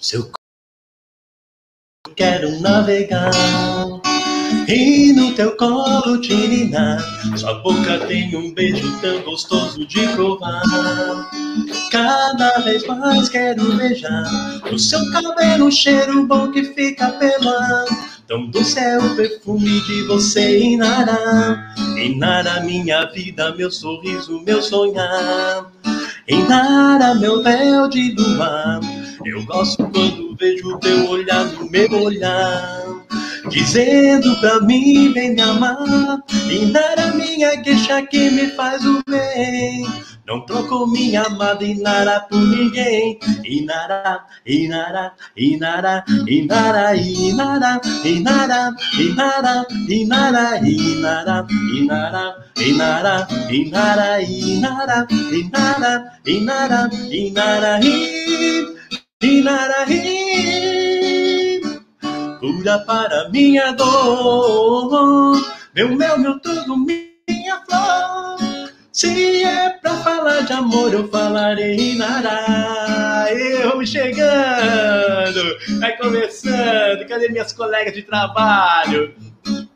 Seu 0.00 0.30
quero 2.16 2.60
navegar 2.60 3.30
e 4.66 5.12
no 5.12 5.34
teu 5.34 5.56
colo 5.56 6.20
tirinar. 6.20 6.98
Sua 7.36 7.54
boca 7.54 7.98
tem 8.06 8.34
um 8.36 8.52
beijo 8.52 9.00
tão 9.00 9.22
gostoso 9.22 9.86
de 9.86 10.06
provar. 10.08 10.62
Cada 11.90 12.58
vez 12.60 12.84
mais 12.86 13.28
quero 13.28 13.72
beijar 13.76 14.24
o 14.72 14.78
seu 14.78 15.00
cabelo, 15.10 15.66
um 15.66 15.70
cheiro 15.70 16.26
bom 16.26 16.50
que 16.50 16.64
fica 16.64 17.08
pelo. 17.12 17.52
Tão 18.26 18.46
doce 18.50 18.78
é 18.78 18.98
o 18.98 19.16
perfume 19.16 19.80
de 19.86 20.02
você, 20.02 20.58
Inara. 20.58 21.72
Inara, 21.96 22.60
minha 22.60 23.06
vida, 23.06 23.54
meu 23.54 23.70
sorriso, 23.70 24.42
meu 24.44 24.60
sonhar. 24.60 25.72
Inara, 26.28 27.14
meu 27.14 27.42
véu 27.42 27.88
de 27.88 28.14
luar. 28.18 28.80
Eu 29.28 29.44
gosto 29.44 29.86
quando 29.90 30.34
vejo 30.36 30.78
teu 30.78 31.06
olhar 31.10 31.44
no 31.44 31.70
meu 31.70 32.02
olhar. 32.02 32.82
Dizendo 33.50 34.34
pra 34.40 34.58
mim, 34.60 35.12
vem 35.12 35.34
me 35.34 35.42
amar. 35.42 36.22
Inara, 36.50 37.12
minha 37.12 37.60
queixa 37.60 38.00
que 38.06 38.30
me 38.30 38.48
faz 38.52 38.82
o 38.86 39.02
bem. 39.06 39.86
Não 40.26 40.40
troco 40.46 40.86
minha 40.86 41.24
amada 41.24 41.62
Inara 41.62 42.20
por 42.20 42.40
ninguém. 42.40 43.18
Inara, 43.44 44.24
Inara, 44.46 45.12
Inara, 45.36 46.04
Inara, 46.26 46.96
Inara, 46.96 47.80
Inara, 48.04 48.74
Inara, 48.98 49.66
Inara, 49.88 50.58
Inara, 50.58 50.60
Inara, 50.64 51.46
Inara, 51.68 52.36
Inara, 52.56 53.28
Inara, 53.50 54.26
Inara, 54.30 55.06
Inara, 55.30 56.12
Inara, 56.26 56.90
Inara, 57.10 58.77
cura 62.38 62.78
para 62.86 63.28
minha 63.30 63.72
dor. 63.72 65.42
Meu 65.74 65.88
mel, 65.96 66.18
meu 66.20 66.38
tudo, 66.38 66.76
minha 66.76 67.60
flor. 67.68 68.70
Se 68.92 69.42
é 69.42 69.70
pra 69.70 69.96
falar 69.96 70.42
de 70.42 70.52
amor, 70.52 70.94
eu 70.94 71.08
falarei 71.08 71.96
Nará. 71.96 73.26
Eu 73.32 73.84
chegando, 73.84 75.58
vai 75.80 75.96
começando. 75.96 77.04
Cadê 77.08 77.28
minhas 77.28 77.52
colegas 77.52 77.94
de 77.94 78.04
trabalho? 78.04 79.12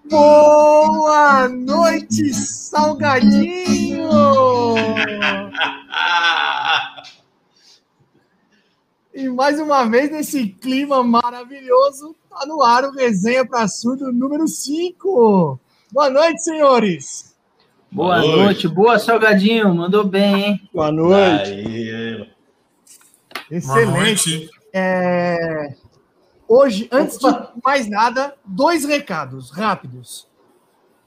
Boa 0.08 1.48
noite, 1.48 2.32
Salgadinho! 2.32 4.08
e 9.14 9.28
mais 9.28 9.60
uma 9.60 9.84
vez, 9.84 10.10
nesse 10.10 10.48
clima 10.48 11.02
maravilhoso, 11.02 12.16
tá 12.30 12.46
no 12.46 12.62
ar 12.62 12.84
o 12.84 12.92
Resenha 12.92 13.46
para 13.46 13.68
Surdo 13.68 14.12
número 14.12 14.48
5. 14.48 15.60
Boa 15.92 16.10
noite, 16.10 16.42
senhores! 16.42 17.36
Boa, 17.90 18.20
Boa 18.20 18.26
noite. 18.26 18.38
noite. 18.38 18.68
boa 18.68 18.98
Salgadinho, 18.98 19.74
mandou 19.74 20.02
bem, 20.04 20.44
hein? 20.44 20.68
Boa 20.72 20.90
noite. 20.90 21.50
Aí. 21.50 22.28
Excelente. 23.50 23.90
Boa 23.90 24.00
noite. 24.00 24.50
É... 24.72 25.74
Hoje, 26.48 26.88
antes 26.90 27.18
de 27.18 27.26
mais 27.62 27.86
nada, 27.88 28.34
dois 28.44 28.86
recados 28.86 29.50
rápidos. 29.50 30.26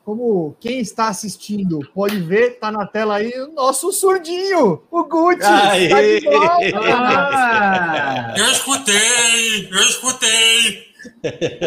Como 0.06 0.56
quem 0.60 0.80
está 0.80 1.08
assistindo 1.08 1.80
pode 1.92 2.20
ver, 2.20 2.60
tá 2.60 2.72
na 2.72 2.86
tela 2.86 3.16
aí 3.16 3.34
o 3.42 3.52
nosso 3.52 3.92
surdinho, 3.92 4.84
o 4.92 5.04
Gucci. 5.04 5.40
Tá 5.40 5.72
ah. 7.34 8.34
Eu 8.38 8.46
escutei, 8.52 9.68
eu 9.68 9.80
escutei. 9.80 10.86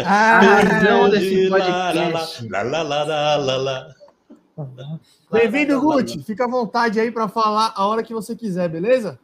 Ah, 0.07 1.09
desse 1.09 1.49
podcast. 1.49 2.49
Lá, 2.49 2.63
lá, 2.63 2.83
lá, 2.83 3.03
lá, 3.03 3.37
lá, 3.37 3.57
lá. 3.57 3.89
Bem-vindo, 5.33 5.81
Guti. 5.81 6.23
Fica 6.23 6.45
à 6.45 6.49
vontade 6.49 7.01
aí 7.01 7.11
para 7.11 7.29
falar 7.29 7.73
a 7.75 7.87
hora 7.89 8.05
que 8.05 8.15
você 8.15 8.37
quiser, 8.37 8.69
beleza? 8.69 9.19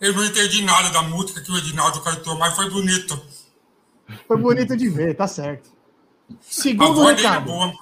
Eu 0.00 0.12
não 0.12 0.24
entendi 0.24 0.60
nada 0.62 0.90
da 0.90 1.02
música 1.02 1.40
que 1.40 1.52
o 1.52 1.56
Edinaldo 1.56 2.00
cantou, 2.00 2.36
mas 2.36 2.56
foi 2.56 2.68
bonito. 2.68 3.16
Foi 4.26 4.36
bonito 4.36 4.76
de 4.76 4.88
ver, 4.88 5.14
tá 5.14 5.28
certo. 5.28 5.75
Segundo 6.40 7.02
recado. 7.04 7.50
É 7.50 7.52
boa. 7.52 7.72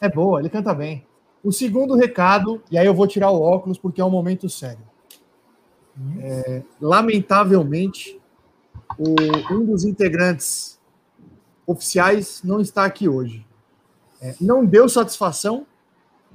é 0.00 0.08
boa, 0.08 0.40
ele 0.40 0.48
canta 0.48 0.74
bem. 0.74 1.06
O 1.42 1.52
segundo 1.52 1.94
recado, 1.94 2.62
e 2.70 2.76
aí 2.76 2.86
eu 2.86 2.94
vou 2.94 3.06
tirar 3.06 3.30
o 3.30 3.40
óculos 3.40 3.78
porque 3.78 4.00
é 4.00 4.04
um 4.04 4.10
momento 4.10 4.48
sério. 4.48 4.86
É, 6.20 6.62
lamentavelmente, 6.80 8.20
o, 8.98 9.14
um 9.52 9.64
dos 9.64 9.84
integrantes 9.84 10.78
oficiais 11.66 12.40
não 12.44 12.60
está 12.60 12.84
aqui 12.84 13.08
hoje 13.08 13.48
é, 14.20 14.34
não 14.40 14.64
deu 14.64 14.88
satisfação, 14.88 15.66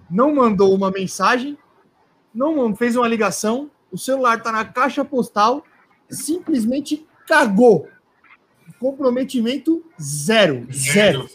não 0.10 0.34
mandou 0.34 0.74
uma 0.74 0.90
mensagem, 0.90 1.58
não 2.34 2.76
fez 2.76 2.96
uma 2.96 3.08
ligação, 3.08 3.70
o 3.92 3.98
celular 3.98 4.38
está 4.38 4.52
na 4.52 4.66
caixa 4.66 5.04
postal, 5.04 5.64
simplesmente 6.10 7.06
cagou. 7.28 7.88
Comprometimento 8.80 9.84
zero. 10.02 10.68
Zero. 10.72 11.30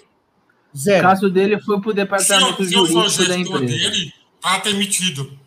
Zero. 0.77 0.99
O 0.99 1.03
caso 1.03 1.31
dele 1.31 1.61
foi 1.61 1.81
para 1.81 1.91
o 1.91 1.95
departamento 1.95 2.65
se, 2.65 2.73
jurídico 2.73 3.11
se 3.11 3.29
da 3.29 3.37
empresa. 3.37 3.65
dele, 3.65 4.13
está 4.37 4.59
demitido. 4.59 5.39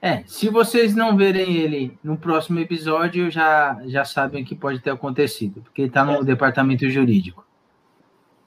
É, 0.00 0.24
se 0.26 0.48
vocês 0.48 0.96
não 0.96 1.16
verem 1.16 1.56
ele 1.56 1.96
no 2.02 2.16
próximo 2.16 2.58
episódio, 2.58 3.30
já, 3.30 3.80
já 3.86 4.04
sabem 4.04 4.42
o 4.42 4.44
que 4.46 4.56
pode 4.56 4.80
ter 4.80 4.90
acontecido, 4.90 5.62
porque 5.62 5.82
ele 5.82 5.88
está 5.88 6.04
no 6.04 6.14
é. 6.14 6.24
departamento 6.24 6.90
jurídico. 6.90 7.46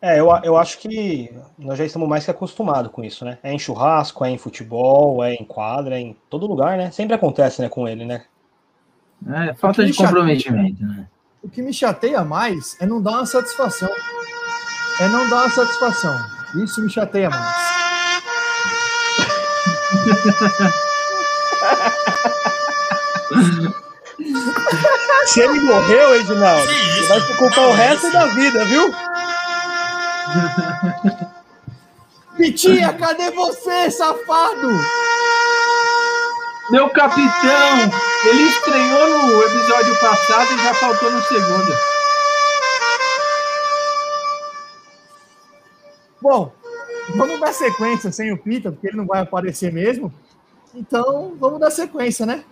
É, 0.02 0.20
eu, 0.20 0.28
eu 0.44 0.58
acho 0.58 0.78
que 0.80 1.34
nós 1.58 1.78
já 1.78 1.86
estamos 1.86 2.08
mais 2.08 2.26
que 2.26 2.30
acostumados 2.30 2.92
com 2.92 3.04
isso, 3.04 3.24
né? 3.24 3.40
É 3.42 3.54
em 3.54 3.58
churrasco, 3.58 4.26
é 4.26 4.30
em 4.30 4.38
futebol, 4.38 5.24
é 5.24 5.34
em 5.34 5.46
quadra, 5.46 5.96
é 5.96 6.02
em 6.02 6.16
todo 6.30 6.46
lugar, 6.46 6.78
né? 6.78 6.92
Sempre 6.92 7.16
acontece, 7.16 7.62
né, 7.62 7.70
com 7.70 7.88
ele, 7.88 8.06
né? 8.06 8.26
É, 9.28 9.54
falta 9.54 9.86
de 9.86 9.94
comprometimento, 9.94 10.86
né? 10.86 11.08
O 11.46 11.48
que 11.48 11.62
me 11.62 11.72
chateia 11.72 12.24
mais 12.24 12.76
é 12.80 12.88
não 12.88 13.00
dar 13.00 13.12
uma 13.12 13.26
satisfação. 13.28 13.88
É 15.00 15.08
não 15.08 15.30
dar 15.30 15.44
uma 15.44 15.50
satisfação. 15.52 16.20
Isso 16.56 16.82
me 16.82 16.90
chateia 16.90 17.30
mais. 17.30 17.56
Se 25.28 25.42
ele 25.42 25.60
morreu, 25.60 26.16
Edinaldo, 26.16 26.66
você 26.66 27.08
vai 27.08 27.22
se 27.22 27.38
culpar 27.38 27.68
o 27.68 27.74
resto 27.74 28.12
da 28.12 28.26
vida, 28.26 28.66
viu? 28.66 28.92
Pitinha, 32.38 32.92
cadê 32.94 33.30
você, 33.30 33.92
safado? 33.92 34.72
Meu 36.72 36.90
capitão, 36.90 37.78
ele 38.28 38.42
estreou 38.42 39.28
no 39.28 39.44
episódio 39.44 40.00
passado 40.00 40.52
e 40.52 40.64
já 40.64 40.74
faltou 40.74 41.12
no 41.12 41.22
segundo. 41.22 41.74
Bom, 46.20 46.52
vamos 47.16 47.40
dar 47.40 47.54
sequência 47.54 48.12
sem 48.12 48.32
o 48.32 48.38
Pita, 48.38 48.72
porque 48.72 48.88
ele 48.88 48.98
não 48.98 49.06
vai 49.06 49.22
aparecer 49.22 49.72
mesmo. 49.72 50.12
Então, 50.74 51.36
vamos 51.40 51.60
dar 51.60 51.70
sequência, 51.70 52.26
né? 52.26 52.44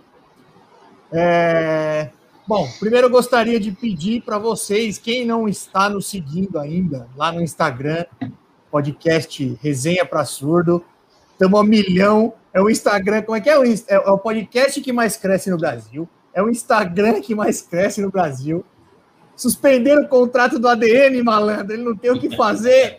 É... 1.11 2.09
Bom, 2.45 2.69
primeiro 2.79 3.07
eu 3.07 3.11
gostaria 3.11 3.59
de 3.59 3.71
pedir 3.71 4.21
para 4.21 4.37
vocês, 4.37 4.99
quem 4.99 5.25
não 5.25 5.49
está 5.49 5.89
nos 5.89 6.05
seguindo 6.05 6.59
ainda, 6.59 7.07
lá 7.15 7.31
no 7.31 7.41
Instagram, 7.41 8.05
podcast 8.69 9.57
Resenha 9.59 10.05
para 10.05 10.23
Surdo, 10.23 10.85
estamos 11.33 11.59
a 11.59 11.63
milhão. 11.63 12.33
É 12.53 12.61
o 12.61 12.69
Instagram, 12.69 13.23
como 13.23 13.37
é 13.37 13.41
que 13.41 13.49
é? 13.49 13.55
É 13.87 13.97
o 13.97 14.17
podcast 14.17 14.79
que 14.79 14.93
mais 14.93 15.17
cresce 15.17 15.49
no 15.49 15.57
Brasil. 15.57 16.07
É 16.33 16.41
o 16.41 16.49
Instagram 16.49 17.21
que 17.21 17.35
mais 17.35 17.61
cresce 17.61 18.01
no 18.01 18.09
Brasil. 18.09 18.65
Suspenderam 19.35 20.03
o 20.03 20.07
contrato 20.07 20.59
do 20.59 20.67
ADN, 20.67 21.21
malandro. 21.23 21.73
Ele 21.73 21.83
não 21.83 21.95
tem 21.95 22.11
o 22.11 22.19
que 22.19 22.35
fazer. 22.35 22.97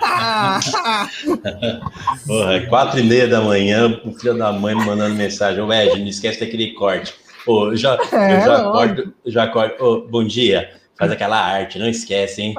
Porra, 2.26 2.54
é 2.54 2.66
quatro 2.66 2.98
e 2.98 3.04
meia 3.04 3.28
da 3.28 3.40
manhã, 3.40 4.00
o 4.04 4.12
filho 4.12 4.36
da 4.36 4.52
mãe 4.52 4.74
me 4.74 4.84
mandando 4.84 5.14
mensagem. 5.14 5.62
Ô, 5.62 5.72
Ed, 5.72 6.00
não 6.00 6.08
esquece 6.08 6.40
daquele 6.40 6.72
corte. 6.72 7.14
Oh, 7.46 7.74
já, 7.74 7.96
é, 8.12 8.36
eu 8.36 8.40
já 8.40 8.56
acordo, 8.56 9.14
já 9.26 9.42
acordo. 9.44 9.74
Oh, 9.80 10.00
bom 10.08 10.24
dia. 10.24 10.70
Faz 10.98 11.10
aquela 11.10 11.40
arte, 11.40 11.78
não 11.78 11.88
esquece, 11.88 12.42
hein? 12.42 12.54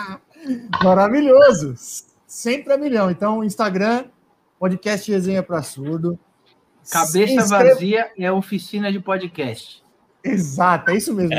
Maravilhoso. 0.82 1.74
Sempre 2.26 2.74
a 2.74 2.78
milhão. 2.78 3.10
Então, 3.10 3.42
Instagram, 3.42 4.04
podcast 4.58 5.10
resenha 5.10 5.42
para 5.42 5.62
surdo. 5.62 6.18
Cabeça 6.90 7.46
vazia 7.46 8.10
é 8.18 8.30
oficina 8.32 8.90
de 8.90 8.98
podcast. 9.00 9.82
Exato, 10.24 10.90
é 10.90 10.96
isso 10.96 11.14
mesmo. 11.14 11.34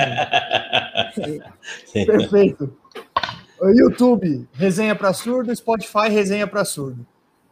Perfeito. 1.93 2.77
YouTube, 3.61 4.47
resenha 4.53 4.95
para 4.95 5.11
surdo, 5.11 5.53
Spotify, 5.55 6.09
resenha 6.09 6.47
para 6.47 6.63
surdo. 6.63 7.05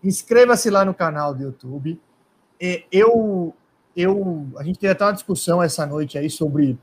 Inscreva-se 0.03 0.69
lá 0.69 0.85
no 0.85 0.93
canal 0.93 1.33
do 1.33 1.43
YouTube. 1.43 1.99
Eu 2.91 3.53
eu, 3.97 4.47
a 4.57 4.63
gente 4.63 4.77
teve 4.77 4.91
até 4.91 5.03
uma 5.03 5.13
discussão 5.13 5.61
essa 5.61 5.83
noite 5.83 6.19
aí 6.19 6.29
sobre. 6.29 6.77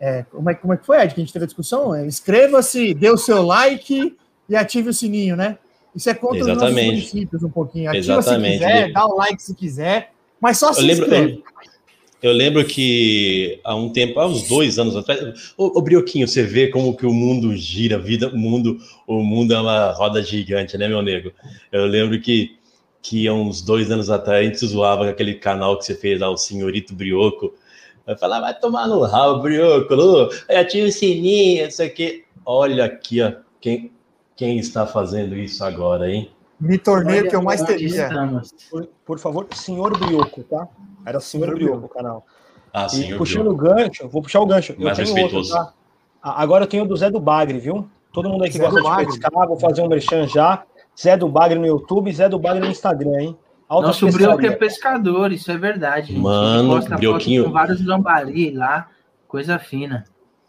É, 0.00 0.22
como, 0.24 0.48
é, 0.48 0.54
como 0.54 0.72
é 0.72 0.76
que 0.78 0.86
foi, 0.86 1.00
Ed, 1.02 1.14
que 1.14 1.20
a 1.20 1.24
gente 1.24 1.32
teve 1.32 1.44
a 1.44 1.46
discussão? 1.46 1.94
É, 1.94 2.06
Inscreva-se, 2.06 2.94
dê 2.94 3.10
o 3.10 3.18
seu 3.18 3.42
like 3.42 4.16
e 4.48 4.56
ative 4.56 4.88
o 4.88 4.94
sininho, 4.94 5.36
né? 5.36 5.58
Isso 5.94 6.10
é 6.10 6.14
contra 6.14 6.40
Exatamente. 6.40 6.88
os 6.88 6.94
nossos 6.94 7.10
princípios 7.10 7.42
um 7.42 7.50
pouquinho. 7.50 7.90
Ativa 7.90 8.18
Exatamente. 8.18 8.58
se 8.58 8.64
quiser, 8.64 8.92
dá 8.92 9.06
o 9.06 9.16
like 9.16 9.42
se 9.42 9.54
quiser, 9.54 10.12
mas 10.40 10.58
só 10.58 10.72
se 10.72 10.80
Eu 10.80 10.86
lembro, 10.86 11.04
inscreve. 11.04 11.32
eu, 12.22 12.30
eu 12.30 12.32
lembro 12.32 12.64
que 12.64 13.60
há 13.62 13.74
um 13.74 13.90
tempo, 13.90 14.18
há 14.18 14.26
uns 14.26 14.48
dois 14.48 14.78
anos 14.78 14.96
atrás, 14.96 15.54
ô, 15.56 15.78
ô 15.78 15.82
Brioquinho, 15.82 16.26
você 16.26 16.42
vê 16.42 16.68
como 16.68 16.96
que 16.96 17.06
o 17.06 17.12
mundo 17.12 17.54
gira, 17.56 17.96
a 17.96 17.98
vida, 17.98 18.28
o 18.28 18.36
mundo, 18.36 18.78
o 19.06 19.22
mundo 19.22 19.54
é 19.54 19.60
uma 19.60 19.92
roda 19.92 20.22
gigante, 20.22 20.76
né, 20.76 20.88
meu 20.88 21.02
nego? 21.02 21.30
Eu 21.70 21.86
lembro 21.86 22.20
que, 22.20 22.56
que 23.00 23.28
há 23.28 23.32
uns 23.34 23.62
dois 23.62 23.90
anos 23.90 24.10
atrás 24.10 24.40
a 24.40 24.48
gente 24.48 24.66
zoava 24.66 25.04
com 25.04 25.10
aquele 25.10 25.34
canal 25.34 25.78
que 25.78 25.84
você 25.84 25.94
fez 25.94 26.18
lá, 26.18 26.28
o 26.30 26.36
Senhorito 26.36 26.94
Brioco. 26.94 27.54
Vai 28.06 28.16
falar, 28.18 28.40
vai 28.40 28.58
tomar 28.58 28.86
no 28.88 29.00
rabo, 29.02 29.42
Brioco, 29.42 29.94
ativa 30.48 30.88
o 30.88 30.92
sininho, 30.92 31.66
isso 31.66 31.82
aqui. 31.82 32.24
Olha 32.44 32.84
aqui, 32.84 33.22
ó, 33.22 33.32
quem, 33.60 33.90
quem 34.36 34.58
está 34.58 34.86
fazendo 34.86 35.36
isso 35.36 35.64
agora, 35.64 36.10
hein? 36.10 36.30
Me 36.60 36.78
tornei 36.78 37.20
o 37.22 37.28
que 37.28 37.36
eu 37.36 37.42
mais 37.42 37.62
temia. 37.62 38.08
Por, 38.70 38.88
por 39.04 39.18
favor, 39.18 39.46
senhor 39.54 39.98
Brioco, 39.98 40.42
tá? 40.44 40.68
Era 41.04 41.18
o 41.18 41.20
senhor 41.20 41.46
Senhor 41.46 41.54
Brioco 41.56 41.86
o 41.86 41.88
canal. 41.88 42.24
Ah, 42.72 42.86
E 42.86 42.90
senhor 42.90 43.18
puxando 43.18 43.54
Brioco. 43.54 43.64
o 43.64 43.74
gancho, 43.74 44.08
vou 44.08 44.22
puxar 44.22 44.40
o 44.40 44.46
gancho. 44.46 44.72
Eu 44.78 44.84
Mais 44.84 44.96
tenho 44.96 45.08
outro, 45.10 45.22
respeitoso. 45.38 45.52
tá? 45.52 45.72
A- 46.22 46.42
Agora 46.42 46.64
eu 46.64 46.68
tenho 46.68 46.84
o 46.84 46.86
do 46.88 46.96
Zé 46.96 47.10
do 47.10 47.20
Bagre, 47.20 47.58
viu? 47.58 47.88
Todo 48.12 48.28
mundo 48.28 48.44
aí 48.44 48.50
que 48.50 48.56
Zé 48.58 48.64
gosta 48.64 48.78
de 48.80 48.84
Bagre. 48.88 49.06
pescar, 49.06 49.46
vou 49.48 49.58
fazer 49.58 49.82
um 49.82 49.88
merchan 49.88 50.26
já. 50.28 50.62
Zé 51.00 51.16
do 51.16 51.28
Bagre 51.28 51.58
no 51.58 51.66
YouTube, 51.66 52.12
Zé 52.12 52.28
do 52.28 52.38
Bagre 52.38 52.60
no 52.64 52.70
Instagram, 52.70 53.20
hein? 53.20 53.38
Alta 53.68 53.88
Nosso 53.88 54.06
Brioco 54.06 54.34
é 54.34 54.50
pescaria. 54.50 54.58
pescador, 54.58 55.32
isso 55.32 55.50
é 55.50 55.58
verdade. 55.58 56.08
gente. 56.12 56.20
Mano, 56.20 56.80
Brioquinho. 56.96 57.44
com 57.44 57.50
vários 57.50 57.84
lambari 57.84 58.50
lá, 58.52 58.88
coisa 59.26 59.58
fina. 59.58 60.04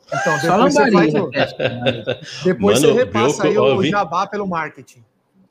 Então, 0.07 0.39
Só 0.39 0.55
depois 0.55 0.73
você, 0.73 0.91
faz 0.91 1.13
né, 1.13 1.21
o, 1.21 1.29
né? 1.29 1.45
depois 2.43 2.81
Mano, 2.81 2.93
você 2.93 2.99
repassa 2.99 3.41
Brioco, 3.41 3.47
aí 3.47 3.57
o 3.57 3.67
eu 3.67 3.77
vi- 3.79 3.89
jabá 3.89 4.27
pelo 4.27 4.47
marketing. 4.47 5.03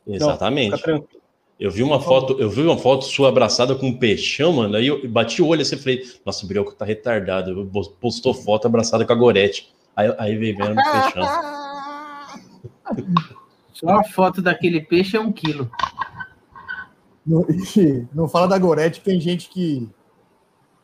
Exatamente. 0.07 0.77
Fica 0.77 0.85
tranquilo. 0.85 1.23
Eu 1.59 1.71
vi 1.71 1.83
uma 1.83 2.01
foto, 2.01 2.37
eu 2.41 2.51
vi 2.51 2.63
uma 2.63 2.77
foto 2.77 3.05
sua 3.05 3.29
abraçada 3.29 3.75
com 3.77 3.87
um 3.87 3.97
peixão, 3.97 4.53
mano. 4.53 4.77
Aí 4.77 4.89
eu 4.89 5.09
bati 5.09 5.41
o 5.41 5.47
olho 5.47 5.63
assim 5.63 5.77
e 5.77 5.79
falei, 5.79 6.03
nossa, 6.27 6.45
o 6.45 6.49
Brioco 6.49 6.75
tá 6.75 6.85
retardado. 6.85 7.51
Eu 7.51 7.67
Postou 8.01 8.35
foto 8.35 8.67
abraçada 8.67 9.07
com 9.07 9.13
a 9.13 9.17
Gorete. 9.17 9.73
Aí, 9.95 10.13
aí 10.19 10.37
veio 10.37 10.57
vendo 10.57 10.73
o 10.73 10.83
peixão. 10.83 11.23
Só 13.73 13.89
a 13.89 14.05
foto 14.05 14.43
daquele 14.43 14.81
peixe 14.81 15.17
é 15.17 15.21
um 15.21 15.33
quilo. 15.33 15.71
Não, 17.27 17.45
não 18.13 18.29
fala 18.29 18.47
da 18.47 18.59
Gorete, 18.59 19.01
tem 19.01 19.21
gente 19.21 19.49
que, 19.49 19.89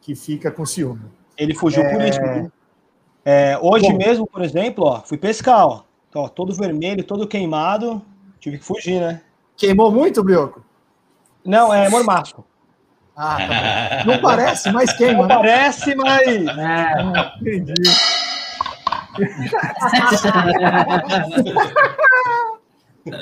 que 0.00 0.14
fica 0.14 0.50
com 0.50 0.64
ciúme. 0.64 1.02
Ele 1.36 1.54
fugiu 1.54 1.82
por 1.90 2.02
isso. 2.02 2.20
viu? 2.20 2.52
É, 3.24 3.58
hoje 3.60 3.90
Bom. 3.90 3.98
mesmo, 3.98 4.26
por 4.26 4.42
exemplo, 4.42 4.84
ó, 4.84 5.00
fui 5.00 5.18
pescar, 5.18 5.66
ó. 5.66 5.82
Ó, 6.14 6.28
todo 6.28 6.54
vermelho, 6.54 7.04
todo 7.04 7.26
queimado. 7.26 8.02
Tive 8.40 8.58
que 8.58 8.64
fugir, 8.64 9.00
né? 9.00 9.22
Queimou 9.56 9.92
muito, 9.92 10.24
Brioco? 10.24 10.64
Não, 11.44 11.72
é 11.72 11.88
mormasco. 11.88 12.44
Ah, 13.16 13.36
tá. 13.36 14.04
Não 14.06 14.20
parece, 14.20 14.72
mas 14.72 14.92
queima, 14.94 15.26
Não 15.26 15.28
né? 15.28 15.34
parece, 15.36 15.94
mas. 15.94 16.26
É, 16.26 16.92
Entendi. 17.40 17.74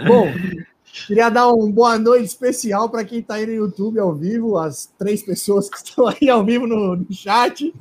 Bom, 0.06 0.28
queria 1.06 1.28
dar 1.28 1.48
uma 1.48 1.70
boa 1.70 1.98
noite 1.98 2.26
especial 2.26 2.88
para 2.88 3.04
quem 3.04 3.18
está 3.18 3.34
aí 3.34 3.46
no 3.46 3.52
YouTube 3.52 3.98
ao 3.98 4.14
vivo, 4.14 4.56
as 4.56 4.86
três 4.98 5.22
pessoas 5.22 5.68
que 5.68 5.76
estão 5.78 6.06
aí 6.06 6.30
ao 6.30 6.44
vivo 6.44 6.66
no, 6.66 6.96
no 6.96 7.12
chat. 7.12 7.74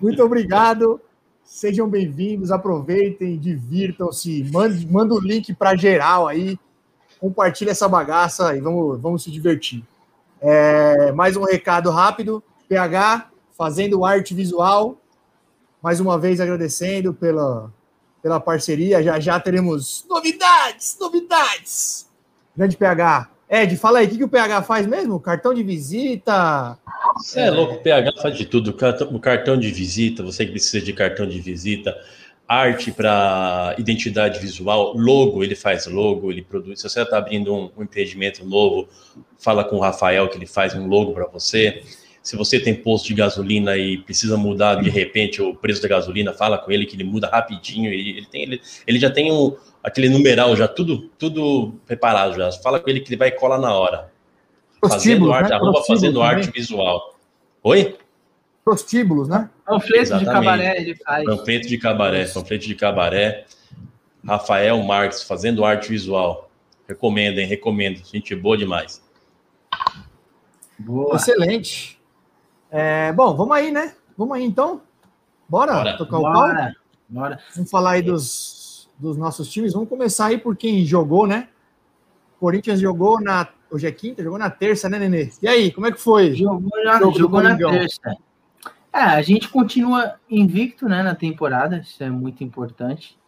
Muito 0.00 0.22
obrigado. 0.22 1.00
Sejam 1.52 1.86
bem-vindos, 1.86 2.50
aproveitem, 2.50 3.38
divirtam-se, 3.38 4.42
manda, 4.50 4.74
manda 4.88 5.12
o 5.12 5.20
link 5.20 5.52
para 5.52 5.76
geral 5.76 6.26
aí, 6.26 6.58
compartilha 7.20 7.72
essa 7.72 7.86
bagaça 7.86 8.56
e 8.56 8.60
vamos, 8.62 8.98
vamos 8.98 9.22
se 9.22 9.30
divertir. 9.30 9.84
É, 10.40 11.12
mais 11.12 11.36
um 11.36 11.44
recado 11.44 11.90
rápido, 11.90 12.42
PH 12.66 13.28
fazendo 13.54 14.02
arte 14.02 14.32
visual, 14.32 14.96
mais 15.82 16.00
uma 16.00 16.18
vez 16.18 16.40
agradecendo 16.40 17.12
pela, 17.12 17.70
pela 18.22 18.40
parceria. 18.40 19.02
Já 19.02 19.20
já 19.20 19.38
teremos 19.38 20.06
novidades, 20.08 20.96
novidades. 20.98 22.08
Grande 22.56 22.78
PH. 22.78 23.28
Ed, 23.46 23.76
fala 23.76 23.98
aí, 23.98 24.06
o 24.06 24.08
que, 24.08 24.16
que 24.16 24.24
o 24.24 24.28
PH 24.28 24.62
faz 24.62 24.86
mesmo? 24.86 25.20
Cartão 25.20 25.52
de 25.52 25.62
visita? 25.62 26.78
Você 27.16 27.40
é 27.40 27.50
louco, 27.50 27.74
o 27.74 27.78
PH 27.78 28.12
faz 28.20 28.36
de 28.36 28.44
tudo. 28.44 28.76
O 29.10 29.20
cartão, 29.20 29.56
de 29.56 29.70
visita, 29.70 30.22
você 30.22 30.44
que 30.44 30.52
precisa 30.52 30.84
de 30.84 30.92
cartão 30.92 31.26
de 31.26 31.40
visita, 31.40 31.96
arte 32.46 32.92
para 32.92 33.74
identidade 33.78 34.38
visual, 34.38 34.94
logo, 34.96 35.42
ele 35.42 35.54
faz 35.54 35.86
logo, 35.86 36.30
ele 36.30 36.42
produz. 36.42 36.80
Se 36.80 36.88
você 36.88 37.02
está 37.02 37.18
abrindo 37.18 37.54
um, 37.54 37.70
um 37.76 37.82
empreendimento 37.82 38.44
novo, 38.44 38.88
fala 39.38 39.64
com 39.64 39.76
o 39.76 39.80
Rafael 39.80 40.28
que 40.28 40.36
ele 40.36 40.46
faz 40.46 40.74
um 40.74 40.86
logo 40.86 41.12
para 41.12 41.26
você. 41.26 41.82
Se 42.22 42.36
você 42.36 42.60
tem 42.60 42.74
posto 42.74 43.08
de 43.08 43.14
gasolina 43.14 43.76
e 43.76 43.98
precisa 43.98 44.36
mudar 44.36 44.76
de 44.76 44.88
repente 44.88 45.42
o 45.42 45.54
preço 45.54 45.82
da 45.82 45.88
gasolina, 45.88 46.32
fala 46.32 46.56
com 46.56 46.70
ele 46.70 46.86
que 46.86 46.94
ele 46.94 47.04
muda 47.04 47.28
rapidinho. 47.28 47.92
Ele, 47.92 48.10
ele, 48.10 48.26
tem, 48.26 48.42
ele, 48.42 48.60
ele 48.86 48.98
já 49.00 49.10
tem 49.10 49.32
um, 49.32 49.56
aquele 49.82 50.08
numeral, 50.08 50.54
já 50.54 50.68
tudo, 50.68 51.10
tudo 51.18 51.74
preparado. 51.84 52.36
Já. 52.36 52.52
Fala 52.52 52.78
com 52.78 52.88
ele 52.88 53.00
que 53.00 53.08
ele 53.08 53.16
vai 53.16 53.32
colar 53.32 53.58
na 53.58 53.74
hora. 53.74 54.11
Fazendo 54.84 55.26
Prostíbulos, 55.28 55.36
arte, 55.36 55.50
né? 55.50 55.56
arroba 55.56 55.82
fazendo 55.84 56.20
também. 56.20 56.28
arte 56.28 56.50
visual. 56.50 57.14
Oi? 57.62 57.96
Prostíbulos, 58.64 59.28
né? 59.28 59.48
panfleto 59.64 59.94
de 59.94 60.00
Exatamente. 60.00 60.32
cabaré 60.32 60.76
ele 60.80 60.96
faz. 60.96 61.24
Panfleto 61.24 61.68
de 61.68 61.78
cabaré, 61.78 62.26
panfleto 62.26 62.66
de 62.66 62.74
cabaré. 62.74 63.46
Rafael 64.26 64.80
Marques, 64.82 65.22
fazendo 65.22 65.64
arte 65.64 65.88
visual. 65.88 66.50
Recomendo, 66.88 67.38
hein? 67.38 67.46
Recomendo. 67.46 68.02
Gente 68.04 68.34
boa 68.34 68.56
demais. 68.56 69.02
Boa. 70.78 71.16
Excelente. 71.16 72.00
É, 72.70 73.12
bom, 73.12 73.34
vamos 73.36 73.56
aí, 73.56 73.70
né? 73.70 73.94
Vamos 74.16 74.36
aí 74.36 74.44
então. 74.44 74.82
Bora, 75.48 75.74
Bora. 75.74 75.96
tocar 75.96 76.18
o 76.18 76.22
pau? 76.22 76.32
Bora, 76.32 76.76
bora. 77.08 77.40
Vamos 77.54 77.70
falar 77.70 77.92
aí 77.92 78.02
dos, 78.02 78.88
dos 78.98 79.16
nossos 79.16 79.48
times. 79.50 79.72
Vamos 79.72 79.88
começar 79.88 80.26
aí 80.26 80.38
por 80.38 80.56
quem 80.56 80.84
jogou, 80.84 81.26
né? 81.26 81.48
Corinthians 82.40 82.80
jogou 82.80 83.20
na. 83.20 83.48
Hoje 83.72 83.86
é 83.86 83.90
quinta, 83.90 84.22
jogou 84.22 84.38
na 84.38 84.50
terça, 84.50 84.86
né, 84.86 84.98
Nenê? 84.98 85.30
E 85.40 85.48
aí, 85.48 85.72
como 85.72 85.86
é 85.86 85.92
que 85.92 85.98
foi? 85.98 86.34
Jogou, 86.34 86.60
do 86.60 87.18
jogou 87.18 87.42
na 87.42 87.56
terça. 87.56 88.14
É, 88.92 89.00
a 89.00 89.22
gente 89.22 89.48
continua 89.48 90.16
invicto 90.28 90.86
né, 90.86 91.02
na 91.02 91.14
temporada, 91.14 91.78
isso 91.78 92.04
é 92.04 92.10
muito 92.10 92.44
importante. 92.44 93.18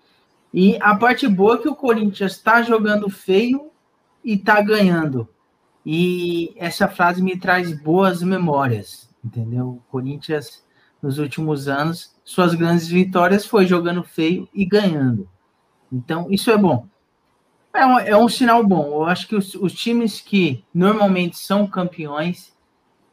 E 0.53 0.77
a 0.83 0.95
parte 0.95 1.27
boa 1.27 1.55
é 1.55 1.59
que 1.59 1.69
o 1.69 1.75
Corinthians 1.75 2.33
está 2.33 2.61
jogando 2.61 3.09
feio 3.09 3.71
e 4.23 4.35
está 4.35 4.61
ganhando. 4.61 5.27
E 5.85 6.53
essa 6.57 6.89
frase 6.89 7.23
me 7.23 7.39
traz 7.39 7.73
boas 7.73 8.23
memórias, 8.23 9.09
entendeu? 9.25 9.69
O 9.69 9.83
Corinthians, 9.91 10.63
nos 11.01 11.19
últimos 11.19 11.69
anos, 11.69 12.15
suas 12.23 12.55
grandes 12.55 12.87
vitórias 12.87 13.47
foi 13.47 13.65
jogando 13.65 14.05
feio 14.05 14.47
e 14.53 14.67
ganhando. 14.67 15.27
Então, 15.91 16.27
isso 16.31 16.51
é 16.51 16.59
bom. 16.59 16.87
É 17.75 17.85
um, 17.85 17.99
é 17.99 18.17
um 18.17 18.29
sinal 18.29 18.65
bom. 18.65 19.03
Eu 19.03 19.05
acho 19.05 19.27
que 19.27 19.35
os, 19.35 19.55
os 19.57 19.73
times 19.73 20.21
que 20.21 20.65
normalmente 20.73 21.37
são 21.37 21.67
campeões, 21.67 22.55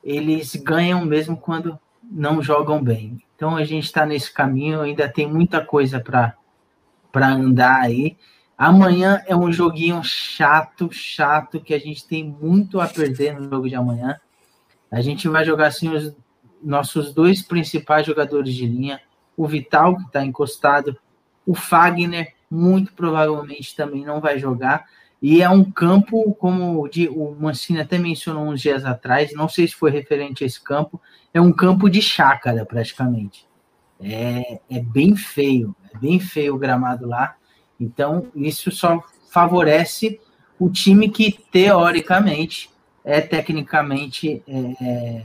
eles 0.03 0.55
ganham 0.55 1.03
mesmo 1.03 1.35
quando 1.35 1.79
não 2.03 2.43
jogam 2.43 2.81
bem. 2.81 3.19
Então 3.35 3.55
a 3.55 3.63
gente 3.63 3.85
está 3.85 4.05
nesse 4.05 4.31
caminho, 4.31 4.81
ainda 4.81 5.09
tem 5.09 5.27
muita 5.27 5.65
coisa 5.65 5.99
para 5.99 7.27
andar 7.27 7.81
aí. 7.81 8.15
Amanhã 8.55 9.23
é 9.25 9.35
um 9.35 9.51
joguinho 9.51 10.03
chato, 10.03 10.91
chato, 10.91 11.59
que 11.59 11.73
a 11.73 11.79
gente 11.79 12.07
tem 12.07 12.23
muito 12.23 12.79
a 12.79 12.87
perder 12.87 13.33
no 13.33 13.49
jogo 13.49 13.67
de 13.67 13.73
amanhã. 13.73 14.19
A 14.91 15.01
gente 15.01 15.27
vai 15.27 15.43
jogar 15.43 15.67
assim 15.67 15.89
os 15.89 16.15
nossos 16.61 17.11
dois 17.11 17.41
principais 17.41 18.05
jogadores 18.05 18.53
de 18.53 18.67
linha, 18.67 19.01
o 19.35 19.47
Vital, 19.47 19.97
que 19.97 20.03
está 20.03 20.23
encostado, 20.23 20.95
o 21.47 21.55
Fagner, 21.55 22.35
muito 22.51 22.91
provavelmente 22.93 23.73
também 23.73 24.03
não 24.03 24.19
vai 24.19 24.37
jogar. 24.37 24.85
E 25.21 25.41
é 25.41 25.49
um 25.49 25.63
campo, 25.63 26.33
como 26.33 26.85
o 26.85 27.35
Mancini 27.39 27.79
até 27.79 27.97
mencionou 27.97 28.43
uns 28.47 28.59
dias 28.59 28.83
atrás, 28.83 29.31
não 29.33 29.47
sei 29.47 29.67
se 29.67 29.75
foi 29.75 29.91
referente 29.91 30.43
a 30.43 30.47
esse 30.47 30.59
campo, 30.59 30.99
é 31.33 31.39
um 31.39 31.53
campo 31.53 31.89
de 31.89 32.01
chácara, 32.01 32.65
praticamente. 32.65 33.47
É, 33.99 34.59
é 34.69 34.79
bem 34.79 35.15
feio, 35.15 35.75
é 35.93 35.97
bem 35.97 36.19
feio 36.19 36.55
o 36.55 36.57
gramado 36.57 37.07
lá. 37.07 37.35
Então, 37.79 38.27
isso 38.35 38.71
só 38.71 39.01
favorece 39.29 40.19
o 40.59 40.69
time 40.69 41.07
que, 41.07 41.39
teoricamente, 41.51 42.69
é 43.05 43.21
tecnicamente 43.21 44.43
é, 44.47 44.57
é, 44.83 45.23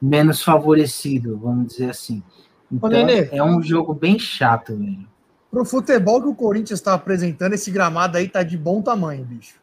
menos 0.00 0.42
favorecido, 0.42 1.36
vamos 1.36 1.68
dizer 1.68 1.90
assim. 1.90 2.22
Então, 2.70 2.88
Nenê. 2.88 3.28
é 3.32 3.42
um 3.42 3.60
jogo 3.60 3.92
bem 3.92 4.18
chato, 4.18 4.76
velho. 4.76 5.15
Pro 5.56 5.64
futebol 5.64 6.20
que 6.20 6.28
o 6.28 6.34
Corinthians 6.34 6.78
está 6.78 6.92
apresentando, 6.92 7.54
esse 7.54 7.70
gramado 7.70 8.18
aí 8.18 8.28
tá 8.28 8.42
de 8.42 8.58
bom 8.58 8.82
tamanho, 8.82 9.24
bicho. 9.24 9.54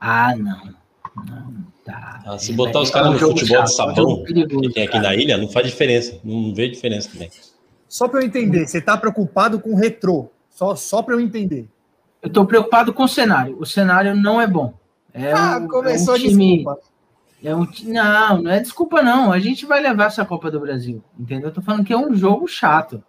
Ah, 0.00 0.34
não. 0.34 0.74
Tá. 1.84 2.22
Ah, 2.24 2.38
se 2.38 2.50
botar 2.54 2.80
os 2.80 2.88
caras 2.88 3.12
no 3.12 3.18
futebol 3.18 3.58
chato, 3.58 3.66
de 3.66 3.74
sabão 3.74 4.24
que 4.24 4.72
tem 4.72 4.86
aqui 4.86 4.98
na 4.98 5.14
ilha, 5.14 5.36
não 5.36 5.46
faz 5.46 5.66
diferença. 5.66 6.18
Não 6.24 6.54
vê 6.54 6.70
diferença 6.70 7.10
também. 7.12 7.30
Só 7.86 8.08
para 8.08 8.22
eu 8.22 8.26
entender, 8.26 8.66
você 8.66 8.78
está 8.78 8.96
preocupado 8.96 9.60
com 9.60 9.74
o 9.74 9.76
retrô. 9.76 10.30
Só, 10.48 10.74
só 10.76 11.02
para 11.02 11.12
eu 11.12 11.20
entender. 11.20 11.68
Eu 12.22 12.28
estou 12.28 12.46
preocupado 12.46 12.94
com 12.94 13.02
o 13.02 13.08
cenário. 13.08 13.54
O 13.60 13.66
cenário 13.66 14.16
não 14.16 14.40
é 14.40 14.46
bom. 14.46 14.72
É 15.12 15.30
ah, 15.30 15.60
um, 15.62 15.68
começou 15.68 16.14
é 16.14 16.16
um 16.16 16.20
time, 16.22 16.56
desculpa. 16.56 16.80
É 17.42 17.54
um, 17.54 17.68
não, 17.82 18.42
não 18.44 18.50
é 18.50 18.60
desculpa, 18.60 19.02
não. 19.02 19.30
A 19.30 19.38
gente 19.38 19.66
vai 19.66 19.82
levar 19.82 20.06
essa 20.06 20.24
Copa 20.24 20.50
do 20.50 20.58
Brasil. 20.58 21.04
Entendeu? 21.20 21.50
Eu 21.50 21.54
tô 21.54 21.60
falando 21.60 21.84
que 21.84 21.92
é 21.92 21.98
um 21.98 22.14
jogo 22.14 22.48
chato. 22.48 23.04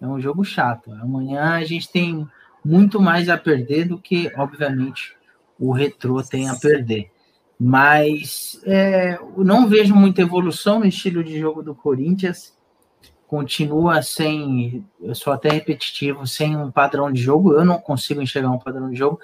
É 0.00 0.06
um 0.06 0.20
jogo 0.20 0.44
chato. 0.44 0.92
Amanhã 0.92 1.54
a 1.54 1.64
gente 1.64 1.90
tem 1.90 2.26
muito 2.64 3.00
mais 3.00 3.28
a 3.28 3.36
perder 3.36 3.86
do 3.88 3.98
que, 3.98 4.32
obviamente, 4.36 5.16
o 5.58 5.72
retrô 5.72 6.22
tem 6.22 6.48
a 6.48 6.56
perder. 6.56 7.10
Mas 7.58 8.60
é, 8.64 9.18
não 9.36 9.68
vejo 9.68 9.94
muita 9.94 10.22
evolução 10.22 10.80
no 10.80 10.86
estilo 10.86 11.22
de 11.22 11.38
jogo 11.38 11.62
do 11.62 11.74
Corinthians. 11.74 12.56
Continua 13.26 14.02
sem, 14.02 14.84
eu 15.00 15.14
sou 15.14 15.32
até 15.32 15.50
repetitivo, 15.50 16.26
sem 16.26 16.56
um 16.56 16.70
padrão 16.70 17.12
de 17.12 17.20
jogo. 17.20 17.52
Eu 17.52 17.64
não 17.64 17.78
consigo 17.78 18.22
enxergar 18.22 18.50
um 18.50 18.58
padrão 18.58 18.90
de 18.90 18.96
jogo. 18.96 19.20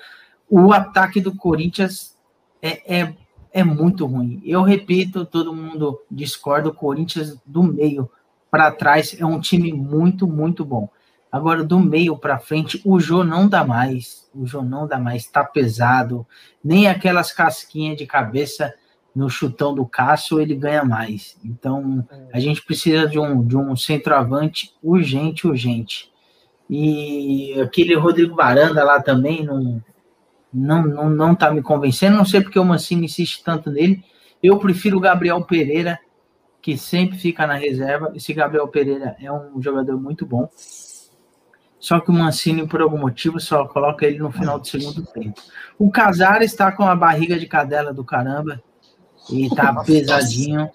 O 0.48 0.72
ataque 0.72 1.20
do 1.20 1.34
Corinthians 1.34 2.14
é, 2.62 3.00
é 3.00 3.16
é 3.56 3.64
muito 3.64 4.04
ruim. 4.04 4.42
Eu 4.44 4.62
repito, 4.62 5.24
todo 5.24 5.56
mundo 5.56 5.98
discorda, 6.10 6.68
o 6.68 6.74
Corinthians 6.74 7.38
do 7.46 7.62
meio 7.62 8.10
para 8.56 8.70
trás 8.70 9.14
é 9.20 9.26
um 9.26 9.38
time 9.38 9.70
muito, 9.70 10.26
muito 10.26 10.64
bom. 10.64 10.88
Agora, 11.30 11.62
do 11.62 11.78
meio 11.78 12.16
para 12.16 12.38
frente, 12.38 12.80
o 12.86 12.98
Jô 12.98 13.22
não 13.22 13.46
dá 13.46 13.66
mais. 13.66 14.30
O 14.34 14.46
Jô 14.46 14.62
não 14.62 14.86
dá 14.86 14.98
mais, 14.98 15.26
tá 15.26 15.44
pesado. 15.44 16.26
Nem 16.64 16.88
aquelas 16.88 17.30
casquinhas 17.30 17.98
de 17.98 18.06
cabeça 18.06 18.72
no 19.14 19.28
chutão 19.28 19.74
do 19.74 19.84
Cássio 19.84 20.40
ele 20.40 20.54
ganha 20.54 20.82
mais. 20.82 21.36
Então, 21.44 22.02
a 22.32 22.40
gente 22.40 22.62
precisa 22.62 23.06
de 23.06 23.18
um, 23.18 23.46
de 23.46 23.58
um 23.58 23.76
centroavante 23.76 24.72
urgente, 24.82 25.46
urgente. 25.46 26.10
E 26.70 27.60
aquele 27.60 27.94
Rodrigo 27.94 28.34
Baranda 28.34 28.82
lá 28.82 29.02
também 29.02 29.44
não, 29.44 29.84
não, 30.50 30.82
não, 30.82 31.10
não 31.10 31.34
tá 31.34 31.50
me 31.50 31.60
convencendo. 31.60 32.16
Não 32.16 32.24
sei 32.24 32.40
porque 32.40 32.58
o 32.58 32.64
Mancini 32.64 33.04
insiste 33.04 33.44
tanto 33.44 33.70
nele. 33.70 34.02
Eu 34.42 34.58
prefiro 34.58 34.96
o 34.96 35.00
Gabriel 35.00 35.42
Pereira, 35.42 35.98
que 36.66 36.76
sempre 36.76 37.16
fica 37.16 37.46
na 37.46 37.54
reserva. 37.54 38.10
Esse 38.12 38.34
Gabriel 38.34 38.66
Pereira 38.66 39.14
é 39.22 39.30
um 39.30 39.62
jogador 39.62 40.02
muito 40.02 40.26
bom. 40.26 40.50
Só 41.78 42.00
que 42.00 42.10
o 42.10 42.12
Mancini, 42.12 42.66
por 42.66 42.80
algum 42.80 42.98
motivo, 42.98 43.38
só 43.38 43.68
coloca 43.68 44.04
ele 44.04 44.18
no 44.18 44.32
final 44.32 44.58
do 44.58 44.66
segundo 44.66 45.06
tempo. 45.06 45.40
O 45.78 45.92
Casares 45.92 46.50
está 46.50 46.72
com 46.72 46.82
a 46.82 46.96
barriga 46.96 47.38
de 47.38 47.46
cadela 47.46 47.94
do 47.94 48.04
caramba. 48.04 48.60
E 49.30 49.48
tá 49.54 49.72
pesadinho. 49.84 50.68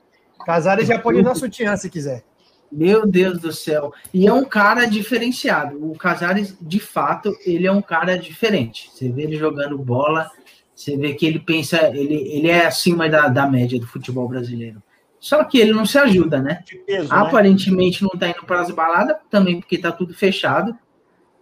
Casares 0.45 0.87
já 0.87 0.97
pode 0.97 1.21
dar 1.21 1.35
sutiã 1.35 1.75
se 1.75 1.89
quiser. 1.89 2.23
Meu 2.71 3.05
Deus 3.05 3.41
do 3.41 3.51
céu. 3.51 3.91
E 4.13 4.25
é 4.25 4.31
um 4.31 4.45
cara 4.45 4.85
diferenciado. 4.85 5.91
O 5.91 5.97
Casares, 5.97 6.55
de 6.61 6.79
fato, 6.79 7.35
ele 7.45 7.67
é 7.67 7.71
um 7.71 7.81
cara 7.81 8.17
diferente. 8.17 8.89
Você 8.93 9.09
vê 9.09 9.23
ele 9.23 9.35
jogando 9.35 9.77
bola, 9.77 10.31
você 10.73 10.95
vê 10.95 11.15
que 11.15 11.25
ele 11.25 11.39
pensa, 11.39 11.89
ele, 11.93 12.15
ele 12.15 12.47
é 12.47 12.65
acima 12.65 13.09
da, 13.09 13.27
da 13.27 13.45
média 13.45 13.77
do 13.77 13.87
futebol 13.87 14.29
brasileiro. 14.29 14.81
Só 15.21 15.43
que 15.43 15.59
ele 15.59 15.71
não 15.71 15.85
se 15.85 15.99
ajuda, 15.99 16.41
né? 16.41 16.63
Peso, 16.83 17.07
né? 17.07 17.15
Aparentemente 17.15 18.03
né? 18.03 18.09
não 18.11 18.19
tá 18.19 18.27
indo 18.27 18.43
para 18.43 18.59
as 18.59 18.71
baladas, 18.71 19.17
também 19.29 19.59
porque 19.59 19.77
tá 19.77 19.91
tudo 19.91 20.15
fechado. 20.15 20.75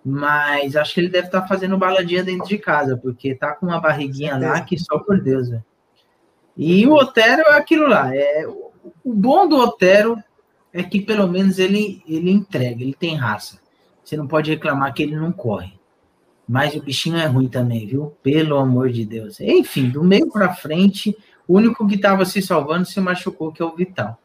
Mas 0.03 0.75
acho 0.75 0.93
que 0.93 0.99
ele 0.99 1.07
deve 1.07 1.27
estar 1.27 1.41
tá 1.41 1.47
fazendo 1.47 1.77
baladinha 1.77 2.21
dentro 2.21 2.47
de 2.47 2.57
casa, 2.57 2.97
porque 2.97 3.33
tá 3.33 3.53
com 3.53 3.67
uma 3.67 3.79
barriguinha 3.79 4.37
lá 4.37 4.59
que 4.59 4.77
só 4.77 4.99
por 4.99 5.21
Deus, 5.21 5.49
velho. 5.49 5.63
E 6.57 6.85
o 6.85 6.93
Otero 6.93 7.41
é 7.43 7.57
aquilo 7.57 7.87
lá. 7.87 8.13
É, 8.13 8.45
o 8.45 9.13
bom 9.13 9.47
do 9.47 9.57
Otero 9.57 10.21
é 10.73 10.83
que 10.83 10.99
pelo 10.99 11.25
menos 11.25 11.57
ele, 11.57 12.03
ele 12.05 12.31
entrega, 12.31 12.83
ele 12.83 12.93
tem 12.93 13.15
raça. 13.15 13.59
Você 14.03 14.17
não 14.17 14.27
pode 14.27 14.51
reclamar 14.51 14.93
que 14.93 15.03
ele 15.03 15.15
não 15.15 15.31
corre. 15.31 15.79
Mas 16.45 16.75
o 16.75 16.81
bichinho 16.81 17.15
é 17.15 17.25
ruim 17.27 17.47
também, 17.47 17.87
viu? 17.87 18.17
Pelo 18.21 18.57
amor 18.57 18.89
de 18.89 19.05
Deus. 19.05 19.39
Enfim, 19.39 19.89
do 19.89 20.03
meio 20.03 20.29
para 20.29 20.53
frente, 20.53 21.15
o 21.49 21.57
único 21.57 21.87
que 21.87 21.95
estava 21.95 22.23
se 22.25 22.41
salvando 22.41 22.85
se 22.85 23.01
machucou, 23.01 23.51
que 23.51 23.61
é 23.61 23.65
o 23.65 23.75
Vital. 23.75 24.17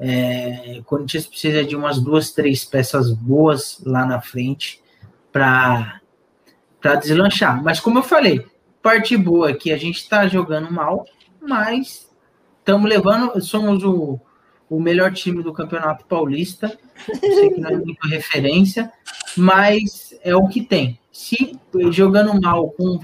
É, 0.00 0.78
o 0.80 0.84
Corinthians 0.84 1.26
precisa 1.26 1.62
de 1.62 1.76
umas 1.76 2.00
duas, 2.00 2.32
três 2.32 2.64
peças 2.64 3.12
boas 3.12 3.80
lá 3.84 4.06
na 4.06 4.20
frente 4.20 4.82
para 5.30 6.00
deslanchar. 7.00 7.62
Mas 7.62 7.78
como 7.78 7.98
eu 7.98 8.02
falei, 8.02 8.44
parte 8.82 9.16
boa 9.16 9.50
é 9.50 9.54
que 9.54 9.70
a 9.70 9.76
gente 9.76 9.98
está 9.98 10.26
jogando 10.26 10.72
mal, 10.72 11.04
mas 11.40 12.10
estamos 12.58 12.88
levando, 12.88 13.40
somos 13.40 13.84
o 13.84 14.18
o 14.72 14.80
melhor 14.80 15.12
time 15.12 15.42
do 15.42 15.52
Campeonato 15.52 16.06
Paulista. 16.06 16.78
Sei 17.20 17.50
que 17.50 17.60
não 17.60 17.68
é 17.68 17.76
muita 17.76 18.08
referência, 18.08 18.90
mas 19.36 20.18
é 20.22 20.34
o 20.34 20.48
que 20.48 20.62
tem. 20.62 20.98
Se 21.12 21.58
jogando 21.90 22.40
mal 22.40 22.70
com 22.70 22.98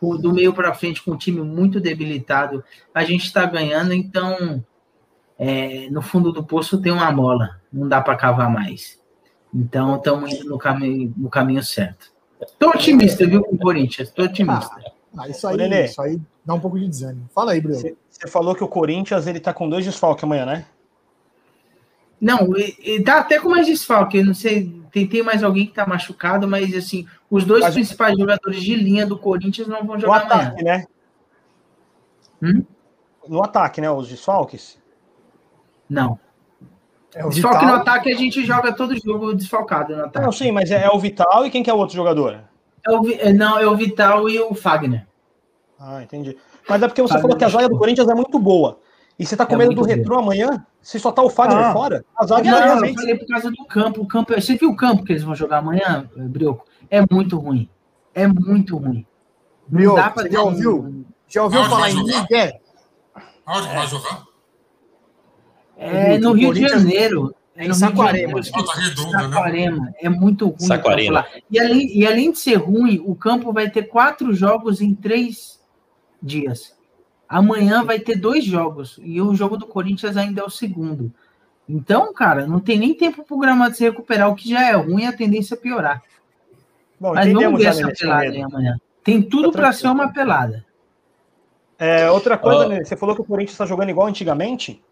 do 0.00 0.32
meio 0.32 0.52
para 0.52 0.74
frente 0.74 1.02
com 1.02 1.12
um 1.12 1.16
time 1.16 1.40
muito 1.40 1.80
debilitado, 1.80 2.62
a 2.94 3.04
gente 3.04 3.26
está 3.26 3.44
ganhando, 3.46 3.92
então 3.92 4.64
é, 5.38 5.88
no 5.90 6.02
fundo 6.02 6.32
do 6.32 6.44
poço 6.44 6.80
tem 6.80 6.92
uma 6.92 7.10
mola, 7.10 7.60
não 7.72 7.88
dá 7.88 8.00
para 8.00 8.16
cavar 8.16 8.50
mais. 8.50 8.98
Então 9.54 9.96
estamos 9.96 10.32
indo 10.32 10.48
no 10.48 10.58
caminho, 10.58 11.14
no 11.16 11.30
caminho 11.30 11.62
certo. 11.62 12.12
Estou 12.40 12.70
otimista, 12.70 13.26
viu, 13.26 13.42
com 13.42 13.54
o 13.54 13.58
Corinthians? 13.58 14.08
Estou 14.08 14.26
otimista. 14.26 14.76
Ah, 15.16 15.28
isso, 15.28 15.46
aí, 15.46 15.84
isso 15.84 16.02
aí 16.02 16.20
dá 16.44 16.54
um 16.54 16.60
pouco 16.60 16.78
de 16.78 16.86
desânimo. 16.86 17.28
Fala 17.34 17.52
aí, 17.52 17.60
Bruno. 17.60 17.80
Você 18.08 18.28
falou 18.28 18.54
que 18.54 18.62
o 18.62 18.68
Corinthians 18.68 19.26
ele 19.26 19.40
tá 19.40 19.52
com 19.52 19.68
dois 19.68 19.84
desfalques 19.84 20.24
amanhã, 20.24 20.44
né? 20.44 20.66
Não, 22.20 22.56
e, 22.56 23.02
tá 23.02 23.18
até 23.18 23.38
com 23.38 23.48
mais 23.48 23.66
desfalque. 23.66 24.22
Não 24.22 24.34
sei, 24.34 24.82
tem, 24.96 25.06
tem 25.06 25.22
mais 25.22 25.44
alguém 25.44 25.66
que 25.66 25.74
tá 25.74 25.86
machucado, 25.86 26.48
mas 26.48 26.74
assim, 26.74 27.06
os 27.30 27.44
dois 27.44 27.62
mas, 27.62 27.74
principais 27.74 28.16
jogadores 28.16 28.62
de 28.62 28.74
linha 28.74 29.06
do 29.06 29.18
Corinthians 29.18 29.68
não 29.68 29.84
vão 29.84 30.00
jogar 30.00 30.20
no 30.20 30.24
ataque, 30.24 30.60
amanhã. 30.60 30.78
né? 30.78 30.86
Hum? 32.42 32.64
No 33.28 33.44
ataque, 33.44 33.80
né? 33.82 33.90
Os 33.90 34.08
desfalques? 34.08 34.78
Não. 35.90 36.18
É 37.14 37.24
o 37.24 37.28
Desfalque 37.28 37.58
Vital. 37.58 37.76
no 37.76 37.82
ataque 37.82 38.10
a 38.10 38.16
gente 38.16 38.44
joga 38.44 38.72
todo 38.72 38.96
jogo 38.98 39.34
desfalcado 39.34 39.94
no 39.94 40.04
ataque. 40.04 40.24
Não, 40.24 40.32
sim, 40.32 40.50
mas 40.50 40.70
é, 40.70 40.84
é 40.84 40.90
o 40.90 40.98
Vital 40.98 41.44
e 41.44 41.50
quem 41.50 41.62
que 41.62 41.68
é 41.68 41.74
o 41.74 41.78
outro 41.78 41.94
jogador? 41.94 42.40
É 42.86 42.90
o, 42.90 43.10
é, 43.10 43.32
não, 43.32 43.58
é 43.58 43.66
o 43.66 43.76
Vital 43.76 44.28
e 44.30 44.40
o 44.40 44.54
Fagner. 44.54 45.06
Ah, 45.78 46.02
entendi. 46.02 46.36
Mas 46.66 46.82
é 46.82 46.88
porque 46.88 47.02
você 47.02 47.14
Fagner 47.14 47.22
falou 47.22 47.36
que 47.36 47.44
a 47.44 47.48
zaga 47.48 47.68
do 47.68 47.78
Corinthians 47.78 48.08
é 48.08 48.14
muito 48.14 48.38
boa. 48.38 48.80
E 49.18 49.24
você 49.24 49.36
tá 49.36 49.46
com 49.46 49.54
é 49.54 49.58
medo 49.58 49.74
do 49.74 49.82
retrô 49.82 50.18
amanhã? 50.18 50.66
Se 50.82 51.00
só 51.00 51.10
tá 51.10 51.22
o 51.22 51.30
Fagner 51.30 51.64
ah, 51.64 51.72
fora? 51.72 52.04
A 52.16 52.26
zaga 52.26 52.50
não, 52.50 52.58
é 52.58 52.66
não, 52.66 52.86
eu 52.86 52.94
falei 52.94 53.14
por 53.16 53.26
causa 53.26 53.50
do 53.50 53.64
campo. 53.64 54.02
O 54.02 54.06
campo. 54.06 54.34
Você 54.34 54.56
viu 54.56 54.70
o 54.70 54.76
campo 54.76 55.04
que 55.04 55.12
eles 55.12 55.22
vão 55.22 55.34
jogar 55.34 55.58
amanhã, 55.58 56.08
Brioco? 56.14 56.66
É 56.90 57.00
muito 57.10 57.38
ruim. 57.38 57.68
É 58.14 58.26
muito 58.26 58.76
ruim. 58.76 59.06
Brioco, 59.66 60.20
você 60.20 60.30
já 60.30 60.42
ouviu? 60.42 61.04
Já 61.28 61.42
ouviu 61.42 61.60
Onde 61.60 61.70
falar 61.70 61.90
em 61.90 62.04
Miguel? 62.04 62.60
Onde 63.46 63.68
vai 63.68 63.86
jogar? 63.86 64.24
É 65.76 66.18
no 66.18 66.32
Rio 66.32 66.52
de 66.52 66.68
Janeiro. 66.68 67.34
É 67.56 67.66
no 67.66 67.74
Saquarema. 67.74 68.42
Saquarema. 68.42 69.86
Né? 69.86 69.92
É 70.02 70.08
muito 70.10 70.48
ruim. 70.48 70.58
Saquarema. 70.58 71.26
E 71.50 71.58
além, 71.58 71.98
e 71.98 72.06
além 72.06 72.32
de 72.32 72.38
ser 72.38 72.56
ruim, 72.56 73.02
o 73.04 73.14
campo 73.14 73.50
vai 73.52 73.70
ter 73.70 73.84
quatro 73.84 74.34
jogos 74.34 74.82
em 74.82 74.94
três 74.94 75.58
dias. 76.22 76.75
Amanhã 77.28 77.84
vai 77.84 77.98
ter 77.98 78.16
dois 78.16 78.44
jogos 78.44 79.00
e 79.02 79.20
o 79.20 79.34
jogo 79.34 79.56
do 79.56 79.66
Corinthians 79.66 80.16
ainda 80.16 80.42
é 80.42 80.44
o 80.44 80.50
segundo. 80.50 81.12
Então, 81.68 82.12
cara, 82.14 82.46
não 82.46 82.60
tem 82.60 82.78
nem 82.78 82.94
tempo 82.94 83.24
pro 83.24 83.38
gramado 83.38 83.74
se 83.74 83.82
recuperar, 83.82 84.30
o 84.30 84.36
que 84.36 84.48
já 84.48 84.68
é 84.68 84.72
ruim, 84.72 85.06
a 85.06 85.12
tendência 85.12 85.54
é 85.54 85.58
piorar. 85.58 86.02
Bom, 86.98 87.14
Mas 87.14 87.32
vamos 87.32 87.60
ver 87.60 87.66
essa 87.66 87.88
pelada 87.88 88.22
aí 88.22 88.40
amanhã. 88.40 88.80
Tem 89.02 89.20
tudo 89.20 89.52
para 89.52 89.72
ser 89.72 89.88
uma 89.88 90.12
pelada. 90.12 90.64
É, 91.78 92.10
outra 92.10 92.38
coisa, 92.38 92.66
oh. 92.66 92.68
né, 92.68 92.84
você 92.84 92.96
falou 92.96 93.14
que 93.14 93.20
o 93.20 93.24
Corinthians 93.24 93.52
está 93.52 93.66
jogando 93.66 93.90
igual 93.90 94.06
antigamente? 94.06 94.82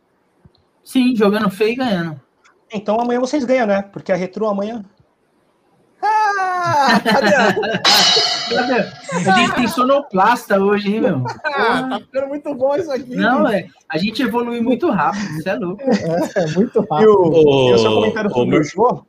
Sim, 0.83 1.17
jogando 1.17 1.49
feio 1.51 1.73
e 1.73 1.77
ganhando. 1.77 2.21
Então 2.73 3.01
amanhã 3.01 3.21
vocês 3.21 3.45
ganham, 3.45 3.67
né? 3.67 3.83
Porque 3.83 4.13
a 4.13 4.17
Retro 4.17 4.47
amanhã. 4.47 4.85
Ah, 6.39 7.01
cadê? 7.05 8.75
A 9.31 9.37
gente 9.37 9.55
tem 9.55 9.69
sonoplasta 9.69 10.59
hoje, 10.61 10.95
hein, 10.95 11.01
meu? 11.01 11.25
Ah, 11.45 11.89
tá 11.89 12.01
ficando 12.01 12.29
muito 12.29 12.55
bom 12.55 12.77
isso 12.77 12.91
aqui. 12.91 13.17
Não, 13.17 13.49
é. 13.49 13.67
A 13.89 13.99
gente 13.99 14.23
evolui 14.23 14.61
muito 14.61 14.91
rápido, 14.91 15.39
isso 15.39 15.49
é 15.49 15.55
louco. 15.55 15.83
É, 15.83 16.43
é 16.43 16.47
muito 16.49 16.81
rápido. 16.81 17.03
E 17.03 17.07
o, 17.07 17.71
e 17.71 17.75
o 17.75 17.79
seu 17.79 17.95
comentário 17.95 18.31
sobre 18.31 18.57
o, 18.57 18.61
o 18.61 18.65
show? 18.65 19.07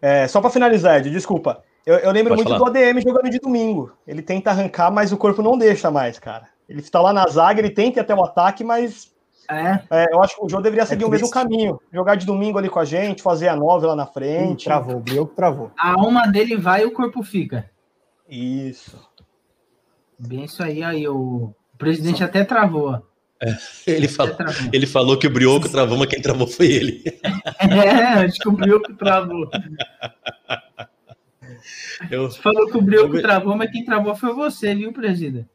É, 0.00 0.28
só 0.28 0.40
para 0.40 0.50
finalizar, 0.50 0.98
Ed, 0.98 1.10
desculpa. 1.10 1.62
Eu, 1.86 1.96
eu 1.96 2.10
lembro 2.12 2.34
Pode 2.34 2.44
muito 2.44 2.58
falar. 2.58 2.70
do 2.70 2.78
ADM 2.78 3.00
jogando 3.02 3.30
de 3.30 3.38
domingo. 3.38 3.92
Ele 4.06 4.22
tenta 4.22 4.50
arrancar, 4.50 4.90
mas 4.90 5.12
o 5.12 5.16
corpo 5.16 5.42
não 5.42 5.56
deixa 5.56 5.90
mais, 5.90 6.18
cara. 6.18 6.48
Ele 6.68 6.80
está 6.80 7.00
lá 7.00 7.12
na 7.12 7.26
zaga, 7.26 7.60
ele 7.60 7.70
tenta 7.70 7.98
ir 7.98 8.02
até 8.02 8.14
o 8.14 8.24
ataque, 8.24 8.64
mas 8.64 9.13
é. 9.50 9.82
é. 9.90 10.06
eu 10.12 10.22
acho 10.22 10.36
que 10.36 10.44
o 10.44 10.48
João 10.48 10.62
deveria 10.62 10.82
é 10.82 10.86
seguir 10.86 11.04
é 11.04 11.06
o 11.06 11.10
mesmo 11.10 11.30
caminho. 11.30 11.80
Jogar 11.92 12.14
de 12.16 12.26
domingo 12.26 12.58
ali 12.58 12.68
com 12.68 12.78
a 12.78 12.84
gente, 12.84 13.22
fazer 13.22 13.48
a 13.48 13.56
nove 13.56 13.86
lá 13.86 13.96
na 13.96 14.06
frente. 14.06 14.64
Hum, 14.64 14.68
travou, 14.70 14.96
o 14.96 15.00
Brioco 15.00 15.34
travou. 15.34 15.70
A 15.78 15.92
alma 15.92 16.26
dele 16.26 16.56
vai 16.56 16.82
e 16.82 16.86
o 16.86 16.92
corpo 16.92 17.22
fica. 17.22 17.70
Isso. 18.28 18.98
Bem 20.18 20.44
isso 20.44 20.62
aí, 20.62 20.82
aí 20.82 21.06
o, 21.08 21.52
presidente 21.76 22.18
Só... 22.18 22.24
até 22.24 22.44
travou. 22.44 23.02
É, 23.42 23.56
ele, 23.86 24.08
falou, 24.08 24.36
ele 24.72 24.86
falou 24.86 25.18
que 25.18 25.26
o 25.26 25.30
Brioco 25.30 25.68
travou, 25.68 25.98
mas 25.98 26.08
quem 26.08 26.22
travou 26.22 26.46
foi 26.46 26.66
ele. 26.66 27.04
É, 27.60 28.24
acho 28.24 28.38
que 28.38 28.48
o 28.48 28.52
Brioco 28.52 28.94
travou. 28.94 29.48
Eu... 32.10 32.30
Falou 32.30 32.66
que 32.66 32.76
o 32.76 32.82
Brioco 32.82 33.16
eu... 33.16 33.22
travou, 33.22 33.56
mas 33.56 33.70
quem 33.70 33.84
travou 33.84 34.14
foi 34.14 34.32
você, 34.34 34.74
viu, 34.74 34.92
presidente? 34.92 35.48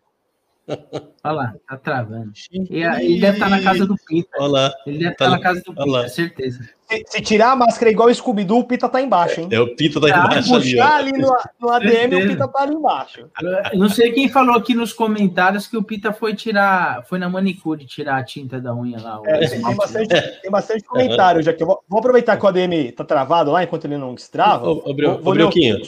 Olha 1.24 1.34
lá, 1.34 1.54
tá 1.68 1.78
travando. 1.78 2.32
E, 2.52 2.84
ele 2.84 3.20
deve 3.20 3.38
estar 3.38 3.50
na 3.50 3.62
casa 3.62 3.86
do 3.86 3.96
Pita. 4.08 4.38
Olha 4.40 4.52
lá. 4.52 4.74
Ele 4.86 5.00
deve 5.00 5.16
tá 5.16 5.26
estar 5.26 5.38
na 5.38 5.42
casa 5.42 5.62
do 5.62 5.74
Pita, 5.74 6.10
certeza. 6.10 6.70
Se, 6.90 7.04
se, 7.06 7.22
tirar 7.22 7.52
a 7.52 7.56
máscara 7.56 7.92
igual 7.92 8.10
o 8.10 8.16
Scooby-Doo, 8.16 8.60
o 8.60 8.64
Pita 8.64 8.90
tá 8.90 9.00
embaixo, 9.00 9.42
hein? 9.42 9.50
É, 9.52 9.60
o 9.60 9.76
Pita 9.76 10.02
tá 10.02 10.10
embaixo 10.10 10.56
ali. 10.56 10.80
ali 10.80 11.12
no, 11.12 11.32
no 11.62 11.70
ADM, 11.70 11.90
certeza. 11.92 12.26
o 12.26 12.28
Pita 12.30 12.48
tá 12.48 12.62
ali 12.62 12.74
embaixo. 12.74 13.30
Eu 13.72 13.80
não 13.80 13.90
sei 13.90 14.12
quem 14.12 14.28
falou 14.28 14.56
aqui 14.56 14.74
nos 14.74 14.92
comentários 14.92 15.68
que 15.68 15.78
o 15.78 15.84
Pita 15.84 16.12
foi 16.12 16.34
tirar, 16.34 17.04
foi 17.06 17.20
na 17.20 17.30
manicure 17.30 17.86
tirar 17.86 18.18
a 18.18 18.24
tinta 18.24 18.60
da 18.60 18.74
unha 18.74 19.00
lá. 19.00 19.22
É, 19.26 19.48
tem, 19.48 19.62
bastante, 19.62 20.42
tem 20.42 20.52
bastante 20.52 20.84
comentário, 20.84 21.44
já 21.44 21.54
que 21.54 21.62
eu 21.62 21.68
vou, 21.68 21.84
vou, 21.88 22.00
aproveitar 22.00 22.38
que 22.38 22.46
o 22.46 22.48
ADM 22.48 22.92
tá 22.96 23.04
travado 23.04 23.52
lá 23.52 23.64
enquanto 23.64 23.86
ele 23.86 23.98
não 23.98 24.16
destrava. 24.16 24.68
Ô, 24.68 24.82
ô, 24.84 24.96
vou, 24.96 25.22
vou 25.22 25.34
Brioquinho, 25.34 25.80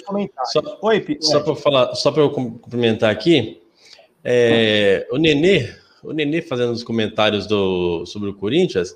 só, 0.46 0.62
Oi, 0.84 1.00
Pita. 1.00 1.26
Só 1.26 1.40
para 1.40 1.56
falar, 1.56 1.96
só 1.96 2.12
para 2.12 2.22
eu 2.22 2.30
cumprimentar 2.30 3.10
aqui, 3.10 3.61
é, 4.24 5.08
o 5.12 5.18
Nenê, 5.18 5.70
o 6.04 6.14
Nenê 6.14 6.42
fazendo 6.42 6.72
os 6.72 6.84
comentários 6.84 7.48
do, 7.48 8.06
sobre 8.06 8.30
o 8.30 8.34
Corinthians, 8.34 8.96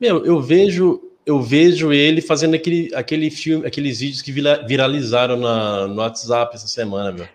meu, 0.00 0.24
eu 0.24 0.40
vejo, 0.40 1.00
eu 1.24 1.40
vejo 1.40 1.92
ele 1.92 2.20
fazendo 2.20 2.54
aquele, 2.54 2.90
aquele 2.94 3.30
filme, 3.30 3.66
aqueles 3.66 4.00
vídeos 4.00 4.22
que 4.22 4.32
viralizaram 4.32 5.36
na, 5.36 5.86
no 5.86 5.96
WhatsApp 5.96 6.54
essa 6.54 6.68
semana, 6.68 7.12
meu. 7.12 7.26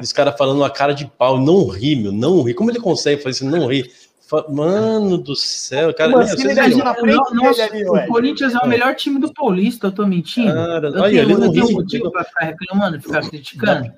Esse 0.00 0.14
cara 0.14 0.32
falando 0.32 0.58
uma 0.58 0.70
cara 0.70 0.92
de 0.92 1.06
pau, 1.06 1.40
não 1.40 1.66
ri, 1.66 1.96
meu, 1.96 2.12
não 2.12 2.42
ri. 2.42 2.54
Como 2.54 2.70
ele 2.70 2.78
consegue 2.78 3.20
fazer 3.20 3.36
isso, 3.36 3.44
não 3.44 3.66
ri? 3.66 3.90
Mano 4.50 5.16
do 5.16 5.34
céu, 5.34 5.92
cara. 5.94 6.12
Mas, 6.12 6.36
meu, 6.36 6.54
nossa, 7.34 7.64
ali, 7.64 7.84
o 7.84 8.06
Corinthians 8.06 8.54
é 8.54 8.58
o 8.58 8.68
melhor 8.68 8.94
time 8.94 9.18
do 9.18 9.32
Paulista, 9.32 9.86
eu 9.86 9.92
tô 9.92 10.06
mentindo. 10.06 10.52
Cara, 10.52 10.88
eu 10.88 11.00
olha, 11.00 11.10
tenho, 11.10 11.22
ele 11.22 11.34
não 11.34 11.46
eu 11.46 11.66
ri, 11.66 11.72
motivo 11.72 12.10
pra 12.12 12.24
ficar 12.24 12.44
reclamando, 12.44 13.00
ficar 13.00 13.28
criticando. 13.28 13.90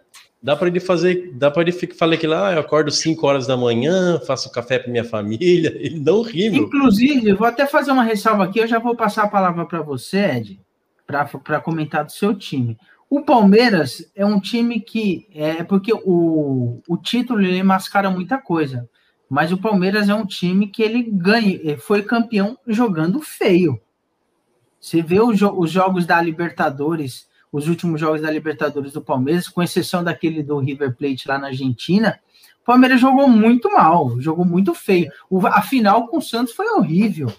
Dá 0.43 0.57
para 0.57 0.69
ele 0.69 0.81
fazer, 0.81 1.33
dá 1.35 1.51
para 1.51 1.63
ele 1.63 1.73
falar 1.73 2.17
que 2.17 2.27
lá, 2.27 2.49
ah, 2.49 2.53
eu 2.55 2.61
acordo 2.61 2.91
5 2.91 3.27
horas 3.27 3.47
da 3.47 3.59
manhã, 3.59 4.19
faço 4.27 4.51
café 4.51 4.79
para 4.79 4.91
minha 4.91 5.05
família, 5.05 5.71
ele 5.79 6.01
não 6.01 6.23
ri. 6.23 6.47
Inclusive, 6.47 7.35
vou 7.35 7.47
até 7.47 7.67
fazer 7.67 7.93
uma 7.93 8.03
ressalva 8.03 8.45
aqui, 8.45 8.59
eu 8.59 8.67
já 8.67 8.79
vou 8.79 8.97
passar 8.97 9.25
a 9.25 9.29
palavra 9.29 9.67
para 9.67 9.83
você, 9.83 10.19
Ed, 10.19 10.61
para 11.07 11.61
comentar 11.61 12.05
do 12.05 12.13
seu 12.13 12.35
time. 12.35 12.79
O 13.11 13.23
Palmeiras 13.23 14.11
é 14.15 14.25
um 14.25 14.41
time 14.41 14.81
que 14.81 15.29
é 15.35 15.63
porque 15.63 15.93
o, 15.93 16.81
o 16.89 16.97
título 16.97 17.43
ele 17.43 17.63
mascara 17.63 18.09
muita 18.09 18.39
coisa, 18.39 18.89
mas 19.29 19.53
o 19.53 19.59
Palmeiras 19.59 20.09
é 20.09 20.15
um 20.15 20.25
time 20.25 20.69
que 20.69 20.83
ele 20.83 21.03
ganha, 21.03 21.77
foi 21.77 22.03
campeão 22.03 22.57
jogando 22.67 23.21
feio. 23.21 23.79
Você 24.81 25.03
vê 25.03 25.21
os, 25.21 25.43
os 25.43 25.71
jogos 25.71 26.07
da 26.07 26.23
Libertadores 26.23 27.29
os 27.53 27.69
últimos 27.69 28.01
jogos 28.01 28.23
da 28.23 28.31
Libertadores 28.31 28.93
do 28.93 29.01
Palmeiras, 29.01 29.49
com 29.49 29.63
exceção 29.63 30.05
daquele 30.05 30.43
do 30.43 30.59
River 30.59 30.95
Plate 30.95 31.29
lá 31.29 31.39
na 31.39 31.49
Argentina, 31.49 32.19
o 32.63 32.65
Palmeiras 32.65 33.01
jogou 33.01 33.29
muito 33.29 33.71
mal, 33.73 34.21
jogou 34.21 34.45
muito 34.45 34.75
feio. 34.75 35.11
O, 35.29 35.45
a 35.47 35.63
final 35.63 36.07
com 36.07 36.19
o 36.19 36.23
Santos 36.23 36.53
foi 36.55 36.69
horrível. 36.69 37.33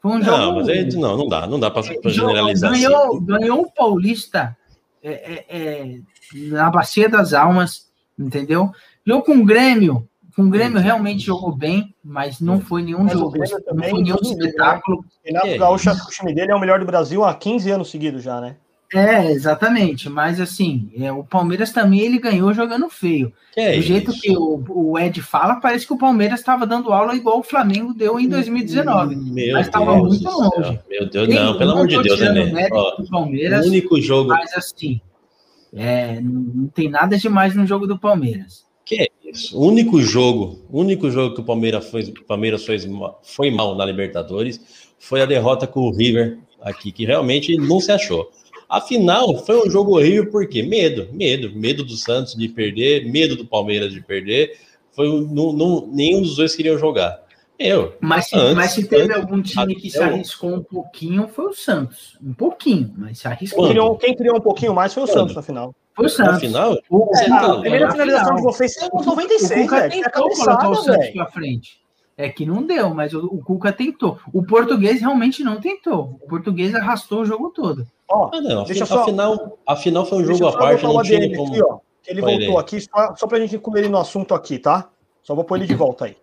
Foi 0.00 0.12
um 0.12 0.18
não, 0.18 0.24
jogo. 0.24 0.56
Mas 0.60 0.68
aí, 0.68 0.88
não, 0.94 1.16
não 1.16 1.28
dá, 1.28 1.46
não 1.46 1.60
dá 1.60 1.70
para 1.70 1.82
generalizar. 2.06 2.72
Ganhou, 2.72 3.16
assim. 3.16 3.26
ganhou 3.26 3.60
o 3.62 3.70
Paulista 3.70 4.56
é, 5.02 5.12
é, 5.12 5.44
é, 5.48 6.00
na 6.34 6.70
Bacia 6.70 7.08
das 7.08 7.34
Almas, 7.34 7.88
entendeu? 8.18 8.70
Jogou 9.04 9.22
com 9.22 9.38
o 9.38 9.44
Grêmio. 9.44 10.08
Com 10.34 10.44
o 10.44 10.50
Grêmio 10.50 10.78
realmente 10.78 11.24
jogou 11.24 11.50
bem, 11.50 11.92
mas 12.02 12.40
não 12.40 12.60
foi 12.60 12.82
nenhum 12.82 13.02
mas 13.02 13.12
jogo, 13.12 13.36
não 13.36 13.90
foi 13.90 14.02
nenhum 14.02 14.18
espetáculo. 14.22 15.04
Renato 15.24 15.58
Gaúcho, 15.58 15.90
o 15.90 16.10
time 16.10 16.32
dele 16.32 16.52
é 16.52 16.54
o 16.54 16.60
melhor 16.60 16.78
do 16.78 16.86
Brasil 16.86 17.24
há 17.24 17.34
15 17.34 17.70
anos 17.72 17.90
seguidos 17.90 18.22
já, 18.22 18.40
né? 18.40 18.54
É, 18.94 19.30
exatamente. 19.30 20.08
Mas 20.08 20.40
assim, 20.40 20.90
é, 20.98 21.12
o 21.12 21.22
Palmeiras 21.22 21.72
também 21.72 22.00
ele 22.00 22.18
ganhou 22.18 22.52
jogando 22.54 22.88
feio. 22.88 23.32
Que 23.52 23.60
é 23.60 23.76
Do 23.76 23.82
jeito 23.82 24.12
que 24.12 24.30
o, 24.36 24.64
o, 24.68 24.98
Ed 24.98 25.20
fala, 25.20 25.56
parece 25.56 25.86
que 25.86 25.92
o 25.92 25.98
Palmeiras 25.98 26.40
estava 26.40 26.66
dando 26.66 26.92
aula 26.92 27.14
igual 27.14 27.40
o 27.40 27.42
Flamengo 27.42 27.92
deu 27.92 28.18
em 28.18 28.28
2019. 28.28 29.16
Meu 29.16 29.54
mas 29.54 29.66
estava 29.66 29.96
muito 29.96 30.24
longe. 30.24 30.80
Meu 30.88 31.08
Deus, 31.08 31.28
não, 31.28 31.58
pelo 31.58 31.72
amor 31.72 31.86
de 31.86 32.02
Deus, 32.02 32.20
né? 32.20 32.68
Palmeiras, 33.10 33.66
o 33.66 33.68
único 33.68 34.00
jogo. 34.00 34.30
Mas 34.30 34.52
assim, 34.54 35.00
é, 35.74 36.20
não 36.20 36.68
tem 36.68 36.88
nada 36.88 37.16
demais 37.16 37.54
no 37.54 37.66
jogo 37.66 37.86
do 37.86 37.98
Palmeiras. 37.98 38.66
Que 38.84 39.02
é 39.02 39.08
isso? 39.30 39.58
O 39.58 39.66
único 39.66 40.00
jogo, 40.00 40.64
o 40.70 40.80
único 40.80 41.10
jogo 41.10 41.34
que 41.34 41.42
o 41.42 41.44
Palmeiras 41.44 41.90
foi, 41.90 42.04
o 42.04 42.24
Palmeiras 42.24 42.64
foi, 42.64 42.78
foi 43.22 43.50
mal 43.50 43.76
na 43.76 43.84
Libertadores 43.84 44.88
foi 44.98 45.22
a 45.22 45.26
derrota 45.26 45.66
com 45.66 45.80
o 45.80 45.92
River 45.92 46.38
aqui, 46.60 46.90
que 46.90 47.06
realmente 47.06 47.56
não 47.56 47.80
se 47.80 47.92
achou. 47.92 48.30
Afinal, 48.68 49.34
foi 49.44 49.66
um 49.66 49.70
jogo 49.70 49.96
horrível 49.96 50.30
porque 50.30 50.62
medo, 50.62 51.08
medo, 51.12 51.50
medo 51.54 51.82
do 51.82 51.96
Santos 51.96 52.34
de 52.34 52.48
perder, 52.48 53.10
medo 53.10 53.34
do 53.34 53.46
Palmeiras 53.46 53.92
de 53.92 54.02
perder. 54.02 54.58
Foi 54.92 55.08
não, 55.08 55.52
não, 55.52 55.86
nenhum 55.86 56.20
dos 56.20 56.36
dois 56.36 56.54
queriam 56.54 56.76
jogar. 56.76 57.22
Eu. 57.58 57.96
Mas, 58.00 58.32
antes, 58.32 58.54
mas 58.54 58.70
se 58.72 58.86
teve 58.86 59.04
antes, 59.04 59.16
algum 59.16 59.42
time 59.42 59.74
que 59.74 59.90
se 59.90 59.98
arriscou 59.98 60.54
um 60.54 60.62
pouquinho, 60.62 61.26
foi 61.26 61.46
o 61.46 61.52
Santos. 61.52 62.16
Um 62.22 62.32
pouquinho, 62.32 62.94
mas 62.96 63.18
se 63.18 63.26
arriscou. 63.26 63.68
Criou, 63.68 63.96
quem 63.96 64.14
criou 64.14 64.36
um 64.36 64.40
pouquinho 64.40 64.74
mais 64.74 64.94
foi 64.94 65.02
o 65.02 65.06
Quando? 65.06 65.18
Santos 65.18 65.34
na 65.34 65.42
final. 65.42 65.74
Foi 65.94 66.06
o 66.06 66.08
Santos. 66.08 66.34
Na 66.34 66.40
final? 66.40 66.78
O, 66.88 67.10
é, 67.16 67.26
a 67.26 67.58
primeira 67.58 67.90
finalização 67.90 68.36
de 68.36 68.42
vocês 68.42 68.74
foi 68.74 68.88
nos 68.92 69.06
96, 69.06 69.66
o 69.66 69.70
velho. 69.70 69.90
Tentou 69.90 70.30
colocar 70.30 70.68
o 70.68 70.74
Santos 70.76 71.08
pra 71.10 71.26
frente. 71.26 71.80
É 72.18 72.28
que 72.28 72.44
não 72.44 72.64
deu, 72.64 72.92
mas 72.92 73.14
o, 73.14 73.26
o 73.26 73.38
Cuca 73.38 73.72
tentou. 73.72 74.18
O 74.32 74.44
português 74.44 75.00
realmente 75.00 75.44
não 75.44 75.60
tentou. 75.60 76.18
O 76.20 76.26
português 76.26 76.74
arrastou 76.74 77.20
o 77.20 77.24
jogo 77.24 77.50
todo. 77.50 77.86
Ó, 78.10 78.30
ah, 78.34 78.40
não, 78.40 78.64
deixa 78.64 78.84
só, 78.84 79.02
afinal, 79.02 79.56
afinal 79.64 80.04
foi 80.04 80.18
um 80.18 80.24
jogo 80.24 80.48
à 80.48 80.58
parte, 80.58 80.82
não 80.82 81.00
tinha 81.00 81.36
como... 81.36 81.52
Aqui, 81.52 81.62
ó, 81.62 81.78
ele 82.08 82.20
voltou 82.20 82.58
aqui, 82.58 82.80
só, 82.80 83.14
só 83.14 83.26
pra 83.28 83.38
gente 83.38 83.54
incluir 83.54 83.82
ele 83.82 83.88
no 83.88 83.98
assunto 83.98 84.34
aqui, 84.34 84.58
tá? 84.58 84.90
Só 85.22 85.32
vou 85.32 85.44
pôr 85.44 85.58
ele 85.58 85.68
de 85.68 85.76
volta 85.76 86.06
aí. 86.06 86.16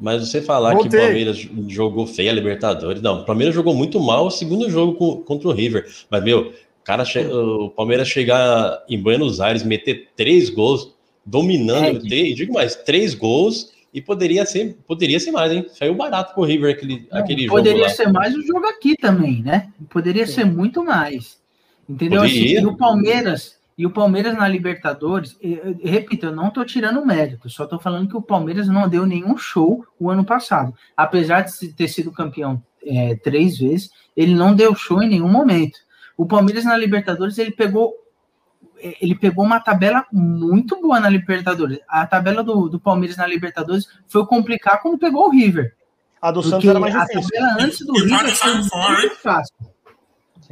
Mas 0.00 0.26
você 0.26 0.40
falar 0.40 0.72
Voltei. 0.72 0.90
que 0.90 0.96
o 0.96 1.00
Palmeiras 1.00 1.48
jogou 1.66 2.06
feio 2.06 2.30
a 2.30 2.32
Libertadores, 2.32 3.02
não, 3.02 3.20
o 3.20 3.24
Palmeiras 3.26 3.54
jogou 3.54 3.74
muito 3.74 4.00
mal 4.00 4.26
o 4.26 4.30
segundo 4.30 4.70
jogo 4.70 5.22
contra 5.24 5.48
o 5.48 5.52
River. 5.52 5.86
Mas, 6.08 6.24
meu, 6.24 6.54
cara, 6.82 7.04
o 7.30 7.68
Palmeiras 7.70 8.08
chegar 8.08 8.82
em 8.88 8.98
Buenos 8.98 9.38
Aires, 9.38 9.62
meter 9.62 10.08
três 10.16 10.48
gols, 10.48 10.94
dominando, 11.26 11.98
é, 11.98 12.08
três, 12.08 12.36
digo 12.36 12.54
mais, 12.54 12.74
três 12.76 13.12
gols 13.12 13.76
e 13.98 14.02
poderia 14.02 14.46
ser, 14.46 14.78
poderia 14.86 15.18
ser 15.18 15.32
mais, 15.32 15.50
hein? 15.50 15.66
Saiu 15.72 15.94
barato 15.94 16.32
pro 16.32 16.44
River 16.44 16.72
aquele, 16.72 17.08
Não, 17.10 17.18
aquele 17.18 17.42
jogo. 17.42 17.56
Poderia 17.56 17.88
ser 17.88 18.12
mais 18.12 18.32
o 18.32 18.42
jogo 18.46 18.64
aqui 18.66 18.96
também, 18.96 19.42
né? 19.42 19.72
Poderia 19.90 20.24
Sim. 20.24 20.32
ser 20.32 20.44
muito 20.44 20.84
mais. 20.84 21.40
Entendeu? 21.88 22.22
Assim, 22.22 22.60
e 22.60 22.64
o 22.64 22.76
Palmeiras, 22.76 23.56
e 23.76 23.84
o 23.84 23.90
Palmeiras 23.90 24.36
na 24.36 24.46
Libertadores, 24.46 25.36
eu, 25.42 25.56
eu, 25.56 25.78
repito, 25.82 26.26
eu 26.26 26.32
não 26.32 26.48
tô 26.50 26.64
tirando 26.64 27.04
mérito, 27.04 27.50
só 27.50 27.66
tô 27.66 27.78
falando 27.80 28.08
que 28.08 28.16
o 28.16 28.22
Palmeiras 28.22 28.68
não 28.68 28.88
deu 28.88 29.04
nenhum 29.04 29.36
show 29.36 29.84
o 29.98 30.08
ano 30.08 30.24
passado. 30.24 30.72
Apesar 30.96 31.40
de 31.40 31.72
ter 31.72 31.88
sido 31.88 32.12
campeão 32.12 32.62
é, 32.86 33.16
três 33.16 33.58
vezes, 33.58 33.90
ele 34.16 34.34
não 34.34 34.54
deu 34.54 34.76
show 34.76 35.02
em 35.02 35.08
nenhum 35.08 35.28
momento. 35.28 35.78
O 36.16 36.24
Palmeiras 36.24 36.64
na 36.64 36.76
Libertadores, 36.76 37.36
ele 37.36 37.50
pegou 37.50 37.92
ele 38.80 39.14
pegou 39.14 39.44
uma 39.44 39.60
tabela 39.60 40.06
muito 40.12 40.80
boa 40.80 41.00
na 41.00 41.08
Libertadores. 41.08 41.78
A 41.88 42.06
tabela 42.06 42.42
do, 42.42 42.68
do 42.68 42.80
Palmeiras 42.80 43.16
na 43.16 43.26
Libertadores 43.26 43.86
foi 44.06 44.24
complicar 44.26 44.80
quando 44.80 44.98
pegou 44.98 45.26
o 45.26 45.30
River. 45.30 45.74
A 46.20 46.30
do 46.30 46.42
Santos 46.42 46.68
era 46.68 46.80
mais 46.80 46.94
difícil. 46.94 47.20
A 47.20 47.22
tabela 47.22 47.64
antes 47.64 47.86
do 47.86 47.96
e 47.96 48.02
River 48.02 48.36
foi 48.36 48.54
muito 48.54 49.16
fácil. 49.22 49.54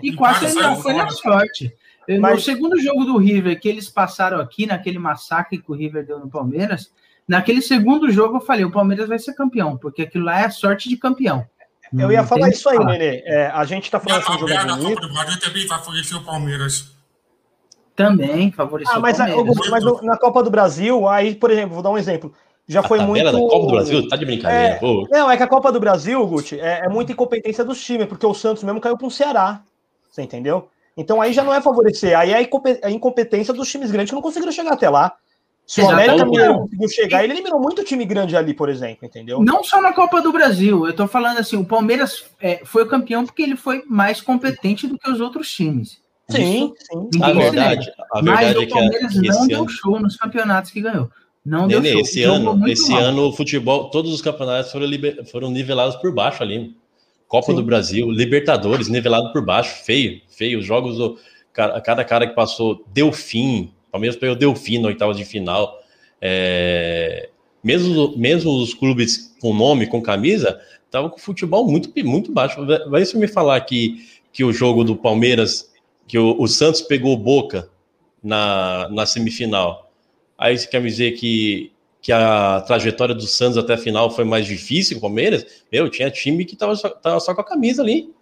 E, 0.03 0.11
e 0.11 0.17
quase 0.17 0.55
não 0.55 0.77
foi 0.77 0.93
na 0.93 1.09
sorte. 1.11 1.75
Mas... 2.21 2.35
No 2.35 2.41
segundo 2.41 2.81
jogo 2.81 3.05
do 3.05 3.19
River, 3.19 3.59
que 3.61 3.69
eles 3.69 3.89
passaram 3.89 4.41
aqui, 4.41 4.67
naquele 4.67 4.99
massacre 4.99 5.59
que 5.59 5.71
o 5.71 5.75
River 5.75 6.07
deu 6.07 6.21
no 6.21 6.29
Palmeiras, 6.29 6.93
naquele 7.27 7.61
segundo 7.61 8.11
jogo 8.11 8.37
eu 8.37 8.41
falei, 8.41 8.65
o 8.65 8.71
Palmeiras 8.71 9.09
vai 9.09 9.19
ser 9.19 9.35
campeão, 9.35 9.77
porque 9.77 10.03
aquilo 10.03 10.25
lá 10.25 10.41
é 10.41 10.45
a 10.45 10.51
sorte 10.51 10.89
de 10.89 10.97
campeão. 10.97 11.45
Eu 11.93 12.11
ia 12.11 12.25
falar 12.25 12.49
isso 12.49 12.69
aí, 12.69 12.79
Nenê. 12.79 13.23
É, 13.25 13.47
a 13.47 13.65
gente 13.65 13.91
tá 13.91 14.01
falando 14.01 14.23
assim 14.23 14.33
de 14.33 14.39
jogo 14.41 14.53
bonito. 14.53 14.71
A 14.71 14.91
Copa 14.95 15.07
do 15.07 15.13
Brasil 15.13 15.41
também 15.41 15.67
vai 15.67 15.79
favorecer 15.79 16.17
o 16.17 16.25
Palmeiras. 16.25 16.96
Também 17.97 18.53
favoreceu 18.53 18.95
ah, 18.95 19.01
mas, 19.01 19.19
o 19.19 19.25
Palmeiras. 19.25 19.71
mas 19.71 20.03
na 20.03 20.19
Copa 20.19 20.43
do 20.43 20.51
Brasil, 20.51 21.09
aí, 21.09 21.35
por 21.35 21.51
exemplo, 21.51 21.75
vou 21.75 21.83
dar 21.83 21.91
um 21.91 21.99
exemplo. 21.99 22.33
Já 22.69 22.83
foi 22.83 23.01
muito. 23.01 23.25
da 23.25 23.33
Copa 23.33 23.59
do 23.59 23.67
Brasil? 23.69 24.09
Tá 24.09 24.17
de 24.17 24.25
brincadeira. 24.25 24.79
É... 24.83 25.09
Não, 25.11 25.31
é 25.31 25.37
que 25.37 25.43
a 25.43 25.47
Copa 25.47 25.73
do 25.73 25.81
Brasil, 25.81 26.25
Guti, 26.27 26.61
é, 26.61 26.83
é 26.85 26.89
muita 26.89 27.13
incompetência 27.13 27.65
dos 27.65 27.83
times, 27.83 28.07
porque 28.07 28.27
o 28.27 28.35
Santos 28.35 28.63
mesmo 28.63 28.81
caiu 28.81 28.99
para 28.99 29.07
um 29.07 29.11
Ceará. 29.11 29.63
Você 30.11 30.23
entendeu? 30.23 30.69
Então 30.97 31.21
aí 31.21 31.33
já 31.33 31.45
não 31.45 31.55
é 31.55 31.61
favorecer, 31.61 32.19
aí 32.19 32.33
é 32.33 32.49
a 32.83 32.91
incompetência 32.91 33.53
dos 33.53 33.71
times 33.71 33.91
grandes 33.91 34.11
que 34.11 34.15
não 34.15 34.23
conseguiram 34.23 34.53
chegar 34.53 34.73
até 34.73 34.89
lá. 34.89 35.15
Se 35.67 35.83
o 35.83 35.91
América 35.91 36.25
Mineiro 36.25 36.61
conseguiu 36.61 36.89
chegar, 36.89 37.25
ele 37.25 37.33
eliminou 37.33 37.61
muito 37.61 37.83
time 37.83 38.05
grande 38.05 38.37
ali, 38.37 38.55
por 38.55 38.69
exemplo, 38.69 39.05
entendeu? 39.05 39.43
Não 39.43 39.65
só 39.65 39.83
na 39.83 39.93
Copa 39.93 40.23
do 40.23 40.33
Brasil, 40.33 40.87
eu 40.87 40.95
tô 40.95 41.09
falando 41.09 41.39
assim, 41.39 41.57
o 41.57 41.65
Palmeiras 41.65 42.25
é, 42.41 42.63
foi 42.65 42.85
o 42.85 42.89
campeão 42.89 43.27
porque 43.27 43.43
ele 43.43 43.57
foi 43.57 43.83
mais 43.87 44.21
competente 44.21 44.87
do 44.87 44.97
que 44.97 45.11
os 45.11 45.21
outros 45.21 45.51
times. 45.51 46.01
Sim, 46.29 46.75
sim. 46.79 47.23
A 47.23 47.33
verdade, 47.33 47.93
a 48.13 48.21
verdade 48.21 48.45
Mas 48.45 48.51
é 48.51 48.55
que 48.55 48.65
o 48.65 48.69
Palmeiras 48.69 49.15
não 49.15 49.47
deu 49.47 49.69
show 49.69 50.01
nos 50.01 50.17
campeonatos 50.17 50.71
que 50.71 50.81
ganhou. 50.81 51.09
Não 51.45 51.69
Nenê, 51.69 51.91
deu 51.93 52.01
esse 52.01 52.25
ano, 52.25 52.69
esse 52.69 52.91
mal. 52.91 53.01
ano 53.01 53.29
o 53.29 53.33
futebol, 53.33 53.89
todos 53.91 54.13
os 54.13 54.21
campeonatos 54.21 54.73
foram, 54.73 54.87
liber, 54.87 55.25
foram 55.27 55.49
nivelados 55.49 55.95
por 55.97 56.13
baixo 56.13 56.43
ali. 56.43 56.75
Copa 57.29 57.53
Sim. 57.53 57.57
do 57.57 57.63
Brasil, 57.63 58.11
Libertadores, 58.11 58.89
nivelado 58.89 59.33
por 59.33 59.45
baixo, 59.45 59.85
feio, 59.85 60.21
feio. 60.29 60.59
Os 60.59 60.65
jogos, 60.65 60.99
do, 60.99 61.17
cada 61.53 62.05
cara 62.05 62.27
que 62.27 62.35
passou, 62.35 62.85
deu 62.93 63.13
fim. 63.13 63.73
Palmeiras 63.91 64.17
pegou 64.17 64.35
deu 64.35 64.55
fim 64.55 64.79
na 64.79 64.89
oitava 64.89 65.15
de 65.15 65.25
final. 65.25 65.81
É, 66.21 67.29
mesmo, 67.63 68.17
mesmo 68.17 68.51
os 68.63 68.75
clubes 68.75 69.35
com 69.41 69.55
nome, 69.55 69.87
com 69.87 70.03
camisa, 70.03 70.61
estavam 70.85 71.11
com 71.11 71.19
futebol 71.19 71.67
muito, 71.67 71.91
muito 72.05 72.33
baixo. 72.33 72.65
Vai 72.89 73.03
isso 73.03 73.19
me 73.19 73.29
falar 73.29 73.61
que, 73.61 74.05
que 74.33 74.45
o 74.45 74.53
jogo 74.53 74.85
do 74.85 74.97
Palmeiras, 74.97 75.73
que 76.07 76.19
o, 76.19 76.41
o 76.41 76.47
Santos 76.47 76.81
pegou 76.83 77.17
Boca 77.17 77.69
na, 78.23 78.89
na 78.91 79.07
semifinal 79.07 79.87
Aí 80.39 80.57
você 80.57 80.67
quer 80.67 80.81
me 80.81 80.89
dizer 80.89 81.13
que, 81.13 81.73
que 82.01 82.13
a 82.13 82.61
trajetória 82.67 83.15
do 83.15 83.27
Santos 83.27 83.57
até 83.57 83.75
a 83.75 83.79
final 83.79 84.11
foi 84.11 84.25
mais 84.25 84.47
difícil 84.47 84.97
com 84.97 85.07
o 85.07 85.09
Palmeiras? 85.09 85.65
Meu, 85.73 85.89
tinha 85.89 86.11
time 86.11 86.45
que 86.45 86.57
tava 86.57 86.77
só, 86.77 86.89
tava 86.91 87.21
só 87.21 87.35
com 87.35 87.41
a 87.41 87.45
camisa 87.45 87.83
ali, 87.83 88.13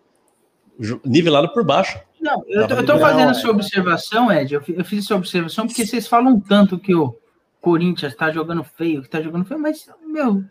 nivelado 1.05 1.53
por 1.53 1.65
baixo. 1.65 1.99
Não, 2.21 2.43
eu 2.47 2.67
tô, 2.69 2.75
eu 2.75 2.87
tô 2.87 2.99
fazendo 2.99 3.31
essa 3.31 3.51
observação, 3.51 4.33
Ed. 4.33 4.55
Eu 4.55 4.85
fiz 4.85 5.05
essa 5.05 5.17
observação 5.17 5.67
porque 5.67 5.85
vocês 5.85 6.07
falam 6.07 6.39
tanto 6.41 6.79
que 6.79 6.95
o 6.95 7.19
Corinthians 7.61 8.15
tá 8.15 8.31
jogando 8.31 8.63
feio, 8.63 9.03
que 9.03 9.11
tá 9.11 9.21
jogando 9.21 9.45
feio, 9.45 9.61
mas, 9.61 9.89
meu, 10.07 10.45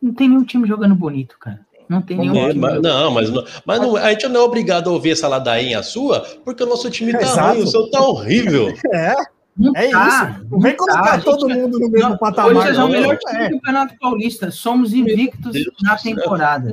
não 0.00 0.14
tem 0.14 0.28
nenhum 0.28 0.44
time 0.44 0.66
jogando 0.66 0.94
bonito, 0.94 1.38
cara. 1.38 1.64
Não 1.88 2.02
tem 2.02 2.16
nenhum. 2.16 2.36
É, 2.36 2.54
mas, 2.54 2.80
não, 2.80 3.10
mas, 3.10 3.30
não, 3.30 3.44
mas 3.64 3.80
não, 3.80 3.96
a 3.96 4.10
gente 4.10 4.28
não 4.28 4.40
é 4.40 4.44
obrigado 4.44 4.88
a 4.88 4.92
ouvir 4.92 5.12
essa 5.12 5.28
ladainha 5.28 5.82
sua, 5.82 6.20
porque 6.44 6.62
o 6.62 6.66
nosso 6.66 6.90
time 6.90 7.12
tá 7.12 7.52
ruim, 7.52 7.62
o 7.62 7.66
seu 7.66 7.90
tá 7.90 8.00
horrível. 8.00 8.72
É. 8.92 9.14
Não 9.54 9.72
é 9.76 9.88
tá, 9.88 10.34
isso. 10.38 10.48
Não 10.50 10.60
vem 10.60 10.74
colocar 10.74 11.18
tá, 11.18 11.20
todo 11.20 11.46
gente, 11.46 11.60
mundo 11.60 11.78
no 11.78 11.90
mesmo 11.90 12.10
não, 12.10 12.16
patamar. 12.16 12.68
Hoje 12.68 12.78
é 12.78 12.84
o 12.84 12.88
melhor 12.88 13.18
time 13.18 13.38
é. 13.38 13.48
do 13.48 13.54
Campeonato 13.56 13.98
Paulista. 13.98 14.50
Somos 14.50 14.94
invictos 14.94 15.54
na 15.82 15.96
temporada. 15.98 16.72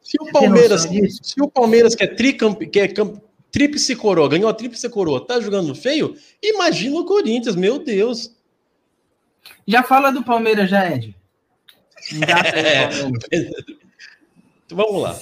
Se 0.00 0.16
o 0.20 0.30
Palmeiras, 0.30 0.82
se 0.82 1.42
o 1.42 1.48
Palmeiras 1.48 1.94
que 1.94 2.04
é 2.04 2.06
tricamp, 2.06 2.60
que 2.62 2.78
é 2.78 2.88
tríplice 3.50 3.94
coroa, 3.96 4.28
ganhou 4.28 4.48
a 4.48 4.54
tríplice 4.54 4.88
coroa, 4.88 5.24
tá 5.24 5.40
jogando 5.40 5.74
feio, 5.74 6.14
imagina 6.42 6.98
o 6.98 7.04
Corinthians, 7.04 7.56
meu 7.56 7.78
Deus. 7.78 8.34
Já 9.66 9.82
fala 9.82 10.10
do 10.10 10.22
Palmeiras, 10.22 10.70
já, 10.70 10.90
Ed. 10.90 11.16
É. 12.52 12.88
Vamos 14.74 15.02
lá. 15.02 15.18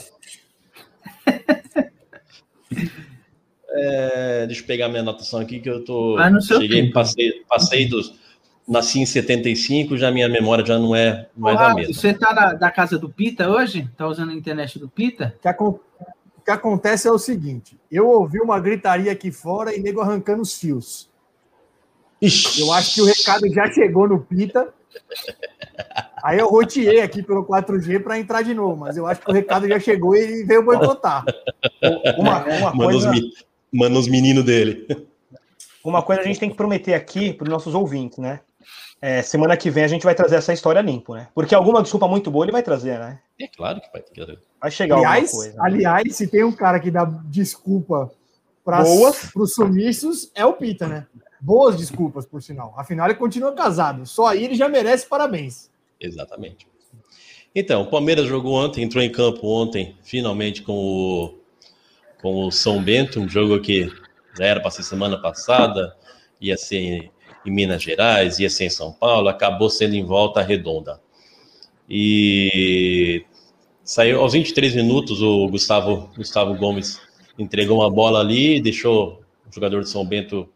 É, 3.72 4.46
deixa 4.46 4.62
eu 4.62 4.66
pegar 4.66 4.88
minha 4.88 5.00
anotação 5.00 5.38
aqui 5.38 5.60
que 5.60 5.70
eu 5.70 5.84
tô. 5.84 6.16
Seu 6.40 6.60
cheguei, 6.60 6.82
tempo. 6.82 6.94
passei, 6.94 7.44
passei 7.48 7.88
dos. 7.88 8.18
Nasci 8.66 9.00
em 9.00 9.06
75, 9.06 9.96
já 9.96 10.10
minha 10.10 10.28
memória 10.28 10.64
já 10.64 10.78
não 10.78 10.94
é 10.94 11.28
mais 11.36 11.58
a 11.58 11.74
mesma. 11.74 11.94
Você 11.94 12.12
tá 12.12 12.32
na, 12.32 12.52
da 12.52 12.70
casa 12.70 12.98
do 12.98 13.08
Pita 13.08 13.48
hoje? 13.48 13.88
Tá 13.96 14.06
usando 14.06 14.30
a 14.30 14.34
internet 14.34 14.78
do 14.78 14.88
Pita? 14.88 15.34
Que 15.40 15.48
o 15.62 15.80
que 16.44 16.50
acontece 16.50 17.08
é 17.08 17.12
o 17.12 17.18
seguinte: 17.18 17.76
eu 17.90 18.08
ouvi 18.08 18.40
uma 18.40 18.60
gritaria 18.60 19.10
aqui 19.10 19.32
fora 19.32 19.74
e 19.74 19.80
nego 19.80 20.00
arrancando 20.00 20.42
os 20.42 20.56
fios. 20.58 21.08
Ixi. 22.20 22.60
Eu 22.60 22.72
acho 22.72 22.94
que 22.94 23.02
o 23.02 23.06
recado 23.06 23.48
já 23.52 23.72
chegou 23.72 24.08
no 24.08 24.20
Pita. 24.20 24.72
Aí 26.22 26.38
eu 26.38 26.48
roteei 26.48 27.00
aqui 27.00 27.22
pelo 27.22 27.44
4G 27.44 28.02
para 28.02 28.18
entrar 28.18 28.42
de 28.42 28.54
novo, 28.54 28.76
mas 28.76 28.96
eu 28.96 29.06
acho 29.06 29.20
que 29.20 29.30
o 29.30 29.34
recado 29.34 29.68
já 29.68 29.78
chegou 29.78 30.16
e 30.16 30.44
veio 30.44 30.64
boicotar. 30.64 31.24
Uma, 32.18 32.44
uma 32.44 32.72
coisa 32.72 33.12
manda 33.72 33.98
os 33.98 34.08
meninos 34.08 34.44
dele. 34.44 35.06
Uma 35.84 36.02
coisa 36.02 36.20
a 36.20 36.24
gente 36.24 36.38
tem 36.38 36.50
que 36.50 36.56
prometer 36.56 36.94
aqui 36.94 37.32
para 37.32 37.44
os 37.44 37.50
nossos 37.50 37.74
ouvintes, 37.74 38.18
né? 38.18 38.40
É, 39.02 39.22
semana 39.22 39.56
que 39.56 39.70
vem 39.70 39.84
a 39.84 39.88
gente 39.88 40.04
vai 40.04 40.14
trazer 40.14 40.36
essa 40.36 40.52
história 40.52 40.80
limpo, 40.80 41.14
né? 41.14 41.28
Porque 41.34 41.54
alguma 41.54 41.82
desculpa 41.82 42.06
muito 42.06 42.30
boa 42.30 42.44
ele 42.44 42.52
vai 42.52 42.62
trazer, 42.62 42.98
né? 42.98 43.18
É 43.40 43.48
claro 43.48 43.80
que 43.80 43.90
vai 43.90 44.02
trazer. 44.02 44.38
Vai 44.60 44.70
chegar 44.70 44.96
aliás, 44.96 45.30
alguma 45.30 45.42
coisa. 45.42 45.56
Né? 45.56 45.62
Aliás, 45.64 46.16
se 46.16 46.26
tem 46.26 46.44
um 46.44 46.52
cara 46.52 46.78
que 46.78 46.90
dá 46.90 47.04
desculpa 47.24 48.10
para 48.62 48.82
os 48.82 49.54
sumiços, 49.54 50.30
é 50.34 50.44
o 50.44 50.52
Pita, 50.52 50.86
né? 50.86 51.06
Boas 51.40 51.76
desculpas, 51.76 52.26
por 52.26 52.42
sinal. 52.42 52.74
Afinal, 52.76 53.06
ele 53.06 53.14
continua 53.14 53.52
casado. 53.52 54.04
Só 54.04 54.26
aí 54.26 54.44
ele 54.44 54.54
já 54.54 54.68
merece 54.68 55.06
parabéns. 55.06 55.69
Exatamente. 56.00 56.66
Então, 57.54 57.82
o 57.82 57.86
Palmeiras 57.86 58.26
jogou 58.26 58.54
ontem, 58.54 58.82
entrou 58.82 59.02
em 59.02 59.10
campo 59.10 59.46
ontem, 59.46 59.96
finalmente 60.02 60.62
com 60.62 60.72
o 60.72 61.40
com 62.20 62.46
o 62.46 62.50
São 62.50 62.82
Bento, 62.82 63.18
um 63.18 63.28
jogo 63.28 63.58
que 63.60 63.90
já 64.36 64.44
era 64.44 64.60
para 64.60 64.70
ser 64.70 64.82
semana 64.82 65.16
passada, 65.18 65.96
ia 66.40 66.56
ser 66.56 67.10
em 67.46 67.50
Minas 67.50 67.82
Gerais, 67.82 68.38
ia 68.38 68.50
ser 68.50 68.66
em 68.66 68.70
São 68.70 68.92
Paulo, 68.92 69.28
acabou 69.28 69.70
sendo 69.70 69.94
em 69.94 70.04
volta 70.04 70.42
redonda. 70.42 71.00
E 71.88 73.24
saiu 73.82 74.20
aos 74.20 74.34
23 74.34 74.74
minutos, 74.74 75.22
o 75.22 75.48
Gustavo, 75.48 76.10
Gustavo 76.16 76.54
Gomes 76.54 77.00
entregou 77.38 77.78
uma 77.78 77.90
bola 77.90 78.20
ali, 78.20 78.60
deixou 78.60 79.22
o 79.48 79.54
jogador 79.54 79.82
de 79.82 79.88
São 79.88 80.04
Bento 80.04 80.48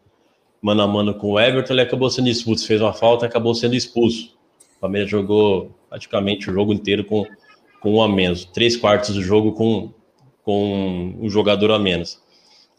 mano 0.61 0.81
a 0.81 0.87
mano 0.87 1.13
com 1.13 1.31
o 1.31 1.39
Everton, 1.39 1.73
ele 1.73 1.81
acabou 1.81 2.09
sendo 2.09 2.29
expulso, 2.29 2.65
fez 2.65 2.81
uma 2.81 2.93
falta, 2.93 3.25
acabou 3.25 3.53
sendo 3.53 3.75
expulso. 3.75 4.34
O 4.77 4.79
Palmeiras 4.81 5.09
jogou 5.09 5.71
praticamente 5.89 6.49
o 6.49 6.53
jogo 6.53 6.73
inteiro 6.73 7.03
com, 7.03 7.25
com 7.79 7.95
um 7.95 8.01
a 8.01 8.09
menos, 8.09 8.45
três 8.45 8.75
quartos 8.75 9.15
do 9.15 9.21
jogo 9.21 9.53
com 9.53 9.93
com 10.45 11.15
um 11.19 11.27
jogador 11.27 11.71
a 11.71 11.79
menos. 11.79 12.21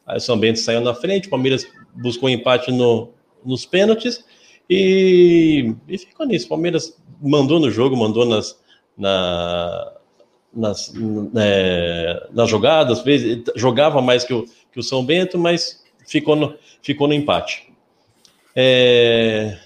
Aí 0.06 0.18
o 0.18 0.20
São 0.20 0.38
Bento 0.38 0.61
saiu 0.61 0.80
na 0.80 0.94
frente, 0.94 1.26
o 1.26 1.30
Palmeiras 1.30 1.66
buscou 1.92 2.30
empate 2.30 2.70
no, 2.70 3.12
nos 3.44 3.66
pênaltis 3.66 4.24
e, 4.70 5.74
e 5.88 5.98
ficou 5.98 6.24
nisso. 6.24 6.46
O 6.46 6.50
Palmeiras 6.50 6.96
mandou 7.20 7.59
no 7.59 7.68
jogo, 7.70 7.96
mandou 7.96 8.24
nas, 8.24 8.56
na, 8.96 9.92
nas, 10.54 10.92
é, 11.35 12.28
nas 12.32 12.48
jogadas, 12.48 13.02
jogava 13.56 14.00
mais 14.00 14.22
que 14.22 14.32
o, 14.32 14.44
que 14.72 14.78
o 14.78 14.82
São 14.82 15.04
Bento, 15.04 15.37
mas 15.37 15.82
ficou 16.06 16.37
no, 16.37 16.54
ficou 16.80 17.09
no 17.09 17.14
empate. 17.14 17.68
É, 18.54 19.59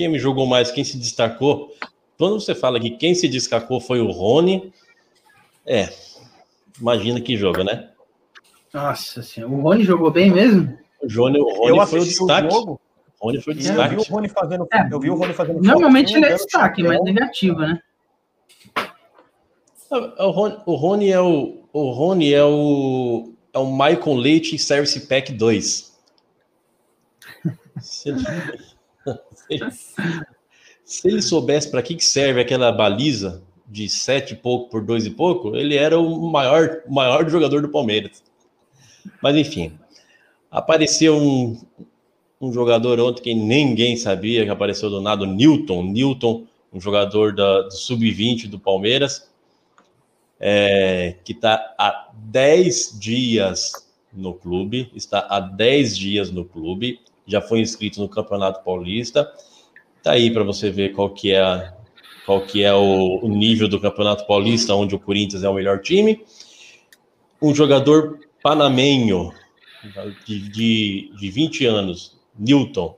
quem 0.00 0.08
me 0.08 0.18
jogou 0.18 0.46
mais, 0.46 0.70
quem 0.70 0.82
se 0.82 0.96
destacou? 0.96 1.74
Quando 2.16 2.40
você 2.40 2.54
fala 2.54 2.80
que 2.80 2.90
quem 2.90 3.14
se 3.14 3.28
destacou 3.28 3.80
foi 3.80 4.00
o 4.00 4.10
Rony, 4.10 4.72
é, 5.66 5.90
Imagina 6.80 7.20
que 7.20 7.36
jogo, 7.36 7.62
né? 7.62 7.90
Nossa 8.72 9.22
senhora. 9.22 9.52
O 9.52 9.60
Rony 9.60 9.84
jogou 9.84 10.10
bem 10.10 10.30
mesmo? 10.30 10.78
O 11.02 11.14
Rony, 11.14 11.38
o 11.38 11.54
Rony 11.54 11.86
foi 11.86 12.00
o 12.00 12.04
destaque. 12.04 12.48
O 12.48 12.50
jogo. 12.50 12.80
Rony 13.20 13.42
foi 13.42 13.52
o 13.52 13.56
destaque. 13.56 13.94
Eu 13.94 14.00
vi 14.00 14.10
o 14.10 14.14
Rony 14.14 14.28
fazendo. 14.30 14.68
É, 14.72 14.88
eu 14.90 15.00
vi 15.00 15.10
o 15.10 15.14
Rony 15.14 15.34
fazendo. 15.34 15.62
Normalmente 15.62 16.14
ele 16.14 16.24
é 16.24 16.32
destaque, 16.32 16.82
mas 16.82 17.02
negativo, 17.02 17.58
né? 17.58 17.78
O 19.90 20.30
Rony, 20.30 20.62
o 20.64 20.74
Rony 20.74 21.10
é 21.10 21.20
o. 21.20 21.60
O 21.72 21.90
Rony 21.90 22.32
é 22.32 22.42
o. 22.42 23.34
É 23.52 23.58
o 23.58 23.70
Michael 23.70 24.14
Leite 24.14 24.58
Service 24.58 24.98
Pack 25.06 25.32
2. 25.32 25.90
se, 29.50 29.58
ele, 29.58 29.70
se 30.84 31.08
ele 31.08 31.22
soubesse 31.22 31.70
para 31.70 31.82
que, 31.82 31.94
que 31.94 32.04
serve 32.04 32.40
aquela 32.40 32.70
baliza, 32.70 33.42
de 33.70 33.88
sete 33.88 34.34
e 34.34 34.36
pouco 34.36 34.68
por 34.68 34.82
dois 34.82 35.06
e 35.06 35.10
pouco, 35.10 35.54
ele 35.54 35.76
era 35.76 35.98
o 35.98 36.28
maior, 36.28 36.82
maior 36.88 37.28
jogador 37.30 37.62
do 37.62 37.68
Palmeiras. 37.68 38.22
Mas 39.22 39.36
enfim, 39.36 39.78
apareceu 40.50 41.16
um, 41.16 41.56
um 42.40 42.52
jogador 42.52 42.98
ontem 42.98 43.22
que 43.22 43.34
ninguém 43.34 43.96
sabia 43.96 44.44
que 44.44 44.50
apareceu 44.50 44.90
do 44.90 45.00
nada, 45.00 45.22
o 45.22 45.26
Newton. 45.26 45.84
Newton, 45.84 46.46
um 46.72 46.80
jogador 46.80 47.32
da, 47.32 47.62
do 47.62 47.70
sub-20 47.70 48.48
do 48.48 48.58
Palmeiras, 48.58 49.30
é, 50.40 51.14
que 51.24 51.32
está 51.32 51.74
há 51.78 52.10
10 52.12 52.98
dias 52.98 53.72
no 54.12 54.34
clube, 54.34 54.90
está 54.96 55.20
há 55.30 55.38
10 55.38 55.96
dias 55.96 56.30
no 56.32 56.44
clube, 56.44 57.00
já 57.30 57.40
foi 57.40 57.60
inscrito 57.60 58.00
no 58.00 58.08
Campeonato 58.08 58.62
Paulista. 58.64 59.30
Tá 60.02 60.12
aí 60.12 60.30
para 60.30 60.42
você 60.42 60.70
ver 60.70 60.92
qual 60.92 61.10
que 61.10 61.32
é 61.32 61.40
a 61.40 61.74
qual 62.26 62.42
que 62.42 62.62
é 62.62 62.72
o, 62.72 63.18
o 63.22 63.28
nível 63.28 63.66
do 63.66 63.80
Campeonato 63.80 64.26
Paulista, 64.26 64.74
onde 64.74 64.94
o 64.94 64.98
Corinthians 64.98 65.42
é 65.42 65.48
o 65.48 65.54
melhor 65.54 65.80
time. 65.80 66.24
Um 67.40 67.54
jogador 67.54 68.20
panamenho 68.42 69.32
de, 70.26 70.48
de, 70.48 71.12
de 71.18 71.30
20 71.30 71.66
anos, 71.66 72.16
Newton, 72.38 72.96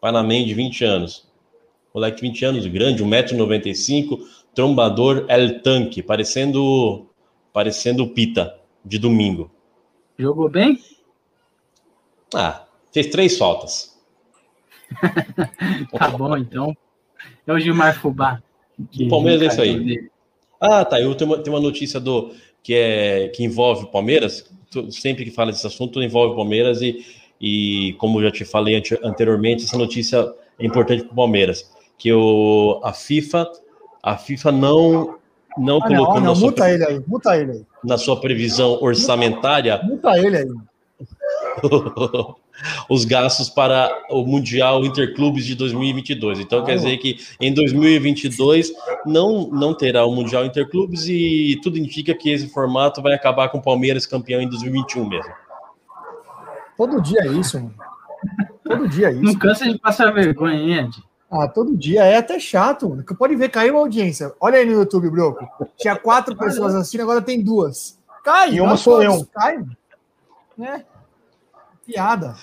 panamenho 0.00 0.46
de 0.46 0.54
20 0.54 0.84
anos. 0.84 1.30
Moleque 1.94 2.16
de 2.16 2.22
20 2.22 2.44
anos, 2.44 2.66
grande, 2.66 3.04
1,95m, 3.04 4.18
trombador 4.54 5.26
El 5.28 5.60
Tanque, 5.60 6.02
parecendo, 6.02 7.06
parecendo 7.52 8.02
o 8.02 8.08
Pita, 8.08 8.58
de 8.84 8.98
domingo. 8.98 9.50
Jogou 10.18 10.48
bem? 10.48 10.80
Ah, 12.34 12.64
fez 12.92 13.08
três 13.08 13.38
faltas. 13.38 13.96
tá 15.98 16.10
bom, 16.10 16.36
então. 16.36 16.76
É 17.46 17.52
o 17.52 17.58
Gilmar 17.58 17.98
Fubá. 17.98 18.42
O 19.00 19.08
Palmeiras 19.08 19.42
é 19.42 19.46
isso 19.46 19.62
aí. 19.62 20.10
Ah, 20.60 20.84
tá. 20.84 21.00
Eu 21.00 21.14
tenho 21.14 21.30
uma, 21.30 21.42
tenho 21.42 21.56
uma 21.56 21.62
notícia 21.62 21.98
do 21.98 22.32
que 22.62 22.74
é 22.74 23.28
que 23.28 23.42
envolve 23.42 23.84
o 23.84 23.88
Palmeiras. 23.88 24.50
Sempre 24.90 25.24
que 25.24 25.30
fala 25.30 25.52
desse 25.52 25.66
assunto, 25.66 26.02
envolve 26.02 26.32
o 26.32 26.36
Palmeiras 26.36 26.80
e, 26.80 27.04
e 27.40 27.94
como 27.98 28.22
já 28.22 28.30
te 28.30 28.44
falei 28.44 28.80
anteriormente, 29.02 29.64
essa 29.64 29.76
notícia 29.76 30.32
é 30.58 30.64
importante 30.64 31.04
para 31.04 31.12
o 31.12 31.16
Palmeiras. 31.16 31.70
que 31.98 32.12
o, 32.12 32.80
a 32.82 32.92
FIFA 32.92 33.50
a 34.02 34.16
FIFA 34.16 34.52
não 34.52 35.18
não 35.58 35.78
ah, 35.78 35.86
colocou 35.86 36.14
não, 36.14 36.34
não, 36.34 36.40
muta 36.40 36.70
ele 36.70 36.84
aí, 36.84 37.02
muta 37.06 37.36
ele 37.36 37.52
aí. 37.52 37.66
Na 37.84 37.98
sua 37.98 38.18
previsão 38.18 38.82
orçamentária. 38.82 39.80
Muta 39.82 40.18
ele 40.18 40.38
aí. 40.38 40.48
os 42.88 43.04
gastos 43.04 43.48
para 43.48 43.90
o 44.10 44.24
Mundial 44.24 44.84
Interclubes 44.84 45.44
de 45.44 45.54
2022. 45.54 46.40
Então 46.40 46.60
ah, 46.60 46.64
quer 46.64 46.76
dizer 46.76 46.96
que 46.98 47.18
em 47.40 47.52
2022 47.52 48.72
não, 49.06 49.48
não 49.48 49.74
terá 49.74 50.04
o 50.04 50.14
Mundial 50.14 50.44
Interclubes 50.44 51.06
e 51.08 51.58
tudo 51.62 51.78
indica 51.78 52.14
que 52.14 52.30
esse 52.30 52.48
formato 52.48 53.02
vai 53.02 53.14
acabar 53.14 53.48
com 53.48 53.58
o 53.58 53.62
Palmeiras 53.62 54.06
campeão 54.06 54.40
em 54.40 54.48
2021 54.48 55.08
mesmo. 55.08 55.32
Todo 56.76 57.00
dia 57.00 57.20
é 57.22 57.28
isso, 57.28 57.58
mano. 57.58 57.74
Todo 58.64 58.88
dia 58.88 59.08
é 59.08 59.12
isso. 59.12 59.22
Não 59.22 59.34
cansa 59.34 59.70
de 59.70 59.78
passar 59.78 60.12
vergonha, 60.12 60.54
hein, 60.54 60.78
Ed? 60.78 61.02
Ah, 61.30 61.48
todo 61.48 61.76
dia 61.76 62.04
é 62.04 62.18
até 62.18 62.38
chato. 62.38 62.88
Mano. 62.88 63.04
Pode 63.18 63.34
ver, 63.36 63.48
caiu 63.48 63.78
a 63.78 63.80
audiência. 63.80 64.32
Olha 64.40 64.58
aí 64.58 64.66
no 64.66 64.72
YouTube, 64.72 65.10
Broco. 65.10 65.48
Tinha 65.78 65.96
quatro 65.96 66.36
pessoas 66.36 66.74
assistindo, 66.74 67.02
agora 67.02 67.22
tem 67.22 67.42
duas. 67.42 67.98
Cai, 68.22 68.54
e 68.54 68.60
uma 68.60 68.76
sou 68.76 69.02
eu. 69.02 69.26
Cai. 69.32 69.64
É. 70.60 70.91
Piada. 71.92 72.34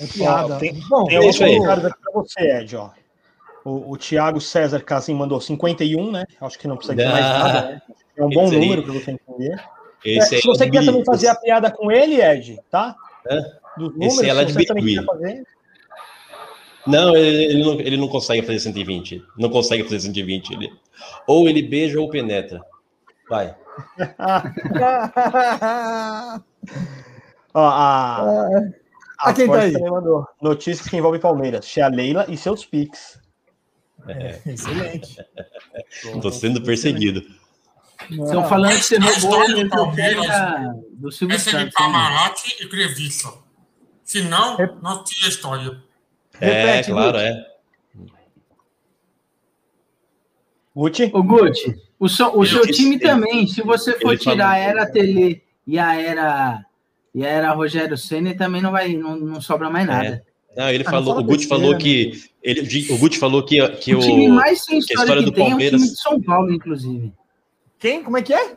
É 0.00 0.06
piada. 0.06 0.54
Ó, 0.54 0.58
tem, 0.58 0.72
Bom, 0.88 1.04
tem 1.04 1.18
alguns 1.18 1.38
comentários 1.38 1.84
aqui 1.84 2.00
para 2.00 2.12
você, 2.12 2.40
Ed. 2.40 2.76
Ó. 2.76 2.90
O, 3.64 3.92
o 3.92 3.96
Thiago 3.96 4.40
César 4.40 4.80
Casim 4.80 5.14
mandou 5.14 5.40
51, 5.40 6.10
né? 6.10 6.24
Acho 6.40 6.58
que 6.58 6.66
não 6.66 6.76
precisa 6.76 6.96
de 6.96 7.04
mais 7.04 7.24
nada. 7.24 7.62
Né? 7.62 7.82
É 8.16 8.24
um 8.24 8.30
bom 8.30 8.46
esse 8.46 8.56
número 8.56 8.82
para 8.82 8.94
você 8.94 9.10
entender. 9.10 9.62
É, 10.04 10.20
se 10.22 10.46
você 10.46 10.70
quer 10.70 10.84
também 10.84 11.04
fazer 11.04 11.28
a 11.28 11.34
piada 11.34 11.70
com 11.70 11.92
ele, 11.92 12.22
Ed, 12.22 12.58
tá? 12.70 12.96
É? 13.26 13.36
Dos 13.76 13.92
números, 13.92 14.14
esse 14.14 14.28
é 14.28 14.32
lá 14.32 14.44
de 14.44 14.54
você 14.54 14.64
também 14.64 14.94
quer 14.94 15.04
fazer. 15.04 15.46
Não 16.86 17.14
ele, 17.14 17.44
ele, 17.44 17.62
não, 17.62 17.80
ele 17.80 17.96
não 17.98 18.08
consegue 18.08 18.40
fazer 18.40 18.60
120. 18.60 19.22
Não 19.36 19.50
consegue 19.50 19.84
fazer 19.84 20.00
120. 20.00 20.54
Ele, 20.54 20.72
ou 21.26 21.46
ele 21.46 21.62
beija 21.62 22.00
ou 22.00 22.08
penetra. 22.08 22.62
Vai. 23.28 23.54
Ó, 27.54 27.60
a, 27.60 28.20
a, 28.20 28.48
a 29.18 29.32
quem 29.32 29.46
tá 29.46 29.60
aí? 29.60 29.72
mandou 29.72 30.26
notícias 30.40 30.88
que 30.88 30.96
envolvem 30.96 31.20
Palmeiras. 31.20 31.66
Tia 31.66 31.88
Leila 31.88 32.26
e 32.28 32.36
seus 32.36 32.64
pics. 32.64 33.20
É. 34.06 34.40
Excelente. 34.46 35.18
Estou 36.04 36.30
sendo 36.30 36.62
perseguido. 36.62 37.22
Estão 38.10 38.48
falando 38.48 38.76
que 38.76 38.82
você 38.82 38.98
roubou 38.98 39.60
o 39.60 39.68
Palmeiras 39.68 40.26
do 40.92 41.12
Silvio 41.12 41.36
Essa 41.36 41.58
é 41.58 41.64
de 41.64 41.72
Camarate 41.72 42.56
e 42.62 42.68
Crevissa. 42.68 43.32
Se 44.02 44.22
não, 44.22 44.56
não 44.82 45.04
tinha 45.04 45.28
história. 45.28 45.80
É, 46.40 46.46
Repete, 46.46 46.90
claro, 46.90 47.12
Gucci. 47.12 47.24
é. 47.26 47.50
Gucci? 50.74 51.10
O 51.12 51.22
Gucci, 51.22 51.82
o, 51.98 52.08
so, 52.08 52.38
o 52.38 52.46
seu 52.46 52.62
time 52.62 52.94
ele, 52.96 53.04
também, 53.04 53.46
se 53.46 53.60
você 53.60 53.98
for 54.00 54.16
tirar 54.16 54.52
a 54.52 54.56
era 54.56 54.90
Tele 54.90 55.42
e 55.66 55.78
a 55.78 55.94
era 55.94 56.64
e 57.14 57.24
a 57.24 57.28
era 57.28 57.52
Rogério 57.52 57.96
Senna, 57.96 58.34
também 58.34 58.62
não 58.62 58.70
vai 58.70 58.94
não, 58.94 59.16
não 59.16 59.40
sobra 59.40 59.68
mais 59.68 59.88
é. 59.88 59.90
nada. 59.90 60.24
É. 60.26 60.30
Não, 60.56 60.68
ele 60.68 60.84
ah, 60.86 60.90
falou, 60.90 61.18
o 61.18 61.22
Gucci 61.22 61.46
falou 61.46 61.78
que 61.78 62.12
ele, 62.42 62.92
o 62.92 62.98
Gucci 62.98 63.18
falou 63.18 63.44
que, 63.44 63.66
que 63.76 63.94
o 63.94 64.00
time 64.00 64.28
mais 64.28 64.64
sem 64.64 64.78
história, 64.78 65.02
história 65.02 65.22
que 65.22 65.30
do 65.30 65.34
tem 65.34 65.48
Palmeiras... 65.48 65.72
é 65.72 65.76
o 65.76 65.86
time 65.86 65.94
de 65.94 66.02
São 66.02 66.20
Paulo, 66.20 66.52
inclusive. 66.52 67.12
Quem? 67.78 68.02
Como 68.02 68.18
é 68.18 68.22
que 68.22 68.34
é? 68.34 68.56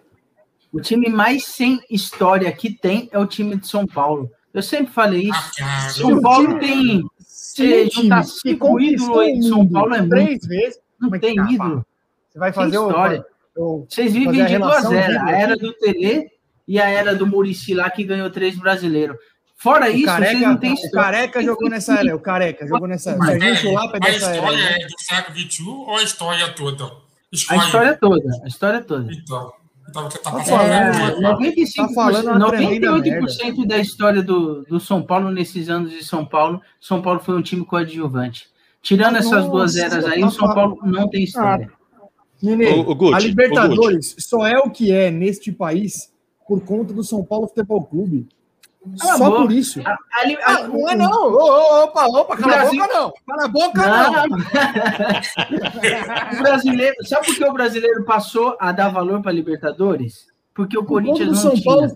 O 0.72 0.82
time 0.82 1.08
mais 1.10 1.46
sem 1.46 1.80
história 1.90 2.52
que 2.52 2.74
tem 2.74 3.08
é 3.12 3.20
o 3.20 3.28
time 3.28 3.56
de 3.56 3.68
São 3.68 3.86
Paulo. 3.86 4.32
Eu 4.54 4.64
sempre 4.64 4.92
falei 4.92 5.30
isso. 5.30 5.52
Ah, 5.62 5.90
São 5.90 6.20
Paulo 6.20 6.60
tem 6.60 7.04
você 7.20 7.90
juntar 7.90 8.24
cinco 8.24 8.80
ídolos 8.80 9.20
aí 9.20 9.40
de 9.40 9.48
São 9.48 9.68
Paulo 9.68 9.94
é 9.94 10.00
muito. 10.00 10.10
Três 10.10 10.46
vezes. 10.46 10.80
Não 11.00 11.14
é 11.14 11.20
tem 11.20 11.36
tá, 11.36 11.52
ídolo. 11.52 11.86
Você 12.30 12.40
vai 12.40 12.52
fazer 12.52 12.76
história. 12.76 13.26
O, 13.56 13.86
Vocês 13.88 14.14
vivem 14.14 14.46
de 14.46 14.58
duas 14.58 14.92
eras. 14.92 15.18
A 15.18 15.32
era 15.32 15.56
do 15.56 15.74
Tele 15.74 16.28
e 16.68 16.80
a 16.80 16.90
era 16.90 17.16
do 17.16 17.28
Murici 17.28 17.74
lá, 17.74 17.90
que 17.90 18.04
ganhou 18.04 18.30
três 18.30 18.58
brasileiros. 18.58 19.18
Fora 19.56 19.90
o 19.90 19.92
isso, 19.92 20.06
careca, 20.06 20.32
vocês 20.32 20.42
não 20.42 20.74
história. 20.74 20.86
O 20.86 20.92
Careca 20.92 21.44
jogou 21.44 21.70
nessa 21.70 21.94
era. 21.94 22.16
O 22.16 22.20
Careca 22.20 22.68
jogou 22.68 22.88
nessa 22.88 23.10
era. 23.12 23.20
Mas, 23.20 23.42
é, 23.42 23.56
Chulapa 23.56 23.98
é 23.98 24.08
a 24.08 24.12
história 24.12 24.62
era. 24.62 24.84
é 24.84 24.88
do 24.88 25.02
século 25.02 25.38
XXI 25.40 25.64
ou 25.64 25.96
a 25.96 26.04
história 26.04 26.50
toda? 26.50 26.92
Escolhe. 27.32 27.60
A 27.60 27.64
história 27.64 27.98
toda. 27.98 28.30
A 28.44 28.48
história 28.48 28.82
toda. 28.82 29.14
Então. 29.14 29.54
Então, 29.90 30.10
tá, 30.10 30.18
tá 30.18 30.44
falando, 30.44 31.18
é, 31.18 31.22
95, 31.22 31.88
tá 31.88 31.94
falando 31.94 32.46
98% 32.46 33.68
da 33.68 33.78
história 33.78 34.24
do, 34.24 34.64
do 34.64 34.80
São 34.80 35.04
Paulo 35.04 35.30
nesses 35.30 35.70
anos 35.70 35.92
de 35.92 36.04
São 36.04 36.26
Paulo, 36.26 36.62
São 36.80 37.02
Paulo 37.02 37.20
foi 37.20 37.36
um 37.36 37.42
time 37.42 37.64
coadjuvante. 37.64 38.48
Tirando 38.82 39.18
essas 39.18 39.32
Nossa, 39.32 39.50
duas 39.50 39.76
eras 39.76 40.06
aí, 40.06 40.24
o 40.24 40.32
São 40.32 40.52
Paulo 40.54 40.80
não 40.84 41.08
tem 41.10 41.24
história. 41.24 41.70
Ah, 41.72 42.08
Nenê, 42.42 42.72
o, 42.72 42.90
o 42.90 42.96
Gucci, 42.96 43.14
a 43.14 43.20
Libertadores 43.20 44.16
só 44.20 44.48
é 44.48 44.58
o 44.58 44.72
que 44.72 44.92
é 44.92 45.12
neste 45.12 45.52
país 45.52 46.13
por 46.48 46.62
conta 46.62 46.94
do 46.94 47.04
São 47.04 47.24
Paulo 47.24 47.48
Futebol 47.48 47.84
Clube. 47.86 48.28
Cala 49.00 49.18
Só 49.18 49.32
por 49.32 49.50
isso. 49.52 49.82
A, 49.86 49.92
a, 49.92 49.94
a, 49.94 49.98
ah, 50.46 50.68
não 50.68 50.90
é 50.90 50.96
não. 50.96 51.34
Opa, 51.84 52.06
opa, 52.06 52.36
cala 52.36 52.54
Brasil... 52.54 52.84
a 52.84 52.88
boca 52.88 53.00
não. 53.00 53.14
Cala 53.26 53.46
a 53.46 53.48
boca 53.48 53.88
não. 53.88 54.28
não. 54.28 54.38
o 56.38 56.42
brasileiro, 56.42 56.96
sabe 57.06 57.28
por 57.28 57.38
que 57.38 57.46
o 57.46 57.54
brasileiro 57.54 58.04
passou 58.04 58.58
a 58.60 58.74
dar 58.74 58.90
valor 58.90 59.22
para 59.22 59.32
Libertadores? 59.32 60.28
Porque 60.54 60.78
o 60.78 60.84
Corinthians 60.84 61.30
não 61.30 61.36
São 61.36 61.54
tinha. 61.54 61.64
Paulo 61.64 61.88
Só 61.90 61.96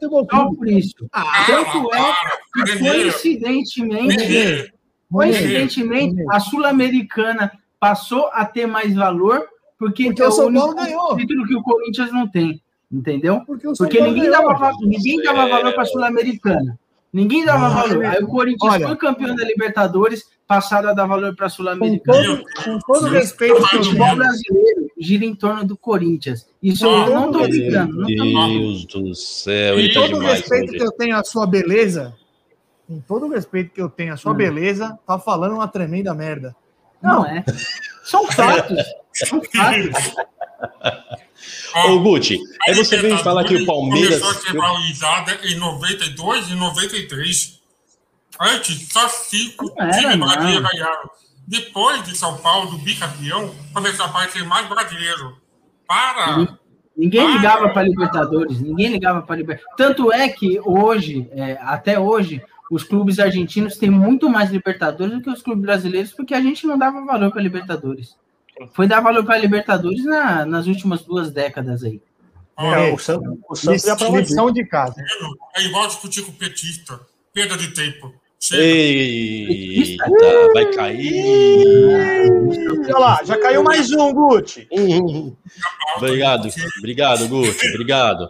por 0.55 0.67
isso. 0.67 0.95
Ah, 1.11 1.43
Tanto 1.45 1.93
é 1.93 2.13
que 2.53 2.79
coincidentemente, 2.79 4.73
coincidentemente, 5.11 6.23
a 6.31 6.39
Sul-Americana 6.39 7.51
passou 7.79 8.29
a 8.31 8.43
ter 8.45 8.65
mais 8.65 8.95
valor 8.95 9.45
porque, 9.77 10.05
porque 10.05 10.21
é 10.21 10.27
o 10.27 10.31
São 10.31 10.51
Paulo 10.51 10.73
ganhou. 10.73 11.15
título 11.15 11.45
que 11.45 11.55
o 11.55 11.61
Corinthians 11.61 12.11
não 12.11 12.27
tem. 12.27 12.59
Entendeu? 12.91 13.41
Porque, 13.45 13.67
Porque 13.77 14.01
ninguém, 14.01 14.29
dava, 14.29 14.71
ninguém 14.81 15.21
dava 15.21 15.47
valor 15.47 15.73
para 15.73 15.83
a 15.83 15.85
Sul-Americana. 15.85 16.79
Ninguém 17.11 17.43
dava 17.43 17.69
valor. 17.69 18.05
Aí 18.05 18.23
o 18.23 18.27
Corinthians 18.27 18.73
Olha, 18.73 18.87
foi 18.87 18.95
campeão 18.95 19.35
da 19.35 19.43
Libertadores, 19.43 20.25
passado 20.47 20.87
a 20.87 20.93
dar 20.93 21.05
valor 21.05 21.35
para 21.35 21.47
a 21.47 21.49
Sul-Americana. 21.49 22.43
Com, 22.63 22.63
com 22.63 22.79
todo, 22.79 23.07
respeito 23.07 23.55
que 23.55 23.61
o 23.61 23.67
futebol 23.67 24.15
brasileiro 24.15 24.91
gira 24.97 25.25
em 25.25 25.35
torno 25.35 25.65
do 25.65 25.75
Corinthians. 25.77 26.47
Isso 26.61 26.85
eu 26.85 27.09
não 27.09 27.27
estou 27.27 27.43
brincando. 27.43 28.05
Meu 28.05 28.05
Deus 28.05 28.85
do 28.85 29.15
céu. 29.15 29.75
Com 29.75 29.87
tá 29.87 29.93
todo 29.93 30.17
o 30.17 30.19
respeito 30.19 30.71
que 30.71 30.83
eu 30.83 30.91
tenho 30.91 31.17
à 31.17 31.23
sua 31.23 31.45
beleza, 31.45 32.15
com 32.87 32.99
todo 33.01 33.25
o 33.25 33.29
respeito 33.29 33.73
que 33.73 33.81
eu 33.81 33.89
tenho 33.89 34.13
à 34.13 34.17
sua 34.17 34.31
não. 34.31 34.37
beleza, 34.37 34.97
tá 35.05 35.19
falando 35.19 35.55
uma 35.55 35.67
tremenda 35.67 36.13
merda. 36.13 36.55
Não, 37.01 37.21
não 37.21 37.25
é. 37.25 37.43
São 38.03 38.25
fatos. 38.27 38.77
São 39.13 39.41
fatos. 39.41 40.15
Ô, 41.85 41.99
Gucci, 41.99 42.39
aí 42.67 42.73
você 42.73 42.97
vem 42.97 43.17
falar 43.19 43.43
que 43.43 43.55
o 43.55 43.65
Palmeiras. 43.65 44.19
Começou 44.19 44.29
a 44.29 44.41
ser 44.41 44.57
valorizada 44.57 45.39
em 45.43 45.55
92 45.55 46.49
e 46.49 46.55
93. 46.55 47.59
Antes, 48.39 48.87
só 48.91 49.07
cinco 49.07 49.69
times 49.69 50.17
brasileiros 50.17 50.69
ganharam. 50.69 51.09
Depois 51.47 52.03
de 52.03 52.15
São 52.15 52.37
Paulo, 52.37 52.71
do 52.71 52.77
bicampeão, 52.79 53.55
começou 53.73 54.05
a 54.05 54.09
aparecer 54.09 54.43
mais 54.43 54.67
brasileiro. 54.67 55.37
Para. 55.87 56.57
Ninguém 56.95 57.31
ligava 57.31 57.69
para 57.69 57.83
Libertadores, 57.83 58.59
ninguém 58.59 58.87
ligava 58.87 59.21
para 59.21 59.35
Libertadores. 59.35 59.77
Tanto 59.77 60.11
é 60.11 60.27
que 60.29 60.59
hoje, 60.65 61.29
é, 61.31 61.57
até 61.61 61.99
hoje, 61.99 62.41
os 62.71 62.83
clubes 62.83 63.19
argentinos 63.19 63.77
têm 63.77 63.89
muito 63.89 64.29
mais 64.29 64.49
Libertadores 64.51 65.13
do 65.13 65.21
que 65.21 65.29
os 65.29 65.41
clubes 65.41 65.63
brasileiros, 65.63 66.11
porque 66.11 66.33
a 66.33 66.41
gente 66.41 66.65
não 66.65 66.77
dava 66.77 67.05
valor 67.05 67.31
para 67.31 67.41
Libertadores. 67.41 68.17
Foi 68.73 68.87
dar 68.87 69.01
valor 69.01 69.23
para 69.23 69.35
a 69.35 69.39
Libertadores 69.39 70.03
na, 70.03 70.45
nas 70.45 70.67
últimas 70.67 71.01
duas 71.03 71.31
décadas 71.31 71.83
aí. 71.83 72.01
É, 72.57 72.91
o 72.91 72.97
Santos, 72.97 73.37
o 73.47 73.55
Santos 73.55 73.83
já 73.83 73.95
lição 74.09 74.51
de 74.51 74.65
casa. 74.65 74.95
É 75.55 75.63
igual 75.63 75.87
discutir 75.87 76.23
com 76.23 76.31
o 76.31 76.35
petista. 76.35 76.99
Perda 77.31 77.55
de 77.55 77.67
tempo. 77.67 78.13
Chega. 78.39 78.63
Eita, 78.63 80.05
vai 80.53 80.71
cair. 80.71 82.31
Olha 82.85 82.97
lá, 82.97 83.21
já 83.23 83.37
caiu 83.39 83.63
mais 83.63 83.91
um, 83.91 84.11
Gucci. 84.11 84.67
obrigado, 85.97 86.49
obrigado, 86.79 87.27
Gucci, 87.27 87.67
obrigado. 87.69 88.29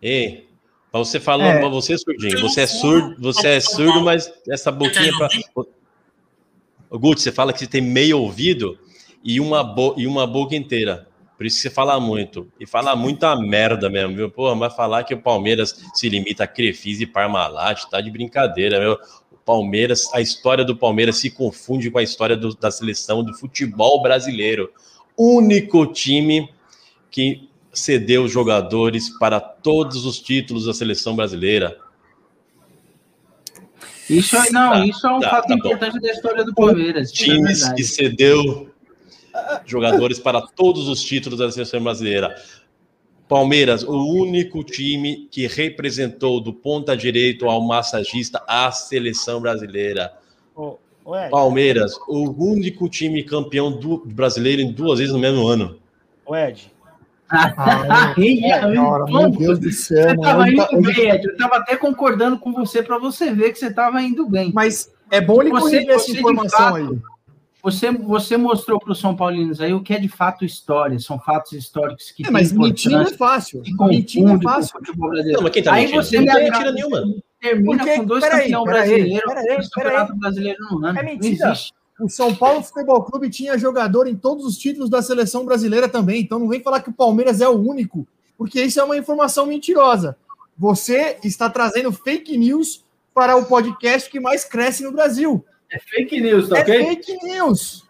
Ei, 0.00 0.48
para 0.90 1.00
você 1.00 1.18
falando, 1.18 1.56
é. 1.56 1.58
para 1.58 1.68
você 1.68 1.96
surdinho, 1.98 2.40
você 2.40 2.60
é 2.60 2.66
surdo, 2.66 3.16
você 3.20 3.48
é 3.48 3.60
surdo, 3.60 4.02
mas 4.02 4.32
essa 4.48 4.70
boquinha 4.70 5.12
para 5.16 5.28
Gucci, 6.90 7.22
você 7.24 7.32
fala 7.32 7.52
que 7.52 7.58
você 7.60 7.66
tem 7.66 7.80
meio 7.80 8.20
ouvido 8.20 8.78
e 9.24 9.40
uma, 9.40 9.64
bo 9.64 9.94
e 9.96 10.06
uma 10.06 10.26
boca 10.26 10.54
inteira. 10.54 11.08
Por 11.36 11.46
isso 11.46 11.56
que 11.56 11.62
você 11.62 11.70
fala 11.70 11.98
muito. 11.98 12.48
E 12.60 12.66
fala 12.66 12.94
muita 12.94 13.34
merda 13.34 13.90
mesmo, 13.90 14.14
viu? 14.14 14.30
Porra, 14.30 14.54
mas 14.54 14.74
falar 14.74 15.02
que 15.04 15.14
o 15.14 15.20
Palmeiras 15.20 15.74
se 15.94 16.08
limita 16.08 16.44
a 16.44 16.46
Crefis 16.46 17.00
e 17.00 17.06
Parmalat, 17.06 17.84
tá 17.90 18.00
de 18.00 18.10
brincadeira, 18.10 18.78
meu. 18.78 18.98
O 19.32 19.36
Palmeiras, 19.44 20.12
a 20.14 20.20
história 20.20 20.64
do 20.64 20.76
Palmeiras 20.76 21.16
se 21.16 21.30
confunde 21.30 21.90
com 21.90 21.98
a 21.98 22.02
história 22.02 22.36
do, 22.36 22.54
da 22.54 22.70
seleção 22.70 23.24
do 23.24 23.34
futebol 23.34 24.00
brasileiro. 24.00 24.70
Único 25.18 25.86
time 25.86 26.48
que 27.10 27.48
cedeu 27.72 28.28
jogadores 28.28 29.10
para 29.18 29.40
todos 29.40 30.06
os 30.06 30.20
títulos 30.20 30.66
da 30.66 30.74
seleção 30.74 31.16
brasileira. 31.16 31.78
Isso 34.08 34.36
não, 34.52 34.72
tá, 34.72 34.86
isso 34.86 35.06
é 35.06 35.12
um 35.12 35.20
tá, 35.20 35.30
fato 35.30 35.48
tá 35.48 35.54
importante 35.54 35.94
bom. 35.94 36.00
da 36.00 36.12
história 36.12 36.44
do 36.44 36.54
Palmeiras. 36.54 37.10
Times 37.10 37.62
é 37.62 37.74
que 37.74 37.82
cedeu 37.82 38.73
jogadores 39.64 40.18
para 40.18 40.40
todos 40.40 40.88
os 40.88 41.02
títulos 41.02 41.38
da 41.38 41.50
seleção 41.50 41.82
brasileira. 41.82 42.34
Palmeiras, 43.28 43.82
o 43.82 44.06
único 44.14 44.62
time 44.62 45.28
que 45.30 45.46
representou 45.46 46.40
do 46.40 46.52
ponta 46.52 46.96
direito 46.96 47.48
ao 47.48 47.60
massagista 47.62 48.42
a 48.46 48.70
seleção 48.70 49.40
brasileira. 49.40 50.12
Oh, 50.54 50.76
Palmeiras, 51.30 51.94
o 52.06 52.30
único 52.44 52.88
time 52.88 53.22
campeão 53.22 53.72
do 53.72 54.02
brasileiro 54.04 54.62
em 54.62 54.72
duas 54.72 54.98
vezes 54.98 55.12
no 55.12 55.18
mesmo 55.18 55.46
ano. 55.46 55.78
O 56.26 56.36
Ed. 56.36 56.72
Ah, 57.30 58.14
meu 58.16 59.30
Deus 59.30 59.58
do 59.58 59.72
céu. 59.72 60.04
Você 60.04 60.14
estava 60.14 60.48
indo 60.48 60.56
tá- 60.56 60.76
bem, 60.76 61.10
Ed. 61.10 61.26
Eu 61.26 61.32
estava 61.32 61.56
até 61.56 61.76
concordando 61.76 62.38
com 62.38 62.52
você 62.52 62.82
para 62.82 62.98
você 62.98 63.32
ver 63.32 63.52
que 63.52 63.58
você 63.58 63.66
estava 63.66 64.00
indo 64.02 64.26
bem. 64.28 64.52
Mas 64.52 64.92
é 65.10 65.20
bom 65.20 65.40
ele 65.42 65.50
você, 65.50 65.84
corrigir 65.84 65.90
essa 65.90 66.10
informação 66.10 66.58
fato, 66.58 66.76
aí. 66.76 66.98
Você, 67.64 67.90
você 67.90 68.36
mostrou 68.36 68.78
para 68.78 68.92
os 68.92 69.00
São 69.00 69.16
Paulinos 69.16 69.58
aí 69.58 69.72
o 69.72 69.82
que 69.82 69.94
é 69.94 69.98
de 69.98 70.06
fato 70.06 70.44
história, 70.44 70.98
são 70.98 71.18
fatos 71.18 71.52
históricos 71.52 72.10
que 72.10 72.26
é, 72.26 72.30
mas 72.30 72.52
mentir 72.52 72.94
é 72.94 73.06
fácil. 73.06 73.62
Mentir 73.88 74.22
é 74.22 74.38
fácil. 74.42 74.78
Não, 75.32 75.40
mas 75.40 75.50
quem 75.50 75.62
tá 75.62 75.72
aí 75.72 75.90
você 75.90 76.20
não 76.20 76.34
tem 76.34 76.44
mentira 76.44 76.72
nenhuma. 76.72 77.02
Termina 77.40 77.78
Porque, 77.78 77.96
com 77.96 78.04
dois 78.04 78.22
campeões 78.22 78.64
brasileiros, 78.64 79.34
dois 79.46 79.68
campeonatos 79.70 80.18
brasileiros 80.18 80.70
no 80.70 80.84
ano. 80.84 80.98
É 80.98 81.02
mentira. 81.02 81.46
Não 81.46 81.52
existe. 81.52 81.72
O 81.98 82.08
São 82.10 82.34
Paulo 82.34 82.62
Futebol 82.62 83.02
Clube 83.02 83.30
tinha 83.30 83.56
jogador 83.56 84.06
em 84.06 84.14
todos 84.14 84.44
os 84.44 84.58
títulos 84.58 84.90
da 84.90 85.00
seleção 85.00 85.46
brasileira 85.46 85.88
também. 85.88 86.20
Então 86.20 86.38
não 86.38 86.48
vem 86.48 86.60
falar 86.60 86.82
que 86.82 86.90
o 86.90 86.94
Palmeiras 86.94 87.40
é 87.40 87.48
o 87.48 87.58
único, 87.58 88.06
porque 88.36 88.60
isso 88.62 88.78
é 88.78 88.84
uma 88.84 88.98
informação 88.98 89.46
mentirosa. 89.46 90.18
Você 90.58 91.16
está 91.24 91.48
trazendo 91.48 91.90
fake 91.90 92.36
news 92.36 92.84
para 93.14 93.36
o 93.36 93.46
podcast 93.46 94.10
que 94.10 94.20
mais 94.20 94.44
cresce 94.44 94.82
no 94.82 94.92
Brasil. 94.92 95.42
É 95.74 95.78
fake 95.80 96.20
news, 96.20 96.48
tá 96.48 96.58
é 96.58 96.60
ok? 96.60 96.74
É 96.74 96.84
fake 96.86 97.16
news. 97.24 97.84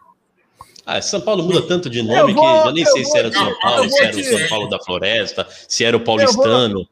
Ah, 0.86 1.02
São 1.02 1.20
Paulo 1.20 1.42
muda 1.44 1.60
tanto 1.66 1.90
de 1.90 2.02
nome 2.02 2.32
vou, 2.32 2.62
que 2.62 2.68
eu 2.68 2.72
nem 2.72 2.84
sei 2.86 3.04
se 3.04 3.18
era 3.18 3.30
São 3.30 3.58
Paulo, 3.60 3.90
se 3.90 4.02
era 4.02 4.16
o 4.16 4.24
São 4.24 4.48
Paulo 4.48 4.68
da 4.68 4.78
Floresta, 4.80 5.46
se 5.68 5.84
era 5.84 5.94
o 5.96 6.00
paulistano. 6.00 6.80
Eu 6.80 6.84
vou, 6.84 6.88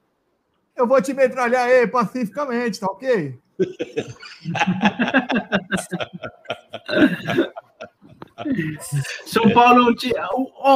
eu 0.76 0.86
vou 0.86 1.00
te 1.02 1.14
metralhar 1.14 1.66
aí 1.66 1.86
pacificamente, 1.86 2.78
tá 2.78 2.86
ok? 2.86 3.38
São 9.26 9.50
Paulo, 9.50 9.94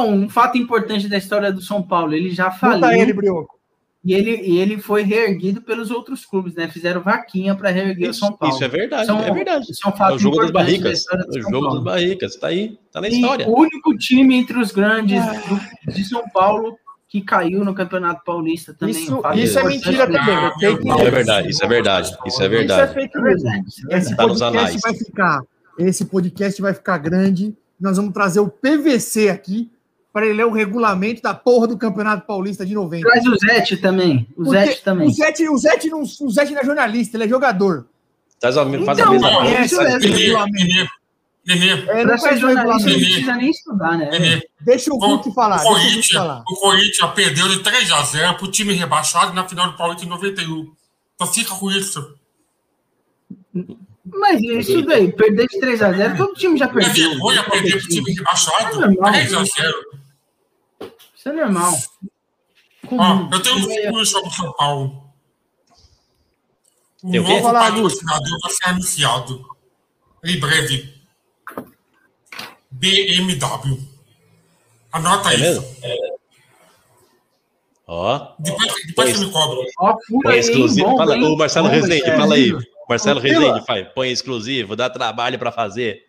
um 0.07 0.29
fato 0.29 0.57
importante 0.57 1.07
da 1.07 1.17
história 1.17 1.51
do 1.51 1.61
São 1.61 1.83
Paulo, 1.83 2.15
ele 2.15 2.31
já 2.31 2.49
falou. 2.49 2.89
ele, 2.91 3.13
Brioco. 3.13 3.56
E 4.03 4.13
ele, 4.13 4.31
e 4.41 4.57
ele 4.57 4.77
foi 4.77 5.01
reerguido 5.01 5.61
pelos 5.61 5.91
outros 5.91 6.25
clubes, 6.25 6.55
né? 6.55 6.67
Fizeram 6.67 7.01
vaquinha 7.01 7.55
para 7.55 7.69
reerguer 7.69 8.09
isso, 8.09 8.23
o 8.23 8.27
São 8.27 8.37
Paulo. 8.37 8.55
Isso 8.55 8.63
é 8.63 8.67
verdade, 8.67 9.05
são, 9.05 9.19
é 9.19 9.33
verdade. 9.33 9.75
São 9.75 9.91
é 9.91 10.13
o 10.13 10.19
jogo 10.19 10.37
das 10.37 10.51
barricas. 10.51 11.03
É 11.11 11.39
o 11.39 11.51
jogo 11.51 11.73
das 11.73 11.83
barricas, 11.83 12.35
tá 12.35 12.47
aí, 12.47 12.77
tá 12.91 13.01
na 13.01 13.09
história. 13.09 13.43
E 13.43 13.47
o 13.47 13.57
único 13.57 13.97
time 13.97 14.35
entre 14.35 14.57
os 14.59 14.71
grandes 14.71 15.21
do, 15.47 15.91
de 15.91 16.03
São 16.05 16.23
Paulo 16.29 16.77
que 17.09 17.21
caiu 17.21 17.63
no 17.63 17.73
Campeonato 17.73 18.23
Paulista 18.23 18.73
também. 18.73 18.95
Isso, 18.95 19.21
isso 19.35 19.59
é 19.59 19.63
mentira 19.63 20.05
também. 20.05 20.35
É, 20.61 21.07
é 21.07 21.11
verdade, 21.11 21.49
isso 21.49 21.63
é 21.63 21.67
verdade. 21.67 22.17
Isso 22.25 22.43
é 22.43 22.49
verdade. 22.49 22.89
Isso 22.89 22.99
é 22.99 23.01
fake 23.01 23.21
news. 23.21 23.43
Esse 23.89 24.15
tá 24.15 24.27
podcast 24.27 24.79
vai 24.79 24.93
ficar, 24.93 25.41
esse 25.79 26.05
podcast 26.05 26.61
vai 26.61 26.73
ficar 26.73 26.97
grande. 26.97 27.55
Nós 27.79 27.97
vamos 27.97 28.13
trazer 28.13 28.39
o 28.39 28.49
PVC 28.49 29.29
aqui 29.29 29.71
para 30.17 30.25
ele 30.25 30.33
ler 30.33 30.45
o 30.47 30.51
regulamento 30.51 31.21
da 31.21 31.31
porra 31.31 31.67
do 31.67 31.77
Campeonato 31.77 32.25
Paulista 32.25 32.65
de 32.65 32.73
90. 32.73 33.07
Traz 33.07 33.27
o 33.27 33.37
Zete 33.37 33.77
também. 33.77 34.27
O 34.31 34.45
Porque 34.45 34.49
Zete 34.49 34.83
também. 34.83 35.07
O 35.07 35.11
Zete, 35.11 35.47
o, 35.47 35.57
Zete 35.59 35.89
não, 35.91 36.01
o 36.01 36.29
Zete 36.31 36.53
não 36.53 36.59
é 36.59 36.65
jornalista, 36.65 37.17
ele 37.17 37.25
é 37.25 37.27
jogador. 37.27 37.85
Faz 38.41 38.57
a, 38.57 38.65
faz 38.65 38.97
então, 38.97 39.09
a 39.09 39.11
mesma 39.11 39.37
coisa. 39.37 39.61
Isso 39.61 39.79
é 39.79 39.97
regulamento. 39.99 40.91
É, 41.47 42.03
não 42.03 42.17
faz 42.17 42.39
jornalista, 42.39 42.89
não 42.89 42.97
precisa 42.97 43.35
nem 43.35 43.51
estudar, 43.51 43.95
né? 43.95 44.41
Deixa 44.61 44.91
o 44.91 44.97
Hulk 44.97 45.31
falar. 45.35 45.61
O 45.61 45.67
Corinthians, 45.67 46.41
o 46.49 46.55
Corinthians 46.55 47.11
perdeu 47.13 47.47
de 47.49 47.59
3 47.61 47.91
a 47.91 48.01
0 48.01 48.33
para 48.37 48.45
o 48.45 48.51
time 48.51 48.73
rebaixado 48.73 49.35
na 49.35 49.47
final 49.47 49.69
do 49.69 49.77
Paulista 49.77 50.03
em 50.03 50.09
91. 50.09 50.73
Então 51.13 51.27
fica 51.27 51.53
com 51.53 51.69
isso. 51.69 52.15
Mas 54.03 54.41
isso 54.41 54.81
daí, 54.81 55.11
perder 55.11 55.45
de 55.45 55.59
3 55.59 55.79
a 55.83 55.93
0 55.93 56.17
todo 56.17 56.33
time 56.33 56.57
já 56.57 56.67
perdeu. 56.67 57.05
É 57.05 57.09
vergonha 57.09 57.43
perder 57.43 57.77
para 57.77 57.85
o 57.85 57.87
time 57.87 58.13
rebaixado. 58.13 58.83
É 58.83 59.11
3 59.11 59.33
a 59.35 59.43
0 59.43 59.97
isso 61.27 61.29
é 61.29 61.33
normal. 61.33 61.73
Ah, 62.99 63.29
eu 63.31 63.41
tenho 63.41 63.57
um 63.57 63.61
futuro 63.61 64.05
sobre 64.05 64.31
São 64.31 64.53
Paulo. 64.53 65.03
O 67.03 67.15
eu 67.15 67.23
novo 67.23 67.51
patrocinador 67.51 68.39
vai 68.41 68.51
ser 68.51 68.69
anunciado 68.69 69.45
em 70.23 70.39
breve. 70.39 70.97
BMW. 72.71 73.79
Anota 74.91 75.33
é 75.33 75.35
isso. 75.35 75.75
É. 75.83 75.95
Ó. 77.85 78.35
Depois, 78.39 78.73
depois 78.87 79.17
você 79.17 79.25
me 79.25 79.31
cobra. 79.31 79.65
Ó, 79.79 79.97
põe 80.23 80.37
exclusivo. 80.37 80.89
Bom, 80.89 80.97
fala, 80.97 81.15
o 81.15 81.37
Marcelo 81.37 81.67
Rezende, 81.67 82.05
fala 82.05 82.35
aí. 82.35 82.53
Marcelo 82.89 83.19
Rezende, 83.19 83.63
põe 83.93 84.11
exclusivo, 84.11 84.75
dá 84.75 84.89
trabalho 84.89 85.37
para 85.39 85.51
fazer. 85.51 86.06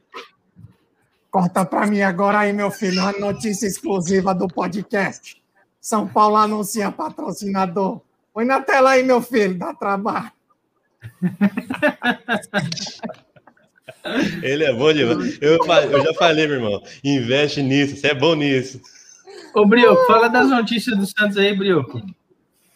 Corta 1.31 1.65
para 1.65 1.87
mim 1.87 2.01
agora 2.01 2.41
aí, 2.41 2.53
meu 2.53 2.71
filho, 2.71 3.03
uma 3.03 3.13
notícia 3.13 3.67
exclusiva 3.67 4.35
do 4.35 4.49
podcast. 4.49 5.43
São 5.81 6.07
Paulo 6.07 6.37
anuncia 6.37 6.91
patrocinador. 6.91 8.01
Põe 8.33 8.45
na 8.45 8.61
tela 8.61 8.91
aí, 8.91 9.03
meu 9.03 9.21
filho, 9.21 9.59
dá 9.59 9.75
trabalho. 9.75 10.33
Ele 14.43 14.65
é 14.65 14.73
bom 14.73 14.93
demais. 14.93 15.39
Eu, 15.41 15.59
eu 15.59 16.05
já 16.05 16.15
falei, 16.15 16.47
meu 16.47 16.57
irmão. 16.57 16.83
Investe 17.05 17.63
nisso, 17.63 17.97
você 17.97 18.09
é 18.09 18.15
bom 18.15 18.35
nisso. 18.35 18.81
Ô, 19.55 19.67
Brioco, 19.67 20.07
fala 20.07 20.29
das 20.29 20.49
notícias 20.49 20.97
do 20.97 21.07
Santos 21.07 21.37
aí, 21.37 21.57
Brioco. 21.57 22.01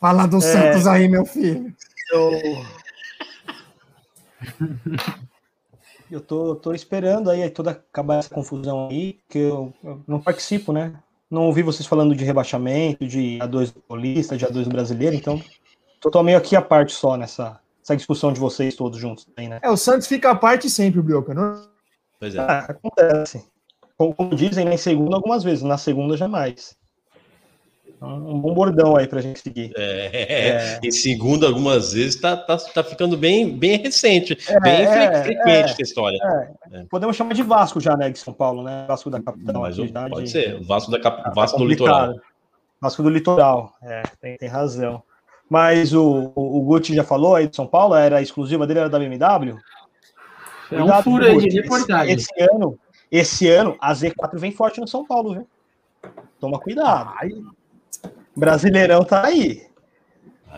Fala 0.00 0.26
do 0.26 0.38
é... 0.38 0.40
Santos 0.40 0.86
aí, 0.86 1.08
meu 1.08 1.24
filho. 1.24 1.74
Eu... 2.10 2.32
eu 6.12 6.20
tô, 6.20 6.54
tô 6.56 6.74
esperando 6.74 7.30
aí 7.30 7.48
toda 7.50 7.70
acabar 7.70 8.18
essa 8.18 8.28
confusão 8.28 8.88
aí, 8.88 9.18
que 9.28 9.38
eu, 9.38 9.72
eu, 9.82 10.02
não 10.06 10.20
participo, 10.20 10.72
né? 10.72 10.94
Não 11.30 11.46
ouvi 11.46 11.62
vocês 11.62 11.86
falando 11.86 12.14
de 12.14 12.24
rebaixamento, 12.24 13.06
de 13.06 13.38
A2 13.40 13.74
Paulista, 13.88 14.36
de 14.36 14.46
A2 14.46 14.68
brasileiro, 14.68 15.16
então 15.16 15.42
tô, 16.00 16.10
tô 16.10 16.22
meio 16.22 16.36
aqui 16.36 16.54
a 16.54 16.62
parte 16.62 16.92
só 16.92 17.16
nessa 17.16 17.58
essa 17.82 17.96
discussão 17.96 18.32
de 18.32 18.38
vocês 18.38 18.76
todos 18.76 18.98
juntos 18.98 19.26
aí, 19.36 19.48
né? 19.48 19.58
É, 19.62 19.68
o 19.68 19.76
Santos 19.76 20.06
fica 20.06 20.30
à 20.30 20.36
parte 20.36 20.70
sempre, 20.70 21.02
Brioca, 21.02 21.34
não? 21.34 21.66
Pois 22.20 22.34
é. 22.34 22.38
Ah, 22.38 22.58
acontece. 22.68 23.44
Como, 23.96 24.14
como 24.14 24.36
dizem, 24.36 24.68
em 24.68 24.76
segunda 24.76 25.16
algumas 25.16 25.42
vezes, 25.42 25.64
na 25.64 25.76
segunda 25.76 26.16
jamais. 26.16 26.76
Um 28.02 28.40
bom 28.40 28.52
bordão 28.52 28.96
aí 28.96 29.06
pra 29.06 29.20
gente 29.20 29.40
seguir. 29.40 29.72
É, 29.76 30.10
é. 30.12 30.80
Em 30.84 30.90
segundo, 30.90 31.46
algumas 31.46 31.92
vezes, 31.92 32.20
tá, 32.20 32.36
tá, 32.36 32.56
tá 32.56 32.82
ficando 32.82 33.16
bem, 33.16 33.56
bem 33.56 33.78
recente, 33.78 34.36
é, 34.48 34.60
bem 34.60 34.82
é, 34.82 35.22
frequente 35.22 35.48
é, 35.48 35.60
essa 35.60 35.82
história. 35.82 36.18
É. 36.72 36.80
É. 36.80 36.84
Podemos 36.90 37.16
chamar 37.16 37.34
de 37.34 37.42
Vasco 37.42 37.80
já, 37.80 37.96
né, 37.96 38.10
de 38.10 38.18
São 38.18 38.34
Paulo, 38.34 38.62
né? 38.62 38.84
Vasco 38.88 39.08
da 39.08 39.22
capital. 39.22 39.62
Mas 39.62 39.76
pode 39.76 40.24
de, 40.24 40.30
ser, 40.30 40.60
Vasco, 40.64 40.90
da 40.90 40.98
cap... 40.98 41.22
Ah, 41.24 41.30
Vasco 41.30 41.58
do 41.58 41.64
litoral. 41.64 42.14
Vasco 42.80 43.02
do 43.02 43.08
litoral, 43.08 43.74
é, 43.82 44.02
tem, 44.20 44.36
tem 44.36 44.48
razão. 44.48 45.02
Mas 45.48 45.92
o, 45.92 46.32
o, 46.34 46.58
o 46.58 46.62
Guti 46.62 46.94
já 46.94 47.04
falou 47.04 47.36
aí 47.36 47.46
de 47.46 47.54
São 47.54 47.66
Paulo, 47.66 47.94
era 47.94 48.20
exclusiva 48.20 48.66
dele, 48.66 48.80
era 48.80 48.88
da 48.88 48.98
BMW. 48.98 49.56
É 50.72 50.82
um 50.82 51.02
furo 51.02 51.24
aí 51.24 51.36
de 51.36 51.60
reportagem. 51.60 52.14
Esse, 52.14 52.28
esse, 52.34 52.50
ano, 52.50 52.78
esse 53.10 53.48
ano, 53.48 53.76
a 53.78 53.92
Z4 53.92 54.38
vem 54.38 54.50
forte 54.50 54.80
no 54.80 54.88
São 54.88 55.04
Paulo, 55.04 55.34
viu? 55.34 55.48
Toma 56.40 56.58
cuidado. 56.58 57.12
Ai. 57.20 57.30
Brasileirão 58.36 59.04
tá 59.04 59.26
aí. 59.26 59.66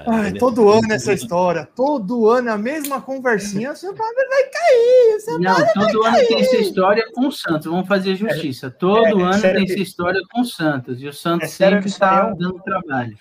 Ai, 0.07 0.33
todo 0.33 0.69
ano 0.69 0.93
essa 0.93 1.13
história, 1.13 1.69
todo 1.75 2.29
ano 2.29 2.51
a 2.51 2.59
mesma 2.59 3.01
conversinha, 3.01 3.73
o 3.73 3.77
São 3.77 3.95
Paulo 3.95 4.13
vai 4.29 4.45
cair. 4.45 5.39
Não, 5.39 5.73
todo 5.73 6.05
ano 6.05 6.17
cair. 6.17 6.27
tem 6.27 6.41
essa 6.41 6.57
história 6.57 7.05
com 7.13 7.29
o 7.29 7.33
Santos, 7.33 7.67
vamos 7.67 7.87
fazer 7.87 8.17
justiça. 8.17 8.71
Todo 8.71 9.21
é, 9.21 9.23
ano 9.23 9.41
tem 9.41 9.63
essa 9.63 9.79
história 9.79 10.21
com 10.31 10.41
o 10.41 10.45
Santos, 10.45 11.01
e 11.01 11.07
o 11.07 11.13
Santos 11.13 11.49
é 11.49 11.53
sempre 11.53 11.87
está 11.87 12.29
dando 12.31 12.61
trabalho. 12.61 13.17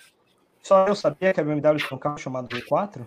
Só 0.62 0.86
eu 0.88 0.96
sabia 0.96 1.32
que 1.32 1.40
a 1.40 1.44
BMW 1.44 1.76
tinha 1.76 1.96
um 1.96 1.98
carro 1.98 2.18
chamado 2.18 2.48
V4? 2.48 3.02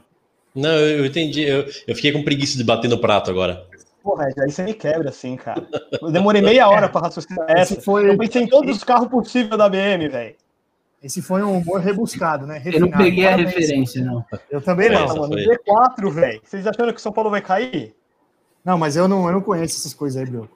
Não, 0.56 0.70
eu, 0.70 1.00
eu 1.00 1.06
entendi, 1.06 1.44
eu, 1.44 1.66
eu 1.88 1.96
fiquei 1.96 2.12
com 2.12 2.24
preguiça 2.24 2.58
de 2.58 2.64
bater 2.64 2.88
no 2.88 3.00
prato 3.00 3.30
agora. 3.30 3.68
Porra, 4.02 4.28
aí 4.40 4.50
você 4.50 4.64
me 4.64 4.74
quebra 4.74 5.10
assim, 5.10 5.36
cara. 5.36 5.68
Eu 6.02 6.10
demorei 6.10 6.42
meia 6.42 6.70
hora 6.70 6.88
para 6.88 7.02
raciocinar 7.02 7.46
essa. 7.50 7.82
Foi... 7.82 8.10
Eu 8.10 8.18
pensei 8.18 8.44
em 8.44 8.48
todos 8.48 8.78
os 8.78 8.84
carros 8.84 9.10
possíveis 9.10 9.58
da 9.58 9.68
BM, 9.68 10.08
velho. 10.08 10.36
Esse 11.02 11.22
foi 11.22 11.44
um 11.44 11.60
humor 11.60 11.80
rebuscado, 11.80 12.48
né? 12.48 12.58
Refinado. 12.58 12.86
Eu 12.86 12.90
não 12.92 12.98
peguei 12.98 13.28
a 13.28 13.36
referência, 13.36 14.04
não. 14.04 14.26
Eu 14.50 14.62
também 14.62 14.90
não, 14.90 15.08
mano. 15.08 15.36
D4, 15.36 16.12
velho. 16.12 16.42
Vocês 16.44 16.66
achando 16.66 16.92
que 16.92 17.00
o 17.00 17.02
São 17.02 17.12
Paulo 17.12 17.30
vai 17.30 17.42
cair? 17.42 17.96
Não, 18.66 18.78
mas 18.78 18.96
eu 18.96 19.08
não, 19.08 19.28
eu 19.28 19.34
não 19.34 19.42
conheço 19.42 19.78
essas 19.78 19.94
coisas 19.94 20.22
aí, 20.22 20.30
Bruno. 20.30 20.50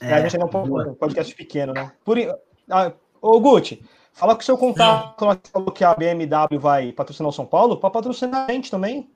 É, 0.00 0.14
a 0.14 0.20
gente 0.20 0.36
é 0.36 0.44
um 0.44 0.94
podcast 0.94 1.34
pequeno, 1.34 1.72
né? 1.72 1.92
Por, 2.04 2.18
ah, 2.70 2.92
ô, 3.22 3.40
Guti, 3.40 3.84
fala 4.12 4.34
com 4.34 4.42
o 4.42 4.44
seu 4.44 4.58
contato, 4.58 5.26
falou 5.52 5.72
que 5.72 5.84
a 5.84 5.94
BMW 5.94 6.58
vai 6.58 6.92
patrocinar 6.92 7.30
o 7.30 7.32
São 7.32 7.46
Paulo, 7.46 7.78
para 7.78 7.90
patrocinar 7.90 8.46
a 8.48 8.52
gente 8.52 8.70
também. 8.70 9.08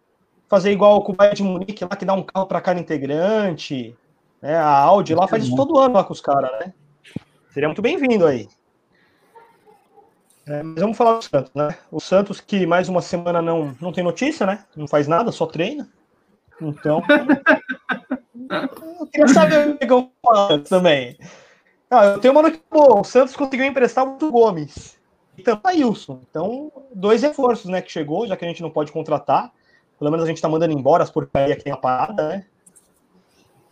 fazer 0.48 0.70
igual 0.70 1.02
com 1.02 1.12
o 1.12 1.14
Bayern 1.14 1.36
de 1.36 1.42
Munique 1.42 1.84
lá, 1.84 1.96
que 1.96 2.04
dá 2.04 2.14
um 2.14 2.22
carro 2.22 2.46
para 2.46 2.60
cada 2.60 2.78
integrante. 2.78 3.96
Né? 4.40 4.54
A 4.56 4.78
Audi 4.78 5.14
lá 5.14 5.26
faz 5.26 5.44
isso 5.44 5.56
todo 5.56 5.78
ano 5.78 5.94
lá 5.94 6.04
com 6.04 6.12
os 6.12 6.20
caras, 6.20 6.50
né? 6.60 6.72
Seria 7.50 7.68
muito 7.68 7.82
bem-vindo 7.82 8.26
aí. 8.26 8.48
É, 10.46 10.62
mas 10.62 10.80
vamos 10.80 10.96
falar 10.96 11.18
do 11.18 11.24
Santos, 11.24 11.52
né? 11.54 11.76
O 11.90 12.00
Santos 12.00 12.40
que 12.40 12.66
mais 12.66 12.88
uma 12.88 13.00
semana 13.00 13.40
não, 13.40 13.76
não 13.80 13.92
tem 13.92 14.02
notícia, 14.02 14.44
né? 14.44 14.64
Não 14.76 14.88
faz 14.88 15.06
nada, 15.06 15.30
só 15.30 15.46
treina. 15.46 15.88
Então. 16.60 17.02
eu 19.00 19.06
queria 19.06 19.28
saber 19.28 19.68
o 19.68 19.78
que 19.78 19.84
eu 19.92 20.10
também. 20.64 21.16
Ah, 21.90 22.06
eu 22.06 22.18
tenho 22.18 22.32
uma 22.32 22.42
notícia 22.42 22.64
boa. 22.70 23.00
O 23.00 23.04
Santos 23.04 23.36
conseguiu 23.36 23.66
emprestar 23.66 24.06
o 24.06 24.32
Gomes 24.32 24.98
e 25.36 25.42
também 25.42 25.84
o 25.84 25.90
Wilson. 25.90 26.20
Então, 26.28 26.72
dois 26.94 27.22
reforços, 27.22 27.70
né? 27.70 27.80
Que 27.80 27.92
chegou, 27.92 28.26
já 28.26 28.36
que 28.36 28.44
a 28.44 28.48
gente 28.48 28.62
não 28.62 28.70
pode 28.70 28.90
contratar. 28.90 29.52
Pelo 29.98 30.10
menos 30.10 30.24
a 30.24 30.28
gente 30.28 30.42
tá 30.42 30.48
mandando 30.48 30.72
embora 30.72 31.04
as 31.04 31.10
porcarias 31.10 31.58
que 31.58 31.64
tem 31.64 31.72
a 31.72 31.76
parada, 31.76 32.28
né? 32.28 32.46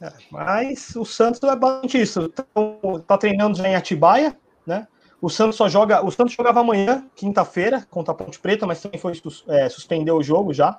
É, 0.00 0.12
mas 0.30 0.94
o 0.96 1.04
Santos 1.04 1.42
é 1.42 1.56
bastante 1.56 2.00
isso. 2.00 2.32
Então, 2.32 3.02
tá 3.06 3.18
treinando 3.18 3.58
já 3.58 3.68
em 3.68 3.74
Atibaia, 3.74 4.36
né? 4.64 4.86
O 5.20 5.28
Santos 5.28 5.56
só 5.56 5.68
joga. 5.68 6.04
O 6.04 6.10
Santos 6.10 6.34
jogava 6.34 6.60
amanhã, 6.60 7.04
quinta-feira, 7.14 7.86
contra 7.90 8.12
a 8.12 8.14
Ponte 8.14 8.38
Preta, 8.38 8.66
mas 8.66 8.80
também 8.80 8.98
foi 8.98 9.12
é, 9.48 9.68
suspendeu 9.68 10.16
o 10.16 10.22
jogo 10.22 10.52
já. 10.54 10.78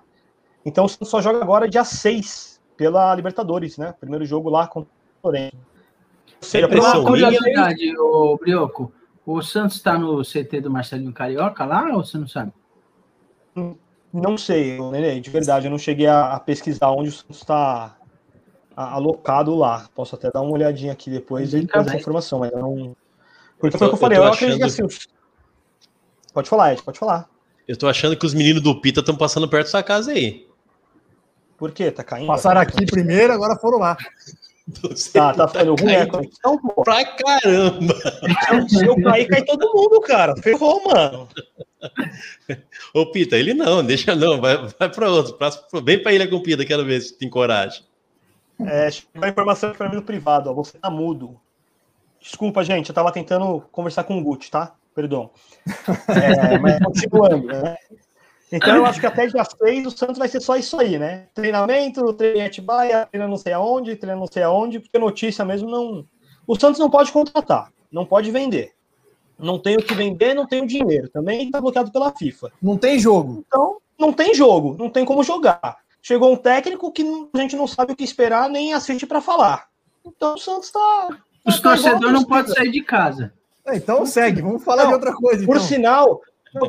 Então 0.65 0.85
o 0.85 0.89
Santos 0.89 1.09
só 1.09 1.21
joga 1.21 1.41
agora 1.41 1.69
dia 1.69 1.83
6 1.83 2.59
pela 2.75 3.13
Libertadores, 3.13 3.77
né? 3.77 3.93
Primeiro 3.99 4.25
jogo 4.25 4.49
lá 4.49 4.67
contra 4.67 4.89
o 4.89 5.21
Torrent. 5.21 5.53
Seja, 6.39 6.67
uma 6.67 7.03
curiosidade, 7.03 7.95
o 7.99 8.37
Brioco. 8.37 8.91
O 9.25 9.41
Santos 9.43 9.77
está 9.77 9.97
no 9.97 10.23
CT 10.23 10.61
do 10.61 10.71
Marcelinho 10.71 11.13
Carioca 11.13 11.63
lá 11.63 11.89
ou 11.93 12.03
você 12.03 12.17
não 12.17 12.27
sabe? 12.27 12.51
Não 14.11 14.37
sei, 14.37 14.79
de 15.21 15.29
verdade, 15.29 15.67
eu 15.67 15.71
não 15.71 15.77
cheguei 15.77 16.07
a, 16.07 16.39
pesquisar 16.39 16.89
onde 16.89 17.09
o 17.09 17.11
Santos 17.11 17.37
está 17.37 17.95
alocado 18.75 19.55
lá. 19.55 19.87
Posso 19.93 20.15
até 20.15 20.31
dar 20.31 20.41
uma 20.41 20.51
olhadinha 20.51 20.91
aqui 20.91 21.11
depois 21.11 21.53
e 21.53 21.65
trazer 21.67 21.89
essa 21.89 21.97
informação, 21.97 22.39
mas 22.39 22.51
eu 22.51 22.59
não, 22.59 22.95
porque 23.61 23.77
foi 23.77 23.87
o 23.87 23.89
que 23.91 23.95
eu 23.95 23.99
falei, 23.99 24.17
eu, 24.17 24.23
eu 24.23 24.29
achando... 24.29 24.53
acredito 24.53 24.65
assim. 24.65 25.07
Pode 26.33 26.49
falar, 26.49 26.73
Ed, 26.73 26.83
pode 26.83 26.99
falar. 26.99 27.29
Eu 27.67 27.77
tô 27.77 27.87
achando 27.87 28.17
que 28.17 28.25
os 28.25 28.33
meninos 28.33 28.61
do 28.61 28.81
Pita 28.81 28.99
estão 28.99 29.15
passando 29.15 29.47
perto 29.47 29.65
da 29.65 29.71
sua 29.71 29.83
casa 29.83 30.11
aí. 30.11 30.47
Por 31.57 31.71
quê? 31.71 31.91
Tá 31.91 32.03
caindo? 32.03 32.27
Passaram 32.27 32.59
aqui 32.59 32.85
primeiro, 32.85 33.31
agora 33.31 33.55
foram 33.55 33.77
lá. 33.77 33.95
Tá, 35.11 35.33
tá 35.33 35.47
ficando 35.47 35.75
ruim 35.75 35.91
é 35.91 36.03
então, 36.03 36.57
pô. 36.59 36.83
Pra 36.83 37.03
caramba! 37.03 37.93
Se 38.69 38.85
eu 38.85 38.95
cair, 39.01 39.27
cai 39.27 39.43
todo 39.43 39.73
mundo, 39.73 39.99
cara. 39.99 40.37
Ferrou, 40.37 40.81
mano. 40.85 41.27
Ô, 42.93 43.11
Pita, 43.11 43.35
ele 43.35 43.53
não, 43.53 43.83
deixa 43.83 44.15
não, 44.15 44.39
vai, 44.39 44.55
vai 44.79 44.89
pra 44.89 45.09
outro. 45.09 45.33
Pra, 45.33 45.49
vem 45.83 46.01
pra 46.01 46.13
Ilha 46.13 46.29
com 46.29 46.41
Pita, 46.41 46.63
quero 46.63 46.85
ver 46.85 47.01
se 47.01 47.17
tem 47.17 47.29
coragem. 47.29 47.83
É, 48.65 48.89
chegou 48.91 49.23
a 49.23 49.29
informação 49.29 49.73
pra 49.73 49.89
mim 49.89 49.95
no 49.95 50.03
privado, 50.03 50.49
ó, 50.49 50.53
você 50.53 50.77
tá 50.77 50.89
mudo. 50.89 51.40
Desculpa, 52.21 52.63
gente, 52.63 52.89
eu 52.89 52.93
estava 52.93 53.11
tentando 53.11 53.61
conversar 53.71 54.03
com 54.03 54.17
o 54.17 54.23
Gucci, 54.23 54.51
tá? 54.51 54.75
Perdão. 54.93 55.31
É, 56.07 56.59
mas 56.59 56.79
continuando, 56.79 57.47
né? 57.47 57.75
Então 58.51 58.75
eu 58.75 58.85
acho 58.85 58.99
que 58.99 59.05
até 59.05 59.25
dia 59.27 59.43
6 59.43 59.87
o 59.87 59.91
Santos 59.91 60.17
vai 60.17 60.27
ser 60.27 60.41
só 60.41 60.57
isso 60.57 60.79
aí, 60.79 60.99
né? 60.99 61.27
Treinamento, 61.33 62.13
treino 62.13 62.39
em 62.39 62.43
Atibaia, 62.43 63.07
treino 63.09 63.27
não 63.27 63.37
sei 63.37 63.53
aonde, 63.53 63.95
treino 63.95 64.19
não 64.19 64.27
sei 64.27 64.43
aonde, 64.43 64.79
porque 64.79 64.99
notícia 64.99 65.45
mesmo 65.45 65.69
não. 65.69 66.05
O 66.45 66.59
Santos 66.59 66.79
não 66.79 66.89
pode 66.89 67.11
contratar, 67.11 67.71
não 67.91 68.05
pode 68.05 68.29
vender. 68.29 68.73
Não 69.39 69.57
tem 69.57 69.77
o 69.77 69.83
que 69.83 69.95
vender, 69.95 70.35
não 70.35 70.45
tem 70.45 70.61
o 70.61 70.67
dinheiro. 70.67 71.09
Também 71.09 71.45
está 71.45 71.59
bloqueado 71.59 71.91
pela 71.91 72.11
FIFA. 72.11 72.51
Não 72.61 72.77
tem 72.77 72.99
jogo. 72.99 73.43
Então, 73.47 73.77
não 73.97 74.13
tem 74.13 74.35
jogo, 74.35 74.75
não 74.77 74.89
tem 74.89 75.05
como 75.05 75.23
jogar. 75.23 75.77
Chegou 76.01 76.31
um 76.31 76.35
técnico 76.35 76.91
que 76.91 77.03
a 77.33 77.37
gente 77.39 77.55
não 77.55 77.65
sabe 77.65 77.93
o 77.93 77.95
que 77.95 78.03
esperar, 78.03 78.49
nem 78.49 78.73
assiste 78.73 79.07
para 79.07 79.21
falar. 79.21 79.67
Então 80.05 80.35
o 80.35 80.37
Santos 80.37 80.65
está 80.65 81.09
os 81.45 81.59
torcedores 81.59 82.13
não 82.13 82.23
podem 82.25 82.53
sair 82.53 82.71
de 82.71 82.81
casa. 82.81 83.33
É, 83.65 83.75
então 83.75 84.05
segue, 84.05 84.41
vamos 84.41 84.63
falar 84.63 84.83
não, 84.83 84.89
de 84.89 84.95
outra 84.95 85.13
coisa. 85.13 85.45
Por 85.45 85.57
então. 85.57 85.67
sinal, 85.67 86.21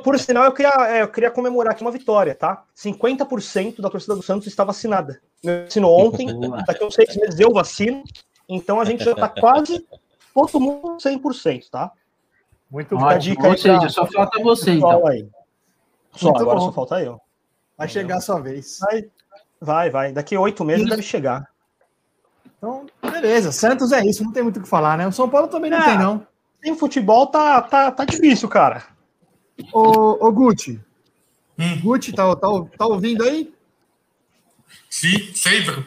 por 0.04 0.18
sinal, 0.18 0.44
eu 0.44 0.52
queria, 0.52 0.72
é, 0.88 1.02
eu 1.02 1.08
queria 1.08 1.30
comemorar 1.30 1.72
aqui 1.72 1.82
uma 1.82 1.90
vitória, 1.90 2.34
tá? 2.34 2.64
50% 2.76 3.80
da 3.80 3.90
torcida 3.90 4.14
do 4.14 4.22
Santos 4.22 4.46
está 4.46 4.62
vacinada. 4.64 5.20
Eu 5.42 5.64
vacino 5.64 5.88
ontem, 5.88 6.26
daqui 6.66 6.84
a 6.84 6.86
uns 6.86 6.94
seis 6.94 7.16
meses 7.16 7.40
eu 7.40 7.52
vacino. 7.52 8.02
Então 8.48 8.80
a 8.80 8.84
gente 8.84 9.04
já 9.04 9.12
está 9.12 9.28
quase 9.28 9.86
todo 10.34 10.60
mundo 10.60 10.96
100%, 10.98 11.70
tá? 11.70 11.90
Muito 12.70 12.96
bom. 12.96 13.18
Dica 13.18 13.48
Ou 13.48 13.58
seja, 13.58 13.88
só 13.90 14.06
falta 14.06 14.42
você, 14.42 14.72
então. 14.72 15.06
Aí. 15.06 15.28
Só, 16.14 16.30
Muito 16.30 16.42
agora 16.42 16.58
bom. 16.58 16.66
só 16.66 16.72
falta 16.72 17.02
eu. 17.02 17.20
Vai 17.76 17.88
chegar 17.88 18.16
a 18.16 18.20
sua 18.20 18.40
vez. 18.40 18.78
Vai, 18.80 19.10
vai. 19.60 19.90
vai. 19.90 20.12
Daqui 20.12 20.36
oito 20.36 20.64
meses 20.64 20.88
deve 20.88 21.02
chegar. 21.02 21.51
Então, 22.62 22.86
beleza. 23.02 23.50
Santos 23.50 23.90
é 23.90 24.06
isso, 24.06 24.22
não 24.22 24.30
tem 24.30 24.44
muito 24.44 24.60
o 24.60 24.62
que 24.62 24.68
falar, 24.68 24.96
né? 24.96 25.04
O 25.04 25.10
São 25.10 25.28
Paulo 25.28 25.48
também 25.48 25.68
não 25.68 25.78
é, 25.78 25.84
tem, 25.84 25.98
não. 25.98 26.24
Sem 26.62 26.78
futebol 26.78 27.26
tá, 27.26 27.60
tá, 27.60 27.90
tá 27.90 28.04
difícil, 28.04 28.48
cara. 28.48 28.84
Ô, 29.72 30.24
ô 30.24 30.30
Gucci. 30.30 30.80
Hum. 31.58 31.80
Gucci, 31.80 32.12
tá, 32.12 32.24
tá, 32.36 32.48
tá 32.78 32.86
ouvindo 32.86 33.24
aí? 33.24 33.52
Sim, 34.88 35.34
sempre. 35.34 35.84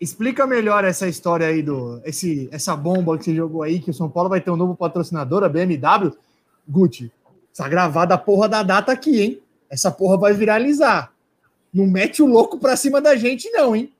Explica 0.00 0.46
melhor 0.46 0.84
essa 0.84 1.08
história 1.08 1.48
aí 1.48 1.62
do. 1.62 2.00
Esse, 2.04 2.48
essa 2.52 2.76
bomba 2.76 3.18
que 3.18 3.24
você 3.24 3.34
jogou 3.34 3.64
aí, 3.64 3.80
que 3.80 3.90
o 3.90 3.94
São 3.94 4.08
Paulo 4.08 4.28
vai 4.28 4.40
ter 4.40 4.52
um 4.52 4.56
novo 4.56 4.76
patrocinador, 4.76 5.42
a 5.42 5.48
BMW. 5.48 6.16
Gucci, 6.68 7.10
tá 7.56 7.68
gravada 7.68 8.14
a 8.14 8.18
porra 8.18 8.48
da 8.48 8.62
data 8.62 8.92
aqui, 8.92 9.20
hein? 9.20 9.42
Essa 9.68 9.90
porra 9.90 10.16
vai 10.16 10.32
viralizar. 10.32 11.12
Não 11.74 11.88
mete 11.88 12.22
o 12.22 12.26
louco 12.26 12.56
pra 12.56 12.76
cima 12.76 13.00
da 13.00 13.16
gente, 13.16 13.50
não, 13.50 13.74
hein? 13.74 13.92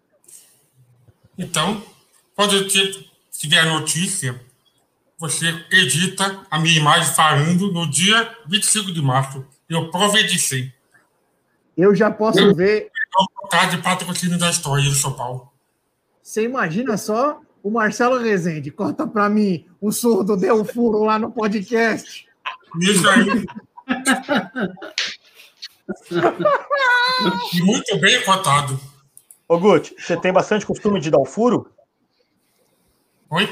Então, 1.38 1.82
quando 2.34 2.66
tiver 3.30 3.64
notícia, 3.66 4.40
você 5.18 5.46
edita 5.70 6.46
a 6.50 6.58
minha 6.58 6.78
imagem 6.78 7.14
falando 7.14 7.70
no 7.72 7.90
dia 7.90 8.34
25 8.46 8.92
de 8.92 9.02
março. 9.02 9.44
Eu 9.68 9.90
provedicei. 9.90 10.72
Eu 11.76 11.94
já 11.94 12.10
posso 12.10 12.40
eu, 12.40 12.54
ver. 12.54 12.90
Eu 12.90 13.68
de 13.70 13.78
patrocínio 13.78 14.38
da 14.38 14.50
história 14.50 14.84
do 14.84 14.94
São 14.94 15.12
Paulo. 15.12 15.52
Você 16.22 16.42
imagina 16.42 16.96
só 16.96 17.40
o 17.62 17.70
Marcelo 17.70 18.18
Rezende. 18.18 18.70
Corta 18.70 19.06
para 19.06 19.28
mim. 19.28 19.66
O 19.80 19.92
surdo 19.92 20.36
deu 20.36 20.60
um 20.60 20.64
furo 20.64 21.04
lá 21.04 21.18
no 21.18 21.30
podcast. 21.30 22.26
Isso 22.80 23.08
aí. 23.08 23.46
Muito 27.62 27.96
bem 27.98 28.24
contado. 28.24 28.80
Ô, 29.48 29.58
Guti, 29.58 29.94
você 29.98 30.16
tem 30.16 30.32
bastante 30.32 30.66
costume 30.66 31.00
de 31.00 31.10
dar 31.10 31.18
o 31.20 31.24
furo? 31.24 31.70
Oi? 33.30 33.48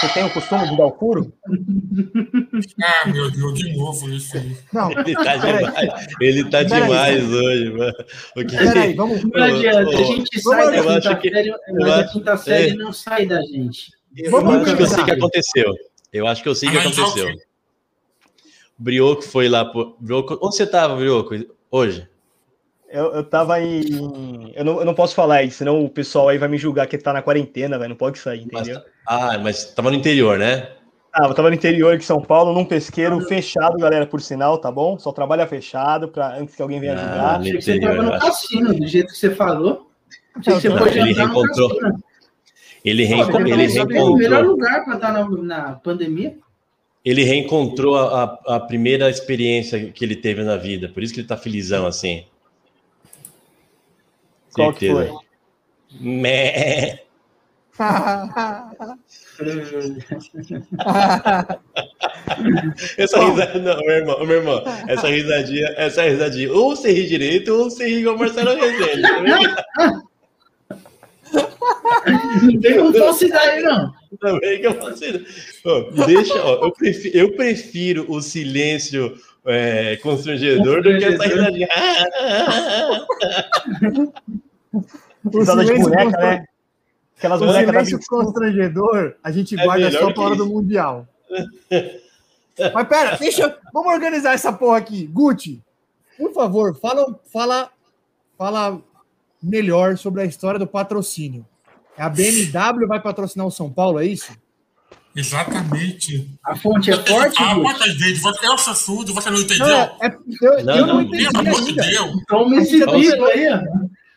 Você 0.00 0.08
tem 0.08 0.24
o 0.24 0.32
costume 0.32 0.68
de 0.68 0.76
dar 0.76 0.86
o 0.86 0.98
furo? 0.98 1.32
Ah, 2.82 3.08
meu 3.08 3.30
Deus, 3.30 3.58
de 3.58 3.76
novo 3.76 4.10
isso 4.10 4.36
aí. 4.36 4.56
Não, 4.72 4.90
ele 4.90 5.14
tá 5.14 5.36
demais. 5.36 6.06
Ele 6.20 6.50
tá 6.50 6.62
demais 6.64 7.32
hoje, 7.32 7.70
mano. 7.70 7.94
Peraí, 8.34 8.94
vamos. 8.94 9.22
Não 9.22 9.42
adianta, 9.42 9.90
a 9.90 10.02
gente 10.02 10.40
sai 10.40 10.82
da 10.82 11.00
quinta 11.00 11.16
que... 11.16 11.30
série, 11.30 11.54
mas 11.72 11.88
a 11.88 12.04
quinta 12.08 12.36
série 12.36 12.70
é. 12.70 12.74
não 12.74 12.92
sai 12.92 13.26
da 13.26 13.40
gente. 13.42 13.92
Eu, 14.16 14.32
eu 14.32 14.50
acho 14.50 14.76
que 14.76 14.82
eu 14.82 14.86
sei 14.86 15.02
o 15.02 15.04
que 15.04 15.12
aconteceu. 15.12 15.74
Eu 16.12 16.26
acho 16.26 16.42
que 16.42 16.48
eu 16.48 16.54
sei 16.54 16.68
o 16.68 16.72
que 16.72 16.78
aconteceu. 16.78 17.28
O 18.78 18.82
Brioco 18.82 19.22
foi 19.22 19.48
lá. 19.48 19.64
Pro... 19.64 19.96
Brioco... 20.00 20.38
Onde 20.42 20.56
você 20.56 20.66
tava, 20.66 20.96
Brioco, 20.96 21.34
hoje? 21.70 22.08
Eu, 22.88 23.14
eu 23.14 23.24
tava 23.24 23.60
em. 23.60 24.52
Eu 24.54 24.64
não, 24.64 24.78
eu 24.78 24.84
não 24.84 24.94
posso 24.94 25.14
falar 25.14 25.42
isso, 25.42 25.58
senão 25.58 25.84
o 25.84 25.90
pessoal 25.90 26.28
aí 26.28 26.38
vai 26.38 26.48
me 26.48 26.56
julgar 26.56 26.86
que 26.86 26.96
tá 26.96 27.12
na 27.12 27.22
quarentena, 27.22 27.78
velho. 27.78 27.90
Não 27.90 27.96
pode 27.96 28.18
sair, 28.18 28.42
entendeu? 28.42 28.76
Mas, 28.76 28.84
ah, 29.06 29.38
mas 29.38 29.74
tava 29.74 29.90
no 29.90 29.96
interior, 29.96 30.38
né? 30.38 30.68
Ah, 31.12 31.26
eu 31.26 31.34
tava 31.34 31.48
no 31.48 31.54
interior 31.54 31.96
de 31.96 32.04
São 32.04 32.20
Paulo, 32.20 32.52
num 32.52 32.64
pesqueiro 32.64 33.18
fechado, 33.22 33.78
galera, 33.78 34.06
por 34.06 34.20
sinal, 34.20 34.58
tá 34.58 34.70
bom? 34.70 34.98
Só 34.98 35.12
trabalha 35.12 35.46
fechado 35.46 36.08
para 36.08 36.36
antes 36.36 36.54
que 36.54 36.62
alguém 36.62 36.78
venha 36.78 36.94
ah, 36.94 36.98
julgar. 36.98 37.40
Achei 37.40 37.52
que 37.52 37.62
você 37.62 37.80
tava 37.80 38.02
no 38.02 38.18
cassino, 38.18 38.74
do 38.74 38.86
jeito 38.86 39.08
que 39.08 39.18
você 39.18 39.34
falou. 39.34 39.90
Você 40.44 40.68
não, 40.68 40.76
pode 40.76 40.98
ele 40.98 41.12
reencontrou. 41.12 41.70
Ele, 42.84 43.04
reenco... 43.04 43.40
ele 43.40 43.66
reencontrou. 43.66 44.12
O 44.12 44.16
melhor 44.16 44.44
lugar 44.44 44.84
para 44.84 44.94
estar 44.94 45.12
na, 45.12 45.28
na 45.28 45.72
pandemia. 45.72 46.36
Ele 47.04 47.24
reencontrou 47.24 47.96
a, 47.96 48.38
a, 48.46 48.60
primeira 48.60 49.08
experiência 49.08 49.90
que 49.92 50.04
ele 50.04 50.16
teve 50.16 50.42
na 50.42 50.56
vida, 50.56 50.88
por 50.88 51.02
isso 51.02 51.14
que 51.14 51.20
ele 51.20 51.26
tá 51.28 51.36
felizão 51.36 51.86
assim. 51.86 52.24
Qual 54.56 54.72
que 54.72 54.90
foi? 54.90 55.12
Mé. 56.00 57.04
essa 62.96 63.20
risada, 63.20 63.58
não, 63.58 63.76
meu 63.80 63.90
irmão, 63.90 64.24
meu 64.24 64.38
irmão, 64.38 64.64
essa 64.88 65.08
risadinha, 65.08 65.74
essa 65.76 66.04
risadinha, 66.04 66.50
ou 66.54 66.74
você 66.74 66.90
ri 66.90 67.06
direito, 67.06 67.52
ou 67.52 67.68
você 67.68 67.86
ri 67.86 67.96
igual 67.96 68.16
Marcelo 68.16 68.54
Rezende. 68.54 69.02
Não 72.42 72.60
tem 72.60 72.78
como 72.78 72.94
falsidade, 72.94 73.62
não. 73.62 73.92
Também 74.20 74.58
que 74.58 74.66
eu 74.66 74.74
faço 74.74 75.04
Deixa, 76.06 76.42
ó, 76.42 76.64
eu 76.64 76.72
prefiro, 76.72 77.18
eu 77.18 77.36
prefiro 77.36 78.06
o 78.08 78.22
silêncio 78.22 79.18
é, 79.44 79.96
constrangedor, 79.96 80.82
do 80.82 80.96
que 80.96 81.04
essa 81.04 81.24
risadinha. 81.24 81.68
Risada 85.32 85.64
de 85.64 85.74
boneca, 85.74 86.18
né? 86.18 86.46
Aquelas 87.16 87.40
o 87.40 87.46
bonecas 87.46 87.88
silêncio 87.88 88.08
constrangedor, 88.08 89.14
a 89.24 89.32
gente 89.32 89.58
é 89.58 89.64
guarda 89.64 89.90
só 89.90 90.12
para 90.12 90.22
hora 90.22 90.36
do 90.36 90.46
Mundial. 90.46 91.06
Mas 92.74 92.88
pera, 92.88 93.16
deixa. 93.16 93.58
Vamos 93.72 93.92
organizar 93.92 94.34
essa 94.34 94.52
porra 94.52 94.78
aqui. 94.78 95.06
Gucci, 95.06 95.62
por 96.18 96.32
favor, 96.32 96.78
fala, 96.78 97.18
fala, 97.32 97.70
fala 98.38 98.80
melhor 99.42 99.96
sobre 99.98 100.22
a 100.22 100.24
história 100.24 100.58
do 100.58 100.66
patrocínio. 100.66 101.46
A 101.96 102.08
BMW 102.08 102.86
vai 102.86 103.00
patrocinar 103.00 103.46
o 103.46 103.50
São 103.50 103.70
Paulo, 103.70 103.98
é 103.98 104.06
isso? 104.06 104.32
Exatamente. 105.14 106.30
A 106.44 106.54
fonte 106.54 106.90
é 106.90 106.96
forte? 106.96 107.42
Ah, 107.42 107.54
quantas 107.54 107.94
vezes? 107.94 108.20
Você 108.20 108.44
é 108.44 108.50
o 108.50 108.58
surdo, 108.58 109.14
você 109.14 109.30
não 109.30 109.38
entendeu? 109.38 109.66
Não, 109.66 109.74
é, 109.74 110.06
é 110.06 110.16
eu, 110.42 110.64
não, 110.64 110.76
eu 110.76 110.86
não, 110.86 110.94
não 110.94 111.02
entendi. 111.02 111.28
Pelo 111.32 111.48
amor 111.48 111.62
de 111.62 111.72
Deus. 111.72 112.16
Então 112.22 112.48
me 112.50 112.58
aí. 112.58 113.48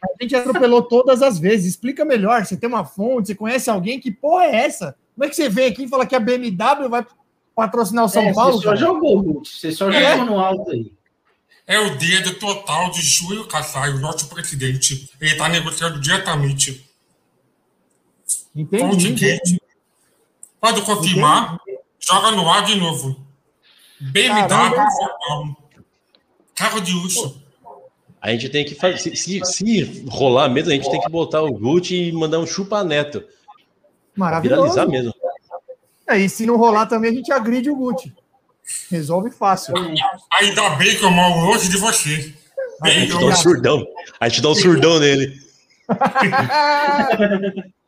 A 0.02 0.24
gente 0.24 0.36
atropelou 0.36 0.82
todas 0.82 1.22
as 1.22 1.40
vezes. 1.40 1.68
Explica 1.72 2.06
melhor. 2.06 2.46
Você 2.46 2.56
tem 2.56 2.70
uma 2.70 2.86
fonte, 2.86 3.28
você 3.28 3.36
conhece 3.36 3.70
alguém? 3.70 4.00
Que 4.00 4.12
porra 4.12 4.46
é 4.46 4.56
essa? 4.66 4.96
Como 5.14 5.26
é 5.26 5.30
que 5.30 5.36
você 5.36 5.50
vem 5.50 5.68
aqui 5.68 5.84
e 5.84 5.88
fala 5.88 6.06
que 6.06 6.16
a 6.16 6.20
BMW 6.20 6.90
vai 6.90 7.06
patrocinar 7.56 8.06
o 8.06 8.10
São 8.10 8.24
é, 8.24 8.34
Paulo? 8.34 8.58
Você 8.58 8.64
só 8.64 8.76
jogou, 8.76 9.44
Você 9.44 9.72
só 9.72 9.90
é. 9.92 10.18
jogou 10.18 10.26
no 10.26 10.40
alto 10.40 10.72
aí. 10.72 10.94
É 11.68 11.80
o 11.80 11.98
dedo 11.98 12.34
total 12.36 12.90
de 12.90 13.02
Júlio 13.02 13.46
Kassai, 13.48 13.92
o 13.92 14.00
nosso 14.00 14.28
presidente. 14.28 15.10
Ele 15.20 15.32
está 15.32 15.48
negociando 15.50 16.00
diretamente. 16.00 16.90
Entendi. 18.56 19.60
Pode 20.60 20.82
confirmar. 20.82 21.60
Entendi. 21.62 21.80
Joga 22.00 22.32
no 22.32 22.50
ar 22.50 22.66
de 22.66 22.76
novo. 22.76 23.24
BMW 24.00 25.56
Carro 26.56 26.82
de 26.82 26.92
luxo. 26.94 27.42
A 28.22 28.32
gente 28.32 28.50
tem 28.50 28.66
que 28.66 28.76
fazer. 28.76 28.98
Se, 28.98 29.16
se, 29.16 29.42
se, 29.46 30.06
rolar 30.10 30.50
mesmo, 30.50 30.72
a 30.72 30.74
gente 30.74 30.90
tem 30.90 31.00
que 31.00 31.10
botar 31.10 31.42
o 31.42 31.54
Gucci 31.54 32.10
e 32.10 32.12
mandar 32.12 32.40
um 32.40 32.46
chupa 32.46 32.84
neto. 32.84 33.24
Maravilhoso. 34.16 34.62
Viralizar 34.62 34.88
mesmo. 34.88 35.14
É, 36.08 36.18
e 36.18 36.28
se 36.28 36.46
não 36.46 36.58
rolar 36.58 36.86
também, 36.88 37.12
a 37.12 37.14
gente 37.14 37.32
agride 37.32 37.70
o 37.70 37.76
Gucci. 37.76 38.14
Resolve 38.92 39.32
fácil. 39.32 39.74
Ainda 40.40 40.70
bem 40.72 40.96
que 40.96 41.04
eu 41.04 41.12
moro 41.12 41.40
longe 41.46 41.70
de 41.70 41.78
você. 41.78 42.34
a 42.82 42.90
gente 42.90 43.12
dá 43.14 43.26
um 43.26 43.36
surdão. 43.36 43.86
A 44.20 44.28
gente 44.28 44.42
dá 44.42 44.50
um 44.50 44.56
surdão 44.56 45.00
nele. 45.00 45.40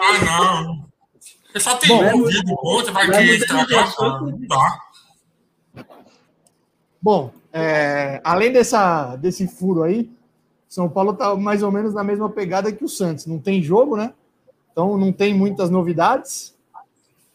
Ah, 0.00 0.24
não. 0.24 0.88
Eu 1.54 1.60
só 1.60 1.76
tenho 1.76 2.16
um 2.16 2.24
vídeo, 2.24 2.56
outro 2.62 2.92
vai 2.92 3.06
estragar. 3.24 3.92
Tá. 3.96 4.78
Bom, 7.00 7.32
é, 7.52 8.20
além 8.22 8.52
dessa, 8.52 9.16
desse 9.16 9.46
furo 9.46 9.82
aí, 9.82 10.10
São 10.68 10.88
Paulo 10.88 11.14
tá 11.14 11.34
mais 11.34 11.62
ou 11.62 11.72
menos 11.72 11.94
na 11.94 12.04
mesma 12.04 12.28
pegada 12.28 12.72
que 12.72 12.84
o 12.84 12.88
Santos. 12.88 13.26
Não 13.26 13.38
tem 13.38 13.62
jogo, 13.62 13.96
né? 13.96 14.12
Então 14.72 14.96
não 14.96 15.12
tem 15.12 15.34
muitas 15.34 15.70
novidades. 15.70 16.54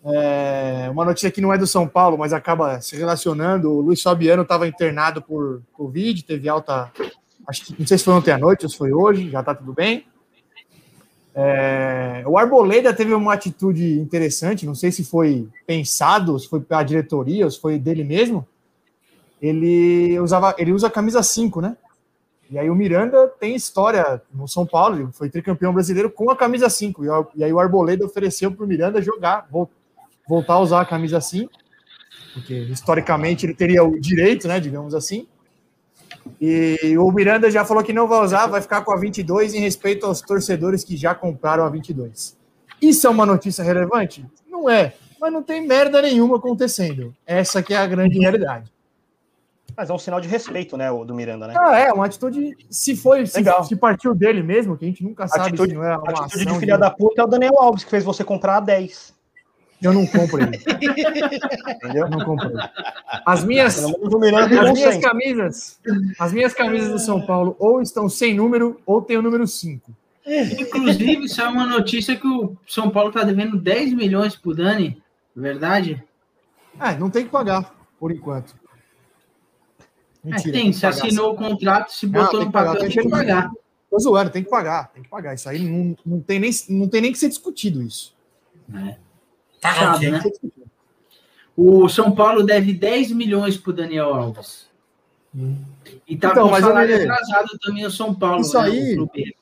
É, 0.06 0.90
uma 0.92 1.06
notícia 1.06 1.32
que 1.32 1.40
não 1.40 1.54
é 1.54 1.58
do 1.58 1.66
São 1.66 1.88
Paulo, 1.88 2.18
mas 2.18 2.34
acaba 2.34 2.80
se 2.82 2.96
relacionando. 2.96 3.72
O 3.72 3.82
Luiz 3.82 4.02
Fabiano 4.02 4.44
estava 4.44 4.68
internado 4.68 5.22
por 5.22 5.62
Covid, 5.74 6.24
teve 6.24 6.48
alta. 6.50 6.92
Acho 7.48 7.66
que 7.66 7.76
não 7.80 7.88
sei 7.88 7.98
se 7.98 8.04
foi 8.04 8.14
ontem 8.14 8.32
à 8.32 8.38
noite 8.38 8.66
ou 8.66 8.70
se 8.70 8.78
foi 8.78 8.94
hoje, 8.94 9.30
já 9.30 9.40
está 9.40 9.56
tudo 9.56 9.74
bem. 9.74 10.06
É, 11.36 12.24
o 12.28 12.38
Arboleda 12.38 12.94
teve 12.94 13.14
uma 13.14 13.34
atitude 13.34 14.00
interessante, 14.00 14.68
não 14.68 14.76
sei 14.76 14.92
se 14.92 15.04
foi 15.04 15.48
pensado, 15.66 16.38
se 16.38 16.48
foi 16.48 16.64
a 16.70 16.84
diretoria, 16.84 17.50
se 17.50 17.60
foi 17.60 17.80
dele 17.80 18.04
mesmo. 18.04 18.48
Ele 19.44 20.18
usava, 20.22 20.56
ele 20.58 20.72
usa 20.72 20.88
a 20.88 20.90
camisa 20.90 21.22
5, 21.22 21.60
né? 21.60 21.76
E 22.50 22.58
aí 22.58 22.70
o 22.70 22.76
Miranda 22.76 23.28
tem 23.28 23.56
história 23.56 24.22
no 24.34 24.48
São 24.48 24.66
Paulo, 24.66 24.96
ele 24.96 25.12
foi 25.12 25.30
tricampeão 25.30 25.74
brasileiro 25.74 26.10
com 26.10 26.30
a 26.30 26.36
camisa 26.36 26.70
5. 26.70 27.04
E 27.36 27.44
aí 27.44 27.52
o 27.52 27.60
Arboleda 27.60 28.06
ofereceu 28.06 28.50
para 28.52 28.64
o 28.64 28.68
Miranda 28.68 29.02
jogar, 29.02 29.50
voltar 30.26 30.54
a 30.54 30.60
usar 30.60 30.82
a 30.82 30.86
camisa 30.86 31.20
5, 31.20 31.52
porque 32.34 32.54
historicamente 32.54 33.46
ele 33.46 33.54
teria 33.54 33.84
o 33.84 34.00
direito, 34.00 34.48
né, 34.48 34.62
digamos 34.62 34.96
assim. 34.96 35.28
E 36.40 36.96
o 36.98 37.12
Miranda 37.12 37.52
já 37.52 37.66
falou 37.66 37.84
que 37.84 37.92
não 37.92 38.08
vai 38.08 38.24
usar, 38.24 38.48
vai 38.48 38.62
ficar 38.62 38.82
com 38.82 38.94
a 38.94 38.98
22 38.98 39.54
em 39.56 39.60
respeito 39.60 40.06
aos 40.06 40.22
torcedores 40.22 40.86
que 40.86 40.96
já 40.96 41.14
compraram 41.14 41.66
a 41.66 41.70
22. 41.70 42.38
Isso 42.82 43.08
é 43.08 43.10
uma 43.10 43.26
notícia 43.26 43.62
relevante? 43.64 44.26
Não 44.48 44.70
é, 44.70 44.94
mas 45.20 45.34
não 45.34 45.44
tem 45.44 45.68
merda 45.68 46.02
nenhuma 46.02 46.38
acontecendo. 46.38 47.14
Essa 47.26 47.62
que 47.62 47.74
é 47.74 47.78
a 47.78 47.88
grande 47.88 48.20
realidade. 48.20 48.72
Mas 49.76 49.90
é 49.90 49.94
um 49.94 50.00
sinal 50.00 50.22
de 50.22 50.28
respeito, 50.28 50.78
né, 50.78 50.92
o 50.92 51.04
do 51.04 51.16
Miranda, 51.16 51.48
né? 51.48 51.56
Ah, 51.58 51.78
é, 51.78 51.92
uma 51.92 52.06
atitude, 52.06 52.56
se 52.70 52.96
foi, 52.96 53.26
se, 53.26 53.44
se, 53.68 53.76
partiu 53.76 54.14
dele 54.14 54.44
mesmo, 54.44 54.78
que 54.78 54.86
a 54.86 54.88
gente 54.88 55.04
nunca 55.04 55.28
sabe 55.28 55.50
atitude, 55.50 55.72
se 55.72 55.76
não 55.76 55.84
é 55.84 55.98
uma 55.98 56.12
atitude 56.12 56.46
de 56.46 56.60
filha 56.60 56.76
de... 56.76 56.80
da 56.80 56.92
puta 56.92 57.22
é 57.22 57.26
o 57.26 57.28
Daniel 57.28 57.60
Alves, 57.60 57.84
que 57.84 57.90
fez 57.90 58.04
você 58.04 58.24
comprar 58.24 58.58
a 58.58 58.60
10. 58.60 59.14
Eu 59.82 59.92
não 59.92 60.08
compro 60.08 60.42
ele. 60.42 60.58
Entendeu? 61.76 62.10
Não 62.10 62.24
compro 62.24 62.50
ele. 62.50 62.70
As 63.26 63.44
minhas, 63.44 63.84
as 63.84 64.74
minhas 64.74 64.98
camisas, 64.98 65.80
as 66.18 66.32
minhas 66.32 66.54
camisas 66.54 66.90
do 66.90 67.00
São 67.00 67.26
Paulo 67.26 67.56
ou 67.60 67.82
estão 67.82 68.08
sem 68.08 68.34
número 68.34 68.80
ou 68.86 69.02
tem 69.02 69.18
o 69.18 69.22
número 69.22 69.46
5. 69.46 69.92
Inclusive, 70.26 71.26
isso 71.26 71.42
é 71.42 71.48
uma 71.48 71.66
notícia 71.66 72.16
que 72.16 72.26
o 72.26 72.56
São 72.66 72.90
Paulo 72.90 73.10
está 73.10 73.24
devendo 73.24 73.58
10 73.58 73.94
milhões 73.94 74.38
pro 74.38 74.56
Dani, 74.56 75.04
verdade? 75.36 76.02
É, 76.80 76.96
não 76.96 77.10
tem 77.10 77.26
que 77.26 77.30
pagar, 77.30 77.74
por 78.00 78.10
enquanto. 78.10 78.56
Mentira, 80.24 80.50
é, 80.50 80.52
tem, 80.52 80.64
tem 80.64 80.74
se 80.74 80.86
assinou 80.86 81.34
o 81.34 81.36
contrato, 81.36 81.92
se 81.92 82.08
botou 82.08 82.40
não, 82.40 82.46
no 82.46 82.52
papel, 82.52 82.80
tem 82.80 82.90
que 82.90 83.10
pagar. 83.10 83.52
Tô 83.90 84.00
zoando, 84.00 84.32
tem 84.32 84.44
que 84.44 84.50
pagar, 84.50 84.92
tem 84.92 85.04
que 85.04 85.10
pagar. 85.10 85.34
Isso 85.34 85.50
aí 85.50 85.60
não, 85.60 85.96
não, 86.06 86.20
tem, 86.22 86.40
nem, 86.40 86.52
não 86.70 86.88
tem 86.88 87.02
nem 87.02 87.12
que 87.12 87.18
ser 87.18 87.30
discutido 87.30 87.82
isso. 87.82 88.16
É. 88.74 88.96
Tá 89.60 90.00
né? 90.00 90.22
O 91.56 91.88
São 91.88 92.12
Paulo 92.12 92.44
deve 92.44 92.74
10 92.74 93.12
milhões 93.12 93.58
para 93.58 93.70
o 93.70 93.74
Daniel 93.74 94.14
Alves. 94.14 94.68
Hum. 95.36 95.56
E 96.08 96.18
tá 96.18 96.32
então, 96.32 96.46
com 96.46 96.52
mas 96.52 96.64
salário 96.64 96.96
ele... 96.96 97.04
atrasado 97.04 97.58
também 97.60 97.86
o 97.86 97.92
São 97.92 98.14
Paulo. 98.14 98.42
Isso 98.42 98.60
né? 98.60 98.66
aí, 98.66 98.98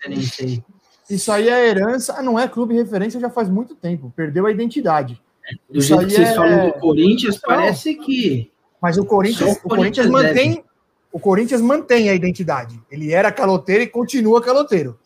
aí. 0.05 0.63
Isso 1.09 1.31
aí 1.31 1.49
é 1.49 1.69
herança. 1.69 2.15
Ah, 2.17 2.21
não 2.21 2.39
é 2.39 2.47
clube 2.47 2.73
referência 2.73 3.19
já 3.19 3.29
faz 3.29 3.49
muito 3.49 3.75
tempo. 3.75 4.11
Perdeu 4.15 4.45
a 4.45 4.51
identidade. 4.51 5.21
É, 5.45 5.55
do 5.69 5.79
isso 5.79 5.87
jeito 5.87 6.07
que 6.07 6.13
vocês 6.13 6.29
é... 6.29 6.33
falam 6.35 6.67
do 6.67 6.73
Corinthians, 6.73 7.37
parece 7.37 7.95
que. 7.95 8.51
Mas 8.81 8.97
o 8.97 9.05
Corinthians, 9.05 9.57
o 9.57 9.69
Corinthians, 9.69 10.07
mantém. 10.07 10.63
O 11.11 11.19
Corinthians 11.19 11.61
mantém 11.61 12.09
a 12.09 12.13
identidade. 12.13 12.79
Ele 12.89 13.11
era 13.11 13.31
caloteiro 13.31 13.83
e 13.83 13.87
continua 13.87 14.41
caloteiro. 14.41 14.97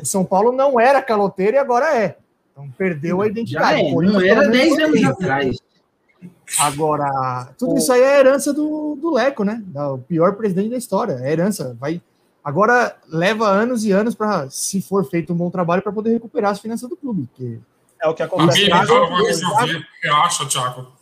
O 0.00 0.04
São 0.04 0.24
Paulo 0.24 0.52
não 0.52 0.78
era 0.78 1.00
caloteiro 1.00 1.56
e 1.56 1.58
agora 1.58 1.96
é. 1.96 2.16
Então 2.52 2.70
perdeu 2.76 3.22
a 3.22 3.26
identidade. 3.26 3.80
É, 3.80 3.92
não 3.92 4.20
era 4.20 4.48
10 4.48 4.78
anos 4.78 5.04
atrás. 5.04 5.56
Agora, 6.58 7.52
tudo 7.58 7.78
isso 7.78 7.92
aí 7.92 8.00
é 8.00 8.20
herança 8.20 8.52
do, 8.52 8.96
do 9.00 9.12
Leco, 9.12 9.44
né? 9.44 9.62
O 9.74 9.98
pior 9.98 10.34
presidente 10.34 10.70
da 10.70 10.76
história. 10.76 11.18
É 11.22 11.32
herança. 11.32 11.76
Vai, 11.80 12.00
agora 12.44 12.96
leva 13.08 13.48
anos 13.48 13.84
e 13.84 13.90
anos 13.90 14.14
para, 14.14 14.48
se 14.50 14.80
for 14.82 15.08
feito 15.08 15.32
um 15.32 15.36
bom 15.36 15.50
trabalho, 15.50 15.82
para 15.82 15.92
poder 15.92 16.12
recuperar 16.12 16.52
as 16.52 16.60
finanças 16.60 16.88
do 16.88 16.96
clube. 16.96 17.28
Que 17.34 17.58
é 18.00 18.08
o 18.08 18.14
que 18.14 18.22
acontece. 18.22 18.70
A 18.70 18.84
BMW 18.84 19.08
vai 19.08 19.22
resolver. 19.22 19.86
Você 20.00 20.08
acha, 20.08 20.46
Thiago? 20.46 20.92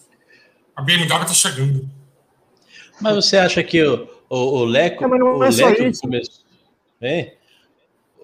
A 0.74 0.82
BMW 0.82 1.22
está 1.22 1.34
chegando. 1.34 1.88
Mas 3.00 3.16
você 3.16 3.36
acha 3.36 3.62
que 3.62 3.82
o, 3.84 4.08
o, 4.32 4.60
o 4.60 4.64
Leco. 4.64 5.06
Não, 5.06 5.18
não 5.18 5.38
o 5.38 5.44
é 5.44 5.50
Leco 5.50 5.82
é? 7.00 7.34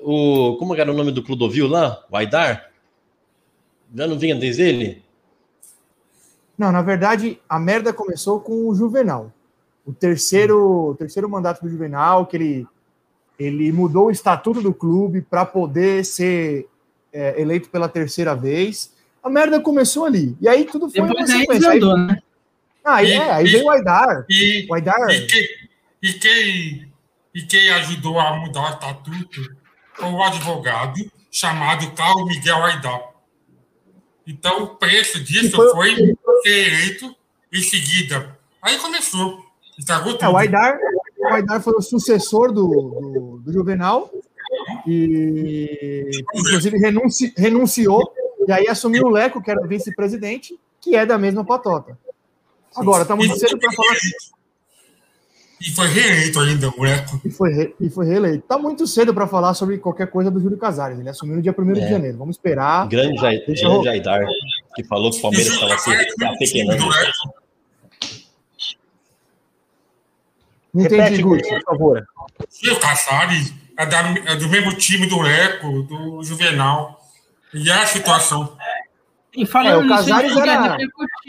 O, 0.03 0.57
como 0.59 0.75
era 0.75 0.91
o 0.91 0.95
nome 0.95 1.13
do 1.13 1.23
Clodovil 1.23 1.67
lá? 1.67 2.03
O 2.11 2.17
Aidar? 2.17 2.71
Já 3.95 4.07
não 4.07 4.19
vinha 4.19 4.35
desde 4.35 4.63
ele? 4.63 5.03
Não, 6.57 6.73
na 6.73 6.81
verdade, 6.81 7.39
a 7.49 7.59
merda 7.59 7.93
começou 7.93 8.41
com 8.41 8.69
o 8.69 8.75
Juvenal. 8.75 9.33
O 9.85 9.93
terceiro, 9.93 10.91
o 10.91 10.95
terceiro 10.95 11.29
mandato 11.29 11.63
do 11.63 11.69
Juvenal, 11.69 12.27
que 12.27 12.37
ele, 12.37 12.67
ele 13.39 13.71
mudou 13.73 14.07
o 14.07 14.11
estatuto 14.11 14.63
do 14.63 14.73
clube 14.73 15.21
para 15.21 15.45
poder 15.45 16.05
ser 16.05 16.69
é, 17.13 17.41
eleito 17.41 17.69
pela 17.69 17.89
terceira 17.89 18.35
vez. 18.35 18.95
A 19.23 19.29
merda 19.29 19.61
começou 19.61 20.05
ali. 20.05 20.37
E 20.41 20.49
aí 20.49 20.65
tudo 20.65 20.89
foi 20.89 21.03
Depois 21.03 21.29
uma 21.29 21.39
sequência. 21.39 21.71
Aí, 21.71 21.81
né? 21.81 22.23
ah, 22.85 23.03
e, 23.03 23.13
é, 23.13 23.31
aí 23.33 23.47
e, 23.47 23.51
veio 23.51 23.65
o 23.65 23.71
Aidar. 23.71 24.25
E, 24.29 24.67
o 24.69 24.75
Aidar. 24.75 25.11
E, 25.11 25.68
e, 26.03 26.12
quem, 26.14 26.92
e 27.34 27.42
quem 27.42 27.70
ajudou 27.70 28.18
a 28.18 28.36
mudar 28.36 28.70
o 28.70 28.74
estatuto 28.74 29.57
foi 29.94 30.11
o 30.11 30.22
advogado 30.22 31.11
chamado 31.30 31.90
Carlos 31.92 32.26
Miguel 32.26 32.64
Aidar. 32.64 33.03
Então, 34.26 34.64
o 34.64 34.66
preço 34.76 35.22
disso 35.22 35.57
foi, 35.72 35.96
foi 35.96 36.42
ser 36.42 36.68
eleito 36.68 37.16
em 37.53 37.62
seguida. 37.62 38.38
Aí 38.61 38.78
começou. 38.78 39.44
Estragou 39.78 40.12
tudo. 40.12 40.24
É, 40.24 40.28
o, 40.28 40.36
Aidar, 40.36 40.78
o 41.18 41.26
Aidar 41.28 41.62
foi 41.62 41.74
o 41.74 41.80
sucessor 41.80 42.53
do, 42.53 42.68
do, 42.68 43.38
do 43.38 43.53
Juvenal 43.53 44.11
e, 44.86 46.11
inclusive, 46.34 46.78
renunci, 46.78 47.32
renunciou 47.36 48.12
e 48.46 48.53
aí 48.53 48.68
assumiu 48.68 49.05
o 49.05 49.11
Leco, 49.11 49.42
que 49.42 49.51
era 49.51 49.66
vice-presidente, 49.66 50.59
que 50.80 50.96
é 50.96 51.05
da 51.05 51.18
mesma 51.18 51.44
patota. 51.44 51.99
Agora, 52.74 53.05
tá 53.05 53.16
muito 53.16 53.36
cedo 53.36 53.59
para 53.59 53.72
falar. 53.72 53.96
E 55.61 55.71
foi 55.71 55.89
reeleito 55.89 56.39
ainda, 56.39 56.71
moleque. 56.71 57.21
E 57.25 57.31
foi, 57.31 57.53
re... 57.53 57.75
e 57.81 57.91
foi 57.91 58.07
reeleito. 58.07 58.45
Tá 58.47 58.57
muito 58.57 58.87
cedo 58.87 59.13
para 59.13 59.27
falar 59.27 59.55
sobre 59.55 59.79
qualquer 59.79 60.07
coisa 60.09 60.31
do 60.31 60.41
Júlio 60.41 60.57
Casares. 60.57 60.99
Ele 60.99 61.09
assumiu 61.09 61.37
no 61.37 61.43
dia 61.43 61.55
1 61.57 61.71
é. 61.71 61.75
de 61.75 61.89
janeiro. 61.89 62.19
Vamos 62.19 62.37
esperar. 62.37 62.87
Grande, 62.89 63.21
Jair, 63.21 63.45
grande 63.45 63.85
Jaidar, 63.85 64.25
que 64.75 64.85
falou 64.85 65.11
que 65.11 65.19
o 65.19 65.23
Palmeiras 65.23 65.53
estava 65.53 65.79
se 65.79 65.91
apequenando. 66.25 66.85
Não 70.73 70.85
entendi, 70.85 71.23
Guti, 71.23 71.49
por 71.49 71.63
favor. 71.63 72.07
E 72.63 72.71
o 72.71 72.79
Casares 72.79 73.53
é, 73.77 73.87
da, 73.87 74.01
é, 74.27 74.37
do 74.37 74.49
mesmo 74.49 74.75
time 74.75 75.07
do 75.07 75.21
Leco, 75.21 75.83
do 75.83 76.23
Juvenal. 76.23 77.01
E 77.55 77.71
é 77.71 77.75
a 77.75 77.87
situação. 77.87 78.57
E 79.39 79.47
falando 79.47 79.82
é, 79.82 79.86
o 79.86 79.89
Casares 79.89 80.34
nisso, 80.34 80.41
era... 80.41 80.76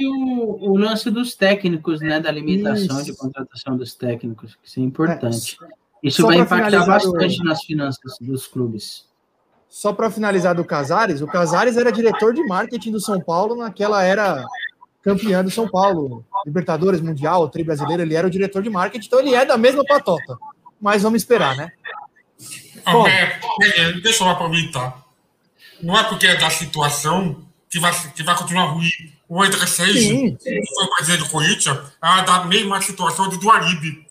o, 0.02 0.72
o 0.72 0.78
lance 0.78 1.12
dos 1.12 1.36
técnicos, 1.36 2.02
né? 2.02 2.20
Da 2.20 2.32
limitação 2.32 2.98
Isso. 2.98 3.06
de 3.06 3.16
contratação 3.16 3.78
dos 3.78 3.94
técnicos, 3.94 4.56
que 4.56 4.68
isso 4.68 4.80
é 4.80 4.84
importante. 4.84 5.58
É. 5.62 5.68
Isso 6.02 6.24
Só 6.24 6.28
vai 6.30 6.38
impactar 6.38 6.88
bastante 6.88 7.38
do... 7.38 7.44
nas 7.44 7.64
finanças 7.64 8.18
dos 8.20 8.48
clubes. 8.48 9.06
Só 9.70 9.94
para 9.94 10.10
finalizar 10.10 10.56
do 10.56 10.66
Casares, 10.66 11.22
o 11.22 11.28
Casares 11.28 11.78
era 11.78 11.92
diretor 11.92 12.34
de 12.34 12.44
marketing 12.48 12.94
do 12.94 13.00
São 13.00 13.22
Paulo 13.22 13.56
naquela 13.56 14.02
era 14.02 14.44
campeã 15.04 15.44
do 15.44 15.52
São 15.52 15.70
Paulo, 15.70 16.26
Libertadores 16.48 17.02
Mundial, 17.02 17.48
Tri 17.48 17.64
Brasileiro, 17.64 18.02
ele 18.02 18.16
era 18.16 18.26
o 18.26 18.32
diretor 18.32 18.64
de 18.64 18.72
marketing, 18.72 19.06
então 19.06 19.20
ele 19.20 19.36
é 19.36 19.46
da 19.46 19.56
mesma 19.56 19.86
patota. 19.86 20.36
Mas 20.82 21.04
vamos 21.04 21.22
esperar, 21.22 21.56
né? 21.56 21.72
Ah, 22.84 23.08
é, 23.08 23.40
é, 23.82 23.94
deixa 24.02 24.24
eu 24.24 24.30
aproveitar. 24.30 25.06
Não 25.80 25.96
é 25.96 26.04
porque 26.06 26.26
é 26.26 26.36
da 26.36 26.50
situação 26.50 27.48
que 27.70 27.80
vai, 27.80 28.12
que 28.14 28.24
vai 28.24 28.36
continuar 28.36 28.66
ruim. 28.66 28.90
O 29.28 29.42
André 29.44 29.66
Seixas, 29.68 30.04
que 30.42 30.62
foi 30.76 30.86
o 30.86 30.96
presidente 30.96 31.24
do 31.24 31.30
Corinthians, 31.30 31.78
é 32.02 32.24
da 32.24 32.46
mesma 32.46 32.82
situação 32.82 33.30
do 33.30 33.38
Duaribe. 33.38 34.08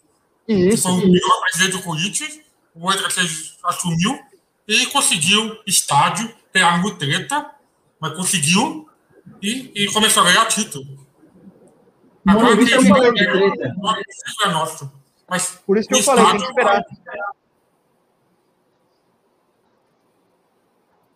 Isso. 0.46 0.70
Que 0.70 0.76
foi 0.76 0.92
o 0.92 1.12
melhor 1.12 1.40
presidente 1.42 1.72
do 1.72 1.82
Corinthians, 1.82 2.40
o 2.74 2.88
André 2.88 3.10
Seixas 3.10 3.56
assumiu 3.64 4.18
e 4.66 4.86
conseguiu 4.86 5.58
estádio, 5.66 6.32
pela 6.52 6.96
treta, 6.96 7.50
mas 8.00 8.14
conseguiu 8.14 8.88
e, 9.42 9.70
e 9.74 9.92
começou 9.92 10.22
a 10.22 10.26
ganhar 10.26 10.46
título. 10.46 10.86
Agora 12.26 12.56
que 12.56 12.70
eu 12.70 12.82
falei 12.84 13.12
de 13.12 13.24
treta. 13.24 13.74
é 14.44 14.48
nosso. 14.48 14.92
Mas 15.28 15.60
Por 15.66 15.76
isso 15.78 15.88
que 15.88 15.94
eu 15.96 16.02
falei, 16.02 16.24
tem 16.24 16.38
que 16.38 16.44
esperar. 16.46 16.82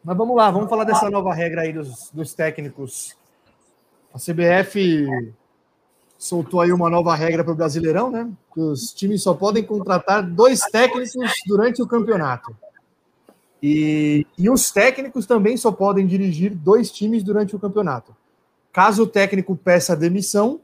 Mas 0.05 0.17
vamos 0.17 0.37
lá, 0.37 0.51
vamos 0.51 0.69
falar 0.69 0.85
dessa 0.85 1.09
nova 1.09 1.33
regra 1.33 1.63
aí 1.63 1.73
dos, 1.73 2.11
dos 2.13 2.35
técnicos. 2.35 3.17
A 4.13 4.19
CBF 4.19 5.07
soltou 6.19 6.61
aí 6.61 6.73
uma 6.73 6.91
nova 6.91 7.15
regra 7.15 7.43
para 7.43 7.53
o 7.53 7.57
Brasileirão, 7.57 8.11
né? 8.11 8.31
Que 8.53 8.61
os 8.61 8.93
times 8.93 9.23
só 9.23 9.35
podem 9.35 9.65
contratar 9.65 10.23
dois 10.23 10.61
técnicos 10.61 11.13
durante 11.47 11.83
o 11.83 11.87
campeonato. 11.87 12.55
E, 13.63 14.27
e 14.37 14.51
os 14.51 14.71
técnicos 14.73 15.25
também 15.25 15.57
só 15.57 15.71
podem 15.71 16.07
dirigir 16.07 16.53
dois 16.55 16.91
times 16.91 17.23
durante 17.23 17.55
o 17.55 17.59
campeonato. 17.59 18.15
Caso 18.73 19.05
o 19.05 19.07
técnico 19.07 19.55
peça 19.55 19.95
demissão, 19.95 20.61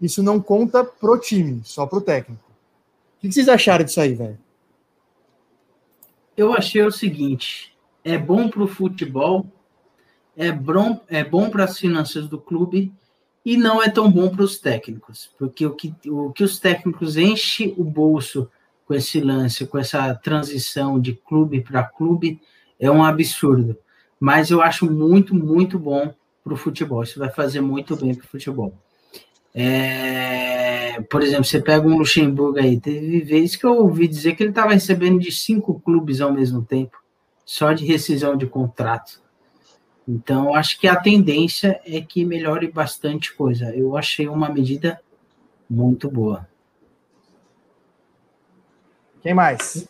isso 0.00 0.22
não 0.22 0.40
conta 0.40 0.82
pro 0.82 1.18
time, 1.18 1.60
só 1.64 1.86
pro 1.86 2.00
técnico. 2.00 2.42
O 3.18 3.20
que 3.20 3.32
vocês 3.32 3.48
acharam 3.48 3.84
disso 3.84 4.00
aí, 4.00 4.14
velho? 4.14 4.38
Eu 6.36 6.52
achei 6.54 6.82
o 6.82 6.90
seguinte: 6.90 7.71
é 8.04 8.18
bom 8.18 8.48
para 8.48 8.62
o 8.62 8.68
futebol, 8.68 9.46
é 10.36 10.50
bom, 10.50 11.00
é 11.08 11.22
bom 11.22 11.50
para 11.50 11.64
as 11.64 11.78
finanças 11.78 12.28
do 12.28 12.38
clube 12.38 12.92
e 13.44 13.56
não 13.56 13.82
é 13.82 13.88
tão 13.88 14.10
bom 14.10 14.28
para 14.28 14.44
os 14.44 14.58
técnicos, 14.58 15.30
porque 15.38 15.66
o 15.66 15.74
que, 15.74 15.94
o 16.06 16.32
que 16.32 16.44
os 16.44 16.58
técnicos 16.58 17.16
enchem 17.16 17.74
o 17.76 17.84
bolso 17.84 18.48
com 18.86 18.94
esse 18.94 19.20
lance, 19.20 19.66
com 19.66 19.78
essa 19.78 20.14
transição 20.14 21.00
de 21.00 21.14
clube 21.14 21.60
para 21.60 21.82
clube, 21.82 22.40
é 22.78 22.90
um 22.90 23.04
absurdo. 23.04 23.76
Mas 24.18 24.50
eu 24.50 24.62
acho 24.62 24.90
muito, 24.90 25.34
muito 25.34 25.78
bom 25.78 26.14
para 26.42 26.54
o 26.54 26.56
futebol. 26.56 27.02
Isso 27.02 27.18
vai 27.18 27.30
fazer 27.30 27.60
muito 27.60 27.96
bem 27.96 28.14
para 28.14 28.24
o 28.24 28.28
futebol. 28.28 28.74
É, 29.54 31.00
por 31.10 31.22
exemplo, 31.22 31.44
você 31.44 31.60
pega 31.60 31.86
um 31.86 31.98
Luxemburgo 31.98 32.58
aí, 32.58 32.80
teve 32.80 33.20
vezes 33.20 33.56
que 33.56 33.66
eu 33.66 33.76
ouvi 33.76 34.08
dizer 34.08 34.34
que 34.34 34.42
ele 34.42 34.50
estava 34.50 34.72
recebendo 34.72 35.18
de 35.18 35.30
cinco 35.30 35.78
clubes 35.80 36.20
ao 36.20 36.32
mesmo 36.32 36.62
tempo, 36.62 36.96
só 37.52 37.74
de 37.74 37.84
rescisão 37.84 38.34
de 38.34 38.46
contrato. 38.46 39.20
Então, 40.08 40.54
acho 40.54 40.80
que 40.80 40.88
a 40.88 40.96
tendência 40.96 41.78
é 41.84 42.00
que 42.00 42.24
melhore 42.24 42.66
bastante 42.66 43.34
coisa. 43.34 43.76
Eu 43.76 43.94
achei 43.94 44.26
uma 44.26 44.48
medida 44.48 44.98
muito 45.68 46.10
boa. 46.10 46.48
Quem 49.22 49.34
mais? 49.34 49.86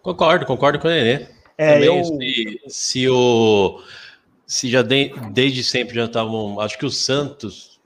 Concordo, 0.00 0.46
concordo 0.46 0.78
com 0.78 0.88
o 0.88 0.90
Nenê. 0.90 1.26
É, 1.58 1.74
Também, 1.74 1.98
eu... 1.98 2.04
se, 2.04 2.60
se, 2.68 3.08
o 3.10 3.82
se 4.46 4.70
já 4.70 4.80
de, 4.80 5.12
desde 5.30 5.62
sempre 5.62 5.94
já 5.94 6.06
estavam, 6.06 6.58
acho 6.58 6.78
que 6.78 6.86
o 6.86 6.90
Santos 6.90 7.78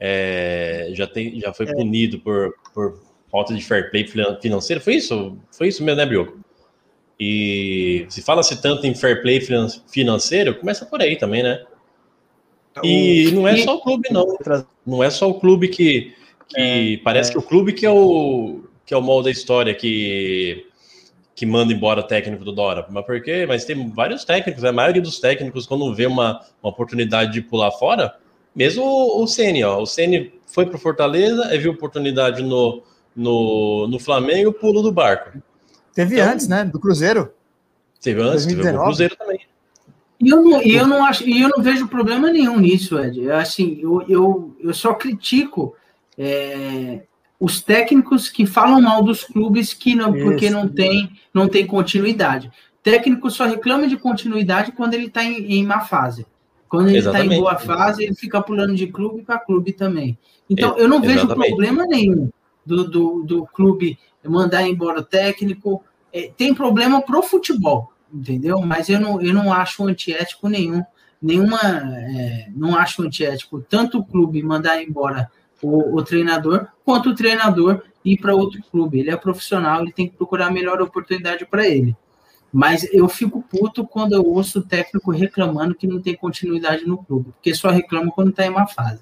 é, 0.00 0.88
já 0.92 1.06
tem, 1.06 1.38
já 1.38 1.54
foi 1.54 1.66
é. 1.66 1.72
punido 1.72 2.18
por, 2.18 2.52
por 2.74 3.00
falta 3.30 3.54
de 3.54 3.64
fair 3.64 3.92
play 3.92 4.08
financeiro. 4.40 4.82
Foi 4.82 4.96
isso, 4.96 5.38
foi 5.52 5.68
isso 5.68 5.84
mesmo, 5.84 5.98
né, 5.98 6.04
Brioco? 6.04 6.42
E 7.18 8.06
se 8.08 8.22
fala-se 8.22 8.60
tanto 8.60 8.86
em 8.86 8.94
fair 8.94 9.22
play 9.22 9.40
financeiro, 9.88 10.54
começa 10.58 10.84
por 10.84 11.00
aí 11.00 11.16
também, 11.16 11.42
né? 11.42 11.62
E 12.82 13.30
não 13.32 13.46
é 13.46 13.56
só 13.58 13.76
o 13.76 13.80
clube, 13.80 14.08
não. 14.10 14.38
Não 14.86 15.04
é 15.04 15.10
só 15.10 15.28
o 15.28 15.38
clube 15.38 15.68
que, 15.68 16.14
que 16.48 16.96
é, 16.96 16.96
parece 17.04 17.30
é. 17.30 17.32
que 17.32 17.38
o 17.38 17.42
clube 17.42 17.72
que 17.72 17.84
é 17.84 17.90
o 17.90 18.64
que 18.84 18.94
é 18.94 18.96
o 18.96 19.02
molde 19.02 19.26
da 19.26 19.30
história 19.30 19.74
que 19.74 20.66
que 21.34 21.46
manda 21.46 21.72
embora 21.72 22.00
o 22.00 22.04
técnico 22.04 22.44
do 22.44 22.52
Dora. 22.52 22.86
Mas 22.90 23.04
por 23.04 23.20
quê? 23.22 23.46
Mas 23.46 23.64
tem 23.64 23.90
vários 23.90 24.24
técnicos, 24.24 24.64
a 24.64 24.72
maioria 24.72 25.00
dos 25.00 25.18
técnicos, 25.18 25.66
quando 25.66 25.94
vê 25.94 26.06
uma, 26.06 26.40
uma 26.62 26.70
oportunidade 26.70 27.32
de 27.32 27.40
pular 27.40 27.70
fora, 27.72 28.14
mesmo 28.54 28.84
o, 28.84 29.22
o 29.22 29.26
Ceni, 29.26 29.64
ó, 29.64 29.80
o 29.80 29.86
Ceni 29.86 30.32
foi 30.46 30.66
para 30.66 30.78
Fortaleza, 30.78 31.48
viu 31.58 31.72
oportunidade 31.72 32.42
no, 32.42 32.82
no, 33.16 33.88
no 33.88 33.98
Flamengo, 33.98 34.52
pulo 34.52 34.82
do 34.82 34.92
barco. 34.92 35.38
Teve 35.94 36.20
então, 36.20 36.32
antes, 36.32 36.48
né? 36.48 36.64
Do 36.64 36.78
Cruzeiro. 36.80 37.32
Teve 38.00 38.20
antes, 38.20 38.46
2019. 38.46 38.62
teve 38.62 38.78
o 38.78 38.84
Cruzeiro 38.84 39.16
também. 39.16 39.40
E 40.20 40.28
eu 40.28 40.42
não, 40.42 40.62
eu 40.62 40.86
não 40.86 41.04
acho, 41.04 41.28
e 41.28 41.42
eu 41.42 41.48
não 41.48 41.62
vejo 41.62 41.88
problema 41.88 42.30
nenhum 42.30 42.58
nisso, 42.60 42.96
Ed. 42.98 43.28
Assim, 43.32 43.80
eu, 43.82 44.02
eu, 44.08 44.56
eu 44.60 44.72
só 44.72 44.94
critico 44.94 45.74
é, 46.16 47.02
os 47.40 47.60
técnicos 47.60 48.28
que 48.28 48.46
falam 48.46 48.80
mal 48.80 49.02
dos 49.02 49.24
clubes 49.24 49.74
que 49.74 49.96
não, 49.96 50.12
porque 50.12 50.48
não 50.48 50.68
tem, 50.68 51.10
não 51.34 51.48
tem 51.48 51.66
continuidade. 51.66 52.52
técnico 52.84 53.28
só 53.32 53.46
reclama 53.46 53.88
de 53.88 53.96
continuidade 53.96 54.70
quando 54.70 54.94
ele 54.94 55.06
está 55.06 55.24
em, 55.24 55.54
em 55.54 55.66
má 55.66 55.80
fase. 55.80 56.24
Quando 56.68 56.88
ele 56.88 56.98
está 56.98 57.24
em 57.24 57.28
boa 57.28 57.58
fase, 57.58 58.04
ele 58.04 58.14
fica 58.14 58.40
pulando 58.40 58.76
de 58.76 58.86
clube 58.86 59.22
para 59.22 59.40
clube 59.40 59.72
também. 59.72 60.16
Então, 60.48 60.78
eu 60.78 60.86
não 60.88 61.00
vejo 61.00 61.26
Exatamente. 61.26 61.48
problema 61.48 61.84
nenhum 61.84 62.30
do, 62.64 62.88
do, 62.88 63.22
do 63.24 63.46
clube 63.46 63.98
mandar 64.24 64.66
embora 64.66 65.00
o 65.00 65.04
técnico. 65.04 65.82
É, 66.12 66.30
tem 66.36 66.54
problema 66.54 67.00
pro 67.00 67.22
futebol, 67.22 67.92
entendeu? 68.12 68.60
Mas 68.60 68.88
eu 68.88 69.00
não, 69.00 69.20
eu 69.20 69.32
não 69.32 69.52
acho 69.52 69.86
antiético 69.86 70.48
nenhum. 70.48 70.82
Nenhuma. 71.20 71.58
É, 71.62 72.48
não 72.54 72.76
acho 72.76 73.02
antiético 73.02 73.64
tanto 73.68 73.98
o 73.98 74.04
clube 74.04 74.42
mandar 74.42 74.82
embora 74.82 75.30
o, 75.62 75.96
o 75.96 76.02
treinador, 76.02 76.66
quanto 76.84 77.10
o 77.10 77.14
treinador 77.14 77.82
ir 78.04 78.18
para 78.18 78.34
outro 78.34 78.60
clube. 78.70 79.00
Ele 79.00 79.10
é 79.10 79.16
profissional, 79.16 79.82
ele 79.82 79.92
tem 79.92 80.08
que 80.08 80.16
procurar 80.16 80.48
a 80.48 80.50
melhor 80.50 80.80
oportunidade 80.82 81.46
para 81.46 81.66
ele. 81.66 81.96
Mas 82.52 82.86
eu 82.92 83.08
fico 83.08 83.42
puto 83.42 83.86
quando 83.86 84.12
eu 84.12 84.22
ouço 84.22 84.58
o 84.58 84.62
técnico 84.62 85.10
reclamando 85.10 85.74
que 85.74 85.86
não 85.86 86.02
tem 86.02 86.14
continuidade 86.14 86.84
no 86.84 86.98
clube, 86.98 87.30
porque 87.32 87.54
só 87.54 87.70
reclama 87.70 88.10
quando 88.10 88.30
está 88.30 88.44
em 88.44 88.50
uma 88.50 88.66
fase. 88.66 89.00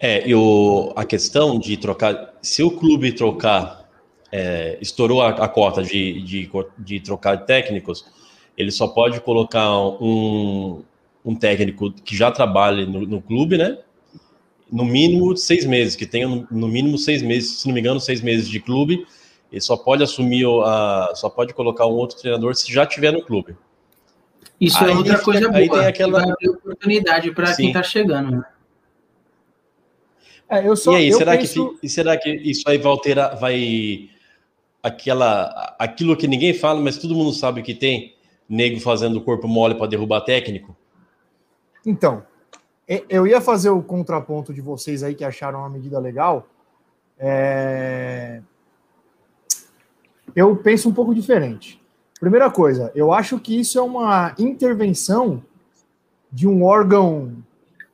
É, 0.00 0.26
e 0.26 0.34
o, 0.34 0.92
a 0.96 1.04
questão 1.04 1.58
de 1.58 1.76
trocar, 1.76 2.34
se 2.40 2.62
o 2.62 2.70
clube 2.70 3.12
trocar, 3.12 3.81
é, 4.32 4.78
estourou 4.80 5.20
a, 5.20 5.28
a 5.28 5.48
cota 5.48 5.82
de, 5.82 6.22
de, 6.22 6.50
de, 6.78 7.00
trocar 7.00 7.44
técnicos, 7.44 8.06
ele 8.56 8.70
só 8.70 8.88
pode 8.88 9.20
colocar 9.20 9.78
um, 9.78 10.82
um 11.22 11.36
técnico 11.36 11.92
que 11.92 12.16
já 12.16 12.30
trabalha 12.30 12.86
no, 12.86 13.02
no 13.02 13.20
clube, 13.20 13.58
né? 13.58 13.78
no 14.72 14.86
mínimo 14.86 15.36
seis 15.36 15.66
meses, 15.66 15.94
que 15.94 16.06
tenha 16.06 16.26
no 16.26 16.66
mínimo 16.66 16.96
seis 16.96 17.20
meses, 17.20 17.60
se 17.60 17.66
não 17.66 17.74
me 17.74 17.80
engano, 17.80 18.00
seis 18.00 18.22
meses 18.22 18.48
de 18.48 18.58
clube, 18.58 19.06
ele 19.52 19.60
só 19.60 19.76
pode 19.76 20.02
assumir, 20.02 20.46
a, 20.64 21.12
só 21.14 21.28
pode 21.28 21.52
colocar 21.52 21.86
um 21.86 21.92
outro 21.92 22.16
treinador 22.16 22.54
se 22.54 22.72
já 22.72 22.86
tiver 22.86 23.12
no 23.12 23.22
clube. 23.22 23.54
Isso 24.58 24.82
é 24.82 24.86
aí 24.86 24.92
é 24.92 24.96
outra 24.96 25.18
coisa 25.18 25.48
boa, 25.48 25.58
aí 25.58 25.68
tem 25.68 25.84
aquela 25.84 26.24
oportunidade 26.48 27.30
para 27.32 27.54
quem 27.54 27.68
está 27.68 27.82
chegando. 27.82 28.30
Né? 28.30 28.44
É, 30.48 30.66
eu 30.66 30.74
só, 30.74 30.92
e 30.92 30.96
aí, 30.96 31.12
será, 31.12 31.36
penso... 31.36 31.78
que, 31.78 31.88
será 31.88 32.16
que 32.16 32.30
isso 32.30 32.62
aí 32.66 32.78
vai 32.78 32.92
alterar, 32.92 33.38
vai 33.38 34.08
aquela, 34.82 35.74
aquilo 35.78 36.16
que 36.16 36.26
ninguém 36.26 36.52
fala, 36.52 36.80
mas 36.80 36.98
todo 36.98 37.14
mundo 37.14 37.32
sabe 37.32 37.62
que 37.62 37.74
tem, 37.74 38.14
nego 38.48 38.80
fazendo 38.80 39.16
o 39.16 39.22
corpo 39.22 39.46
mole 39.46 39.74
para 39.74 39.86
derrubar 39.86 40.22
técnico? 40.22 40.76
Então, 41.86 42.22
eu 43.08 43.26
ia 43.26 43.40
fazer 43.40 43.70
o 43.70 43.82
contraponto 43.82 44.52
de 44.52 44.60
vocês 44.60 45.02
aí 45.02 45.14
que 45.14 45.24
acharam 45.24 45.60
uma 45.60 45.70
medida 45.70 45.98
legal. 45.98 46.46
É... 47.18 48.42
Eu 50.34 50.56
penso 50.56 50.88
um 50.88 50.92
pouco 50.92 51.14
diferente. 51.14 51.80
Primeira 52.18 52.50
coisa, 52.50 52.90
eu 52.94 53.12
acho 53.12 53.38
que 53.38 53.58
isso 53.58 53.78
é 53.78 53.82
uma 53.82 54.34
intervenção 54.38 55.42
de 56.30 56.46
um 56.46 56.64
órgão. 56.64 57.36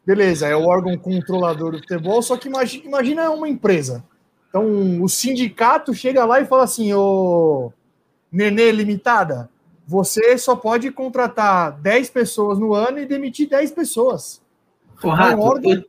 Beleza, 0.05 0.47
é 0.47 0.57
o 0.57 0.67
órgão 0.67 0.97
controlador 0.97 1.73
do 1.73 1.79
futebol, 1.79 2.23
só 2.23 2.37
que 2.37 2.49
imagina, 2.49 2.85
imagina 2.85 3.31
uma 3.31 3.49
empresa. 3.49 4.05
Então, 4.49 5.03
o 5.03 5.09
sindicato 5.09 5.93
chega 5.93 6.25
lá 6.25 6.41
e 6.41 6.47
fala 6.47 6.65
assim: 6.65 6.93
ô 6.93 7.73
Nenê 8.31 8.71
Limitada, 8.73 9.51
você 9.87 10.37
só 10.37 10.55
pode 10.55 10.91
contratar 10.91 11.73
10 11.81 12.11
pessoas 12.11 12.59
no 12.59 12.75
ano 12.75 12.99
e 12.99 13.07
demitir 13.07 13.49
10 13.49 13.71
pessoas. 13.73 14.43
Correto. 15.01 15.33
É 15.33 15.37
um 15.37 15.41
órgão, 15.41 15.73
eu, 15.73 15.85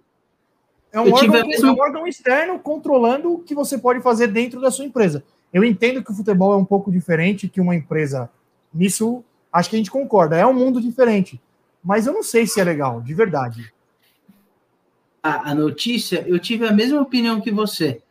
é 0.91 1.01
um, 1.01 1.13
órgão, 1.13 1.51
é 1.51 1.65
um 1.65 1.79
órgão 1.79 2.07
externo 2.07 2.59
controlando 2.59 3.33
o 3.33 3.39
que 3.39 3.55
você 3.55 3.77
pode 3.77 4.01
fazer 4.01 4.27
dentro 4.27 4.61
da 4.61 4.71
sua 4.71 4.85
empresa. 4.85 5.23
Eu 5.51 5.63
entendo 5.63 6.03
que 6.03 6.11
o 6.11 6.15
futebol 6.15 6.53
é 6.53 6.57
um 6.57 6.65
pouco 6.65 6.91
diferente 6.91 7.47
que 7.47 7.59
uma 7.59 7.75
empresa. 7.75 8.29
Nisso, 8.73 9.23
acho 9.51 9.69
que 9.69 9.75
a 9.75 9.79
gente 9.79 9.91
concorda. 9.91 10.37
É 10.37 10.45
um 10.45 10.53
mundo 10.53 10.79
diferente. 10.79 11.41
Mas 11.83 12.05
eu 12.05 12.13
não 12.13 12.23
sei 12.23 12.45
se 12.45 12.59
é 12.59 12.63
legal, 12.63 13.01
de 13.01 13.13
verdade. 13.13 13.73
A, 15.23 15.51
a 15.51 15.55
notícia, 15.55 16.23
eu 16.27 16.39
tive 16.39 16.67
a 16.67 16.71
mesma 16.71 17.01
opinião 17.01 17.41
que 17.41 17.51
você. 17.51 18.01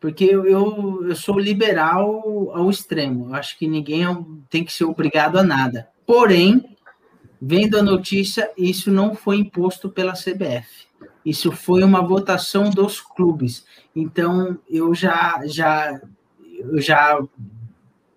Porque 0.00 0.24
eu, 0.24 0.46
eu, 0.46 1.08
eu 1.08 1.16
sou 1.16 1.38
liberal 1.38 2.50
ao 2.54 2.70
extremo. 2.70 3.28
Eu 3.28 3.34
acho 3.34 3.58
que 3.58 3.66
ninguém 3.66 4.04
é 4.04 4.16
tem 4.48 4.64
que 4.64 4.72
ser 4.72 4.84
obrigado 4.84 5.38
a 5.38 5.42
nada. 5.42 5.88
Porém, 6.06 6.76
vendo 7.40 7.78
a 7.78 7.82
notícia, 7.82 8.50
isso 8.56 8.90
não 8.90 9.14
foi 9.14 9.38
imposto 9.38 9.88
pela 9.88 10.12
CBF. 10.12 10.86
Isso 11.24 11.50
foi 11.52 11.82
uma 11.82 12.00
votação 12.00 12.70
dos 12.70 13.00
clubes. 13.00 13.64
Então, 13.94 14.58
eu 14.68 14.94
já 14.94 15.42
já 15.46 16.00
eu 16.58 16.80
já 16.80 17.18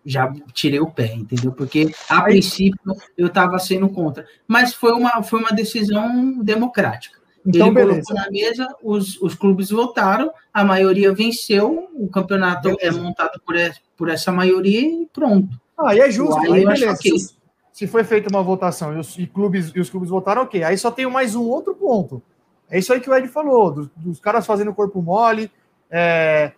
já 0.03 0.33
tirei 0.53 0.79
o 0.79 0.89
pé, 0.89 1.13
entendeu? 1.13 1.51
Porque 1.51 1.93
a 2.09 2.21
princípio 2.21 2.79
eu 3.17 3.27
estava 3.27 3.59
sendo 3.59 3.89
contra, 3.89 4.25
mas 4.47 4.73
foi 4.73 4.93
uma 4.93 5.21
foi 5.23 5.39
uma 5.39 5.51
decisão 5.51 6.41
democrática. 6.41 7.20
Então, 7.45 7.67
Ele 7.67 7.75
beleza. 7.75 8.01
colocou 8.03 8.15
na 8.15 8.31
mesa, 8.31 8.75
os, 8.83 9.19
os 9.21 9.33
clubes 9.33 9.69
votaram, 9.69 10.31
a 10.53 10.63
maioria 10.63 11.13
venceu, 11.13 11.89
o 11.93 12.07
campeonato 12.07 12.69
é 12.69 12.75
beleza. 12.75 12.99
é 12.99 13.01
montado 13.01 13.41
por, 13.45 13.55
por 13.97 14.09
essa 14.09 14.31
maioria 14.31 14.81
e 14.81 15.07
pronto. 15.11 15.49
Ah, 15.77 15.95
e 15.95 15.99
é 15.99 16.11
justo, 16.11 16.39
aí, 16.39 16.53
aí 16.53 16.65
beleza. 16.65 16.93
Okay. 16.93 17.17
Se, 17.17 17.35
se, 17.73 17.87
foi 17.87 18.03
feita 18.03 18.29
uma 18.29 18.43
votação 18.43 18.95
e 18.95 18.99
os, 18.99 19.17
e, 19.17 19.25
clubes, 19.25 19.71
e 19.75 19.79
os 19.79 19.89
clubes 19.89 20.09
votaram, 20.09 20.43
ok. 20.43 20.63
Aí 20.63 20.77
só 20.77 20.91
tem 20.91 21.09
mais 21.09 21.35
um 21.35 21.43
outro 21.43 21.73
ponto. 21.73 22.21
É 22.69 22.77
isso 22.77 22.93
aí 22.93 23.01
que 23.01 23.09
o 23.09 23.15
Ed 23.15 23.27
falou, 23.27 23.71
dos, 23.71 23.89
dos 23.95 24.19
caras 24.19 24.45
fazendo 24.45 24.73
corpo 24.73 25.01
mole. 25.01 25.51
É, 25.89 26.51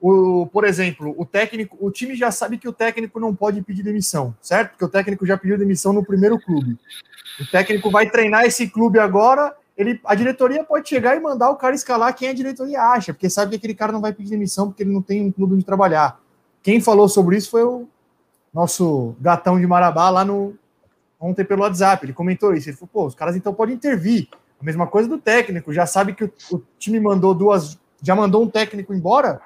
o, 0.00 0.46
por 0.52 0.64
exemplo, 0.64 1.14
o 1.16 1.24
técnico, 1.24 1.78
o 1.80 1.90
time 1.90 2.14
já 2.14 2.30
sabe 2.30 2.58
que 2.58 2.68
o 2.68 2.72
técnico 2.72 3.18
não 3.18 3.34
pode 3.34 3.62
pedir 3.62 3.82
demissão, 3.82 4.34
certo? 4.42 4.70
Porque 4.70 4.84
o 4.84 4.88
técnico 4.88 5.24
já 5.24 5.38
pediu 5.38 5.56
demissão 5.56 5.92
no 5.92 6.04
primeiro 6.04 6.38
clube. 6.38 6.76
O 7.40 7.46
técnico 7.50 7.90
vai 7.90 8.10
treinar 8.10 8.44
esse 8.44 8.68
clube 8.68 8.98
agora 8.98 9.54
ele, 9.76 10.00
a 10.04 10.14
diretoria 10.14 10.62
pode 10.64 10.88
chegar 10.88 11.16
e 11.16 11.20
mandar 11.20 11.50
o 11.50 11.56
cara 11.56 11.74
escalar 11.74 12.14
quem 12.14 12.28
a 12.28 12.34
diretoria 12.34 12.80
acha, 12.80 13.12
porque 13.12 13.28
sabe 13.28 13.50
que 13.50 13.56
aquele 13.56 13.74
cara 13.74 13.92
não 13.92 14.00
vai 14.00 14.12
pedir 14.12 14.30
demissão 14.30 14.68
porque 14.68 14.82
ele 14.82 14.92
não 14.92 15.02
tem 15.02 15.22
um 15.22 15.32
clube 15.32 15.56
de 15.56 15.64
trabalhar. 15.64 16.20
Quem 16.62 16.80
falou 16.80 17.08
sobre 17.08 17.36
isso 17.36 17.50
foi 17.50 17.64
o 17.64 17.88
nosso 18.52 19.16
gatão 19.20 19.58
de 19.60 19.66
Marabá 19.66 20.08
lá 20.10 20.24
no 20.24 20.54
ontem 21.20 21.44
pelo 21.44 21.62
WhatsApp. 21.62 22.06
Ele 22.06 22.12
comentou 22.12 22.54
isso. 22.54 22.68
Ele 22.68 22.76
falou: 22.76 22.90
pô, 22.92 23.06
os 23.06 23.14
caras 23.14 23.34
então 23.34 23.52
podem 23.52 23.74
intervir. 23.74 24.28
A 24.60 24.64
mesma 24.64 24.86
coisa 24.86 25.08
do 25.08 25.18
técnico, 25.18 25.72
já 25.72 25.84
sabe 25.86 26.14
que 26.14 26.24
o, 26.24 26.32
o 26.52 26.62
time 26.78 27.00
mandou 27.00 27.34
duas, 27.34 27.78
já 28.00 28.14
mandou 28.14 28.42
um 28.42 28.48
técnico 28.48 28.94
embora. 28.94 29.40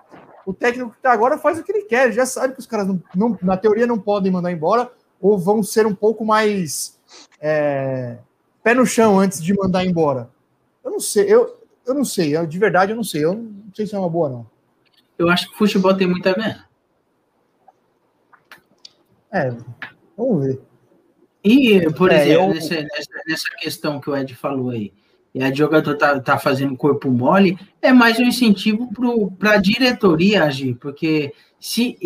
O 0.44 0.52
técnico 0.52 0.90
que 0.90 0.96
está 0.98 1.12
agora 1.12 1.38
faz 1.38 1.58
o 1.58 1.64
que 1.64 1.72
ele 1.72 1.82
quer, 1.82 2.12
já 2.12 2.24
sabe 2.24 2.54
que 2.54 2.60
os 2.60 2.66
caras, 2.66 2.86
não, 2.86 3.02
não, 3.14 3.38
na 3.42 3.56
teoria, 3.56 3.86
não 3.86 3.98
podem 3.98 4.30
mandar 4.30 4.52
embora, 4.52 4.90
ou 5.20 5.38
vão 5.38 5.62
ser 5.62 5.86
um 5.86 5.94
pouco 5.94 6.24
mais 6.24 6.98
é, 7.40 8.18
pé 8.68 8.74
no 8.74 8.84
chão 8.84 9.18
antes 9.18 9.42
de 9.42 9.54
mandar 9.54 9.82
embora. 9.86 10.28
Eu 10.84 10.90
não 10.90 11.00
sei, 11.00 11.24
eu, 11.32 11.58
eu 11.86 11.94
não 11.94 12.04
sei, 12.04 12.36
eu, 12.36 12.46
de 12.46 12.58
verdade 12.58 12.92
eu 12.92 12.96
não 12.96 13.04
sei, 13.04 13.24
eu 13.24 13.32
não 13.32 13.72
sei 13.74 13.86
se 13.86 13.94
é 13.94 13.98
uma 13.98 14.10
boa, 14.10 14.28
não. 14.28 14.46
Eu 15.18 15.30
acho 15.30 15.48
que 15.48 15.54
o 15.54 15.58
futebol 15.58 15.94
tem 15.94 16.06
muito 16.06 16.28
a 16.28 16.32
ver. 16.32 16.64
É, 19.32 19.54
vamos 20.14 20.44
ver. 20.44 20.60
E, 21.42 21.90
por 21.92 22.10
é, 22.10 22.22
exemplo, 22.22 22.44
eu... 22.44 22.54
nessa, 22.54 22.74
nessa, 22.74 23.22
nessa, 23.26 23.48
questão 23.58 24.00
que 24.00 24.10
o 24.10 24.16
Ed 24.16 24.34
falou 24.34 24.68
aí, 24.68 24.92
e 25.34 25.42
a 25.42 25.52
jogador 25.52 25.96
tá, 25.96 26.20
tá 26.20 26.38
fazendo 26.38 26.76
corpo 26.76 27.10
mole, 27.10 27.58
é 27.80 27.90
mais 27.90 28.18
um 28.18 28.24
incentivo 28.24 28.90
para 29.38 29.52
a 29.52 29.56
diretoria 29.56 30.44
agir, 30.44 30.74
porque 30.74 31.32
se 31.58 31.96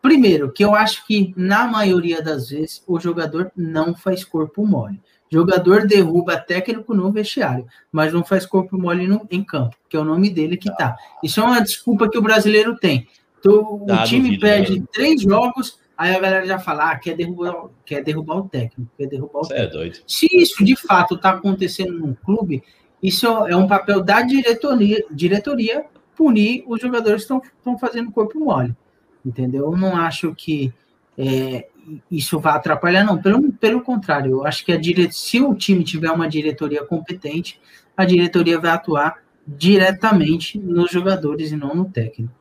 primeiro 0.00 0.52
que 0.52 0.64
eu 0.64 0.72
acho 0.72 1.04
que 1.04 1.34
na 1.36 1.66
maioria 1.66 2.22
das 2.22 2.50
vezes 2.50 2.82
o 2.86 3.00
jogador 3.00 3.50
não 3.56 3.92
faz 3.92 4.24
corpo 4.24 4.64
mole. 4.64 5.00
Jogador 5.32 5.86
derruba 5.86 6.36
técnico 6.36 6.92
no 6.92 7.10
vestiário, 7.10 7.66
mas 7.90 8.12
não 8.12 8.22
faz 8.22 8.44
corpo 8.44 8.76
mole 8.76 9.06
no, 9.06 9.26
em 9.30 9.42
campo, 9.42 9.74
que 9.88 9.96
é 9.96 10.00
o 10.00 10.04
nome 10.04 10.28
dele 10.28 10.58
que 10.58 10.70
tá. 10.76 10.94
Isso 11.24 11.40
é 11.40 11.42
uma 11.42 11.62
desculpa 11.62 12.06
que 12.10 12.18
o 12.18 12.22
brasileiro 12.22 12.76
tem. 12.76 13.08
Então, 13.38 13.82
o 13.82 14.04
time 14.04 14.38
perde 14.38 14.84
três 14.92 15.22
jogos, 15.22 15.80
aí 15.96 16.14
a 16.14 16.20
galera 16.20 16.46
já 16.46 16.58
fala, 16.58 16.90
ah, 16.90 16.98
quer 16.98 17.16
derrubar, 17.16 17.70
quer 17.82 18.04
derrubar 18.04 18.36
o 18.36 18.48
técnico, 18.48 18.92
quer 18.98 19.06
derrubar 19.06 19.40
o 19.40 19.44
é 19.46 19.48
técnico. 19.48 19.74
É 19.74 19.78
doido. 19.78 19.98
Se 20.06 20.28
isso 20.30 20.62
de 20.62 20.76
fato 20.76 21.14
está 21.14 21.30
acontecendo 21.30 21.98
num 21.98 22.12
clube, 22.12 22.62
isso 23.02 23.26
é 23.26 23.56
um 23.56 23.66
papel 23.66 24.02
da 24.02 24.20
diretoria, 24.20 25.02
diretoria 25.10 25.86
punir 26.14 26.62
os 26.66 26.78
jogadores 26.78 27.24
que 27.24 27.34
estão 27.56 27.78
fazendo 27.78 28.12
corpo 28.12 28.38
mole. 28.38 28.76
Entendeu? 29.24 29.72
Eu 29.72 29.78
não 29.78 29.96
acho 29.96 30.34
que 30.34 30.74
é, 31.16 31.68
isso 32.10 32.38
vai 32.38 32.54
atrapalhar, 32.54 33.04
não. 33.04 33.20
Pelo, 33.20 33.52
pelo 33.52 33.82
contrário, 33.82 34.32
eu 34.32 34.46
acho 34.46 34.64
que 34.64 34.72
a 34.72 34.76
dire... 34.76 35.10
se 35.12 35.40
o 35.40 35.54
time 35.54 35.84
tiver 35.84 36.10
uma 36.10 36.28
diretoria 36.28 36.84
competente, 36.84 37.60
a 37.96 38.04
diretoria 38.04 38.58
vai 38.58 38.70
atuar 38.70 39.22
diretamente 39.46 40.58
nos 40.58 40.90
jogadores 40.90 41.52
e 41.52 41.56
não 41.56 41.74
no 41.74 41.84
técnico. 41.84 42.32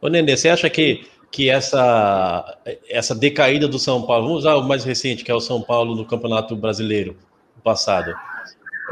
Ô, 0.00 0.08
Nenê, 0.08 0.36
você 0.36 0.48
acha 0.48 0.68
que, 0.68 1.06
que 1.30 1.48
essa, 1.48 2.58
essa 2.88 3.14
decaída 3.14 3.66
do 3.66 3.78
São 3.78 4.02
Paulo, 4.02 4.24
vamos 4.24 4.38
usar 4.40 4.56
o 4.56 4.66
mais 4.66 4.84
recente, 4.84 5.24
que 5.24 5.30
é 5.30 5.34
o 5.34 5.40
São 5.40 5.60
Paulo 5.60 5.94
no 5.94 6.04
Campeonato 6.04 6.56
Brasileiro, 6.56 7.16
passado, 7.62 8.14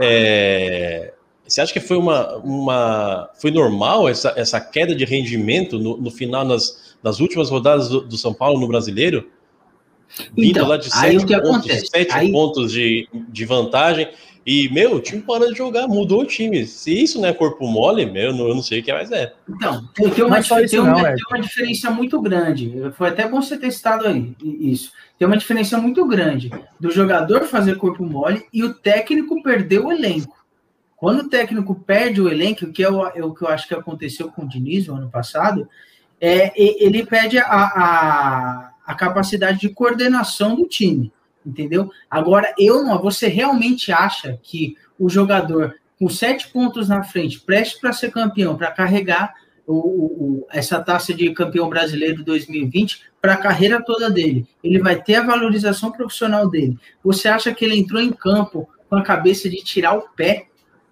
é, 0.00 1.12
você 1.46 1.62
acha 1.62 1.72
que 1.72 1.80
foi 1.80 1.96
uma, 1.96 2.36
uma 2.36 3.30
foi 3.40 3.50
normal 3.50 4.08
essa, 4.08 4.34
essa 4.36 4.60
queda 4.60 4.94
de 4.94 5.04
rendimento 5.04 5.78
no, 5.78 5.96
no 5.96 6.10
final, 6.10 6.44
nas, 6.44 6.87
nas 7.02 7.20
últimas 7.20 7.50
rodadas 7.50 7.88
do, 7.88 8.00
do 8.00 8.16
São 8.16 8.34
Paulo 8.34 8.60
no 8.60 8.68
Brasileiro, 8.68 9.28
vindo 10.36 10.58
então, 10.58 10.68
lá 10.68 10.76
de 10.76 10.90
sete 10.90 11.40
pontos, 11.40 11.88
sete 11.90 12.12
aí... 12.12 12.32
pontos 12.32 12.72
de, 12.72 13.08
de 13.12 13.44
vantagem. 13.44 14.08
E, 14.46 14.66
meu, 14.70 14.94
o 14.94 15.00
time 15.00 15.20
parou 15.20 15.50
de 15.52 15.58
jogar, 15.58 15.86
mudou 15.86 16.22
o 16.22 16.24
time. 16.24 16.66
Se 16.66 17.02
isso 17.02 17.20
não 17.20 17.28
é 17.28 17.34
corpo 17.34 17.66
mole, 17.66 18.06
meu, 18.06 18.34
eu 18.34 18.54
não 18.54 18.62
sei 18.62 18.80
o 18.80 18.82
que 18.82 18.90
mais 18.90 19.12
é. 19.12 19.34
Então, 19.46 19.86
tem, 19.92 20.08
tem, 20.08 20.24
uma, 20.24 20.42
tem, 20.42 20.80
uma, 20.80 21.02
tem 21.02 21.24
uma 21.30 21.40
diferença 21.40 21.90
muito 21.90 22.18
grande. 22.18 22.72
Foi 22.94 23.08
até 23.08 23.28
bom 23.28 23.42
você 23.42 23.58
ter 23.58 23.70
citado 23.70 24.06
aí 24.06 24.34
isso. 24.42 24.90
Tem 25.18 25.28
uma 25.28 25.36
diferença 25.36 25.76
muito 25.76 26.02
grande 26.06 26.50
do 26.80 26.90
jogador 26.90 27.44
fazer 27.44 27.76
corpo 27.76 28.02
mole 28.02 28.46
e 28.50 28.64
o 28.64 28.72
técnico 28.72 29.42
perder 29.42 29.80
o 29.80 29.92
elenco. 29.92 30.34
Quando 30.96 31.20
o 31.20 31.28
técnico 31.28 31.74
perde 31.74 32.22
o 32.22 32.28
elenco, 32.28 32.72
que 32.72 32.82
é 32.82 32.90
o, 32.90 33.06
é 33.06 33.22
o 33.22 33.34
que 33.34 33.42
eu 33.42 33.48
acho 33.48 33.68
que 33.68 33.74
aconteceu 33.74 34.32
com 34.32 34.44
o 34.44 34.48
Diniz 34.48 34.86
no 34.86 34.94
ano 34.94 35.10
passado, 35.10 35.68
é, 36.20 36.52
ele 36.56 37.06
pede 37.06 37.38
a, 37.38 37.44
a, 37.46 38.70
a, 38.86 38.94
capacidade 38.94 39.60
de 39.60 39.68
coordenação 39.68 40.56
do 40.56 40.66
time, 40.66 41.12
entendeu? 41.46 41.90
Agora, 42.10 42.52
eu 42.58 42.82
não, 42.82 43.00
você 43.00 43.28
realmente 43.28 43.92
acha 43.92 44.38
que 44.42 44.76
o 44.98 45.08
jogador 45.08 45.76
com 45.98 46.08
sete 46.08 46.48
pontos 46.48 46.88
na 46.88 47.02
frente, 47.02 47.40
prestes 47.40 47.80
para 47.80 47.92
ser 47.92 48.12
campeão, 48.12 48.56
para 48.56 48.70
carregar 48.70 49.34
o, 49.66 49.74
o, 49.74 50.46
essa 50.50 50.80
taça 50.80 51.12
de 51.12 51.30
campeão 51.32 51.68
brasileiro 51.68 52.24
2020 52.24 53.02
para 53.20 53.34
a 53.34 53.36
carreira 53.36 53.82
toda 53.84 54.10
dele, 54.10 54.46
ele 54.62 54.78
vai 54.78 55.00
ter 55.00 55.16
a 55.16 55.26
valorização 55.26 55.90
profissional 55.90 56.48
dele. 56.48 56.78
Você 57.04 57.28
acha 57.28 57.52
que 57.52 57.64
ele 57.64 57.76
entrou 57.76 58.00
em 58.00 58.12
campo 58.12 58.68
com 58.88 58.96
a 58.96 59.02
cabeça 59.02 59.48
de 59.50 59.56
tirar 59.56 59.94
o 59.94 60.08
pé? 60.10 60.46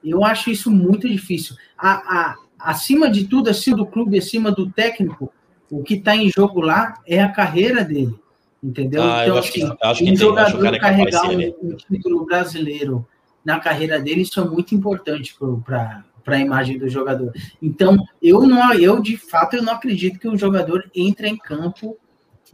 Eu 0.04 0.24
acho 0.24 0.50
isso 0.50 0.70
muito 0.70 1.08
difícil. 1.08 1.56
A, 1.78 1.90
a, 1.92 2.36
acima 2.66 3.08
de 3.08 3.24
tudo, 3.24 3.48
acima 3.48 3.76
do 3.76 3.86
clube, 3.86 4.18
acima 4.18 4.50
do 4.50 4.68
técnico, 4.68 5.32
o 5.70 5.84
que 5.84 5.94
está 5.94 6.16
em 6.16 6.28
jogo 6.28 6.60
lá 6.60 7.00
é 7.06 7.22
a 7.22 7.30
carreira 7.30 7.84
dele. 7.84 8.14
Entendeu? 8.62 9.02
Ah, 9.02 9.24
então, 9.24 9.38
assim, 9.38 9.68
que, 9.68 9.76
acho 9.80 10.04
que 10.04 10.10
um 10.10 10.16
jogador 10.16 10.74
é 10.74 10.78
carregar 10.78 11.28
um, 11.30 11.54
um, 11.62 11.76
título 11.76 12.24
brasileiro 12.24 13.06
na 13.44 13.60
carreira 13.60 14.00
dele, 14.00 14.22
isso 14.22 14.40
é 14.40 14.44
muito 14.44 14.74
importante 14.74 15.36
para 15.64 16.04
a 16.26 16.38
imagem 16.38 16.76
do 16.76 16.88
jogador. 16.88 17.32
Então, 17.62 17.96
eu 18.20 18.42
não, 18.42 18.74
eu 18.74 19.00
de 19.00 19.16
fato 19.16 19.54
eu 19.54 19.62
não 19.62 19.74
acredito 19.74 20.18
que 20.18 20.26
o 20.26 20.36
jogador 20.36 20.90
entre 20.92 21.28
em 21.28 21.36
campo 21.36 21.96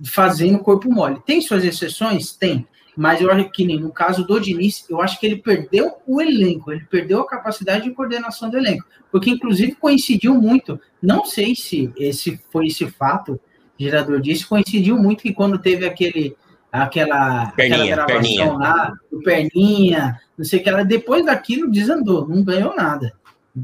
fazendo 0.05 0.59
corpo 0.59 0.91
mole. 0.91 1.21
Tem 1.25 1.41
suas 1.41 1.65
exceções? 1.65 2.33
Tem. 2.33 2.67
Mas 2.97 3.21
eu 3.21 3.31
acho 3.31 3.49
que 3.51 3.65
nem 3.65 3.81
no 3.81 3.91
caso 3.91 4.27
do 4.27 4.39
Diniz, 4.39 4.85
eu 4.91 5.01
acho 5.01 5.19
que 5.19 5.25
ele 5.27 5.37
perdeu 5.37 5.95
o 6.07 6.21
elenco, 6.21 6.71
ele 6.71 6.85
perdeu 6.91 7.21
a 7.21 7.27
capacidade 7.27 7.85
de 7.85 7.91
coordenação 7.93 8.51
do 8.51 8.59
elenco, 8.59 8.85
porque 9.11 9.31
inclusive 9.31 9.75
coincidiu 9.77 10.35
muito. 10.35 10.79
Não 11.01 11.25
sei 11.25 11.55
se 11.55 11.91
esse 11.97 12.39
foi 12.51 12.67
esse 12.67 12.87
fato, 12.91 13.33
o 13.33 13.41
gerador 13.83 14.21
disse, 14.21 14.47
coincidiu 14.47 14.99
muito 14.99 15.23
que 15.23 15.33
quando 15.33 15.59
teve 15.59 15.87
aquele 15.87 16.37
aquela, 16.71 17.51
perninha, 17.53 17.83
aquela 17.83 18.07
gravação 18.07 18.23
perninha. 18.23 18.53
lá, 18.53 18.93
o 19.13 19.19
perninha, 19.23 20.21
não 20.39 20.45
sei 20.45 20.61
o 20.61 20.63
que 20.63 20.69
ela, 20.69 20.85
depois 20.85 21.25
daquilo 21.25 21.71
desandou, 21.71 22.27
não 22.27 22.43
ganhou 22.43 22.75
nada. 22.75 23.13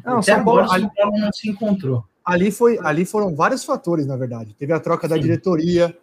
Não, 0.04 0.18
Até 0.18 0.34
São 0.34 0.44
Paulo- 0.44 0.60
agora 0.60 0.78
o 0.78 0.80
São 0.80 0.90
Paulo 0.94 1.18
não 1.18 1.32
se 1.32 1.48
encontrou. 1.48 2.04
Ali, 2.24 2.50
foi, 2.50 2.78
ali 2.82 3.06
foram 3.06 3.34
vários 3.34 3.64
fatores, 3.64 4.06
na 4.06 4.14
verdade. 4.16 4.54
Teve 4.58 4.74
a 4.74 4.80
troca 4.80 5.08
da 5.08 5.14
Sim. 5.16 5.22
diretoria, 5.22 5.96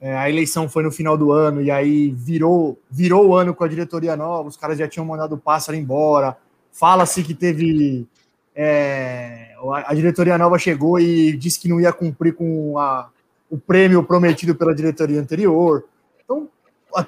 é, 0.00 0.16
a 0.16 0.28
eleição 0.30 0.68
foi 0.68 0.82
no 0.82 0.92
final 0.92 1.16
do 1.18 1.32
ano, 1.32 1.60
e 1.60 1.70
aí 1.70 2.10
virou, 2.10 2.78
virou 2.90 3.26
o 3.28 3.34
ano 3.34 3.54
com 3.54 3.64
a 3.64 3.68
diretoria 3.68 4.16
nova, 4.16 4.48
os 4.48 4.56
caras 4.56 4.78
já 4.78 4.86
tinham 4.86 5.04
mandado 5.04 5.34
o 5.34 5.38
pássaro 5.38 5.76
embora. 5.76 6.36
Fala-se 6.72 7.22
que 7.22 7.34
teve. 7.34 8.06
é, 8.54 9.54
a, 9.86 9.94
diretoria 9.94 10.38
nova 10.38 10.58
chegou 10.58 10.98
e 11.00 11.36
disse 11.36 11.58
que 11.58 11.68
não 11.68 11.80
ia 11.80 11.92
cumprir 11.92 12.34
com 12.34 12.78
a- 12.78 13.08
o 13.50 13.58
prêmio 13.58 14.02
prometido 14.04 14.54
pela 14.54 14.74
diretoria 14.74 15.20
anterior. 15.20 15.84
Então, 16.24 16.48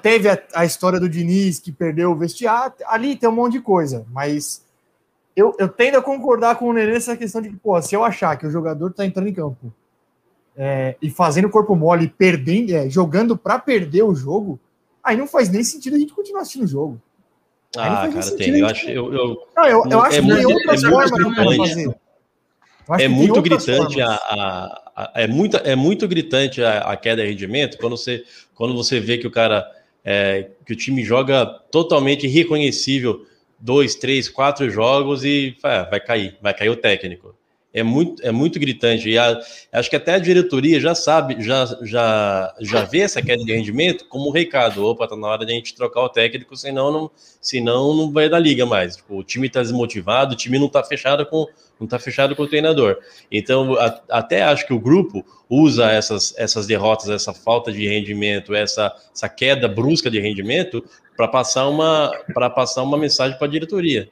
teve 0.01 0.27
a, 0.29 0.37
a 0.53 0.65
história 0.65 0.99
do 0.99 1.07
Diniz 1.07 1.59
que 1.59 1.71
perdeu 1.71 2.11
o 2.11 2.15
vestiário. 2.15 2.73
Ali 2.87 3.15
tem 3.15 3.29
um 3.29 3.33
monte 3.33 3.53
de 3.53 3.61
coisa, 3.61 4.05
mas 4.11 4.65
eu, 5.35 5.55
eu 5.59 5.69
tendo 5.69 5.97
a 5.97 6.01
concordar 6.01 6.55
com 6.57 6.65
o 6.67 6.73
Nenê 6.73 6.93
nessa 6.93 7.15
questão 7.15 7.41
de 7.41 7.49
que, 7.49 7.55
pô, 7.55 7.81
se 7.81 7.95
eu 7.95 8.03
achar 8.03 8.35
que 8.37 8.45
o 8.45 8.51
jogador 8.51 8.91
tá 8.91 9.05
entrando 9.05 9.27
em 9.29 9.33
campo 9.33 9.71
é, 10.57 10.95
e 11.01 11.09
fazendo 11.09 11.49
corpo 11.49 11.75
mole, 11.75 12.07
perdendo, 12.07 12.73
é, 12.75 12.89
jogando 12.89 13.37
para 13.37 13.57
perder 13.59 14.03
o 14.03 14.13
jogo, 14.15 14.59
aí 15.03 15.15
não 15.17 15.27
faz 15.27 15.49
nem 15.49 15.63
sentido 15.63 15.95
a 15.95 15.99
gente 15.99 16.13
continuar 16.13 16.41
assistindo 16.41 16.63
o 16.65 16.67
jogo. 16.67 17.01
Aí 17.77 17.89
Ah, 17.89 18.09
cara, 18.13 18.31
tem. 18.37 18.59
Eu 18.59 18.65
acho, 18.67 18.89
eu, 18.89 19.13
eu- 19.13 19.47
Não, 19.55 19.65
eu, 19.65 19.83
eu 19.89 19.99
É 20.03 20.07
acho 20.07 20.15
que 20.17 20.21
muito- 20.21 20.37
tem 20.37 20.45
outras 20.53 20.83
é 20.83 20.89
formas 20.89 21.09
fazer. 21.67 21.95
É 22.89 22.97
que 23.03 23.07
muito 23.07 23.41
gritante 23.41 24.01
a, 24.01 24.09
a- 24.09 24.91
a- 24.95 25.11
é 25.15 25.27
muito 25.27 25.55
é 25.57 25.75
muito 25.75 26.07
gritante 26.07 26.61
a, 26.61 26.79
a 26.79 26.97
queda 26.97 27.21
de 27.23 27.29
rendimento 27.29 27.77
quando 27.77 27.95
você 27.95 28.23
quando 28.53 28.75
você 28.75 28.99
vê 28.99 29.17
que 29.17 29.25
o 29.27 29.31
cara 29.31 29.65
é, 30.03 30.49
que 30.65 30.73
o 30.73 30.75
time 30.75 31.03
joga 31.03 31.45
totalmente 31.71 32.25
irreconhecível 32.25 33.25
dois 33.57 33.95
três 33.95 34.27
quatro 34.27 34.69
jogos 34.69 35.23
e 35.23 35.55
ah, 35.63 35.87
vai 35.89 36.01
cair 36.01 36.37
vai 36.41 36.53
cair 36.53 36.69
o 36.69 36.75
técnico 36.75 37.33
é 37.73 37.83
muito 37.83 38.21
é 38.25 38.31
muito 38.31 38.59
gritante. 38.59 39.09
E 39.09 39.17
a- 39.17 39.39
acho 39.71 39.89
que 39.89 39.95
até 39.95 40.15
a 40.15 40.19
diretoria 40.19 40.79
já 40.79 40.93
sabe 40.93 41.41
já 41.41 41.65
já 41.83 42.53
já 42.59 42.83
vê 42.83 42.99
essa 42.99 43.21
queda 43.21 43.43
de 43.43 43.53
rendimento 43.53 44.05
como 44.09 44.27
um 44.27 44.31
recado. 44.31 44.85
Opa 44.85 45.07
tá 45.07 45.15
na 45.15 45.27
hora 45.27 45.45
de 45.45 45.51
a 45.53 45.55
gente 45.55 45.73
trocar 45.73 46.01
o 46.01 46.09
técnico 46.09 46.55
senão 46.57 46.91
não 46.91 47.11
senão 47.39 47.95
não 47.95 48.11
vai 48.11 48.27
dar 48.27 48.39
liga 48.39 48.65
mais. 48.65 48.97
Tipo, 48.97 49.17
o 49.19 49.23
time 49.23 49.49
tá 49.49 49.61
desmotivado 49.61 50.33
o 50.33 50.37
time 50.37 50.59
não 50.59 50.67
tá 50.67 50.83
fechado 50.83 51.25
com 51.25 51.47
não 51.79 51.87
tá 51.87 51.97
fechado 51.97 52.35
com 52.35 52.43
o 52.43 52.47
treinador. 52.47 52.97
Então, 53.31 53.73
a- 53.73 54.01
até 54.09 54.43
acho 54.43 54.67
que 54.67 54.73
o 54.73 54.79
grupo 54.79 55.25
usa 55.49 55.89
essas, 55.89 56.31
essas 56.37 56.67
derrotas, 56.67 57.09
essa 57.09 57.33
falta 57.33 57.71
de 57.71 57.87
rendimento, 57.87 58.53
essa, 58.53 58.93
essa 59.15 59.27
queda 59.27 59.67
brusca 59.67 60.11
de 60.11 60.19
rendimento 60.19 60.83
para 61.17 61.27
passar 61.27 61.67
uma 61.67 62.11
para 62.33 62.49
passar 62.49 62.83
uma 62.83 62.97
mensagem 62.97 63.37
para 63.37 63.47
a 63.47 63.49
diretoria. 63.49 64.09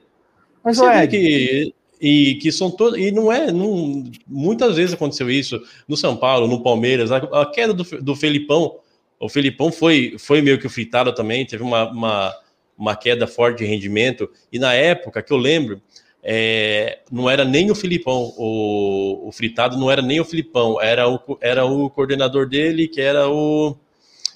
Mas, 0.63 0.77
Você 0.77 0.85
Ed, 0.85 1.07
que 1.09 1.73
e 1.99 2.35
que 2.35 2.51
são 2.51 2.71
todos 2.71 2.97
e 2.99 3.11
não 3.11 3.31
é 3.31 3.51
não, 3.51 4.03
muitas 4.27 4.77
vezes 4.77 4.93
aconteceu 4.93 5.29
isso 5.29 5.61
no 5.87 5.97
São 5.97 6.15
Paulo, 6.15 6.47
no 6.47 6.63
Palmeiras, 6.63 7.11
a, 7.11 7.17
a 7.17 7.45
queda 7.45 7.73
do, 7.73 7.83
do 8.01 8.15
Felipão, 8.15 8.77
o 9.19 9.27
Felipão 9.27 9.71
foi 9.71 10.15
foi 10.17 10.41
meio 10.41 10.59
que 10.59 10.67
o 10.67 10.69
fritado 10.69 11.13
também, 11.13 11.45
teve 11.45 11.63
uma, 11.63 11.89
uma, 11.91 12.33
uma 12.77 12.95
queda 12.95 13.27
forte 13.27 13.59
de 13.59 13.65
rendimento 13.65 14.29
e 14.51 14.57
na 14.59 14.73
época 14.73 15.21
que 15.21 15.33
eu 15.33 15.37
lembro 15.37 15.81
é, 16.21 16.99
não 17.11 17.29
era 17.29 17.45
nem 17.45 17.71
o 17.71 17.75
Filipão, 17.75 18.33
o, 18.37 19.27
o 19.27 19.31
fritado 19.31 19.77
não 19.77 19.89
era 19.89 20.01
nem 20.01 20.19
o 20.19 20.25
Filipão, 20.25 20.81
era 20.81 21.09
o, 21.09 21.19
era 21.39 21.65
o 21.65 21.89
coordenador 21.89 22.47
dele, 22.47 22.87
que 22.87 22.99
era 22.99 23.29
o. 23.29 23.75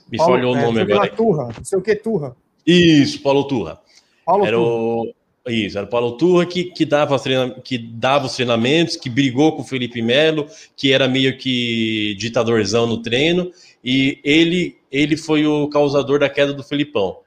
Me 0.10 0.18
Paulo- 0.18 0.34
falhou 0.34 0.54
o 0.54 0.58
é, 0.58 0.62
nome 0.62 0.86
sei 0.86 0.86
lá, 0.86 0.96
agora. 0.96 1.12
Turra, 1.16 1.44
não 1.58 1.64
sei 1.66 1.78
o 1.80 1.82
que, 1.82 1.96
Turra. 1.96 2.36
Isso, 2.66 3.22
Paulo 3.22 3.44
Turra. 3.46 3.82
Paulo 4.26 4.46
Era 4.46 4.56
Turra. 4.56 4.70
o. 4.72 5.14
Isso, 5.46 5.78
era 5.78 5.86
o 5.86 5.90
Paulo 5.90 6.16
Turra 6.16 6.46
que, 6.46 6.66
que, 6.66 6.86
dava, 6.86 7.18
que 7.64 7.78
dava 7.78 8.28
os 8.28 8.34
treinamentos, 8.36 8.96
que 8.96 9.10
brigou 9.10 9.54
com 9.54 9.62
o 9.62 9.66
Felipe 9.66 10.02
Melo, 10.02 10.48
que 10.76 10.94
era 10.94 11.06
meio 11.06 11.38
que 11.38 12.16
ditadorzão 12.18 12.88
no 12.88 13.02
treino, 13.02 13.52
e 13.84 14.20
ele, 14.24 14.78
ele 14.90 15.18
foi 15.18 15.46
o 15.46 15.68
causador 15.68 16.18
da 16.20 16.30
queda 16.30 16.54
do 16.54 16.64
Felipão. 16.64 17.18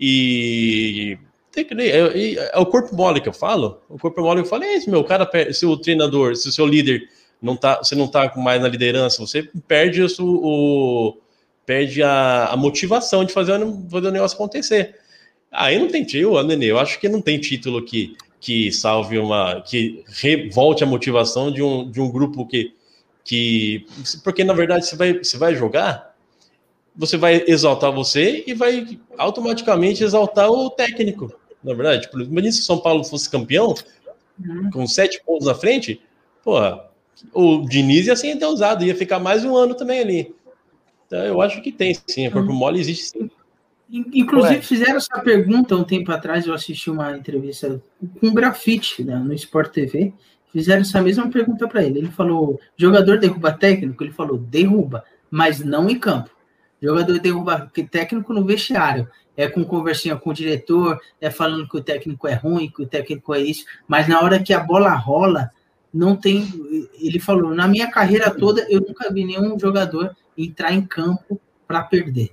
E 0.00 1.16
tem 1.52 1.64
que 1.64 1.74
é, 1.74 1.98
é- 2.34 2.50
é 2.52 2.58
o 2.58 2.66
corpo 2.66 2.96
mole 2.96 3.20
que 3.20 3.28
eu 3.28 3.32
falo. 3.32 3.80
O 3.88 3.96
corpo 3.98 4.20
mole 4.22 4.40
eu 4.40 4.44
falo 4.44 4.64
é 4.64 4.74
esse, 4.74 4.90
meu. 4.90 5.00
O 5.00 5.04
cara, 5.04 5.28
se 5.52 5.64
o 5.64 5.76
treinador, 5.76 6.34
se 6.34 6.48
o 6.48 6.52
seu 6.52 6.66
líder 6.66 7.02
não 7.40 7.56
tá, 7.56 7.78
você 7.78 7.94
não 7.94 8.08
tá 8.08 8.32
mais 8.36 8.60
na 8.60 8.66
liderança, 8.68 9.20
você 9.24 9.48
perde 9.68 10.02
o, 10.02 10.06
o- 10.20 11.18
perde 11.64 12.02
a, 12.02 12.46
a 12.46 12.56
motivação 12.56 13.24
de 13.24 13.32
fazer, 13.32 13.52
fazer 13.88 14.08
o 14.08 14.10
negócio 14.10 14.34
acontecer. 14.34 14.96
Aí 15.52 15.78
não 15.78 15.88
tem 15.88 16.02
título, 16.02 16.42
Nenê. 16.42 16.70
Eu 16.70 16.78
acho 16.78 16.98
que 16.98 17.08
não 17.08 17.20
tem 17.20 17.38
título 17.38 17.84
que, 17.84 18.16
que 18.40 18.72
salve 18.72 19.18
uma. 19.18 19.60
que 19.60 20.02
revolte 20.08 20.82
a 20.82 20.86
motivação 20.86 21.52
de 21.52 21.62
um, 21.62 21.90
de 21.90 22.00
um 22.00 22.10
grupo 22.10 22.46
que. 22.46 22.74
que 23.22 23.86
porque, 24.24 24.42
na 24.42 24.54
verdade, 24.54 24.86
você 24.86 24.96
vai, 24.96 25.12
você 25.18 25.36
vai 25.36 25.54
jogar, 25.54 26.16
você 26.96 27.18
vai 27.18 27.44
exaltar 27.46 27.92
você 27.92 28.42
e 28.46 28.54
vai 28.54 28.98
automaticamente 29.18 30.02
exaltar 30.02 30.50
o 30.50 30.70
técnico. 30.70 31.30
Na 31.62 31.74
verdade, 31.74 32.02
tipo, 32.02 32.18
imagina 32.20 32.52
se 32.52 32.60
o 32.60 32.64
São 32.64 32.78
Paulo 32.78 33.04
fosse 33.04 33.28
campeão, 33.28 33.74
com 34.72 34.86
sete 34.86 35.22
pontos 35.24 35.46
na 35.46 35.54
frente, 35.54 36.00
porra, 36.42 36.88
o 37.32 37.66
Diniz 37.68 38.06
ia 38.06 38.16
ser 38.16 38.28
endeusado, 38.32 38.84
ia 38.84 38.96
ficar 38.96 39.18
mais 39.18 39.44
um 39.44 39.54
ano 39.54 39.74
também 39.74 40.00
ali. 40.00 40.34
Então, 41.06 41.22
eu 41.24 41.42
acho 41.42 41.60
que 41.60 41.70
tem, 41.70 41.94
sim. 42.06 42.26
A 42.26 42.30
corpo 42.30 42.52
mole 42.52 42.80
existe 42.80 43.04
sim. 43.04 43.30
In- 43.92 44.06
Inclusive, 44.14 44.54
Ué. 44.56 44.62
fizeram 44.62 44.96
essa 44.96 45.20
pergunta 45.20 45.76
um 45.76 45.84
tempo 45.84 46.10
atrás. 46.10 46.46
Eu 46.46 46.54
assisti 46.54 46.90
uma 46.90 47.14
entrevista 47.14 47.80
com 48.18 48.28
o 48.28 48.32
Grafite 48.32 49.04
né, 49.04 49.16
no 49.16 49.34
Sport 49.34 49.70
TV. 49.70 50.14
Fizeram 50.50 50.80
essa 50.80 51.00
mesma 51.02 51.28
pergunta 51.30 51.68
para 51.68 51.82
ele. 51.84 51.98
Ele 51.98 52.10
falou: 52.10 52.58
jogador 52.76 53.18
derruba 53.18 53.52
técnico? 53.52 54.02
Ele 54.02 54.12
falou: 54.12 54.38
derruba, 54.38 55.04
mas 55.30 55.60
não 55.60 55.90
em 55.90 55.98
campo. 55.98 56.30
Jogador 56.80 57.18
derruba 57.20 57.70
técnico 57.90 58.32
no 58.32 58.44
vestiário. 58.44 59.08
É 59.36 59.48
com 59.48 59.64
conversinha 59.64 60.16
com 60.16 60.30
o 60.30 60.34
diretor, 60.34 61.00
é 61.20 61.30
falando 61.30 61.66
que 61.66 61.76
o 61.76 61.82
técnico 61.82 62.26
é 62.28 62.34
ruim, 62.34 62.70
que 62.70 62.82
o 62.82 62.86
técnico 62.86 63.34
é 63.34 63.40
isso. 63.40 63.64
Mas 63.88 64.06
na 64.08 64.20
hora 64.20 64.42
que 64.42 64.52
a 64.52 64.60
bola 64.60 64.90
rola, 64.94 65.50
não 65.92 66.16
tem. 66.16 66.48
Ele 66.98 67.18
falou: 67.18 67.54
na 67.54 67.68
minha 67.68 67.90
carreira 67.90 68.30
toda, 68.30 68.66
eu 68.70 68.80
nunca 68.80 69.12
vi 69.12 69.24
nenhum 69.24 69.58
jogador 69.58 70.14
entrar 70.36 70.72
em 70.72 70.84
campo 70.84 71.38
para 71.66 71.82
perder. 71.82 72.32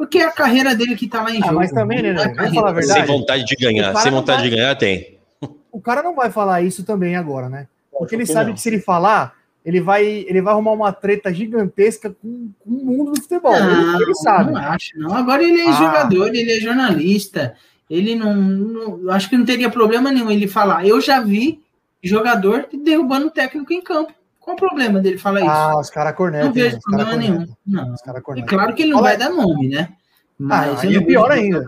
Porque 0.00 0.18
é 0.18 0.24
a 0.24 0.32
carreira 0.32 0.74
dele 0.74 0.96
que 0.96 1.06
tá 1.06 1.22
lá 1.22 1.30
em 1.30 1.42
Ah, 1.42 1.46
jogo. 1.46 1.56
mas 1.56 1.70
também, 1.72 2.00
né, 2.00 2.08
é 2.08 2.12
né? 2.14 2.32
Vamos 2.34 2.54
falar 2.54 2.70
a 2.70 2.72
carreira. 2.72 2.82
Sem 2.82 2.94
verdade. 2.94 3.06
vontade 3.18 3.44
de 3.44 3.54
O 3.54 3.58
ganhar. 3.60 3.92
cara 3.92 3.98
Sem 4.02 4.10
não 4.12 4.18
vontade 4.20 4.40
vai- 4.40 4.48
de 4.50 4.56
ganhar, 4.56 4.74
tem. 4.76 5.18
O 5.70 5.78
cara 5.80 6.02
não 6.02 6.14
vai 6.14 6.30
falar 6.30 6.62
isso 6.62 6.82
também 6.84 7.16
agora, 7.16 7.48
né? 7.50 7.66
Porque 7.92 8.14
ele 8.14 8.24
sabe 8.24 8.54
que 8.54 8.60
se 8.60 8.68
ele 8.70 8.80
falar, 8.80 9.34
ele 9.62 9.78
vai, 9.78 10.04
ele 10.06 10.40
vai 10.40 10.54
arrumar 10.54 10.72
uma 10.72 10.90
treta 10.90 11.32
gigantesca 11.34 12.08
com, 12.10 12.50
com 12.60 12.70
o 12.70 12.84
mundo 12.86 13.12
do 13.12 13.20
futebol. 13.20 13.52
Não, 13.52 13.94
ele, 13.96 14.04
ele 14.04 14.14
sabe. 14.14 14.52
Não 14.52 14.58
acho, 14.60 14.98
não. 14.98 15.14
Agora 15.14 15.42
ele 15.44 15.60
é 15.60 15.68
Ah. 15.68 15.72
jogador, 15.72 16.34
ele 16.34 16.50
é 16.50 16.60
jornalista. 16.60 17.54
Ele 17.90 18.14
não, 18.14 18.34
não- 18.34 19.10
Acho 19.12 19.28
que 19.28 19.36
não 19.36 19.44
teria 19.44 19.68
problema 19.68 20.10
nenhum 20.10 20.30
ele 20.30 20.48
falar. 20.48 20.86
Eu 20.86 20.98
já 21.00 21.20
vi 21.20 21.60
jogador 22.02 22.66
derrubando 22.72 23.26
o 23.26 23.30
técnico 23.30 23.70
em 23.72 23.82
campo. 23.82 24.12
Qual 24.50 24.54
o 24.54 24.56
problema 24.68 25.00
dele 25.00 25.16
falar 25.18 25.40
isso? 25.40 25.50
Ah, 25.50 25.78
os 25.78 25.90
caras 25.90 26.16
cornetam. 26.16 26.46
não 26.48 26.52
vejo 26.54 26.80
problema 26.80 27.16
nenhum. 27.16 27.46
Não. 27.66 27.94
Os 27.94 28.02
cara 28.02 28.18
É 28.18 28.20
cornetam. 28.20 28.48
claro 28.48 28.74
que 28.74 28.82
ele 28.82 28.90
não 28.90 28.98
Fala 28.98 29.08
vai 29.10 29.16
dar 29.18 29.30
nome, 29.30 29.68
né? 29.68 29.96
Mas 30.38 30.80
aí 30.80 30.94
eu 30.94 31.02
é 31.02 31.04
pior 31.04 31.30
ainda. 31.30 31.64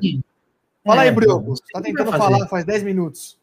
Fala 0.84 1.04
É, 1.04 1.08
aí, 1.08 1.14
Brioco. 1.14 1.50
Você 1.50 1.62
tá 1.72 1.80
tentando 1.80 2.10
falar 2.10 2.48
faz 2.48 2.64
10 2.64 2.82
minutos. 2.82 3.38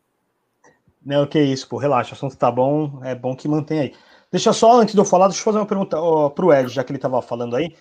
Não, 1.06 1.26
que 1.26 1.40
isso, 1.42 1.68
pô, 1.70 1.78
relaxa, 1.78 2.12
o 2.12 2.14
assunto 2.16 2.36
tá 2.36 2.52
bom, 2.52 3.00
é 3.04 3.16
bom 3.16 3.34
que 3.36 3.48
mantém 3.48 3.80
aí. 3.80 3.94
Deixa 4.32 4.52
só, 4.52 4.80
antes 4.82 4.94
de 4.94 5.00
eu 5.00 5.06
falar, 5.06 5.28
deixa 5.28 5.40
eu 5.42 5.46
fazer 5.46 5.58
uma 5.60 5.66
pergunta 5.66 5.98
ó, 6.00 6.30
pro 6.30 6.54
Ed, 6.54 6.68
já 6.70 6.84
que 6.84 6.92
ele 6.92 7.00
tava 7.00 7.22
falando 7.22 7.56
aí. 7.56 7.74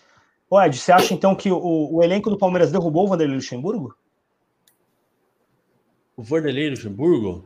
Ô 0.48 0.60
Ed, 0.62 0.78
você 0.78 0.92
acha 0.92 1.12
então 1.12 1.34
que 1.34 1.50
o, 1.50 1.94
o 1.94 2.02
elenco 2.02 2.30
do 2.30 2.38
Palmeiras 2.38 2.70
derrubou 2.70 3.04
o 3.04 3.08
Vanderlei 3.08 3.34
Luxemburgo? 3.36 3.96
O 6.16 6.22
Vanderlei 6.22 6.70
Luxemburgo? 6.70 7.44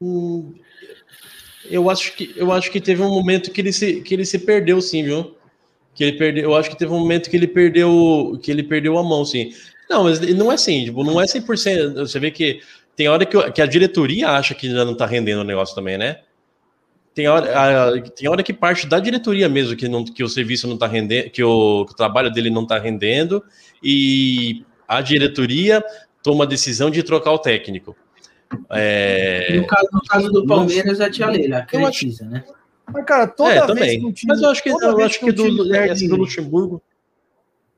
Hum, 0.00 0.54
eu 1.70 1.88
acho 1.90 2.14
que 2.14 2.32
eu 2.36 2.52
acho 2.52 2.70
que 2.70 2.80
teve 2.80 3.02
um 3.02 3.08
momento 3.08 3.50
que 3.50 3.60
ele 3.60 3.72
se 3.72 4.00
que 4.02 4.14
ele 4.14 4.24
se 4.24 4.38
perdeu 4.38 4.80
sim, 4.80 5.02
viu? 5.02 5.36
Que 5.94 6.04
ele 6.04 6.16
perdeu, 6.16 6.44
eu 6.44 6.56
acho 6.56 6.70
que 6.70 6.76
teve 6.76 6.92
um 6.92 7.00
momento 7.00 7.30
que 7.30 7.36
ele 7.36 7.46
perdeu 7.46 8.38
que 8.42 8.50
ele 8.50 8.62
perdeu 8.62 8.98
a 8.98 9.02
mão, 9.02 9.24
sim. 9.24 9.52
Não, 9.90 10.04
mas 10.04 10.20
não 10.20 10.50
é 10.50 10.54
assim, 10.54 10.84
tipo, 10.84 11.04
não 11.04 11.20
é 11.20 11.24
100%. 11.24 11.94
Você 11.94 12.18
vê 12.18 12.30
que 12.30 12.60
tem 12.96 13.08
hora 13.08 13.26
que, 13.26 13.50
que 13.52 13.60
a 13.60 13.66
diretoria 13.66 14.30
acha 14.30 14.54
que 14.54 14.70
já 14.70 14.84
não 14.84 14.94
tá 14.94 15.06
rendendo 15.06 15.40
o 15.40 15.44
negócio 15.44 15.74
também, 15.74 15.98
né? 15.98 16.20
tem 17.14 17.28
hora, 17.28 17.58
a, 17.58 18.00
tem 18.00 18.28
hora 18.28 18.42
que 18.42 18.52
parte 18.52 18.86
da 18.86 18.98
diretoria 18.98 19.48
mesmo 19.48 19.76
que, 19.76 19.88
não, 19.88 20.04
que 20.04 20.24
o 20.24 20.28
serviço 20.28 20.66
não 20.66 20.74
está 20.74 20.86
rendendo, 20.86 21.30
que 21.30 21.42
o, 21.42 21.84
que 21.84 21.92
o 21.92 21.96
trabalho 21.96 22.30
dele 22.30 22.50
não 22.50 22.62
está 22.62 22.78
rendendo, 22.78 23.42
e 23.82 24.64
a 24.88 25.00
diretoria 25.00 25.84
toma 26.22 26.44
a 26.44 26.46
decisão 26.46 26.90
de 26.90 27.02
trocar 27.02 27.32
o 27.32 27.38
técnico. 27.38 27.96
É... 28.70 29.56
No, 29.56 29.66
caso, 29.66 29.88
no 29.92 30.00
caso 30.02 30.30
do 30.30 30.46
Palmeiras, 30.46 31.00
a 31.00 31.10
tia 31.10 31.26
Leila, 31.26 31.58
acredita, 31.58 32.24
né? 32.24 32.44
Mas, 32.92 33.04
cara, 33.04 33.26
toda 33.26 33.52
é, 33.52 33.74
vez 33.74 34.00
que 34.00 34.06
um 34.06 34.12
time. 34.12 34.32
Mas 34.32 34.42
eu 34.42 34.50
acho 34.50 34.62
que, 34.62 34.68
eu 34.68 35.00
acho 35.00 35.18
que, 35.18 35.26
que 35.26 35.32
do, 35.32 35.68
perde, 35.68 36.08
do 36.08 36.16
Luxemburgo. 36.16 36.82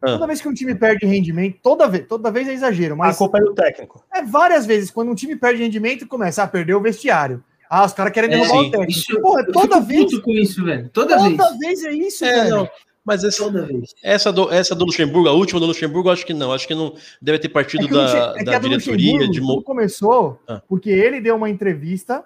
Toda 0.01 0.25
ah. 0.25 0.27
vez 0.27 0.41
que 0.41 0.49
um 0.49 0.53
time 0.55 0.75
perde 0.75 1.07
rendimento, 1.07 1.59
toda 1.63 1.89
vez, 1.89 2.07
toda 2.07 2.31
vez 2.31 2.47
é 2.47 2.53
exagero, 2.53 2.97
mas. 2.97 3.15
A 3.15 3.19
culpa 3.19 3.39
é 3.39 3.41
do 3.41 3.55
técnico. 3.55 4.05
É 4.13 4.23
várias 4.23 4.67
vezes, 4.67 4.91
quando 4.91 5.11
um 5.11 5.15
time 5.15 5.35
perde 5.35 5.63
rendimento, 5.63 6.07
começa 6.07 6.43
a 6.43 6.47
perder 6.47 6.75
o 6.75 6.81
vestiário. 6.81 7.43
Ah, 7.71 7.87
os 7.87 7.93
caras 7.95 8.13
querem 8.13 8.31
é, 8.31 8.37
derrubar 8.37 8.57
é, 8.57 8.61
o 8.61 8.71
técnico. 8.71 8.91
Isso, 8.91 9.21
Porra, 9.21 9.47
toda 9.47 9.81
vez. 9.81 10.19
com 10.21 10.31
isso, 10.31 10.65
velho. 10.65 10.91
Toda, 10.91 11.17
toda 11.17 11.29
vez. 11.29 11.37
Toda 11.37 11.59
vez 11.59 11.85
é 11.85 11.93
isso, 11.93 12.25
é, 12.25 12.33
velho. 12.35 12.51
Não. 12.51 12.69
Mas 13.05 13.23
essa, 13.23 13.45
essa, 14.03 14.33
do, 14.33 14.51
essa 14.51 14.75
do 14.75 14.87
Luxemburgo, 14.87 15.29
a 15.29 15.33
última 15.33 15.61
do 15.61 15.67
Luxemburgo, 15.67 16.09
acho 16.09 16.25
que 16.25 16.33
não. 16.33 16.53
Acho 16.53 16.67
que 16.67 16.75
não 16.75 16.95
deve 17.21 17.39
ter 17.39 17.51
partido 17.51 17.87
é 17.87 17.91
da, 17.91 18.35
é 18.39 18.45
da 18.45 18.59
diretoria. 18.59 19.29
De... 19.29 19.41
começou 19.63 20.41
ah. 20.49 20.63
porque 20.67 20.89
ele 20.89 21.21
deu 21.21 21.37
uma 21.37 21.51
entrevista. 21.51 22.25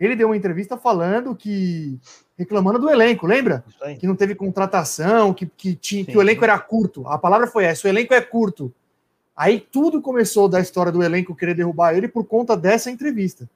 Ele 0.00 0.16
deu 0.16 0.28
uma 0.28 0.36
entrevista 0.36 0.78
falando 0.78 1.36
que. 1.36 1.98
reclamando 2.38 2.78
do 2.78 2.90
elenco, 2.90 3.26
lembra? 3.26 3.62
Que 4.00 4.06
não 4.06 4.16
teve 4.16 4.34
contratação, 4.34 5.34
que, 5.34 5.46
que, 5.46 5.74
tinha, 5.74 6.04
que 6.04 6.16
o 6.16 6.22
elenco 6.22 6.42
era 6.42 6.58
curto. 6.58 7.06
A 7.06 7.18
palavra 7.18 7.46
foi 7.46 7.64
essa: 7.64 7.86
o 7.86 7.90
elenco 7.90 8.14
é 8.14 8.20
curto. 8.22 8.72
Aí 9.36 9.60
tudo 9.60 10.00
começou 10.00 10.48
da 10.48 10.60
história 10.60 10.90
do 10.90 11.02
elenco 11.02 11.34
querer 11.34 11.54
derrubar 11.54 11.94
ele 11.94 12.08
por 12.08 12.24
conta 12.24 12.56
dessa 12.56 12.90
entrevista. 12.90 13.48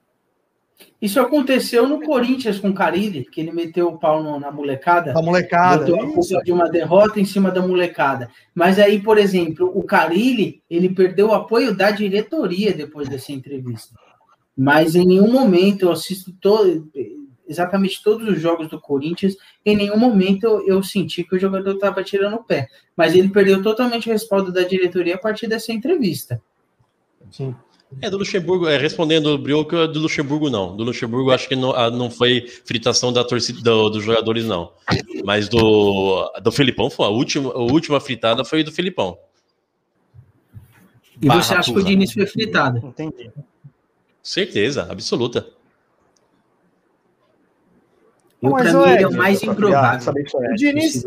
Isso 1.01 1.19
aconteceu 1.19 1.87
no 1.87 2.01
Corinthians 2.01 2.59
com 2.59 2.69
o 2.69 2.73
Carilli, 2.73 3.23
que 3.23 3.39
ele 3.39 3.51
meteu 3.51 3.87
o 3.87 3.97
pau 3.97 4.21
no, 4.21 4.37
na 4.37 4.51
molecada. 4.51 5.17
A 5.17 5.21
molecada. 5.21 5.85
Botou 5.85 6.01
a 6.01 6.13
culpa 6.13 6.43
de 6.43 6.51
uma 6.51 6.69
derrota 6.69 7.19
em 7.19 7.25
cima 7.25 7.49
da 7.51 7.65
molecada. 7.65 8.29
Mas 8.53 8.77
aí, 8.77 9.01
por 9.01 9.17
exemplo, 9.17 9.71
o 9.73 9.83
Carilli, 9.83 10.61
ele 10.69 10.89
perdeu 10.89 11.29
o 11.29 11.33
apoio 11.33 11.73
da 11.73 11.89
diretoria 11.91 12.73
depois 12.73 13.07
dessa 13.07 13.31
entrevista. 13.31 13.95
Mas 14.57 14.93
em 14.93 15.05
nenhum 15.05 15.31
momento 15.31 15.83
eu 15.83 15.91
assisto 15.91 16.33
todo, 16.33 16.91
exatamente 17.47 18.03
todos 18.03 18.27
os 18.27 18.41
jogos 18.41 18.67
do 18.67 18.79
Corinthians, 18.79 19.37
em 19.65 19.77
nenhum 19.77 19.97
momento 19.97 20.43
eu, 20.43 20.67
eu 20.67 20.83
senti 20.83 21.23
que 21.23 21.35
o 21.35 21.39
jogador 21.39 21.75
estava 21.75 22.03
tirando 22.03 22.33
o 22.33 22.43
pé. 22.43 22.67
Mas 22.95 23.15
ele 23.15 23.29
perdeu 23.29 23.63
totalmente 23.63 24.09
o 24.09 24.11
respaldo 24.11 24.51
da 24.51 24.63
diretoria 24.63 25.15
a 25.15 25.19
partir 25.19 25.47
dessa 25.47 25.71
entrevista. 25.71 26.41
Sim. 27.31 27.55
É, 28.01 28.09
do 28.09 28.17
Luxemburgo, 28.17 28.67
é, 28.67 28.77
respondendo 28.77 29.27
o 29.27 29.37
Brioco, 29.37 29.87
do 29.87 29.99
Luxemburgo 29.99 30.49
não. 30.49 30.77
Do 30.77 30.83
Luxemburgo 30.83 31.31
acho 31.31 31.47
que 31.47 31.55
não, 31.55 31.71
ah, 31.71 31.89
não 31.89 32.11
foi 32.11 32.47
fritação 32.63 33.11
da 33.11 33.23
torcida 33.23 33.61
do, 33.61 33.89
dos 33.89 34.03
jogadores, 34.03 34.45
não. 34.45 34.71
Mas 35.25 35.49
do, 35.49 36.31
do 36.41 36.51
Felipão 36.51 36.89
foi 36.89 37.07
a 37.07 37.09
última, 37.09 37.51
a 37.51 37.57
última 37.57 37.99
fritada 37.99 38.45
foi 38.45 38.63
do 38.63 38.71
Felipão. 38.71 39.17
E 41.19 41.27
Barra 41.27 41.41
você 41.41 41.53
acha 41.55 41.73
que 41.73 41.79
o 41.79 41.83
Diniz 41.83 42.13
foi 42.13 42.27
fritado? 42.27 42.77
Entendi. 42.77 43.31
Certeza, 44.21 44.87
absoluta. 44.89 45.47
Eu, 48.41 48.51
Mas, 48.51 48.71
pra 48.71 48.85
mim, 48.85 49.01
é 49.01 49.07
o 49.07 49.13
mais 49.13 49.43
improvável. 49.43 50.13
O 50.13 50.55
Diniz, 50.55 51.05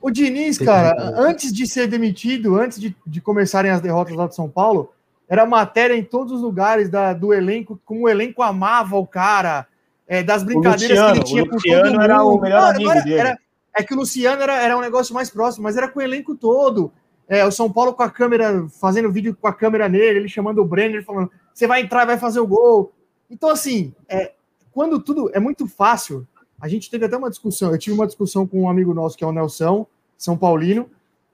o 0.00 0.10
Diniz, 0.10 0.56
cara, 0.56 1.14
antes 1.18 1.52
de 1.52 1.66
ser 1.66 1.88
demitido, 1.88 2.56
antes 2.56 2.80
de, 2.80 2.96
de 3.06 3.20
começarem 3.20 3.70
as 3.70 3.80
derrotas 3.80 4.14
lá 4.14 4.26
de 4.26 4.34
São 4.34 4.48
Paulo, 4.48 4.94
era 5.30 5.46
matéria 5.46 5.94
em 5.94 6.02
todos 6.02 6.32
os 6.32 6.42
lugares 6.42 6.88
da, 6.88 7.12
do 7.12 7.32
elenco, 7.32 7.80
como 7.84 8.02
o 8.02 8.08
elenco 8.08 8.42
amava 8.42 8.96
o 8.96 9.06
cara, 9.06 9.64
é, 10.08 10.24
das 10.24 10.42
brincadeiras 10.42 10.98
Luciano, 10.98 11.12
que 11.12 11.18
ele 11.18 11.24
tinha 11.24 11.44
o 11.44 11.54
Luciano 11.54 12.02
era 12.02 12.24
o 12.24 12.40
melhor 12.40 12.74
amigo 12.74 12.90
era, 12.90 13.00
dele. 13.00 13.16
Era, 13.16 13.38
é 13.72 13.82
que 13.84 13.94
o 13.94 13.96
Luciano 13.96 14.42
era, 14.42 14.60
era 14.60 14.76
um 14.76 14.80
negócio 14.80 15.14
mais 15.14 15.30
próximo, 15.30 15.62
mas 15.62 15.76
era 15.76 15.86
com 15.86 16.00
o 16.00 16.02
elenco 16.02 16.34
todo. 16.34 16.92
É, 17.28 17.46
o 17.46 17.52
São 17.52 17.70
Paulo 17.70 17.94
com 17.94 18.02
a 18.02 18.10
câmera, 18.10 18.66
fazendo 18.80 19.12
vídeo 19.12 19.36
com 19.40 19.46
a 19.46 19.54
câmera 19.54 19.88
nele, 19.88 20.18
ele 20.18 20.28
chamando 20.28 20.58
o 20.58 20.64
Brenner, 20.64 21.04
falando: 21.04 21.30
você 21.54 21.64
vai 21.64 21.80
entrar, 21.80 22.04
vai 22.04 22.18
fazer 22.18 22.40
o 22.40 22.46
gol. 22.46 22.92
Então, 23.30 23.50
assim, 23.50 23.94
é, 24.08 24.32
quando 24.72 24.98
tudo 24.98 25.30
é 25.32 25.38
muito 25.38 25.68
fácil, 25.68 26.26
a 26.60 26.66
gente 26.66 26.90
teve 26.90 27.04
até 27.04 27.16
uma 27.16 27.30
discussão. 27.30 27.70
Eu 27.70 27.78
tive 27.78 27.94
uma 27.94 28.06
discussão 28.06 28.48
com 28.48 28.62
um 28.62 28.68
amigo 28.68 28.92
nosso 28.92 29.16
que 29.16 29.22
é 29.22 29.26
o 29.28 29.32
Nelson, 29.32 29.86
São 30.18 30.36
Paulino. 30.36 30.90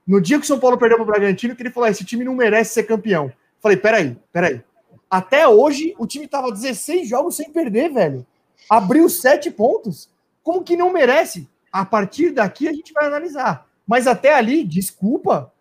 No 0.06 0.20
dia 0.20 0.38
que 0.38 0.44
o 0.44 0.46
São 0.46 0.60
Paulo 0.60 0.76
perdeu 0.76 0.98
para 0.98 1.04
o 1.04 1.06
Bragantino, 1.06 1.56
que 1.56 1.62
ele 1.62 1.70
falou: 1.70 1.86
ah, 1.86 1.90
esse 1.90 2.04
time 2.04 2.24
não 2.24 2.34
merece 2.34 2.74
ser 2.74 2.82
campeão. 2.82 3.32
Falei, 3.66 3.76
peraí, 3.76 4.16
peraí. 4.32 4.62
Até 5.10 5.48
hoje, 5.48 5.92
o 5.98 6.06
time 6.06 6.28
tava 6.28 6.52
16 6.52 7.08
jogos 7.08 7.34
sem 7.34 7.50
perder, 7.50 7.92
velho. 7.92 8.24
Abriu 8.70 9.08
sete 9.08 9.50
pontos. 9.50 10.08
Como 10.40 10.62
que 10.62 10.76
não 10.76 10.92
merece? 10.92 11.48
A 11.72 11.84
partir 11.84 12.30
daqui 12.30 12.68
a 12.68 12.72
gente 12.72 12.92
vai 12.92 13.06
analisar. 13.06 13.66
Mas 13.84 14.06
até 14.06 14.32
ali, 14.34 14.62
desculpa. 14.62 15.52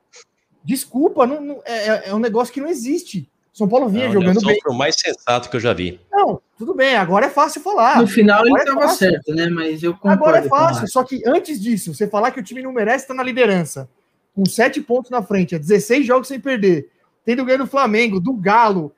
Desculpa, 0.63 1.25
não, 1.25 1.41
não 1.41 1.61
é, 1.65 1.87
é, 1.87 2.09
é 2.09 2.13
um 2.13 2.19
negócio 2.19 2.53
que 2.53 2.61
não 2.61 2.69
existe. 2.69 3.27
São 3.51 3.67
Paulo 3.67 3.89
vinha 3.89 4.05
não, 4.05 4.13
jogando 4.13 4.41
bem. 4.45 4.59
Foi 4.61 4.71
o 4.71 4.77
mais 4.77 4.95
sensato 4.99 5.49
que 5.49 5.55
eu 5.55 5.59
já 5.59 5.73
vi. 5.73 5.99
Não, 6.11 6.39
tudo 6.59 6.75
bem, 6.75 6.95
agora 6.95 7.25
é 7.25 7.29
fácil 7.31 7.59
falar. 7.59 7.99
No 7.99 8.07
final 8.07 8.45
agora 8.45 8.61
ele 8.61 8.69
estava 8.69 8.91
é 8.91 8.95
certo, 8.95 9.33
né? 9.33 9.49
Mas 9.49 9.81
eu 9.81 9.93
concordo. 9.93 10.25
Agora 10.25 10.37
é 10.37 10.47
fácil, 10.47 10.87
só 10.87 11.03
que 11.03 11.23
antes 11.25 11.59
disso, 11.59 11.91
você 11.91 12.07
falar 12.07 12.29
que 12.29 12.39
o 12.39 12.43
time 12.43 12.61
não 12.61 12.71
merece 12.71 13.05
estar 13.05 13.15
na 13.15 13.23
liderança, 13.23 13.89
com 14.35 14.45
sete 14.45 14.79
pontos 14.79 15.09
na 15.09 15.23
frente, 15.23 15.55
é 15.55 15.59
16 15.59 16.05
jogos 16.05 16.27
sem 16.27 16.39
perder, 16.39 16.91
tendo 17.25 17.43
ganho 17.43 17.59
do 17.59 17.67
Flamengo, 17.67 18.19
do 18.19 18.33
Galo. 18.33 18.93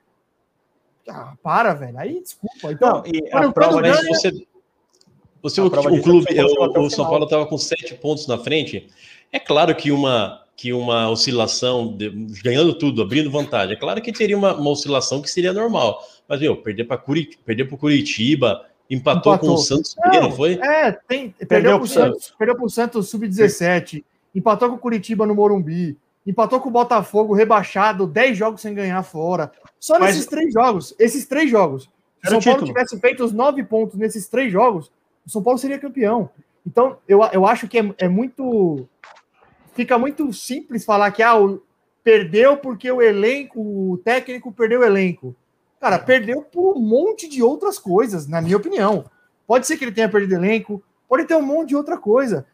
Ah, 1.08 1.34
para, 1.42 1.72
velho. 1.72 1.98
Aí, 1.98 2.20
desculpa. 2.20 2.70
Então, 2.70 3.02
não, 3.02 3.06
e 3.06 3.28
a 3.32 3.50
prova 3.50 3.80
ganha... 3.80 3.94
você, 3.94 4.46
você 5.42 5.60
o, 5.60 5.66
o 5.66 6.02
clube, 6.02 6.26
o, 6.40 6.80
o 6.80 6.90
São 6.90 7.06
Paulo 7.06 7.24
estava 7.24 7.46
com 7.46 7.56
sete 7.56 7.94
pontos 7.94 8.26
na 8.26 8.38
frente. 8.38 8.88
É 9.32 9.40
claro 9.40 9.74
que 9.74 9.90
uma 9.90 10.44
que 10.58 10.72
uma 10.72 11.08
oscilação, 11.08 11.96
de, 11.96 12.10
ganhando 12.42 12.74
tudo, 12.74 13.00
abrindo 13.00 13.30
vantagem. 13.30 13.76
É 13.76 13.78
claro 13.78 14.02
que 14.02 14.12
teria 14.12 14.36
uma, 14.36 14.56
uma 14.56 14.70
oscilação 14.70 15.22
que 15.22 15.30
seria 15.30 15.52
normal. 15.52 16.02
Mas, 16.26 16.40
meu, 16.40 16.56
perder 16.56 16.82
para 16.82 16.98
Curit 16.98 17.38
perder 17.46 17.72
o 17.72 17.78
Curitiba, 17.78 18.66
empatou, 18.90 19.34
empatou, 19.34 19.50
com 19.50 19.54
o 19.54 19.58
Santos, 19.58 19.94
não, 20.12 20.22
não 20.22 20.32
foi? 20.32 20.54
É, 20.54 20.90
tem, 20.90 21.30
perdeu 21.30 21.76
para 21.76 21.84
o 21.84 21.86
Santos, 21.86 22.34
perdeu 22.36 22.56
para 22.56 22.64
o 22.64 22.68
Santos 22.68 23.08
sub-17, 23.08 24.02
empatou 24.34 24.70
com 24.70 24.74
o 24.74 24.78
Curitiba 24.78 25.24
no 25.24 25.34
Morumbi, 25.36 25.96
empatou 26.26 26.60
com 26.60 26.68
o 26.68 26.72
Botafogo 26.72 27.34
rebaixado, 27.34 28.06
10 28.06 28.36
jogos 28.36 28.60
sem 28.60 28.74
ganhar 28.74 29.02
fora. 29.02 29.50
Só 29.78 29.98
Mas... 29.98 30.10
nesses 30.10 30.26
três 30.26 30.52
jogos, 30.52 30.94
esses 30.98 31.26
três 31.26 31.50
jogos. 31.50 31.90
Se 32.24 32.34
o 32.34 32.42
São 32.42 32.52
Paulo 32.52 32.66
tivesse 32.66 32.98
feito 32.98 33.24
os 33.24 33.32
nove 33.32 33.62
pontos 33.62 33.96
nesses 33.96 34.28
três 34.28 34.52
jogos, 34.52 34.90
o 35.24 35.30
São 35.30 35.42
Paulo 35.42 35.58
seria 35.58 35.78
campeão. 35.78 36.28
Então, 36.66 36.98
eu, 37.08 37.20
eu 37.32 37.46
acho 37.46 37.68
que 37.68 37.78
é, 37.78 37.94
é 37.98 38.08
muito. 38.08 38.86
Fica 39.74 39.96
muito 39.96 40.32
simples 40.32 40.84
falar 40.84 41.10
que 41.12 41.22
ah, 41.22 41.40
o, 41.40 41.62
perdeu 42.02 42.56
porque 42.56 42.90
o 42.90 43.00
elenco, 43.00 43.60
o 43.60 43.98
técnico 43.98 44.52
perdeu 44.52 44.80
o 44.80 44.84
elenco. 44.84 45.34
Cara, 45.80 45.98
perdeu 45.98 46.42
por 46.42 46.76
um 46.76 46.80
monte 46.80 47.28
de 47.28 47.42
outras 47.42 47.78
coisas, 47.78 48.26
na 48.26 48.42
minha 48.42 48.56
opinião. 48.56 49.04
Pode 49.46 49.66
ser 49.66 49.76
que 49.76 49.84
ele 49.84 49.92
tenha 49.92 50.08
perdido 50.08 50.34
elenco, 50.34 50.82
pode 51.08 51.24
ter 51.24 51.36
um 51.36 51.42
monte 51.42 51.68
de 51.68 51.76
outra 51.76 51.96
coisa 51.96 52.44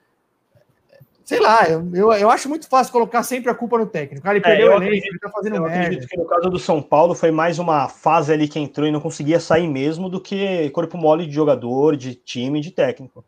sei 1.25 1.41
lá, 1.41 1.69
eu, 1.69 1.89
eu, 1.95 2.13
eu, 2.13 2.31
acho 2.31 2.49
muito 2.49 2.69
fácil 2.69 2.93
colocar 2.93 3.23
sempre 3.23 3.51
a 3.51 3.55
culpa 3.55 3.79
no 3.79 3.87
técnico. 3.87 4.29
ele 4.29 4.39
é, 4.39 4.43
perdeu 4.43 4.69
o 4.69 4.75
elenco, 4.75 5.07
ele 5.07 5.19
tá 5.19 5.31
fazendo 5.31 5.57
eu 5.57 5.63
merda. 5.63 5.81
acredito 5.81 6.09
que 6.09 6.17
no 6.17 6.27
caso 6.27 6.51
do 6.51 6.59
São 6.59 6.83
Paulo 6.83 7.15
foi 7.15 7.31
mais 7.31 7.59
uma 7.59 7.89
fase 7.89 8.33
ali 8.33 8.47
que 8.47 8.59
entrou 8.59 8.87
e 8.87 8.93
não 8.93 9.01
conseguia 9.01 9.41
sair 9.41 9.67
mesmo 9.67 10.09
do 10.09 10.21
que 10.21 10.69
corpo 10.71 10.99
mole 10.99 11.27
de 11.27 11.33
jogador, 11.33 11.97
de 11.97 12.15
time, 12.15 12.61
de 12.61 12.71
técnico. 12.71 13.25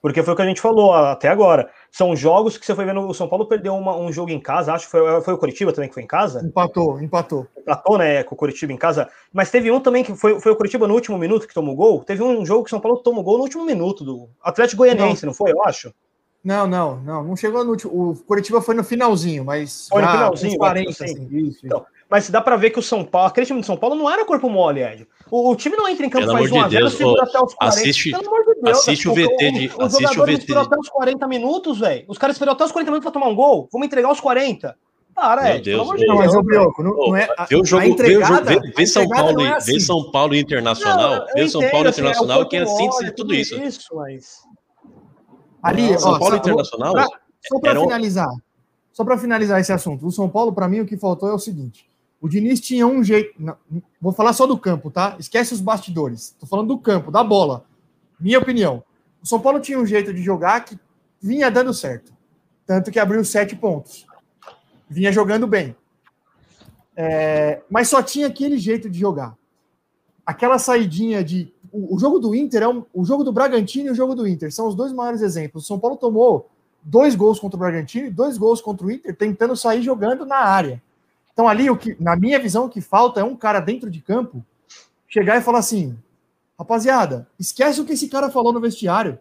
Porque 0.00 0.22
foi 0.22 0.32
o 0.32 0.36
que 0.36 0.42
a 0.42 0.46
gente 0.46 0.60
falou 0.60 0.94
até 0.94 1.28
agora. 1.28 1.68
São 1.90 2.14
jogos 2.14 2.56
que 2.56 2.64
você 2.64 2.74
foi 2.74 2.84
vendo. 2.84 3.00
O 3.00 3.14
São 3.14 3.28
Paulo 3.28 3.46
perdeu 3.46 3.74
uma, 3.74 3.96
um 3.96 4.12
jogo 4.12 4.30
em 4.30 4.38
casa, 4.38 4.72
acho 4.72 4.84
que 4.86 4.92
foi, 4.92 5.20
foi 5.22 5.34
o 5.34 5.38
Curitiba 5.38 5.72
também 5.72 5.88
que 5.88 5.94
foi 5.94 6.04
em 6.04 6.06
casa. 6.06 6.40
Empatou, 6.44 7.00
empatou. 7.00 7.46
Empatou, 7.58 7.98
né, 7.98 8.22
com 8.22 8.34
o 8.34 8.38
Curitiba 8.38 8.72
em 8.72 8.76
casa. 8.76 9.08
Mas 9.32 9.50
teve 9.50 9.70
um 9.70 9.80
também 9.80 10.04
que 10.04 10.14
foi, 10.14 10.38
foi 10.40 10.52
o 10.52 10.56
Curitiba 10.56 10.86
no 10.86 10.94
último 10.94 11.18
minuto 11.18 11.48
que 11.48 11.54
tomou 11.54 11.74
gol. 11.74 12.04
Teve 12.04 12.22
um 12.22 12.46
jogo 12.46 12.62
que 12.62 12.68
o 12.68 12.70
São 12.70 12.80
Paulo 12.80 12.98
tomou 12.98 13.24
gol 13.24 13.38
no 13.38 13.42
último 13.44 13.64
minuto 13.64 14.04
do 14.04 14.28
Atlético 14.40 14.78
Goianiense, 14.78 15.24
não, 15.24 15.30
não 15.30 15.34
foi? 15.34 15.50
Eu 15.50 15.64
acho. 15.64 15.92
Não, 16.48 16.66
não, 16.66 16.96
não, 17.00 17.24
não 17.24 17.36
chegou 17.36 17.62
no 17.62 17.72
último. 17.72 17.92
O 17.92 18.16
Curitiba 18.24 18.62
foi 18.62 18.74
no 18.74 18.82
finalzinho, 18.82 19.44
mas. 19.44 19.86
Foi 19.90 20.00
no 20.00 20.08
finalzinho, 20.08 20.56
40, 20.56 20.88
assim. 20.88 21.04
assim. 21.04 21.28
Isso, 21.30 21.66
então, 21.66 21.84
mas 22.08 22.30
dá 22.30 22.40
para 22.40 22.56
ver 22.56 22.70
que 22.70 22.78
o 22.78 22.82
São 22.82 23.04
Paulo, 23.04 23.28
aquele 23.28 23.44
time 23.44 23.60
de 23.60 23.66
São 23.66 23.76
Paulo 23.76 23.94
não 23.94 24.10
era 24.10 24.24
corpo 24.24 24.48
mole, 24.48 24.82
Ed. 24.82 25.06
O, 25.30 25.50
o 25.50 25.56
time 25.56 25.76
não 25.76 25.86
entra 25.86 26.06
em 26.06 26.08
campo 26.08 26.24
Pelo 26.24 26.38
faz 26.38 26.50
1 26.50 26.60
a 26.62 26.68
0 26.70 26.88
segura 26.88 27.22
até 27.24 27.38
os 27.38 27.52
40. 27.52 27.78
Assiste, 27.78 28.10
Pelo 28.12 28.26
amor 28.28 28.44
de 28.46 28.62
Deus, 28.62 28.78
assiste 28.78 29.08
o 29.10 29.12
VT 29.14 29.50
de. 29.50 29.66
Os 29.66 29.78
assiste 29.78 30.14
jogadores 30.14 30.38
o 30.38 30.40
VT 30.40 30.46
de... 30.46 30.58
até 30.58 30.78
os 30.78 30.88
40 30.88 31.28
minutos, 31.28 31.80
velho. 31.80 32.04
Os 32.08 32.16
caras 32.16 32.36
esperam 32.36 32.54
até 32.54 32.64
os 32.64 32.72
40 32.72 32.90
minutos 32.92 33.04
para 33.04 33.20
tomar 33.20 33.30
um 33.30 33.34
gol. 33.34 33.68
Vamos 33.70 33.86
entregar 33.86 34.10
os 34.10 34.18
40. 34.18 34.74
Para, 35.14 35.54
Ed. 35.54 35.64
Deus, 35.64 35.86
Deus. 35.86 36.00
Não, 36.06 36.16
mas 36.16 36.34
o 36.34 36.42
Brioco, 36.42 36.82
não, 36.82 36.96
não 36.96 37.14
é. 37.14 37.28
Vê 37.46 37.56
o 37.56 37.64
jogo, 37.64 37.84
entregada, 37.84 38.40
vê, 38.40 38.58
vê, 38.58 38.72
vê 38.74 38.86
São 38.86 39.06
Paulo, 39.06 39.42
é 39.42 39.52
assim. 39.52 39.72
vê 39.74 39.80
São 39.80 40.10
Paulo 40.10 40.34
Internacional, 40.34 41.10
não, 41.10 41.26
vê 41.34 41.46
São 41.46 41.60
Paulo 41.68 41.88
assim, 41.88 42.00
Internacional, 42.00 42.40
é 42.40 42.44
que 42.46 42.56
é 42.56 42.62
assim 42.62 42.88
de 42.88 43.10
tudo 43.10 43.34
isso. 43.34 43.60
isso 43.60 43.94
mas... 43.94 44.47
Ali, 45.62 45.98
São 45.98 46.18
Paulo 46.18 46.36
Internacional. 46.36 46.92
Pra, 46.92 47.08
só 47.48 47.60
para 47.60 47.80
finalizar, 47.80 48.28
só 48.92 49.04
para 49.04 49.18
finalizar 49.18 49.60
esse 49.60 49.72
assunto, 49.72 50.06
o 50.06 50.12
São 50.12 50.28
Paulo, 50.28 50.52
para 50.52 50.68
mim, 50.68 50.80
o 50.80 50.86
que 50.86 50.96
faltou 50.96 51.28
é 51.28 51.32
o 51.32 51.38
seguinte: 51.38 51.88
o 52.20 52.28
Diniz 52.28 52.60
tinha 52.60 52.86
um 52.86 53.02
jeito. 53.02 53.32
Não, 53.38 53.56
vou 54.00 54.12
falar 54.12 54.32
só 54.32 54.46
do 54.46 54.58
campo, 54.58 54.90
tá? 54.90 55.16
Esquece 55.18 55.54
os 55.54 55.60
bastidores. 55.60 56.34
Tô 56.38 56.46
falando 56.46 56.68
do 56.68 56.78
campo, 56.78 57.10
da 57.10 57.22
bola. 57.22 57.64
Minha 58.18 58.38
opinião. 58.38 58.82
O 59.22 59.26
São 59.26 59.40
Paulo 59.40 59.60
tinha 59.60 59.78
um 59.78 59.86
jeito 59.86 60.12
de 60.12 60.22
jogar 60.22 60.64
que 60.64 60.78
vinha 61.20 61.50
dando 61.50 61.72
certo. 61.72 62.12
Tanto 62.66 62.90
que 62.90 62.98
abriu 62.98 63.24
sete 63.24 63.54
pontos. 63.54 64.06
Vinha 64.88 65.12
jogando 65.12 65.46
bem. 65.46 65.76
É, 66.96 67.62
mas 67.70 67.88
só 67.88 68.02
tinha 68.02 68.26
aquele 68.26 68.58
jeito 68.58 68.90
de 68.90 68.98
jogar. 68.98 69.36
Aquela 70.26 70.58
saidinha 70.58 71.22
de. 71.22 71.52
O, 71.90 71.98
jogo 71.98 72.18
do 72.18 72.34
Inter 72.34 72.62
é 72.62 72.68
um, 72.68 72.84
o 72.92 73.04
jogo 73.04 73.22
do 73.22 73.32
Bragantino 73.32 73.88
e 73.88 73.90
o 73.90 73.94
jogo 73.94 74.14
do 74.14 74.26
Inter 74.26 74.52
são 74.52 74.68
os 74.68 74.74
dois 74.74 74.92
maiores 74.92 75.20
exemplos. 75.22 75.64
O 75.64 75.66
São 75.66 75.78
Paulo 75.78 75.96
tomou 75.96 76.48
dois 76.82 77.14
gols 77.14 77.38
contra 77.38 77.56
o 77.56 77.60
Bragantino 77.60 78.06
e 78.06 78.10
dois 78.10 78.38
gols 78.38 78.60
contra 78.60 78.86
o 78.86 78.90
Inter, 78.90 79.14
tentando 79.16 79.56
sair 79.56 79.82
jogando 79.82 80.24
na 80.24 80.36
área. 80.36 80.82
Então, 81.32 81.46
ali, 81.46 81.70
o 81.70 81.76
que, 81.76 81.96
na 82.00 82.16
minha 82.16 82.38
visão, 82.38 82.66
o 82.66 82.68
que 82.68 82.80
falta 82.80 83.20
é 83.20 83.24
um 83.24 83.36
cara 83.36 83.60
dentro 83.60 83.90
de 83.90 84.00
campo 84.00 84.44
chegar 85.08 85.38
e 85.38 85.42
falar 85.42 85.60
assim: 85.60 85.96
rapaziada, 86.58 87.28
esquece 87.38 87.80
o 87.80 87.84
que 87.84 87.92
esse 87.92 88.08
cara 88.08 88.30
falou 88.30 88.52
no 88.52 88.60
vestiário. 88.60 89.18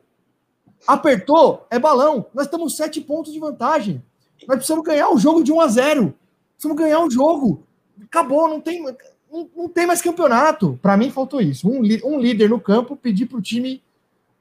Apertou, 0.85 1.65
é 1.69 1.77
balão. 1.77 2.25
Nós 2.33 2.45
estamos 2.45 2.75
sete 2.75 3.01
pontos 3.01 3.33
de 3.33 3.39
vantagem. 3.39 4.03
Nós 4.47 4.57
precisamos 4.57 4.85
ganhar 4.85 5.09
o 5.09 5.17
jogo 5.17 5.43
de 5.43 5.51
1 5.51 5.61
a 5.61 5.67
0 5.67 6.13
Precisamos 6.53 6.81
ganhar 6.81 6.99
o 7.03 7.09
jogo. 7.09 7.63
Acabou, 8.03 8.47
não 8.47 8.61
tem, 8.61 8.83
não, 9.31 9.49
não 9.55 9.69
tem 9.69 9.85
mais 9.85 10.01
campeonato. 10.01 10.79
Para 10.81 10.97
mim, 10.97 11.11
faltou 11.11 11.41
isso. 11.41 11.69
Um, 11.69 11.81
um 12.05 12.19
líder 12.19 12.49
no 12.49 12.59
campo 12.59 12.95
pedir 12.95 13.25
para 13.25 13.37
o 13.37 13.41
time 13.41 13.81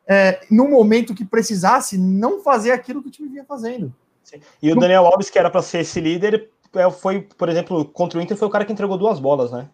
é, 0.07 0.41
no 0.51 0.68
momento 0.68 1.14
que 1.14 1.24
precisasse, 1.24 1.99
não 1.99 2.41
fazer 2.41 2.70
aquilo 2.70 3.03
que 3.03 3.09
o 3.09 3.11
time 3.11 3.28
vinha 3.28 3.45
fazendo. 3.45 3.93
Sim. 4.22 4.41
E 4.62 4.72
o 4.72 4.76
Daniel 4.76 5.07
Alves, 5.07 5.30
que 5.30 5.39
era 5.39 5.51
para 5.51 5.62
ser 5.62 5.80
esse 5.80 6.01
líder, 6.01 6.49
é, 6.74 6.91
foi, 6.91 7.22
por 7.37 7.49
exemplo, 7.49 7.84
contra 7.84 8.18
o 8.18 8.22
Inter, 8.22 8.37
foi 8.37 8.49
o 8.49 8.51
cara 8.51 8.64
que 8.64 8.72
entregou 8.72 8.97
duas 8.97 9.18
bolas, 9.18 9.51
né? 9.51 9.68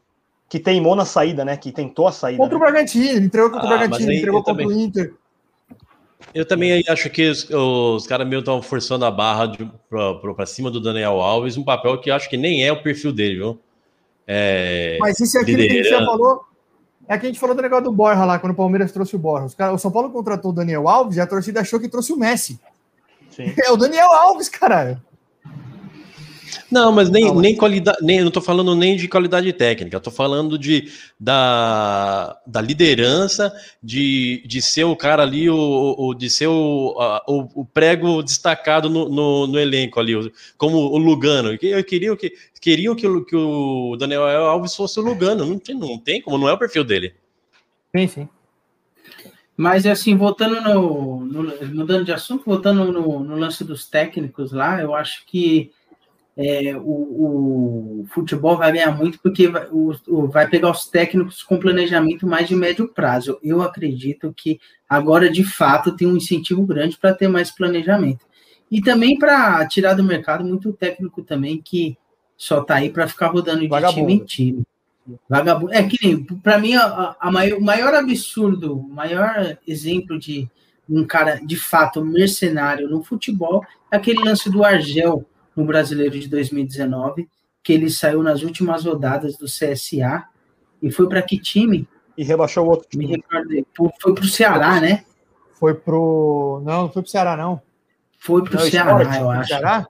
Que 0.48 0.58
teimou 0.58 0.94
na 0.94 1.04
saída, 1.04 1.44
né? 1.44 1.56
Que 1.56 1.72
tentou 1.72 2.06
a 2.08 2.12
saída. 2.12 2.38
Contra 2.38 2.58
né? 2.58 2.64
o 2.64 2.70
Bragantino, 2.70 3.24
entregou 3.24 3.50
contra 3.50 3.68
ah, 3.68 3.74
o 3.74 3.78
Bragantino, 3.78 4.12
entregou 4.12 4.42
contra 4.42 4.64
também... 4.64 4.76
o 4.76 4.80
Inter. 4.80 5.14
Eu 6.34 6.46
também 6.46 6.82
acho 6.88 7.10
que 7.10 7.28
os, 7.28 7.48
os 7.50 8.06
caras 8.06 8.26
meio 8.26 8.40
estão 8.40 8.62
forçando 8.62 9.04
a 9.04 9.10
barra 9.10 9.52
para 9.90 10.46
cima 10.46 10.70
do 10.70 10.80
Daniel 10.80 11.20
Alves, 11.20 11.56
um 11.56 11.64
papel 11.64 11.98
que 11.98 12.10
acho 12.10 12.30
que 12.30 12.36
nem 12.36 12.64
é 12.64 12.72
o 12.72 12.82
perfil 12.82 13.12
dele, 13.12 13.36
viu? 13.36 13.60
É, 14.26 14.98
Mas 15.00 15.18
isso 15.20 15.36
é 15.36 15.40
aquilo 15.40 15.58
que 15.58 15.70
a 15.70 15.74
gente 15.74 15.88
já 15.88 16.04
falou 16.04 16.44
é 17.08 17.18
que 17.18 17.26
a 17.26 17.28
gente 17.28 17.40
falou 17.40 17.54
do 17.54 17.62
negócio 17.62 17.84
do 17.84 17.92
Borja 17.92 18.24
lá, 18.24 18.38
quando 18.38 18.52
o 18.52 18.56
Palmeiras 18.56 18.92
trouxe 18.92 19.16
o 19.16 19.18
Borja. 19.18 19.46
Os 19.46 19.54
cara, 19.54 19.72
o 19.72 19.78
São 19.78 19.90
Paulo 19.90 20.10
contratou 20.10 20.50
o 20.50 20.54
Daniel 20.54 20.88
Alves 20.88 21.16
e 21.16 21.20
a 21.20 21.26
torcida 21.26 21.60
achou 21.60 21.80
que 21.80 21.88
trouxe 21.88 22.12
o 22.12 22.16
Messi. 22.16 22.58
Sim. 23.30 23.54
É 23.64 23.70
o 23.70 23.76
Daniel 23.76 24.10
Alves, 24.12 24.48
caralho. 24.48 25.00
Não, 26.70 26.92
mas 26.92 27.11
nem, 27.11 27.26
não, 27.26 27.40
nem 27.40 27.57
qualidade, 27.57 27.98
nem, 28.03 28.18
eu 28.18 28.22
não 28.22 28.28
estou 28.28 28.42
falando 28.42 28.74
nem 28.74 28.96
de 28.96 29.09
qualidade 29.09 29.53
técnica, 29.53 29.96
estou 29.96 30.12
falando 30.12 30.59
de, 30.59 30.90
da, 31.18 32.38
da 32.46 32.61
liderança, 32.61 33.53
de, 33.82 34.42
de 34.46 34.61
ser 34.61 34.84
o 34.84 34.96
cara 34.96 35.22
ali, 35.22 35.48
o, 35.48 35.94
o 35.98 36.14
de 36.14 36.28
ser 36.28 36.48
o, 36.48 36.96
a, 36.98 37.22
o, 37.26 37.61
o, 37.61 37.64
prego 37.64 38.22
destacado 38.22 38.88
no, 38.88 39.09
no, 39.09 39.46
no, 39.46 39.59
elenco 39.59 40.00
ali, 40.00 40.14
como 40.57 40.78
o 40.78 40.98
Lugano. 40.98 41.53
Eu 41.53 41.84
queria 41.84 42.16
que 42.16 42.32
queriam 42.61 42.94
que, 42.94 43.07
que 43.24 43.36
o 43.36 43.96
Daniel 43.98 44.24
Alves 44.24 44.74
fosse 44.74 44.98
o 44.98 45.03
Lugano, 45.03 45.44
não 45.44 45.59
tem, 45.59 45.74
não 45.74 45.98
tem 45.98 46.20
como, 46.20 46.38
não 46.38 46.48
é 46.48 46.53
o 46.53 46.59
perfil 46.59 46.84
dele. 46.84 47.14
Sim, 47.94 48.07
sim. 48.07 48.28
Mas 49.57 49.86
assim, 49.86 50.16
voltando 50.16 50.61
no, 50.61 51.20
no 51.20 51.74
mudando 51.74 52.05
de 52.05 52.12
assunto, 52.12 52.44
voltando 52.44 52.90
no, 52.90 53.20
no 53.20 53.36
lance 53.36 53.62
dos 53.62 53.86
técnicos 53.86 54.50
lá, 54.50 54.80
eu 54.80 54.94
acho 54.94 55.26
que 55.26 55.70
é, 56.36 56.74
o, 56.76 56.80
o, 56.80 58.06
futebol 58.08 58.56
vai 58.56 58.72
ganhar 58.72 58.90
muito 58.90 59.18
porque 59.20 59.48
vai, 59.48 59.66
o, 59.70 60.26
vai 60.28 60.48
pegar 60.48 60.70
os 60.70 60.86
técnicos 60.86 61.42
com 61.42 61.58
planejamento 61.58 62.26
mais 62.26 62.48
de 62.48 62.56
médio 62.56 62.88
prazo. 62.88 63.38
Eu 63.42 63.60
acredito 63.60 64.32
que 64.34 64.58
agora, 64.88 65.30
de 65.30 65.44
fato, 65.44 65.94
tem 65.94 66.08
um 66.08 66.16
incentivo 66.16 66.64
grande 66.64 66.96
para 66.96 67.14
ter 67.14 67.28
mais 67.28 67.50
planejamento. 67.50 68.24
E 68.70 68.80
também 68.80 69.18
para 69.18 69.66
tirar 69.66 69.94
do 69.94 70.02
mercado 70.02 70.42
muito 70.44 70.72
técnico 70.72 71.22
também 71.22 71.60
que 71.62 71.96
só 72.36 72.62
tá 72.62 72.76
aí 72.76 72.88
para 72.88 73.06
ficar 73.06 73.28
rodando 73.28 73.60
de 73.60 73.68
Vagabundo. 73.68 74.00
time 74.00 74.14
em 74.14 74.24
time. 74.24 74.62
Vagabundo. 75.28 75.74
É 75.74 75.82
que 75.82 75.98
nem, 76.02 76.24
para 76.24 76.58
mim, 76.58 76.74
a, 76.74 77.14
a 77.20 77.30
maior, 77.30 77.58
o 77.58 77.62
maior 77.62 77.94
absurdo, 77.94 78.78
o 78.78 78.88
maior 78.88 79.58
exemplo 79.68 80.18
de 80.18 80.48
um 80.88 81.04
cara 81.04 81.36
de 81.44 81.56
fato 81.56 82.04
mercenário 82.04 82.88
no 82.88 83.02
futebol 83.02 83.64
é 83.90 83.96
aquele 83.96 84.24
lance 84.24 84.50
do 84.50 84.64
Argel 84.64 85.26
no 85.57 85.64
Brasileiro 85.64 86.18
de 86.18 86.28
2019, 86.28 87.28
que 87.62 87.72
ele 87.72 87.90
saiu 87.90 88.22
nas 88.22 88.42
últimas 88.42 88.84
rodadas 88.84 89.36
do 89.36 89.46
CSA 89.46 90.24
e 90.82 90.90
foi 90.90 91.09
para 91.09 91.22
que 91.22 91.38
time? 91.38 91.88
E 92.16 92.24
rebaixou 92.24 92.66
o 92.66 92.70
outro 92.70 92.88
time. 92.88 93.07
Me 93.07 93.16
recordei. 93.16 93.66
Foi 93.74 94.14
para 94.14 94.24
o 94.24 94.28
Ceará, 94.28 94.80
né? 94.80 95.05
Foi 95.55 95.74
pro. 95.74 96.61
Não, 96.64 96.82
não 96.82 96.90
foi 96.90 97.03
para 97.03 97.09
o 97.09 97.11
Ceará, 97.11 97.36
não. 97.36 97.62
Foi 98.18 98.42
para 98.44 98.57
o 98.57 98.61
Ceará, 98.61 99.03
esporte, 99.03 99.20
eu 99.20 99.30
acho. 99.30 99.48
Ceará? 99.48 99.86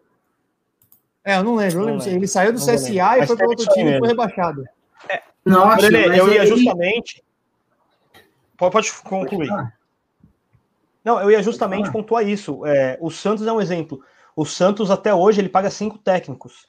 É, 1.25 1.37
eu 1.39 1.45
não 1.45 1.55
lembro. 1.57 1.81
Eu 1.81 1.87
lembro. 1.87 2.09
Ele 2.09 2.27
saiu 2.27 2.53
do 2.53 2.59
não 2.59 2.67
CSA 2.67 3.19
e 3.19 3.27
foi 3.27 3.37
para 3.37 3.49
outro 3.49 3.67
time 3.73 3.93
e 3.93 3.99
foi 3.99 4.09
rebaixado. 4.09 4.65
É. 5.09 5.23
Nossa, 5.45 5.87
eu 5.87 6.33
ia 6.33 6.47
justamente. 6.47 7.23
Pode, 8.57 8.73
pode 8.73 8.93
concluir. 9.03 9.51
Não, 11.05 11.21
eu 11.21 11.31
ia 11.31 11.43
justamente 11.43 11.91
pontuar 11.91 12.27
isso. 12.27 12.65
É, 12.65 12.97
o 13.01 13.11
Santos 13.11 13.47
é 13.47 13.53
um 13.53 13.61
exemplo. 13.61 14.01
O 14.37 14.45
Santos, 14.45 14.91
até 14.91 15.15
hoje, 15.15 15.41
ele 15.41 15.49
paga 15.49 15.71
cinco 15.71 15.99
técnicos 15.99 16.67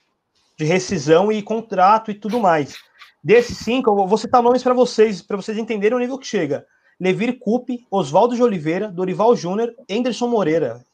de 0.58 0.66
rescisão 0.66 1.32
e 1.32 1.42
contrato 1.42 2.12
e 2.12 2.14
tudo 2.14 2.40
mais. 2.40 2.76
Desses 3.24 3.58
cinco, 3.58 3.90
eu 3.90 4.08
vou 4.08 4.18
citar 4.18 4.44
nomes 4.44 4.62
para 4.62 4.74
vocês, 4.74 5.22
para 5.22 5.38
vocês 5.38 5.58
entenderem 5.58 5.96
o 5.96 6.00
nível 6.00 6.18
que 6.18 6.28
chega. 6.28 6.66
Levir 7.00 7.40
Coupe, 7.40 7.86
Oswaldo 7.90 8.36
de 8.36 8.44
Oliveira, 8.44 8.90
Dorival 8.90 9.36
Júnior, 9.36 9.74
Anderson 9.90 10.28
Moreira. 10.28 10.86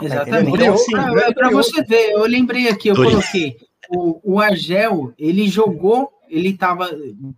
Exatamente. 0.00 0.56
Então, 0.56 0.74
assim, 0.74 0.92
para 1.34 1.50
você 1.50 1.82
ver, 1.82 2.12
eu 2.12 2.26
lembrei 2.26 2.68
aqui, 2.68 2.88
eu 2.88 2.96
coloquei. 2.96 3.56
O, 3.90 4.20
o 4.24 4.40
Argel, 4.40 5.12
ele 5.18 5.46
jogou, 5.46 6.10
ele 6.28 6.50
estava 6.50 6.90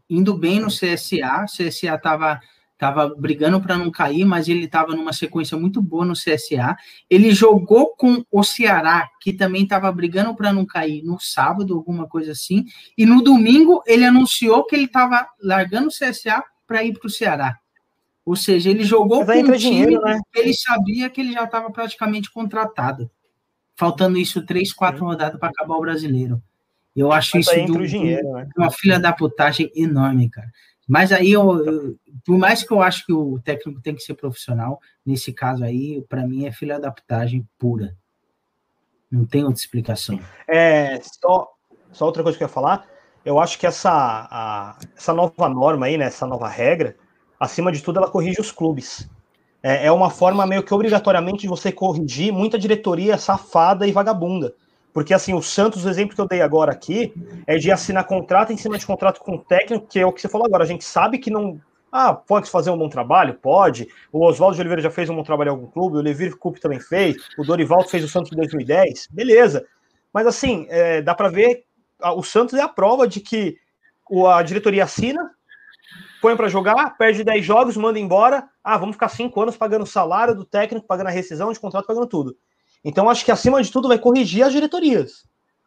indo 0.09 0.35
bem 0.35 0.61
no 0.61 0.69
CSA, 0.69 1.45
o 1.45 1.47
CSA 1.47 1.95
estava 1.97 2.41
tava 2.79 3.15
brigando 3.17 3.61
para 3.61 3.79
não 3.79 3.91
cair, 3.91 4.25
mas 4.25 4.49
ele 4.49 4.65
estava 4.65 4.95
numa 4.95 5.13
sequência 5.13 5.57
muito 5.57 5.81
boa 5.81 6.05
no 6.05 6.13
CSA. 6.13 6.77
Ele 7.09 7.33
jogou 7.33 7.95
com 7.97 8.25
o 8.31 8.43
Ceará, 8.43 9.09
que 9.21 9.33
também 9.33 9.63
estava 9.63 9.91
brigando 9.91 10.35
para 10.35 10.53
não 10.53 10.67
cair 10.67 11.03
no 11.03 11.19
sábado, 11.19 11.75
alguma 11.75 12.07
coisa 12.07 12.33
assim, 12.33 12.65
e 12.97 13.07
no 13.07 13.23
domingo 13.23 13.83
ele 13.87 14.05
anunciou 14.05 14.65
que 14.67 14.75
ele 14.75 14.85
estava 14.85 15.27
largando 15.43 15.89
o 15.89 15.91
CSA 15.91 16.43
para 16.67 16.85
ir 16.85 16.99
para 16.99 17.07
o 17.07 17.11
Ceará. 17.11 17.59
Ou 18.25 18.35
seja, 18.35 18.69
ele 18.69 18.83
jogou 18.83 19.25
com 19.25 19.33
um 19.33 19.53
time 19.53 19.99
né? 19.99 20.21
ele 20.35 20.53
sabia 20.53 21.09
que 21.09 21.21
ele 21.21 21.33
já 21.33 21.45
estava 21.45 21.71
praticamente 21.71 22.31
contratado. 22.31 23.09
Faltando 23.77 24.19
isso 24.19 24.45
três, 24.45 24.73
quatro 24.73 25.05
rodadas 25.05 25.39
para 25.39 25.51
acabar 25.51 25.77
o 25.77 25.81
brasileiro. 25.81 26.43
Eu 26.95 27.13
acho 27.13 27.37
Mas 27.37 27.47
isso 27.47 27.87
dinheiro, 27.87 28.33
né? 28.33 28.49
uma 28.57 28.71
filha 28.71 28.99
da 28.99 29.13
putagem 29.13 29.71
enorme, 29.77 30.29
cara. 30.31 30.51
Mas 30.87 31.11
aí, 31.11 31.33
eu, 31.33 31.65
eu, 31.65 31.97
por 32.25 32.39
mais 32.39 32.63
que 32.63 32.73
eu 32.73 32.81
acho 32.81 33.05
que 33.05 33.13
o 33.13 33.41
técnico 33.41 33.81
tem 33.81 33.95
que 33.95 34.03
ser 34.03 34.15
profissional, 34.15 34.81
nesse 35.05 35.33
caso 35.33 35.65
aí, 35.65 36.03
para 36.09 36.27
mim 36.27 36.47
é 36.47 36.53
filha 36.53 36.79
da 36.79 36.93
putagem 36.93 37.47
pura. 37.59 37.97
Não 39.11 39.25
tem 39.25 39.45
outra 39.45 39.61
explicação. 39.61 40.21
É, 40.47 41.01
só, 41.01 41.49
só 41.93 42.07
outra 42.07 42.23
coisa 42.23 42.39
que 42.39 42.45
eu 42.45 42.49
ia 42.49 42.53
falar. 42.53 42.87
Eu 43.25 43.41
acho 43.41 43.59
que 43.59 43.67
essa, 43.67 43.91
a, 43.91 44.79
essa 44.97 45.13
nova 45.13 45.49
norma 45.49 45.87
aí, 45.87 45.99
né, 45.99 46.05
essa 46.05 46.27
nova 46.27 46.49
regra, 46.49 46.97
acima 47.41 47.73
de 47.73 47.83
tudo, 47.83 47.99
ela 47.99 48.11
corrige 48.11 48.41
os 48.41 48.53
clubes. 48.53 49.09
É, 49.63 49.87
é 49.87 49.93
uma 49.93 50.11
forma 50.11 50.47
meio 50.47 50.63
que 50.63 50.73
obrigatoriamente 50.73 51.41
de 51.41 51.49
você 51.49 51.73
corrigir 51.73 52.33
muita 52.33 52.57
diretoria 52.57 53.19
safada 53.19 53.87
e 53.87 53.93
vagabunda. 53.93 54.55
Porque, 54.97 55.13
assim, 55.13 55.35
o 55.35 55.43
Santos, 55.43 55.85
o 55.85 55.91
exemplo 55.91 56.15
que 56.15 56.21
eu 56.23 56.27
dei 56.27 56.41
agora 56.41 56.73
aqui, 56.73 57.13
é 57.47 57.59
de 57.59 57.71
assinar 57.71 58.07
contrato 58.07 58.51
em 58.51 58.57
cima 58.57 58.79
de 58.79 58.87
contrato 58.87 59.21
com 59.21 59.35
o 59.35 59.39
técnico, 59.39 59.87
que 59.87 60.01
é 60.01 60.07
o 60.07 60.11
que 60.11 60.23
você 60.23 60.27
falou 60.27 60.47
agora. 60.47 60.65
A 60.65 60.67
gente 60.67 60.87
sabe 60.87 61.19
que 61.19 61.31
não. 61.31 61.61
Ah, 61.93 62.15
pode 62.15 62.51
fazer 62.51 62.71
um 62.71 62.79
bom 62.79 62.89
trabalho? 62.89 63.35
Pode. 63.35 63.87
O 64.11 64.25
Oswaldo 64.25 64.55
de 64.55 64.63
Oliveira 64.63 64.81
já 64.81 64.91
fez 64.91 65.11
um 65.11 65.15
bom 65.15 65.23
trabalho 65.23 65.49
em 65.49 65.51
algum 65.51 65.67
clube, 65.67 65.99
o 65.99 66.01
Levir 66.01 66.39
Coupe 66.39 66.63
também 66.63 66.81
fez, 66.81 67.15
o 67.39 67.45
Dorival 67.45 67.87
fez 67.87 68.03
o 68.05 68.09
Santos 68.09 68.33
em 68.33 68.37
2010, 68.37 69.09
beleza. 69.11 69.67
Mas, 70.15 70.27
assim, 70.27 70.67
é, 70.71 71.03
dá 71.03 71.15
para 71.15 71.29
ver, 71.29 71.65
o 72.03 72.23
Santos 72.23 72.55
é 72.55 72.63
a 72.63 72.69
prova 72.69 73.07
de 73.07 73.21
que 73.21 73.59
a 74.35 74.43
diretoria 74.43 74.85
assina, 74.85 75.31
põe 76.23 76.35
para 76.35 76.49
jogar, 76.49 76.97
perde 76.97 77.23
10 77.23 77.45
jogos, 77.45 77.77
manda 77.77 77.99
embora. 77.99 78.49
Ah, 78.65 78.79
vamos 78.79 78.95
ficar 78.95 79.11
5 79.11 79.43
anos 79.43 79.59
pagando 79.59 79.83
o 79.83 79.87
salário 79.87 80.35
do 80.35 80.47
técnico, 80.47 80.87
pagando 80.87 81.09
a 81.09 81.13
rescisão 81.13 81.53
de 81.53 81.61
contrato, 81.61 81.87
pagando 81.87 82.07
tudo. 82.07 82.35
Então, 82.85 83.09
acho 83.09 83.25
que 83.25 83.33
acima 83.33 83.63
de 83.63 83.71
tudo 83.71 83.89
vai 83.89 83.99
corrigir 83.99 84.45
as 84.45 84.53
diretorias. 84.53 85.25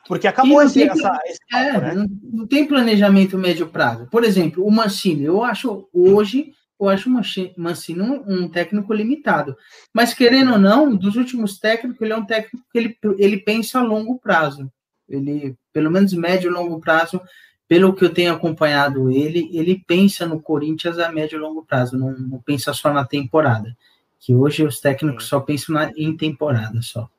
Porque 0.07 0.27
acabou 0.27 0.61
esse, 0.61 0.79
tem, 0.79 0.89
essa, 0.89 1.19
esse 1.25 1.39
é, 1.53 1.79
né? 1.79 1.93
não, 1.93 2.07
não, 2.31 2.47
tem 2.47 2.65
planejamento 2.65 3.37
médio 3.37 3.67
prazo. 3.67 4.07
Por 4.09 4.23
exemplo, 4.23 4.65
o 4.65 4.71
Mancini, 4.71 5.25
eu 5.25 5.43
acho 5.43 5.87
hoje, 5.93 6.53
eu 6.79 6.89
acho 6.89 7.09
o 7.09 7.61
Mancini 7.61 8.01
um, 8.01 8.23
um, 8.27 8.49
técnico 8.49 8.91
limitado. 8.91 9.55
Mas 9.93 10.13
querendo 10.13 10.53
ou 10.53 10.57
não, 10.57 10.95
dos 10.95 11.15
últimos 11.15 11.59
técnicos, 11.59 12.01
ele 12.01 12.13
é 12.13 12.17
um 12.17 12.25
técnico 12.25 12.65
que 12.71 12.77
ele, 12.79 12.97
ele 13.19 13.37
pensa 13.37 13.79
a 13.79 13.83
longo 13.83 14.17
prazo. 14.17 14.71
Ele, 15.07 15.55
pelo 15.71 15.91
menos 15.91 16.13
médio 16.13 16.49
e 16.49 16.53
longo 16.53 16.79
prazo, 16.79 17.21
pelo 17.67 17.93
que 17.93 18.03
eu 18.03 18.11
tenho 18.11 18.33
acompanhado 18.33 19.11
ele, 19.11 19.47
ele 19.53 19.83
pensa 19.85 20.25
no 20.25 20.41
Corinthians 20.41 20.97
a 20.97 21.11
médio 21.11 21.37
e 21.37 21.39
longo 21.39 21.63
prazo, 21.63 21.95
não, 21.95 22.17
não 22.17 22.39
pensa 22.39 22.73
só 22.73 22.91
na 22.91 23.05
temporada. 23.05 23.77
Que 24.19 24.33
hoje 24.33 24.63
os 24.63 24.79
técnicos 24.79 25.27
só 25.27 25.39
pensam 25.39 25.75
na, 25.75 25.91
em 25.95 26.15
temporada 26.15 26.81
só. 26.81 27.09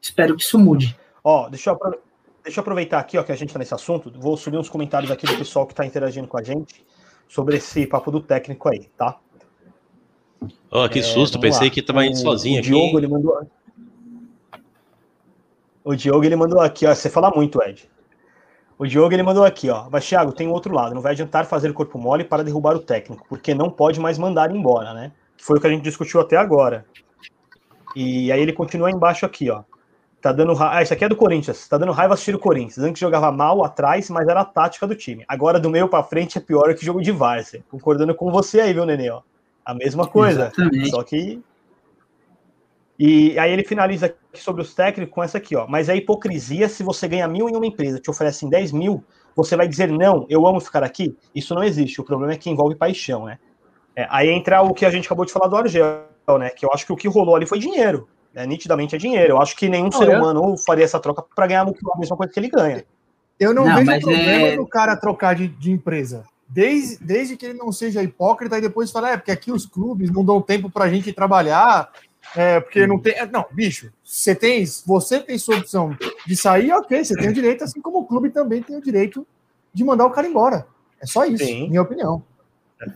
Espero 0.00 0.36
que 0.36 0.42
isso 0.42 0.58
mude. 0.58 0.96
Ó, 1.22 1.48
deixa 1.48 1.70
eu, 1.70 1.78
deixa 2.42 2.58
eu 2.58 2.62
aproveitar 2.62 2.98
aqui, 2.98 3.18
ó, 3.18 3.22
que 3.22 3.32
a 3.32 3.36
gente 3.36 3.48
está 3.48 3.58
nesse 3.58 3.74
assunto. 3.74 4.12
Vou 4.18 4.36
subir 4.36 4.58
uns 4.58 4.68
comentários 4.68 5.10
aqui 5.10 5.26
do 5.26 5.36
pessoal 5.36 5.66
que 5.66 5.72
está 5.72 5.84
interagindo 5.84 6.28
com 6.28 6.38
a 6.38 6.42
gente 6.42 6.84
sobre 7.28 7.56
esse 7.56 7.86
papo 7.86 8.10
do 8.10 8.20
técnico 8.20 8.68
aí, 8.68 8.88
tá? 8.96 9.18
Oh, 10.70 10.88
que 10.88 11.00
é, 11.00 11.02
susto, 11.02 11.40
pensei 11.40 11.68
lá. 11.68 11.72
que 11.72 11.80
estava 11.80 12.04
indo 12.04 12.16
sozinho 12.16 12.56
o 12.56 12.60
aqui. 12.60 12.68
Diogo, 12.68 12.98
ele 12.98 13.08
mandou. 13.08 13.46
O 15.82 15.94
Diogo 15.94 16.24
ele 16.24 16.36
mandou 16.36 16.60
aqui, 16.60 16.86
ó. 16.86 16.94
Você 16.94 17.08
fala 17.08 17.30
muito, 17.30 17.62
Ed. 17.62 17.88
O 18.78 18.86
Diogo 18.86 19.14
ele 19.14 19.22
mandou 19.22 19.44
aqui, 19.44 19.70
ó. 19.70 19.88
Mas, 19.90 20.06
Thiago, 20.06 20.32
tem 20.32 20.48
outro 20.48 20.74
lado. 20.74 20.94
Não 20.94 21.00
vai 21.00 21.12
adiantar 21.12 21.46
fazer 21.46 21.72
corpo 21.72 21.98
mole 21.98 22.24
para 22.24 22.44
derrubar 22.44 22.76
o 22.76 22.80
técnico, 22.80 23.24
porque 23.28 23.54
não 23.54 23.70
pode 23.70 23.98
mais 23.98 24.18
mandar 24.18 24.54
embora, 24.54 24.92
né? 24.92 25.12
Foi 25.46 25.58
o 25.58 25.60
que 25.60 25.66
a 25.68 25.70
gente 25.70 25.82
discutiu 25.82 26.20
até 26.20 26.36
agora. 26.36 26.84
E 27.94 28.32
aí 28.32 28.40
ele 28.40 28.52
continua 28.52 28.90
embaixo 28.90 29.24
aqui, 29.24 29.48
ó. 29.48 29.62
Tá 30.20 30.32
dando 30.32 30.52
raiva. 30.54 30.76
Ah, 30.76 30.82
isso 30.82 30.92
aqui 30.92 31.04
é 31.04 31.08
do 31.08 31.14
Corinthians. 31.14 31.68
Tá 31.68 31.78
dando 31.78 31.92
raiva 31.92 32.14
assistir 32.14 32.34
o 32.34 32.38
Corinthians. 32.38 32.78
Antes 32.78 32.98
jogava 32.98 33.30
mal 33.30 33.64
atrás, 33.64 34.10
mas 34.10 34.26
era 34.26 34.40
a 34.40 34.44
tática 34.44 34.88
do 34.88 34.96
time. 34.96 35.24
Agora 35.28 35.60
do 35.60 35.70
meio 35.70 35.88
para 35.88 36.02
frente 36.02 36.36
é 36.36 36.40
pior 36.40 36.74
que 36.74 36.84
jogo 36.84 37.00
de 37.00 37.12
várzea. 37.12 37.64
Concordando 37.70 38.12
com 38.12 38.28
você 38.32 38.60
aí, 38.60 38.74
viu, 38.74 38.84
Nenê? 38.84 39.08
Ó. 39.08 39.22
A 39.64 39.72
mesma 39.72 40.08
coisa. 40.08 40.52
Exatamente. 40.52 40.90
Só 40.90 41.04
que. 41.04 41.40
E 42.98 43.38
aí 43.38 43.52
ele 43.52 43.62
finaliza 43.62 44.06
aqui 44.06 44.18
sobre 44.34 44.62
os 44.62 44.74
técnicos 44.74 45.14
com 45.14 45.22
essa 45.22 45.38
aqui, 45.38 45.54
ó. 45.54 45.66
Mas 45.68 45.88
é 45.88 45.94
hipocrisia 45.94 46.68
se 46.68 46.82
você 46.82 47.06
ganha 47.06 47.28
mil 47.28 47.48
em 47.48 47.54
uma 47.54 47.66
empresa, 47.66 48.00
te 48.00 48.10
oferecem 48.10 48.48
10 48.48 48.72
mil, 48.72 49.04
você 49.36 49.54
vai 49.54 49.68
dizer 49.68 49.92
não, 49.92 50.26
eu 50.28 50.44
amo 50.46 50.58
ficar 50.58 50.82
aqui? 50.82 51.16
Isso 51.32 51.54
não 51.54 51.62
existe. 51.62 52.00
O 52.00 52.04
problema 52.04 52.32
é 52.32 52.36
que 52.36 52.50
envolve 52.50 52.74
paixão, 52.74 53.26
né? 53.26 53.38
É, 53.96 54.06
aí 54.10 54.28
entra 54.28 54.60
o 54.60 54.74
que 54.74 54.84
a 54.84 54.90
gente 54.90 55.06
acabou 55.06 55.24
de 55.24 55.32
falar 55.32 55.48
do 55.48 55.56
Argel, 55.56 56.04
né? 56.38 56.50
Que 56.50 56.66
eu 56.66 56.70
acho 56.72 56.84
que 56.84 56.92
o 56.92 56.96
que 56.96 57.08
rolou 57.08 57.34
ali 57.34 57.46
foi 57.46 57.58
dinheiro. 57.58 58.06
É, 58.34 58.46
nitidamente 58.46 58.94
é 58.94 58.98
dinheiro. 58.98 59.32
Eu 59.32 59.40
acho 59.40 59.56
que 59.56 59.66
nenhum 59.66 59.84
não, 59.84 59.92
ser 59.98 60.10
eu... 60.10 60.18
humano 60.18 60.54
faria 60.58 60.84
essa 60.84 61.00
troca 61.00 61.24
para 61.34 61.46
ganhar 61.46 61.62
a 61.62 61.98
mesma 61.98 62.16
coisa 62.16 62.30
que 62.30 62.38
ele 62.38 62.50
ganha. 62.50 62.84
Eu 63.40 63.54
não, 63.54 63.66
não 63.66 63.76
vejo 63.76 64.00
problema 64.00 64.46
é... 64.48 64.56
do 64.56 64.66
cara 64.66 64.94
trocar 64.94 65.34
de, 65.34 65.48
de 65.48 65.72
empresa. 65.72 66.24
Desde, 66.46 67.02
desde 67.02 67.36
que 67.36 67.46
ele 67.46 67.58
não 67.58 67.72
seja 67.72 68.02
hipócrita 68.02 68.58
e 68.58 68.60
depois 68.60 68.90
falar, 68.90 69.12
é 69.12 69.16
porque 69.16 69.32
aqui 69.32 69.50
os 69.50 69.66
clubes 69.66 70.10
não 70.12 70.24
dão 70.24 70.40
tempo 70.40 70.70
para 70.70 70.84
a 70.84 70.88
gente 70.88 71.12
trabalhar, 71.12 71.90
é, 72.36 72.60
porque 72.60 72.86
não 72.86 72.98
tem. 72.98 73.14
É, 73.14 73.26
não, 73.26 73.46
bicho, 73.50 73.92
você 74.04 74.34
tem, 74.34 74.64
você 74.86 75.18
tem 75.18 75.38
sua 75.38 75.56
opção 75.56 75.96
de 76.26 76.36
sair, 76.36 76.72
ok, 76.72 77.04
você 77.04 77.14
tem 77.14 77.28
o 77.28 77.32
direito, 77.32 77.64
assim 77.64 77.80
como 77.80 77.98
o 77.98 78.04
clube 78.04 78.30
também 78.30 78.62
tem 78.62 78.76
o 78.76 78.80
direito 78.80 79.26
de 79.72 79.82
mandar 79.82 80.06
o 80.06 80.10
cara 80.10 80.28
embora. 80.28 80.66
É 81.00 81.06
só 81.06 81.24
isso, 81.24 81.44
Sim. 81.44 81.68
minha 81.68 81.82
opinião. 81.82 82.22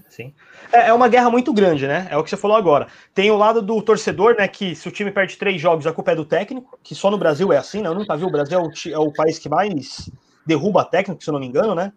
Sim. 0.08 0.32
É, 0.72 0.88
é 0.88 0.92
uma 0.92 1.08
guerra 1.08 1.30
muito 1.30 1.52
grande, 1.52 1.86
né? 1.86 2.06
É 2.10 2.16
o 2.16 2.22
que 2.22 2.30
você 2.30 2.36
falou 2.36 2.56
agora. 2.56 2.86
Tem 3.14 3.30
o 3.30 3.36
lado 3.36 3.62
do 3.62 3.80
torcedor, 3.80 4.36
né? 4.36 4.46
Que 4.46 4.74
se 4.74 4.86
o 4.86 4.90
time 4.90 5.10
perde 5.10 5.36
três 5.36 5.60
jogos, 5.60 5.86
a 5.86 5.92
culpa 5.92 6.12
é 6.12 6.16
do 6.16 6.24
técnico, 6.24 6.78
que 6.82 6.94
só 6.94 7.10
no 7.10 7.18
Brasil 7.18 7.52
é 7.52 7.56
assim, 7.56 7.80
né? 7.80 7.88
Eu 7.88 7.94
nunca 7.94 8.16
vi. 8.16 8.24
O 8.24 8.30
Brasil 8.30 8.58
é 8.58 8.62
o, 8.62 8.70
é 8.92 8.98
o 8.98 9.12
país 9.12 9.38
que 9.38 9.48
mais 9.48 10.10
derruba 10.44 10.84
técnico, 10.84 11.22
se 11.22 11.30
eu 11.30 11.32
não 11.32 11.40
me 11.40 11.46
engano, 11.46 11.74
né? 11.74 11.92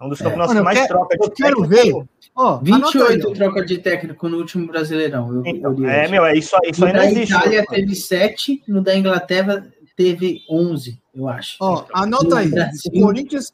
É 0.00 0.04
um 0.04 0.08
dos 0.08 0.18
campeonatos 0.18 0.54
é. 0.54 0.58
que 0.58 0.64
mais 0.64 0.78
quero, 0.78 0.88
troca 0.88 1.16
de 1.16 1.24
eu 1.24 1.30
quero 1.30 1.68
técnico. 1.68 2.00
ver. 2.00 2.08
Oh, 2.36 2.58
28 2.58 3.32
troca 3.32 3.64
de 3.64 3.78
técnico 3.78 4.28
no 4.28 4.38
último 4.38 4.66
Brasileirão. 4.66 5.32
Eu, 5.32 5.46
então, 5.46 5.78
eu 5.78 5.88
é, 5.88 6.08
meu, 6.08 6.26
é 6.26 6.36
isso, 6.36 6.56
isso 6.64 6.84
aí 6.84 6.92
não 6.92 7.02
existe. 7.04 7.32
Na 7.32 7.38
Itália 7.38 7.64
teve 7.66 7.94
7, 7.94 8.62
no 8.66 8.82
da 8.82 8.96
Inglaterra 8.96 9.66
teve 9.96 10.42
11, 10.50 11.00
eu 11.14 11.28
acho. 11.28 11.56
Ó, 11.60 11.86
anota 11.94 12.38
aí. 12.38 12.50
o 12.92 13.00
Corinthians, 13.00 13.52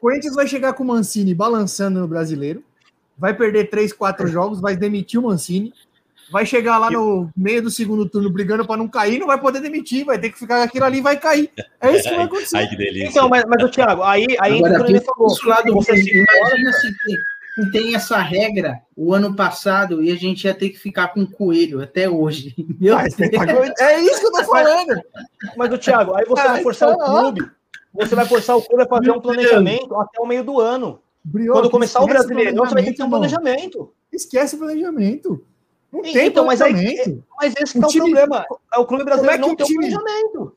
Corinthians 0.00 0.34
vai 0.36 0.46
chegar 0.46 0.72
com 0.72 0.84
o 0.84 0.86
Mancini 0.86 1.34
balançando 1.34 2.00
no 2.00 2.06
brasileiro 2.06 2.62
vai 3.16 3.34
perder 3.34 3.70
três, 3.70 3.92
quatro 3.92 4.26
jogos, 4.26 4.60
vai 4.60 4.76
demitir 4.76 5.20
o 5.20 5.24
Mancini, 5.24 5.72
vai 6.32 6.46
chegar 6.46 6.78
lá 6.78 6.90
no 6.90 7.30
meio 7.36 7.62
do 7.62 7.70
segundo 7.70 8.08
turno 8.08 8.30
brigando 8.30 8.66
para 8.66 8.78
não 8.78 8.88
cair, 8.88 9.18
não 9.18 9.26
vai 9.26 9.38
poder 9.38 9.60
demitir, 9.60 10.04
vai 10.04 10.18
ter 10.18 10.30
que 10.30 10.38
ficar 10.38 10.62
aquilo 10.62 10.86
ali 10.86 10.98
e 10.98 11.02
vai 11.02 11.18
cair. 11.18 11.50
É 11.78 11.92
isso 11.92 12.08
que 12.08 12.16
vai 12.16 12.24
acontecer. 12.24 12.56
Ai, 12.58 12.68
que 12.68 12.76
delícia. 12.76 13.08
Então, 13.08 13.28
mas, 13.28 13.44
mas 13.46 13.62
o 13.62 13.68
Thiago, 13.68 14.02
aí, 14.02 14.26
aí 14.40 14.56
Agora, 14.56 14.84
tem 14.84 15.00
falou, 15.00 15.36
lado, 15.44 15.74
você 15.74 15.92
imagina 15.92 16.72
se 16.72 16.96
tem, 17.04 17.70
tem 17.70 17.94
essa 17.94 18.16
regra 18.18 18.80
o 18.96 19.12
ano 19.12 19.36
passado 19.36 20.02
e 20.02 20.10
a 20.10 20.16
gente 20.16 20.44
ia 20.44 20.54
ter 20.54 20.70
que 20.70 20.78
ficar 20.78 21.08
com 21.08 21.26
coelho 21.26 21.82
até 21.82 22.08
hoje. 22.08 22.54
Meu 22.80 22.94
mas, 22.94 23.14
é 23.78 24.00
isso 24.00 24.20
que 24.20 24.26
eu 24.26 24.32
tô 24.32 24.44
falando. 24.44 25.02
Mas, 25.56 25.72
o 25.72 25.78
Thiago, 25.78 26.16
aí 26.16 26.24
você 26.24 26.42
vai 26.42 26.62
forçar 26.62 26.88
o 26.90 26.98
clube, 26.98 27.50
você 27.92 28.14
vai 28.14 28.24
forçar 28.24 28.56
o 28.56 28.62
clube 28.62 28.82
a 28.84 28.86
fazer 28.86 29.10
um 29.10 29.20
planejamento 29.20 29.94
até 30.00 30.18
o 30.18 30.26
meio 30.26 30.42
do 30.42 30.58
ano. 30.58 31.01
Brioco, 31.24 31.60
Quando 31.60 31.70
começar 31.70 32.00
o 32.00 32.06
brasileiro, 32.06 32.56
você 32.56 32.74
vai 32.74 32.84
ter 32.84 32.90
que 32.90 32.96
ter 32.96 33.04
um 33.04 33.10
planejamento. 33.10 33.92
Esquece 34.12 34.56
o 34.56 34.58
planejamento. 34.58 35.44
Não 35.92 36.02
tem 36.02 36.26
então, 36.26 36.46
mas, 36.46 36.60
aí, 36.60 37.22
mas 37.38 37.54
esse 37.56 37.78
o, 37.78 37.82
é 37.82 37.86
o 37.86 37.88
time, 37.88 38.04
problema. 38.12 38.46
É 38.72 38.78
o 38.78 38.86
clube 38.86 39.04
brasileiro 39.04 39.36
é 39.36 39.46
não 39.46 39.54
tem 39.54 39.66
time... 39.66 39.78
planejamento. 39.78 40.56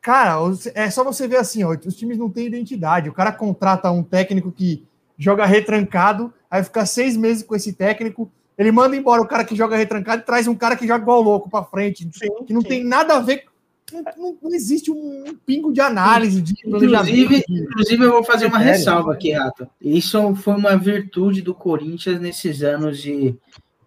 Cara, 0.00 0.36
é 0.74 0.88
só 0.88 1.04
você 1.04 1.28
ver 1.28 1.36
assim, 1.36 1.62
ó, 1.62 1.76
os 1.84 1.96
times 1.96 2.16
não 2.16 2.30
têm 2.30 2.46
identidade. 2.46 3.10
O 3.10 3.12
cara 3.12 3.32
contrata 3.32 3.90
um 3.90 4.02
técnico 4.02 4.50
que 4.50 4.86
joga 5.18 5.44
retrancado, 5.44 6.32
aí 6.50 6.64
fica 6.64 6.86
seis 6.86 7.16
meses 7.16 7.42
com 7.42 7.54
esse 7.54 7.74
técnico, 7.74 8.32
ele 8.56 8.72
manda 8.72 8.96
embora 8.96 9.20
o 9.20 9.26
cara 9.26 9.44
que 9.44 9.54
joga 9.54 9.76
retrancado 9.76 10.22
e 10.22 10.24
traz 10.24 10.48
um 10.48 10.54
cara 10.54 10.76
que 10.76 10.86
joga 10.86 11.02
igual 11.02 11.20
louco 11.20 11.50
para 11.50 11.64
frente, 11.64 12.08
sim, 12.12 12.44
que 12.46 12.54
não 12.54 12.62
sim. 12.62 12.68
tem 12.68 12.84
nada 12.84 13.16
a 13.16 13.20
ver 13.20 13.44
não, 13.92 14.38
não, 14.42 14.54
existe 14.54 14.90
um, 14.90 15.36
pingo 15.46 15.72
de 15.72 15.80
análise 15.80 16.40
de 16.40 16.54
inclusive, 16.64 17.44
inclusive 17.48 18.04
eu 18.04 18.12
vou 18.12 18.24
fazer 18.24 18.46
uma 18.46 18.58
ressalva 18.58 19.12
aqui, 19.12 19.32
Rato. 19.32 19.68
Isso 19.80 20.34
foi 20.36 20.54
uma 20.54 20.76
virtude 20.76 21.42
do 21.42 21.54
Corinthians 21.54 22.20
nesses 22.20 22.62
anos 22.62 22.98
de, 22.98 23.36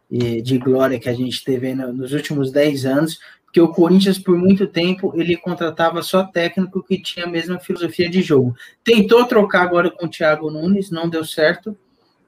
de 0.09 0.57
glória 0.57 0.99
que 0.99 1.09
a 1.09 1.13
gente 1.13 1.43
teve 1.43 1.73
nos 1.73 2.13
últimos 2.13 2.51
10 2.51 2.85
anos, 2.85 3.19
porque 3.45 3.61
o 3.61 3.67
Corinthians, 3.67 4.17
por 4.17 4.35
muito 4.37 4.65
tempo, 4.65 5.13
ele 5.15 5.37
contratava 5.37 6.01
só 6.01 6.23
técnico 6.23 6.81
que 6.81 6.99
tinha 6.99 7.25
a 7.25 7.29
mesma 7.29 7.59
filosofia 7.59 8.09
de 8.09 8.21
jogo. 8.21 8.55
Tentou 8.83 9.25
trocar 9.25 9.61
agora 9.61 9.91
com 9.91 10.07
o 10.07 10.09
Thiago 10.09 10.49
Nunes, 10.49 10.89
não 10.89 11.07
deu 11.07 11.23
certo. 11.23 11.77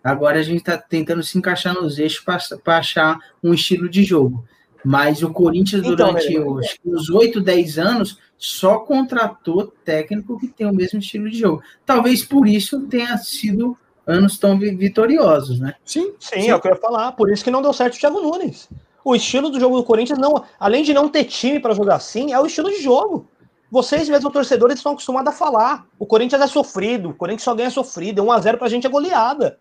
Agora 0.04 0.40
a 0.40 0.44
gente 0.44 0.60
está 0.60 0.78
tentando 0.78 1.24
se 1.24 1.36
encaixar 1.36 1.74
nos 1.74 1.98
eixos 1.98 2.24
para 2.64 2.78
achar 2.78 3.18
um 3.44 3.56
estilo 3.56 3.90
de 3.90 4.04
jogo. 4.04 4.46
Mas 4.86 5.24
o 5.24 5.32
Corinthians, 5.32 5.82
então, 5.82 5.95
durante 5.95 6.40
os, 6.40 6.78
os 6.86 7.10
8, 7.10 7.41
10 7.41 7.80
anos, 7.80 8.20
só 8.38 8.78
contratou 8.78 9.74
técnico 9.84 10.40
que 10.40 10.48
tem 10.48 10.68
o 10.68 10.74
mesmo 10.74 10.99
estilo 10.99 11.30
de 11.30 11.40
jogo. 11.40 11.64
Talvez 11.84 12.24
por 12.24 12.48
isso 12.48 12.82
tenha 12.82 13.18
sido 13.18 13.76
anos 14.06 14.38
tão 14.38 14.60
vitoriosos, 14.60 15.60
né? 15.60 15.74
Sim, 15.84 16.14
sim, 16.20 16.41
sim, 16.41 16.49
é 16.49 16.56
o 16.56 16.62
que 16.62 16.68
eu 16.68 16.74
ia 16.74 16.80
falar. 16.80 17.14
Por 17.14 17.32
isso 17.32 17.44
que 17.44 17.49
não 17.49 17.64
deu 17.64 17.74
certo 17.74 17.95
o 17.95 17.99
Thiago 17.99 18.22
Nunes. 18.22 18.70
O 19.03 19.16
estilo 19.16 19.49
do 19.49 19.60
jogo 19.60 19.78
do 19.78 19.84
Corinthians, 19.84 20.20
não, 20.20 20.44
além 20.60 20.84
de 20.84 20.94
não 20.94 21.10
ter 21.10 21.24
time 21.24 21.60
para 21.60 21.74
jogar 21.74 21.95
assim, 21.95 22.32
é 22.32 22.40
o 22.40 22.45
estilo 22.45 22.70
de 22.70 22.82
jogo. 22.82 23.28
Vocês 23.72 24.07
mesmo, 24.07 24.30
torcedores, 24.30 24.78
estão 24.78 24.91
acostumados 24.91 25.34
a 25.34 25.36
falar. 25.36 25.88
O 25.98 26.06
Corinthians 26.06 26.41
é 26.41 26.48
sofrido, 26.48 27.10
o 27.10 27.14
Corinthians 27.14 27.44
só 27.44 27.56
ganha 27.56 27.72
sofrido. 27.72 28.24
1x0 28.24 28.57
pra 28.57 28.70
gente 28.70 28.86
é 28.86 28.90
goleada. 28.90 29.57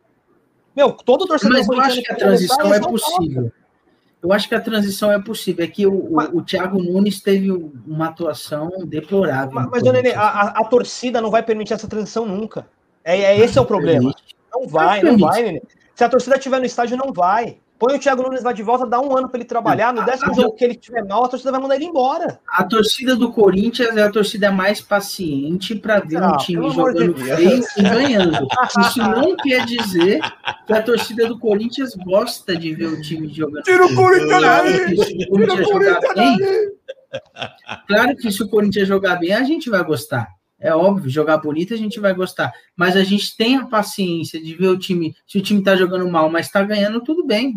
Meu, 0.76 0.92
todo 0.92 1.26
torcedor 1.26 1.56
Mas 1.58 1.68
eu 1.68 1.80
acho 1.80 2.02
que 2.02 2.12
a 2.12 2.16
transição 2.16 2.74
é 2.74 2.80
possível. 2.80 3.50
Eu 4.24 4.32
acho 4.32 4.48
que 4.48 4.54
a 4.54 4.60
transição 4.60 5.12
é 5.12 5.20
possível. 5.20 5.62
É 5.62 5.68
que 5.68 5.86
o, 5.86 6.10
mas, 6.10 6.30
o, 6.30 6.38
o 6.38 6.42
Thiago 6.42 6.82
Nunes 6.82 7.20
teve 7.20 7.50
uma 7.50 8.06
atuação 8.06 8.70
deplorável. 8.86 9.52
Mas, 9.52 9.68
mas 9.70 9.82
Nenê, 9.82 10.14
a, 10.14 10.48
a, 10.48 10.64
torcida 10.64 11.20
não 11.20 11.30
vai 11.30 11.42
permitir 11.42 11.74
essa 11.74 11.86
transição 11.86 12.24
nunca. 12.24 12.66
É, 13.04 13.20
é 13.20 13.38
esse 13.38 13.58
é 13.58 13.60
o 13.60 13.66
problema. 13.66 14.14
Não 14.50 14.66
vai, 14.66 15.02
não 15.02 15.18
vai, 15.18 15.42
Nenê. 15.42 15.62
Se 15.94 16.02
a 16.02 16.08
torcida 16.08 16.36
estiver 16.36 16.58
no 16.58 16.64
estádio, 16.64 16.96
não 16.96 17.12
vai. 17.12 17.58
Põe 17.84 17.96
o 17.96 17.98
Thiago 17.98 18.22
Nunes 18.22 18.42
lá 18.42 18.50
de 18.50 18.62
volta, 18.62 18.86
dá 18.86 18.98
um 18.98 19.14
ano 19.14 19.28
para 19.28 19.38
ele 19.38 19.44
trabalhar. 19.44 19.92
No 19.92 20.02
décimo 20.06 20.32
a, 20.32 20.34
jogo 20.34 20.52
que 20.54 20.64
ele 20.64 20.74
tiver 20.74 21.04
mal, 21.04 21.22
a 21.22 21.28
torcida 21.28 21.52
vai 21.52 21.60
mandar 21.60 21.76
ele 21.76 21.84
embora. 21.84 22.40
A 22.48 22.64
torcida 22.64 23.14
do 23.14 23.30
Corinthians 23.30 23.94
é 23.94 24.02
a 24.02 24.10
torcida 24.10 24.50
mais 24.50 24.80
paciente 24.80 25.74
para 25.74 26.00
ver 26.00 26.22
um 26.22 26.34
time 26.38 26.70
jogando 26.70 27.14
feio 27.14 27.62
e 27.76 27.82
ganhando. 27.82 28.48
Isso 28.80 28.98
não 29.00 29.36
quer 29.36 29.66
dizer 29.66 30.18
que 30.66 30.72
a 30.72 30.80
torcida 30.80 31.26
do 31.26 31.38
Corinthians 31.38 31.94
gosta 32.06 32.56
de 32.56 32.74
ver 32.74 32.86
o 32.86 33.02
time 33.02 33.28
jogando. 33.28 33.62
Tira 33.64 33.84
o 33.84 33.94
Corinthians 33.94 34.40
daí! 34.40 34.96
Tira 34.96 35.54
o 35.54 35.62
Corinthians 35.62 36.14
daí! 36.16 36.72
Claro 37.86 38.16
que 38.16 38.32
se 38.32 38.42
o 38.42 38.48
Corinthians 38.48 38.88
jogar 38.88 39.16
bem, 39.16 39.34
a 39.34 39.42
gente 39.42 39.68
vai 39.68 39.84
gostar. 39.84 40.26
É 40.60 40.74
óbvio, 40.74 41.10
jogar 41.10 41.38
bonito 41.38 41.74
a 41.74 41.76
gente 41.76 42.00
vai 42.00 42.14
gostar. 42.14 42.52
Mas 42.76 42.96
a 42.96 43.04
gente 43.04 43.36
tem 43.36 43.56
a 43.56 43.66
paciência 43.66 44.40
de 44.40 44.54
ver 44.54 44.68
o 44.68 44.78
time. 44.78 45.14
Se 45.26 45.38
o 45.38 45.42
time 45.42 45.62
tá 45.62 45.76
jogando 45.76 46.08
mal, 46.08 46.30
mas 46.30 46.48
tá 46.48 46.62
ganhando, 46.62 47.02
tudo 47.02 47.26
bem. 47.26 47.54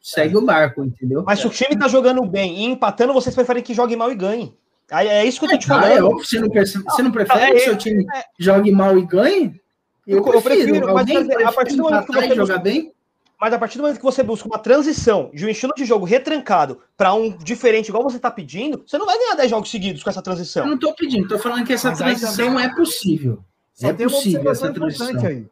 Segue 0.00 0.34
é. 0.34 0.38
o 0.38 0.44
barco, 0.44 0.84
entendeu? 0.84 1.24
Mas 1.26 1.40
se 1.40 1.46
o 1.46 1.50
time 1.50 1.76
tá 1.78 1.88
jogando 1.88 2.24
bem 2.24 2.60
e 2.60 2.64
empatando, 2.64 3.12
vocês 3.12 3.34
preferem 3.34 3.62
que 3.62 3.74
jogue 3.74 3.96
mal 3.96 4.10
e 4.10 4.14
ganhe. 4.14 4.56
É 4.90 5.24
isso 5.24 5.38
que 5.38 5.46
eu 5.46 5.50
tô 5.50 5.58
te 5.58 5.66
falando. 5.66 5.84
Ah, 5.84 5.94
é 5.94 6.02
óbvio, 6.02 6.24
você 6.24 6.40
não, 6.40 6.48
percebe, 6.48 6.84
você 6.84 7.02
não 7.02 7.10
prefere 7.10 7.42
é, 7.42 7.52
que 7.52 7.60
seu 7.60 7.76
time 7.76 8.06
é, 8.14 8.24
jogue 8.38 8.70
mal 8.70 8.96
e 8.96 9.04
ganhe? 9.04 9.60
Eu, 10.06 10.18
eu 10.18 10.22
prefiro, 10.40 10.86
prefiro 10.86 10.94
mas 10.94 11.46
a 11.46 11.52
partir 11.52 11.76
do 11.76 11.82
momento 11.82 12.06
que 12.06 12.12
você 12.12 12.34
jogar 12.34 12.58
bem, 12.58 12.90
mas 13.40 13.52
a 13.52 13.58
partir 13.58 13.78
do 13.78 13.82
momento 13.82 13.98
que 13.98 14.04
você 14.04 14.22
busca 14.22 14.48
uma 14.48 14.58
transição 14.58 15.30
de 15.32 15.46
um 15.46 15.48
estilo 15.48 15.72
de 15.76 15.84
jogo 15.84 16.04
retrancado 16.04 16.80
para 16.96 17.14
um 17.14 17.36
diferente, 17.36 17.88
igual 17.88 18.02
você 18.02 18.16
está 18.16 18.30
pedindo, 18.30 18.82
você 18.84 18.98
não 18.98 19.06
vai 19.06 19.16
ganhar 19.16 19.34
10 19.36 19.50
jogos 19.50 19.70
seguidos 19.70 20.02
com 20.02 20.10
essa 20.10 20.20
transição. 20.20 20.64
Eu 20.64 20.68
não 20.68 20.74
estou 20.74 20.94
pedindo, 20.94 21.22
estou 21.22 21.38
falando 21.38 21.64
que 21.64 21.72
essa 21.72 21.90
Mas 21.90 21.98
transição 21.98 22.46
também... 22.46 22.64
é 22.64 22.74
possível. 22.74 23.44
Só 23.72 23.88
é 23.88 23.92
possível 23.92 24.40
observação 24.40 24.70
importante 24.70 25.26
aí. 25.26 25.46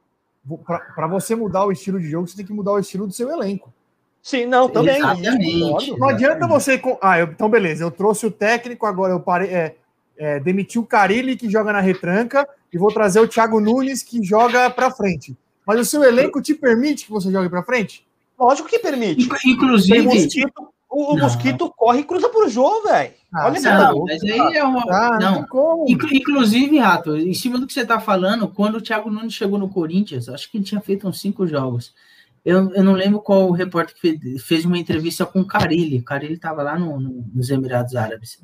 Para 0.67 1.07
você 1.07 1.37
mudar 1.37 1.65
o 1.65 1.71
estilo 1.71 2.01
de 2.01 2.09
jogo, 2.09 2.27
você 2.27 2.37
tem 2.37 2.47
que 2.47 2.53
mudar 2.53 2.73
o 2.73 2.79
estilo 2.79 3.07
do 3.07 3.13
seu 3.13 3.31
elenco. 3.31 3.73
Sim, 4.21 4.47
não, 4.47 4.69
também. 4.69 4.97
Exatamente. 4.97 5.97
Não 5.97 6.09
adianta 6.09 6.49
você. 6.49 6.81
Ah, 7.01 7.21
eu, 7.21 7.27
então 7.27 7.49
beleza, 7.49 7.85
eu 7.85 7.93
trouxe 7.93 8.27
o 8.27 8.31
técnico, 8.31 8.85
agora 8.85 9.13
eu 9.13 9.21
parei. 9.21 9.49
É, 9.51 9.77
é, 10.19 10.41
demiti 10.41 10.79
o 10.79 10.85
Carilli, 10.85 11.37
que 11.37 11.49
joga 11.49 11.73
na 11.73 11.81
retranca, 11.81 12.49
e 12.73 12.79
vou 12.79 12.93
trazer 12.93 13.21
o 13.21 13.29
Thiago 13.29 13.61
Nunes, 13.61 14.03
que 14.03 14.23
joga 14.25 14.69
para 14.71 14.91
frente. 14.91 15.37
Mas 15.67 15.81
o 15.81 15.85
seu 15.85 16.05
elenco 16.05 16.41
te 16.41 16.55
permite 16.55 17.07
que 17.07 17.11
você 17.11 17.31
jogue 17.31 17.49
para 17.49 17.63
frente? 17.63 18.07
Lógico 18.39 18.69
que 18.69 18.79
permite. 18.79 19.29
Inclusive. 19.45 20.01
O 20.01 20.05
mosquito, 20.05 20.69
o, 20.89 21.15
o 21.15 21.19
mosquito 21.19 21.75
corre 21.77 22.01
e 22.01 22.05
cruza 22.05 22.29
por 22.29 22.49
jogo, 22.49 22.89
velho. 22.89 23.13
Ah, 23.35 23.47
Olha 23.47 23.61
não, 23.61 24.05
mas 24.05 24.23
aí 24.23 24.57
é 24.57 24.65
uma. 24.65 24.83
Ah, 24.89 25.19
não. 25.21 25.47
não 25.53 25.85
Inclusive, 25.89 26.79
Rato, 26.79 27.17
em 27.17 27.35
cima 27.35 27.59
do 27.59 27.67
que 27.67 27.73
você 27.73 27.81
está 27.81 27.99
falando, 27.99 28.49
quando 28.49 28.77
o 28.77 28.81
Thiago 28.81 29.11
Nunes 29.11 29.35
chegou 29.35 29.59
no 29.59 29.69
Corinthians, 29.69 30.29
acho 30.29 30.51
que 30.51 30.59
ele 30.59 30.65
tinha 30.65 30.81
feito 30.81 31.09
uns 31.09 31.21
cinco 31.21 31.47
jogos. 31.47 31.95
Eu, 32.45 32.73
eu 32.73 32.85
não 32.85 32.93
lembro 32.93 33.21
qual 33.21 33.49
o 33.49 33.53
repórter 33.53 33.95
que 33.95 34.01
fez, 34.01 34.45
fez 34.45 34.65
uma 34.65 34.79
entrevista 34.79 35.27
com 35.27 35.41
o 35.41 35.47
Carilli. 35.47 35.99
O 35.99 36.05
Carilli 36.05 36.35
estava 36.35 36.63
lá 36.63 36.79
no, 36.79 37.01
no, 37.01 37.25
nos 37.35 37.51
Emirados 37.51 37.97
Árabes. 37.97 38.41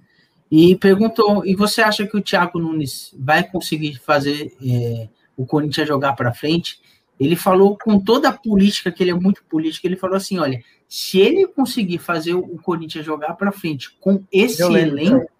E 0.50 0.76
perguntou: 0.76 1.46
e 1.46 1.54
você 1.54 1.80
acha 1.80 2.06
que 2.06 2.16
o 2.16 2.20
Thiago 2.20 2.58
Nunes 2.58 3.14
vai 3.18 3.44
conseguir 3.44 3.98
fazer 4.00 4.52
é, 4.62 5.08
o 5.36 5.46
Corinthians 5.46 5.88
jogar 5.88 6.14
para 6.14 6.34
frente? 6.34 6.80
Ele 7.22 7.36
falou 7.36 7.76
com 7.76 7.98
toda 7.98 8.28
a 8.28 8.32
política, 8.32 8.90
que 8.90 9.02
ele 9.02 9.10
é 9.10 9.14
muito 9.14 9.44
político, 9.44 9.86
ele 9.86 9.96
falou 9.96 10.16
assim: 10.16 10.38
olha, 10.38 10.62
se 10.88 11.18
ele 11.18 11.46
conseguir 11.46 11.98
fazer 11.98 12.34
o 12.34 12.58
Corinthians 12.58 13.04
jogar 13.04 13.34
para 13.34 13.52
frente 13.52 13.96
com 14.00 14.22
esse 14.32 14.62
elenco, 14.62 15.30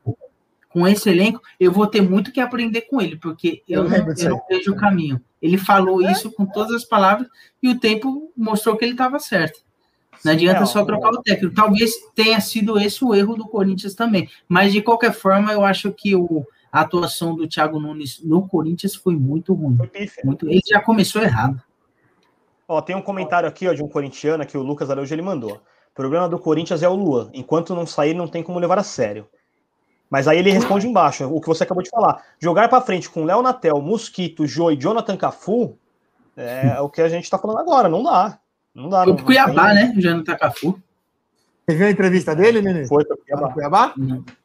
com 0.69 0.89
esse 0.89 1.11
elenco, 1.11 1.41
eu 1.61 1.71
vou 1.71 1.87
ter 1.87 2.01
muito 2.01 2.33
que 2.33 2.41
aprender 2.41 2.83
com 2.83 3.01
ele, 3.01 3.17
porque 3.17 3.63
eu, 3.69 3.85
eu 3.85 3.89
não, 3.89 4.15
eu 4.17 4.31
não 4.31 4.43
vejo 4.49 4.73
o 4.73 4.77
caminho. 4.77 5.21
Ele 5.41 5.59
falou 5.59 6.03
é? 6.07 6.13
isso 6.13 6.31
com 6.31 6.47
todas 6.47 6.73
as 6.73 6.85
palavras 6.85 7.29
e 7.63 7.69
o 7.69 7.79
tempo 7.79 8.33
mostrou 8.37 8.77
que 8.77 8.85
ele 8.85 8.93
estava 8.93 9.19
certo. 9.19 9.61
Não 10.25 10.33
adianta 10.33 10.65
só 10.67 10.85
trocar 10.85 11.11
o 11.11 11.23
técnico. 11.23 11.55
Talvez 11.55 11.93
tenha 12.15 12.41
sido 12.41 12.79
esse 12.79 13.05
o 13.05 13.15
erro 13.15 13.35
do 13.35 13.47
Corinthians 13.47 13.95
também. 13.95 14.29
Mas, 14.49 14.73
de 14.73 14.81
qualquer 14.81 15.13
forma, 15.13 15.53
eu 15.53 15.65
acho 15.65 15.91
que 15.93 16.15
o, 16.15 16.47
a 16.71 16.81
atuação 16.81 17.35
do 17.35 17.49
Thiago 17.49 17.81
Nunes 17.81 18.21
no 18.23 18.47
Corinthians 18.47 18.95
foi 18.95 19.17
muito 19.17 19.53
ruim. 19.53 19.77
Muito, 20.25 20.49
ele 20.49 20.63
já 20.65 20.81
começou 20.81 21.23
errado. 21.23 21.61
Ó, 22.67 22.81
tem 22.81 22.97
um 22.97 23.03
comentário 23.03 23.49
aqui 23.49 23.69
ó, 23.69 23.73
de 23.73 23.83
um 23.83 23.89
corintiano 23.89 24.47
que 24.47 24.57
o 24.57 24.63
Lucas 24.63 24.91
Araújo 24.91 25.15
ele 25.15 25.23
mandou. 25.23 25.55
O 25.55 25.95
problema 25.95 26.29
do 26.29 26.39
Corinthians 26.39 26.83
é 26.83 26.89
o 26.89 26.95
Luan. 26.95 27.31
Enquanto 27.35 27.75
não 27.75 27.87
sair, 27.87 28.15
não 28.15 28.27
tem 28.27 28.43
como 28.43 28.59
levar 28.59 28.79
a 28.79 28.83
sério. 28.83 29.29
Mas 30.09 30.29
aí 30.29 30.39
ele 30.39 30.51
responde 30.51 30.87
embaixo, 30.87 31.25
o 31.25 31.41
que 31.41 31.49
você 31.49 31.65
acabou 31.65 31.83
de 31.83 31.91
falar. 31.91 32.23
Jogar 32.39 32.69
para 32.69 32.83
frente 32.83 33.09
com 33.09 33.25
Léo 33.25 33.43
Natel, 33.43 33.81
Mosquito, 33.81 34.47
Jô 34.47 34.71
e 34.71 34.77
Jonathan 34.77 35.17
Cafu 35.17 35.79
é 36.37 36.81
o 36.81 36.89
que 36.89 37.03
a 37.03 37.09
gente 37.09 37.25
está 37.25 37.39
falando 37.39 37.59
agora. 37.59 37.89
Não 37.89 38.03
dá. 38.03 38.39
Não 38.75 38.89
dá. 38.89 39.05
Foi 39.05 39.15
pro 39.15 39.25
Cuiabá, 39.25 39.67
tem... 39.69 39.75
né? 39.75 39.95
Jonathan 39.97 40.37
Cafu. 40.37 40.83
Você 41.67 41.77
viu 41.77 41.87
a 41.87 41.91
entrevista 41.91 42.35
dele, 42.35 42.61
Nenê? 42.61 42.87
Foi 42.87 43.05
pro 43.05 43.17
Cuiabá. 43.19 43.53
Cuiabá? 43.53 43.95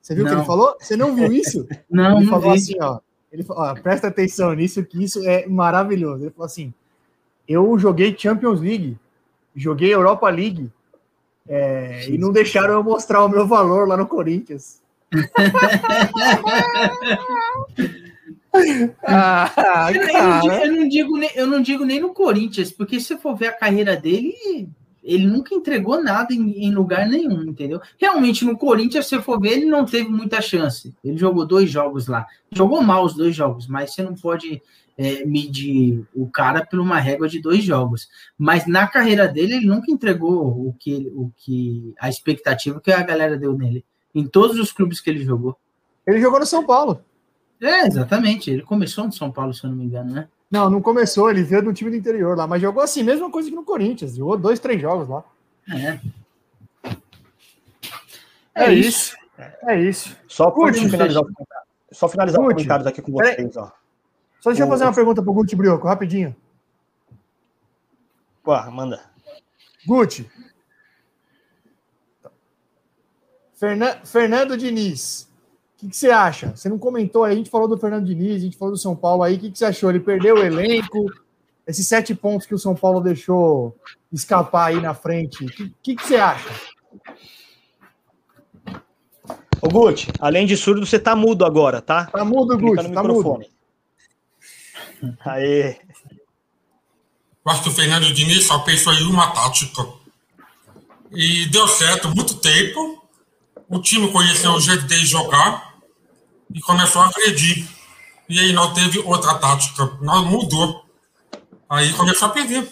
Você 0.01 0.13
viu 0.13 0.25
o 0.25 0.27
que 0.27 0.33
ele 0.33 0.43
falou? 0.43 0.75
Você 0.79 0.95
não 0.95 1.15
viu 1.15 1.31
isso? 1.31 1.67
não, 1.89 2.17
ele 2.17 2.25
não 2.25 2.31
falou 2.31 2.51
vi. 2.53 2.57
assim, 2.57 2.75
ó. 2.81 2.99
Ele 3.31 3.43
falou, 3.43 3.63
ó, 3.63 3.73
presta 3.73 4.07
atenção 4.07 4.53
nisso, 4.53 4.83
que 4.85 5.03
isso 5.03 5.25
é 5.27 5.47
maravilhoso. 5.47 6.23
Ele 6.23 6.31
falou 6.31 6.45
assim: 6.45 6.73
eu 7.47 7.77
joguei 7.79 8.15
Champions 8.17 8.59
League, 8.59 8.97
joguei 9.55 9.93
Europa 9.93 10.29
League, 10.29 10.69
é, 11.47 12.09
e 12.09 12.17
não 12.17 12.31
deixaram 12.31 12.73
eu 12.73 12.83
mostrar 12.83 13.23
o 13.23 13.29
meu 13.29 13.47
valor 13.47 13.87
lá 13.87 13.95
no 13.95 14.05
Corinthians. 14.05 14.81
ah, 19.03 19.89
eu, 19.93 20.01
eu, 20.51 20.71
não 20.75 20.89
digo, 20.89 21.17
eu 21.35 21.47
não 21.47 21.61
digo 21.61 21.85
nem 21.85 22.01
no 22.01 22.13
Corinthians, 22.13 22.71
porque 22.71 22.99
se 22.99 23.07
você 23.07 23.17
for 23.17 23.35
ver 23.35 23.47
a 23.47 23.53
carreira 23.53 23.95
dele, 23.95 24.35
ele 25.01 25.25
nunca 25.25 25.55
entregou 25.55 26.03
nada 26.03 26.33
em, 26.33 26.65
em, 26.65 26.75
lugar 26.75 27.07
nenhum, 27.07 27.43
entendeu? 27.43 27.79
Realmente, 27.97 28.43
no 28.43 28.57
Corinthians, 28.57 29.05
se 29.05 29.15
você 29.15 29.21
for 29.21 29.39
ver, 29.39 29.53
ele 29.53 29.65
não 29.65 29.85
teve 29.85 30.09
muita 30.09 30.41
chance. 30.41 30.93
Ele 31.01 31.17
jogou 31.17 31.45
dois 31.45 31.69
jogos 31.69 32.07
lá. 32.07 32.25
Jogou 32.51 32.81
mal 32.81 33.05
os 33.05 33.13
dois 33.13 33.33
jogos, 33.33 33.67
mas 33.67 33.93
você 33.93 34.03
não 34.03 34.15
pode 34.15 34.61
é, 34.97 35.23
medir 35.25 36.05
o 36.13 36.27
cara 36.27 36.65
por 36.65 36.79
uma 36.79 36.99
régua 36.99 37.29
de 37.29 37.39
dois 37.39 37.63
jogos. 37.63 38.09
Mas 38.37 38.65
na 38.65 38.87
carreira 38.87 39.27
dele, 39.27 39.55
ele 39.55 39.67
nunca 39.67 39.91
entregou 39.91 40.67
o 40.67 40.75
que, 40.79 41.11
o 41.15 41.31
que 41.37 41.93
a 41.99 42.09
expectativa 42.09 42.81
que 42.81 42.91
a 42.91 43.03
galera 43.03 43.37
deu 43.37 43.55
nele. 43.55 43.85
Em 44.13 44.25
todos 44.25 44.57
os 44.57 44.71
clubes 44.71 44.99
que 44.99 45.09
ele 45.09 45.23
jogou. 45.23 45.55
Ele 46.05 46.19
jogou 46.19 46.39
no 46.39 46.45
São 46.45 46.65
Paulo. 46.65 47.03
É, 47.61 47.85
exatamente. 47.85 48.49
Ele 48.49 48.63
começou 48.63 49.05
no 49.05 49.13
São 49.13 49.31
Paulo, 49.31 49.53
se 49.53 49.63
eu 49.63 49.69
não 49.69 49.77
me 49.77 49.85
engano, 49.85 50.11
né? 50.13 50.27
Não, 50.49 50.69
não 50.69 50.81
começou. 50.81 51.29
Ele 51.29 51.43
veio 51.43 51.63
do 51.63 51.73
time 51.73 51.91
do 51.91 51.97
interior 51.97 52.35
lá, 52.35 52.47
mas 52.47 52.61
jogou 52.61 52.81
assim, 52.81 53.03
mesma 53.03 53.29
coisa 53.29 53.49
que 53.49 53.55
no 53.55 53.63
Corinthians. 53.63 54.15
Jogou 54.15 54.37
dois, 54.37 54.59
três 54.59 54.81
jogos 54.81 55.07
lá. 55.07 55.23
É. 55.69 55.99
É, 58.55 58.63
é 58.63 58.73
isso. 58.73 58.89
isso. 58.89 59.17
É 59.63 59.79
isso. 59.79 60.17
Só, 60.27 60.49
Curte, 60.49 60.89
finalizar, 60.89 61.23
só 61.91 62.09
finalizar 62.09 62.41
os 62.41 62.47
comentários 62.47 62.87
aqui 62.87 63.01
com 63.01 63.11
vocês, 63.11 63.55
ó. 63.55 63.71
Só 64.47 64.51
deixa 64.51 64.63
eu 64.63 64.69
fazer 64.69 64.85
uma 64.85 64.93
pergunta 64.93 65.21
pro 65.21 65.33
Guti 65.33 65.57
Brioco, 65.57 65.85
rapidinho. 65.85 66.33
Ué, 68.47 68.69
manda. 68.69 69.01
Guti. 69.85 70.25
Fernan... 73.55 73.97
Fernando 74.05 74.55
Diniz. 74.55 75.23
O 75.75 75.79
que, 75.79 75.89
que, 75.89 75.97
você 75.97 76.09
acha? 76.11 76.55
Você 76.55 76.69
não 76.69 76.79
comentou 76.79 77.25
aí, 77.25 77.33
a 77.33 77.35
gente 77.35 77.49
falou 77.49 77.67
do 77.67 77.77
Fernando 77.77 78.05
Diniz, 78.05 78.37
a 78.37 78.45
gente 78.45 78.57
falou 78.57 78.73
do 78.73 78.79
São 78.79 78.95
Paulo 78.95 79.21
aí. 79.21 79.35
O 79.35 79.39
que, 79.39 79.51
que 79.51 79.57
você 79.57 79.65
achou? 79.65 79.89
Ele 79.89 79.99
perdeu 79.99 80.35
o 80.35 80.43
elenco, 80.43 81.11
esses 81.67 81.85
sete 81.85 82.15
pontos 82.15 82.47
que 82.47 82.55
o 82.55 82.59
São 82.59 82.73
Paulo 82.73 83.01
deixou 83.01 83.75
escapar 84.13 84.67
aí 84.67 84.79
na 84.79 84.93
frente. 84.93 85.43
O 85.43 85.49
que, 85.49 85.73
que, 85.83 85.95
que, 85.97 86.07
você 86.07 86.15
acha? 86.15 86.49
Ô, 89.61 89.67
Guti, 89.67 90.07
além 90.21 90.47
de 90.47 90.55
surdo, 90.55 90.85
você 90.85 90.97
tá 90.97 91.17
mudo 91.17 91.43
agora, 91.43 91.81
tá? 91.81 92.05
Tá 92.05 92.23
mudo, 92.23 92.57
Guti, 92.57 92.77
tá 92.77 92.83
microfone. 92.83 93.45
mudo. 93.45 93.56
Aê. 95.25 95.79
Eu 97.45 97.51
acho 97.51 97.63
que 97.63 97.69
o 97.69 97.73
Fernando 97.73 98.11
Diniz 98.13 98.45
só 98.45 98.59
pensou 98.59 98.93
em 98.93 99.03
uma 99.03 99.31
tática. 99.31 99.87
E 101.11 101.45
deu 101.47 101.67
certo 101.67 102.09
muito 102.09 102.35
tempo. 102.35 103.07
O 103.69 103.79
time 103.79 104.11
conheceu 104.11 104.51
o 104.51 104.59
jeito 104.59 104.85
de 104.85 105.05
jogar 105.05 105.75
e 106.53 106.59
começou 106.61 107.01
a 107.01 107.07
agredir. 107.07 107.67
E 108.27 108.39
aí 108.39 108.51
não 108.51 108.73
teve 108.73 108.99
outra 108.99 109.35
tática. 109.35 109.97
Não 110.01 110.25
mudou. 110.25 110.85
Aí 111.69 111.93
começou 111.93 112.27
a 112.27 112.31
perder. 112.31 112.69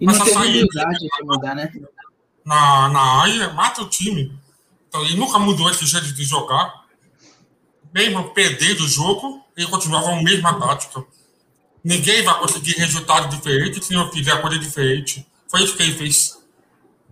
E 0.00 0.06
não 0.06 0.24
teve 0.24 0.36
habilidade 0.36 0.98
de 0.98 1.24
mudar, 1.24 1.54
né? 1.54 1.72
Na, 2.44 2.88
na 2.88 3.00
área, 3.22 3.52
mata 3.52 3.82
o 3.82 3.88
time. 3.88 4.32
Então, 4.88 5.04
ele 5.04 5.16
nunca 5.16 5.38
mudou 5.38 5.70
esse 5.70 5.84
jeito 5.84 6.12
de 6.12 6.24
jogar. 6.24 6.86
Mesmo 7.92 8.30
perder 8.30 8.80
o 8.80 8.88
jogo, 8.88 9.44
ele 9.56 9.66
continuava 9.66 10.12
a 10.12 10.22
mesma 10.22 10.58
tática. 10.58 11.04
Ninguém 11.84 12.22
vai 12.22 12.38
conseguir 12.40 12.72
resultado 12.72 13.34
diferente 13.34 13.84
se 13.84 13.94
não 13.94 14.10
fizer 14.10 14.40
coisa 14.40 14.58
diferente. 14.58 15.26
Foi 15.48 15.62
isso 15.62 15.76
que 15.76 15.82
ele 15.82 15.94
fez. 15.94 16.38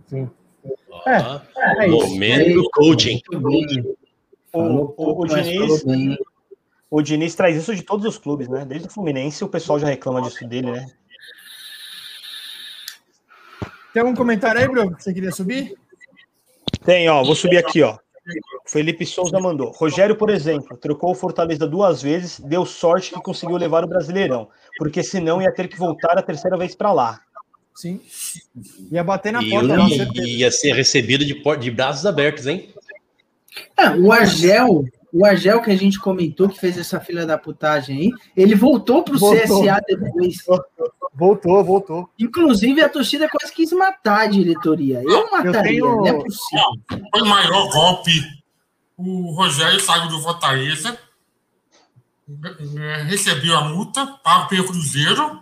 Sim. 0.07 0.29
É, 1.05 1.85
é 1.85 1.87
momento 1.87 2.59
é 2.59 2.69
coaching. 2.73 3.21
O, 4.53 4.59
o, 4.61 5.21
o, 5.21 5.25
Diniz, 5.25 5.85
o 6.89 7.01
Diniz 7.01 7.35
traz 7.35 7.55
isso 7.55 7.75
de 7.75 7.81
todos 7.81 8.05
os 8.05 8.17
clubes, 8.17 8.47
né? 8.47 8.65
Desde 8.65 8.87
o 8.87 8.91
Fluminense 8.91 9.43
o 9.43 9.49
pessoal 9.49 9.79
já 9.79 9.87
reclama 9.87 10.21
disso 10.21 10.47
dele, 10.47 10.71
né? 10.71 10.87
Tem 13.93 14.01
algum 14.01 14.15
comentário 14.15 14.61
aí, 14.61 14.67
Bruno, 14.67 14.95
que 14.95 15.03
você 15.03 15.13
queria 15.13 15.31
subir? 15.31 15.75
Tem, 16.85 17.09
ó. 17.09 17.23
Vou 17.23 17.35
subir 17.35 17.57
aqui, 17.57 17.81
ó. 17.81 17.97
Felipe 18.65 19.05
Souza 19.05 19.39
mandou. 19.39 19.71
Rogério, 19.71 20.15
por 20.15 20.29
exemplo, 20.29 20.77
trocou 20.77 21.11
o 21.11 21.15
Fortaleza 21.15 21.67
duas 21.67 22.01
vezes, 22.01 22.39
deu 22.39 22.65
sorte 22.65 23.13
que 23.13 23.21
conseguiu 23.21 23.57
levar 23.57 23.83
o 23.83 23.87
Brasileirão, 23.87 24.49
porque 24.77 25.03
senão 25.03 25.41
ia 25.41 25.53
ter 25.53 25.67
que 25.67 25.77
voltar 25.77 26.17
a 26.17 26.21
terceira 26.21 26.57
vez 26.57 26.75
para 26.75 26.91
lá. 26.91 27.21
Sim. 27.75 28.01
Ia 28.91 29.03
bater 29.03 29.31
na 29.31 29.43
e 29.43 29.49
porta. 29.51 29.75
Lá, 29.75 29.87
ia 30.15 30.51
ser 30.51 30.73
recebido 30.73 31.23
de, 31.23 31.41
de 31.59 31.71
braços 31.71 32.05
abertos, 32.05 32.47
hein? 32.47 32.73
Ah, 33.75 33.95
o 33.95 34.11
Argel, 34.11 34.85
o 35.13 35.25
Argel 35.25 35.61
que 35.61 35.71
a 35.71 35.75
gente 35.75 35.99
comentou, 35.99 36.49
que 36.49 36.59
fez 36.59 36.77
essa 36.77 36.99
filha 36.99 37.25
da 37.25 37.37
putagem 37.37 37.97
aí, 37.97 38.11
ele 38.35 38.55
voltou 38.55 39.03
pro 39.03 39.17
voltou. 39.17 39.61
CSA 39.61 39.79
depois. 39.87 40.43
Voltou, 40.45 40.91
voltou. 41.17 42.09
Inclusive, 42.19 42.81
a 42.81 42.89
torcida 42.89 43.27
quase 43.27 43.53
quis 43.53 43.71
matar 43.71 44.21
a 44.21 44.27
diretoria. 44.27 45.01
Eu 45.03 45.31
mataria, 45.31 45.79
eu 45.79 45.85
tenho... 45.85 45.95
não 45.97 46.07
é 46.07 46.13
possível. 46.13 46.65
Foi 47.11 47.21
o 47.21 47.25
maior 47.25 47.69
golpe. 47.71 48.37
O 48.95 49.31
Rogério 49.31 49.79
saiu 49.79 50.07
do 50.07 50.19
Fortaleza, 50.21 50.97
recebeu 53.05 53.55
a 53.55 53.69
multa, 53.69 54.07
pago 54.23 54.49
pelo 54.49 54.65
Cruzeiro, 54.65 55.39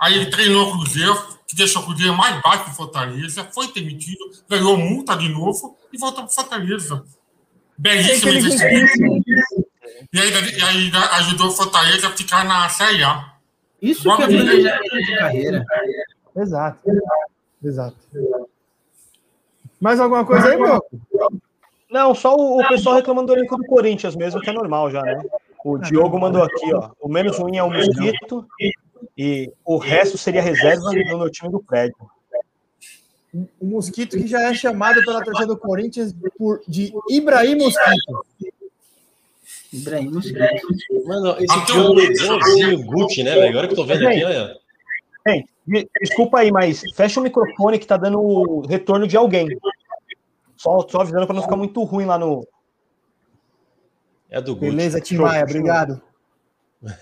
aí 0.00 0.14
ele 0.14 0.26
treinou 0.26 0.68
o 0.68 0.72
Cruzeiro, 0.72 1.16
que 1.46 1.54
deixou 1.54 1.82
o 1.82 1.84
Cruzeiro 1.84 2.16
mais 2.16 2.42
baixo 2.42 2.64
que 2.64 2.70
o 2.70 2.74
Fortaleza, 2.74 3.48
foi 3.54 3.72
demitido, 3.72 4.18
ganhou 4.48 4.76
multa 4.76 5.16
de 5.16 5.28
novo 5.28 5.78
e 5.92 5.98
voltou 5.98 6.24
para 6.24 6.32
o 6.32 6.34
Fortaleza. 6.34 7.04
Belíssimo 7.78 8.32
investimento. 8.32 8.92
E 10.12 10.20
ainda, 10.20 10.40
e 10.40 10.62
ainda 10.62 10.98
ajudou 11.12 11.46
o 11.46 11.52
Fortaleza 11.52 12.08
a 12.08 12.12
ficar 12.12 12.44
na 12.44 12.68
Série 12.68 13.04
A. 13.04 13.37
Isso 13.80 14.16
que 14.16 14.22
é 14.22 14.26
planejamento 14.26 14.96
de 14.96 15.18
carreira. 15.18 15.64
Exato. 16.36 16.78
Exato. 17.62 17.96
Mais 19.80 20.00
alguma 20.00 20.24
coisa 20.24 20.48
aí, 20.48 20.56
meu? 20.56 20.82
Não, 21.90 22.14
só 22.14 22.34
o, 22.34 22.60
o 22.60 22.68
pessoal 22.68 22.96
reclamando 22.96 23.28
do 23.28 23.38
elenco 23.38 23.56
do 23.56 23.64
Corinthians 23.64 24.14
mesmo, 24.14 24.40
que 24.40 24.50
é 24.50 24.52
normal 24.52 24.90
já, 24.90 25.02
né? 25.02 25.22
O 25.64 25.78
Diogo 25.78 26.18
mandou 26.18 26.42
aqui, 26.42 26.72
ó. 26.74 26.90
O 27.00 27.08
menos 27.08 27.38
ruim 27.38 27.56
é 27.56 27.62
o 27.62 27.70
Mosquito 27.70 28.46
e 29.16 29.50
o 29.64 29.78
resto 29.78 30.18
seria 30.18 30.42
reserva 30.42 30.90
no 30.90 31.18
meu 31.18 31.30
time 31.30 31.50
do 31.50 31.60
prédio. 31.60 31.96
O 33.60 33.66
Mosquito 33.66 34.16
que 34.16 34.26
já 34.26 34.42
é 34.42 34.54
chamado 34.54 35.04
pela 35.04 35.22
torcida 35.22 35.46
do 35.46 35.56
Corinthians 35.56 36.14
por, 36.36 36.60
de 36.66 36.92
Ibrahim 37.10 37.56
Mosquito. 37.56 38.24
Ibrahim 39.72 40.10
Mosquito. 40.10 40.38
Mano, 41.06 41.36
esse 41.38 41.66
Diogo 41.66 42.00
é 42.00 42.04
igualzinho 42.04 42.78
o 42.78 42.84
Gucci, 42.84 43.22
né, 43.22 43.34
velho? 43.34 43.48
Agora 43.50 43.66
que 43.66 43.72
eu 43.74 43.76
tô 43.76 43.84
vendo 43.84 44.06
aqui, 44.06 44.24
olha. 44.24 44.56
Gente, 45.26 45.90
desculpa 46.00 46.38
aí, 46.38 46.50
mas 46.50 46.82
fecha 46.94 47.20
o 47.20 47.22
microfone 47.22 47.78
que 47.78 47.86
tá 47.86 47.96
dando 47.96 48.62
retorno 48.62 49.06
de 49.06 49.16
alguém. 49.16 49.46
Só, 50.56 50.86
só 50.88 51.02
avisando 51.02 51.26
para 51.26 51.36
não 51.36 51.42
ficar 51.42 51.56
muito 51.56 51.82
ruim 51.84 52.06
lá 52.06 52.18
no. 52.18 52.46
É 54.30 54.40
do 54.40 54.54
Gucci. 54.54 54.70
Beleza, 54.70 55.00
Tim 55.00 55.16
Maia, 55.16 55.44
obrigado. 55.44 56.00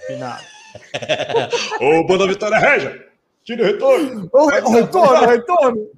Final. 0.06 0.38
Ô, 1.80 2.04
Boa 2.06 2.26
Vitória 2.26 2.58
Regia! 2.58 3.06
Tira 3.44 3.62
o 3.62 3.66
retorno! 3.66 4.28
Ô, 4.32 4.46
retorno, 4.46 5.26
retorno! 5.26 5.90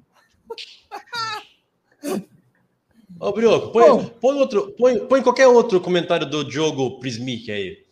Ô, 3.19 3.31
Brioco, 3.33 3.71
põe, 3.71 4.05
põe, 4.21 4.39
outro, 4.39 4.71
põe, 4.77 4.99
põe 5.07 5.21
qualquer 5.21 5.47
outro 5.47 5.81
comentário 5.81 6.25
do 6.25 6.43
Diogo 6.43 6.99
Prismic 6.99 7.51
aí. 7.51 7.85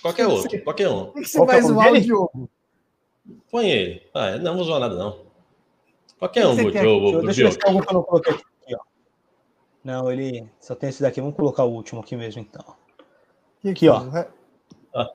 Qualquer 0.00 0.26
outro, 0.26 0.62
qualquer 0.62 0.88
um. 0.88 1.02
O 1.02 1.12
que 1.14 1.24
você 1.24 1.44
vai 1.44 1.60
zoar 1.60 1.92
o 1.92 2.00
Diogo? 2.00 2.50
Põe 3.50 3.68
ele. 3.68 4.02
Ah, 4.14 4.38
não 4.38 4.54
vou 4.54 4.64
zoar 4.64 4.78
nada, 4.78 4.94
não. 4.94 5.20
Qualquer 6.18 6.46
um, 6.46 6.52
o 6.52 6.70
Diogo. 6.70 7.22
Deixa 7.22 7.42
eu 7.42 7.50
ver 7.50 7.52
se 7.52 7.58
algum 7.66 7.80
que 7.80 7.90
eu 7.90 7.94
não 7.94 8.02
coloquei 8.02 8.34
aqui, 8.34 8.74
ó. 8.74 8.78
Não, 9.82 10.12
ele 10.12 10.48
só 10.60 10.76
tem 10.76 10.90
esse 10.90 11.02
daqui. 11.02 11.20
Vamos 11.20 11.36
colocar 11.36 11.64
o 11.64 11.72
último 11.72 12.00
aqui 12.00 12.14
mesmo, 12.14 12.40
então. 12.40 12.64
Aqui, 13.68 13.88
ó. 13.88 14.04
Ah, 14.14 15.10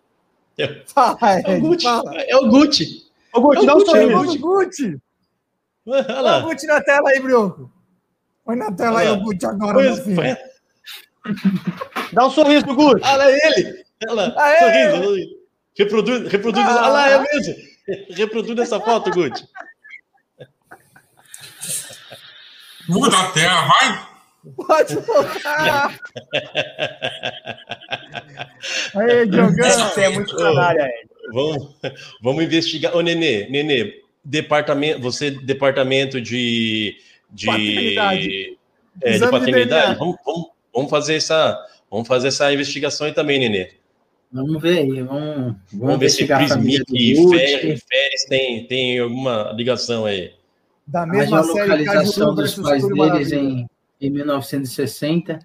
Fala, 0.88 1.18
é, 1.46 1.58
o 1.58 1.62
Gucci. 1.62 1.88
É 2.28 2.38
o 2.38 2.50
Gucci. 2.50 3.12
O 3.34 3.42
Gucci, 3.42 3.64
é 3.64 3.66
dá 3.66 3.76
um 3.76 3.86
sorriso. 3.86 4.40
Gucci. 4.40 5.02
Olha 5.86 6.22
lá. 6.22 6.40
o 6.40 6.50
Gucci 6.50 6.68
na 6.68 6.82
tela 6.82 7.10
aí, 7.10 7.20
Brioco. 7.20 7.72
Põe 8.46 8.56
na 8.56 8.72
tela 8.72 9.00
aí 9.00 9.10
o 9.10 9.22
Gucci 9.22 9.46
agora, 9.46 9.82
meu 9.82 9.98
filho. 9.98 10.38
Dá 12.14 12.28
um 12.28 12.30
sorriso 12.30 12.66
pro 12.66 12.76
Gucci. 12.76 13.04
Olha 13.04 13.32
ele. 13.32 13.84
Olha 14.08 14.14
lá, 14.14 14.60
sorriso. 14.60 15.36
Reproduz, 15.76 16.32
reproduz. 16.32 16.66
Ah. 16.66 16.76
Olha 16.76 16.88
lá, 16.90 17.10
é 17.10 17.20
mesmo. 17.20 17.56
Reproduz 18.12 18.60
essa 18.60 18.80
foto, 18.80 19.10
Gucci. 19.10 19.48
Muda 22.88 23.18
a 23.18 23.32
tela, 23.32 23.68
vai. 23.68 24.08
Pode 24.56 24.96
colocar. 24.98 26.00
Aí, 28.96 29.28
Diogão. 29.28 29.70
Você 29.72 30.02
é 30.02 30.10
muito 30.10 30.36
canária, 30.36 30.88
Vamos, 31.34 31.76
vamos 32.22 32.44
investigar. 32.44 32.96
Ô, 32.96 33.02
Nenê, 33.02 33.50
Nenê, 33.50 34.04
departamento, 34.24 35.02
você, 35.02 35.32
departamento 35.32 36.22
de. 36.22 36.96
De 37.36 37.46
paternidade. 37.48 38.58
É, 39.02 39.20
de 39.20 39.30
paternidade. 39.30 40.00
Vamos, 40.00 40.16
vamos, 40.26 40.48
vamos, 40.74 40.90
fazer 40.90 41.16
essa, 41.16 41.68
vamos 41.92 42.08
fazer 42.08 42.30
essa 42.30 42.52
investigação 42.54 43.06
aí 43.06 43.14
também, 43.14 43.40
Nenê. 43.40 43.72
Vamos 44.32 44.62
ver 44.62 44.80
aí, 44.80 45.02
vamos, 45.02 45.36
vamos, 45.36 45.58
vamos 45.74 46.00
ver 46.00 46.10
se 46.10 46.26
Prismic 46.26 46.84
e 46.92 47.78
Férez 47.78 48.26
tem, 48.28 48.66
tem 48.66 49.00
alguma 49.00 49.54
ligação 49.56 50.06
aí. 50.06 50.34
Da 50.88 51.06
mesma 51.06 51.40
a 51.40 51.42
localização 51.42 52.34
dos 52.34 52.56
pais 52.56 52.88
deles 52.88 53.32
em, 53.32 53.68
em 54.00 54.10
1960. 54.10 55.40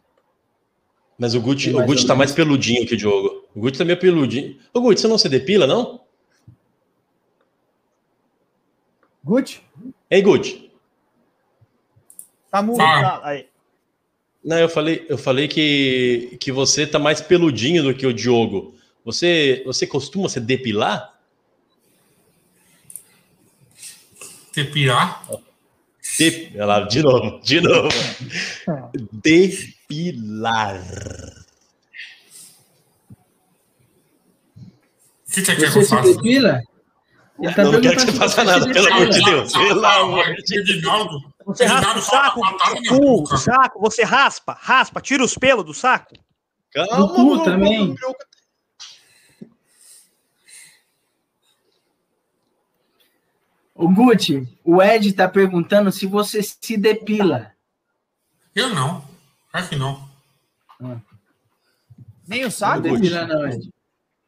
Mas 1.19 1.35
o 1.35 1.41
Gucci, 1.41 1.75
o 1.75 1.85
Gucci 1.85 2.07
tá 2.07 2.15
mais 2.15 2.33
peludinho 2.33 2.87
que 2.87 2.95
o 2.95 2.97
Diogo. 2.97 3.47
O 3.55 3.61
Gucci 3.61 3.79
tá 3.79 3.85
meio 3.85 3.99
peludinho. 3.99 4.57
Ô, 4.73 4.81
Gucci, 4.81 5.03
você 5.03 5.09
não 5.09 5.19
se 5.19 5.29
depila, 5.29 5.67
não? 5.67 6.01
Gucci? 9.23 9.61
Ei, 10.11 10.23
Gucci. 10.23 10.70
Tá 12.51 12.63
muito. 12.63 12.81
Ah. 12.81 13.21
Aí. 13.23 13.47
Não, 14.45 14.59
eu 14.59 14.69
falei, 14.69 15.05
eu 15.09 15.19
falei 15.19 15.47
que, 15.47 16.37
que 16.41 16.51
você 16.51 16.87
tá 16.87 16.99
mais 16.99 17.21
peludinho 17.21 17.83
do 17.83 17.95
que 17.95 18.07
o 18.07 18.13
Diogo. 18.13 18.75
Você, 19.05 19.63
você 19.67 19.87
costuma 19.87 20.29
se 20.29 20.41
depilar? 20.41 21.15
Depilar? 24.55 25.27
De... 26.19 26.51
Lá, 26.57 26.81
de 26.81 27.03
novo, 27.03 27.41
de 27.43 27.61
novo. 27.61 27.89
Depilar. 29.13 30.83
O 35.31 35.33
que 35.33 35.41
você 35.41 35.57
quer 35.57 35.73
que 35.73 35.79
eu 35.79 35.85
faça? 35.85 36.15
Depila? 36.15 36.61
Tá 37.55 37.65
não, 37.65 37.73
não 37.73 37.81
quero 37.81 37.97
que 37.97 38.03
você 38.03 38.13
faça 38.13 38.45
nada, 38.45 38.71
pelo 38.71 38.93
amor 38.93 39.09
de 39.09 39.25
Deus. 39.25 39.53
Pelo 39.53 39.87
amor 39.87 40.35
de 40.35 40.63
Deus. 40.63 41.23
Você 41.47 41.65
raspa 41.65 41.99
o 41.99 42.03
saco, 42.03 42.41
o, 42.93 43.23
o 43.23 43.37
saco, 43.37 43.81
você 43.81 44.03
raspa, 44.03 44.59
raspa, 44.61 45.01
tira 45.01 45.25
os 45.25 45.35
pelos 45.35 45.65
do 45.65 45.75
saco. 45.75 46.15
Calma, 46.73 46.97
do 46.97 47.15
cu 47.15 47.43
também. 47.43 47.95
O 53.75 53.89
Gucci, 53.89 54.47
o 54.63 54.83
Ed 54.83 55.13
tá 55.15 55.27
perguntando 55.27 55.91
se 55.91 56.07
você 56.07 56.43
se 56.43 56.77
depila. 56.77 57.53
Eu 58.55 58.75
não. 58.75 59.03
Acho 59.53 59.71
que 59.71 59.77
não. 59.77 60.07
Ah. 60.83 60.99
Nem 62.29 62.45
o 62.45 62.51
saco? 62.51 62.87
Não 62.87 62.95
depila, 62.95 63.27
não, 63.27 63.49
Ed. 63.49 63.73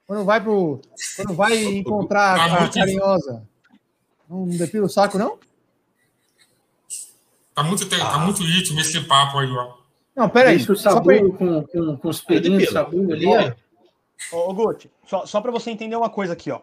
Quando 0.07 0.25
vai 0.25 0.41
pro. 0.41 0.81
Quando 1.17 1.35
vai 1.35 1.63
encontrar 1.65 2.37
tá 2.37 2.65
a 2.65 2.69
carinhosa. 2.71 3.47
Não 4.29 4.49
depila 4.49 4.87
o 4.87 4.89
saco, 4.89 5.19
não? 5.19 5.39
Tá 7.55 7.63
muito, 7.63 7.89
tá 7.89 8.19
muito 8.19 8.43
ritmo 8.43 8.81
esse 8.81 9.01
papo 9.03 9.39
aí, 9.39 9.51
ó. 9.51 9.75
Não, 10.17 10.29
peraí. 10.29 10.57
Deixa 10.57 10.73
o 10.73 10.77
sabu 10.77 11.07
pra... 11.07 11.19
com, 11.19 11.63
com, 11.63 11.97
com 11.97 12.09
os 12.09 12.21
pelinhos 12.21 12.63
de 12.63 12.71
sabu 12.71 13.13
ali, 13.13 13.27
ó. 13.27 13.53
Ô, 14.31 14.55
Gucci, 14.55 14.91
só, 15.07 15.27
só 15.27 15.41
para 15.41 15.51
você 15.51 15.71
entender 15.71 15.97
uma 15.97 16.11
coisa 16.11 16.33
aqui, 16.33 16.51
ó. 16.51 16.61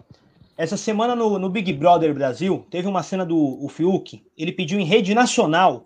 Essa 0.57 0.75
semana 0.75 1.15
no, 1.15 1.39
no, 1.39 1.49
Big 1.49 1.71
Brother 1.73 2.13
Brasil, 2.13 2.65
teve 2.69 2.87
uma 2.87 3.01
cena 3.01 3.25
do 3.25 3.37
o 3.37 3.69
Fiuk, 3.69 4.21
ele 4.37 4.51
pediu 4.51 4.77
em 4.77 4.83
rede 4.83 5.13
nacional 5.15 5.85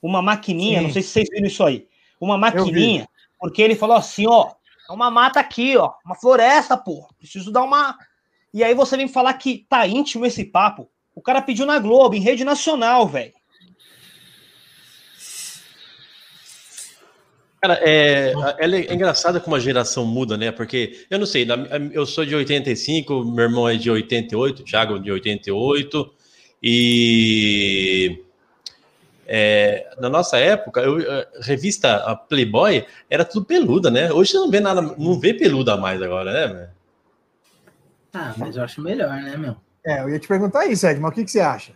uma 0.00 0.22
maquininha, 0.22 0.78
Sim. 0.78 0.86
não 0.86 0.92
sei 0.92 1.02
se 1.02 1.08
vocês 1.08 1.28
viram 1.30 1.46
isso 1.46 1.62
aí, 1.62 1.86
uma 2.18 2.38
maquininha, 2.38 3.06
porque 3.38 3.60
ele 3.60 3.74
falou 3.74 3.96
assim, 3.96 4.26
ó, 4.26 4.52
é 4.88 4.92
uma 4.92 5.10
mata 5.10 5.40
aqui, 5.40 5.76
ó, 5.76 5.92
uma 6.04 6.14
floresta, 6.14 6.74
pô, 6.76 7.06
preciso 7.18 7.52
dar 7.52 7.62
uma... 7.62 7.98
E 8.52 8.64
aí 8.64 8.74
você 8.74 8.96
vem 8.96 9.08
falar 9.08 9.34
que 9.34 9.66
tá 9.68 9.86
íntimo 9.86 10.24
esse 10.24 10.44
papo, 10.44 10.88
o 11.14 11.20
cara 11.20 11.42
pediu 11.42 11.66
na 11.66 11.78
Globo, 11.78 12.14
em 12.14 12.20
rede 12.20 12.44
nacional, 12.44 13.06
velho. 13.06 13.33
Cara, 17.64 17.80
é, 17.80 18.34
é, 18.58 18.66
é 18.66 18.92
engraçado 18.92 19.40
como 19.40 19.56
a 19.56 19.58
geração 19.58 20.04
muda, 20.04 20.36
né? 20.36 20.52
Porque, 20.52 21.06
eu 21.08 21.18
não 21.18 21.24
sei, 21.24 21.46
eu 21.94 22.04
sou 22.04 22.26
de 22.26 22.34
85, 22.34 23.24
meu 23.24 23.44
irmão 23.44 23.66
é 23.66 23.74
de 23.74 23.90
88, 23.90 24.60
o 24.60 24.64
Thiago 24.66 24.98
de 24.98 25.10
88, 25.10 26.14
e 26.62 28.22
é, 29.26 29.94
na 29.98 30.10
nossa 30.10 30.36
época, 30.36 30.82
eu, 30.82 30.98
a 31.10 31.26
revista 31.40 31.96
a 32.04 32.14
Playboy 32.14 32.84
era 33.08 33.24
tudo 33.24 33.46
peluda, 33.46 33.90
né? 33.90 34.12
Hoje 34.12 34.32
você 34.32 34.36
não 34.36 34.50
vê 34.50 34.60
nada, 34.60 34.82
não 34.82 35.18
vê 35.18 35.32
peluda 35.32 35.74
mais 35.78 36.02
agora, 36.02 36.32
né? 36.52 36.70
Ah, 38.12 38.34
mas 38.36 38.58
eu 38.58 38.62
acho 38.62 38.82
melhor, 38.82 39.22
né, 39.22 39.38
meu? 39.38 39.56
É, 39.86 40.02
eu 40.02 40.10
ia 40.10 40.18
te 40.18 40.28
perguntar 40.28 40.66
isso, 40.66 40.86
Ed, 40.86 41.00
mas 41.00 41.12
o 41.12 41.14
que, 41.14 41.24
que 41.24 41.30
você 41.30 41.40
acha? 41.40 41.72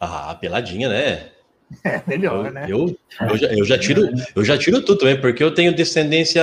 Ah, 0.00 0.34
peladinha, 0.34 0.88
né? 0.88 1.30
É 1.84 2.02
melhor, 2.06 2.46
eu, 2.46 2.52
né? 2.52 2.66
Eu, 2.68 2.98
eu, 3.20 3.36
já, 3.36 3.46
eu, 3.48 3.64
já 3.64 3.78
tiro, 3.78 4.10
eu 4.34 4.44
já 4.44 4.58
tiro 4.58 4.82
tudo 4.84 4.98
também, 4.98 5.20
porque 5.20 5.42
eu 5.42 5.54
tenho 5.54 5.74
descendência 5.74 6.42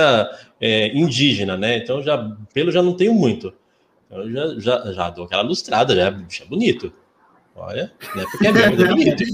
é, 0.60 0.88
indígena, 0.96 1.56
né? 1.56 1.76
Então 1.76 2.02
já 2.02 2.36
pelo 2.52 2.72
já 2.72 2.82
não 2.82 2.94
tenho 2.94 3.12
muito. 3.12 3.52
Eu 4.10 4.30
já, 4.30 4.58
já, 4.58 4.92
já 4.92 5.10
dou 5.10 5.26
aquela 5.26 5.42
lustrada, 5.42 5.94
já 5.94 6.06
é 6.06 6.46
bonito. 6.46 6.92
Olha, 7.54 7.92
né? 8.14 8.24
Porque 8.30 8.46
é 8.46 8.52
mesmo, 8.52 8.82
é 8.82 8.88
bonito. 8.88 9.24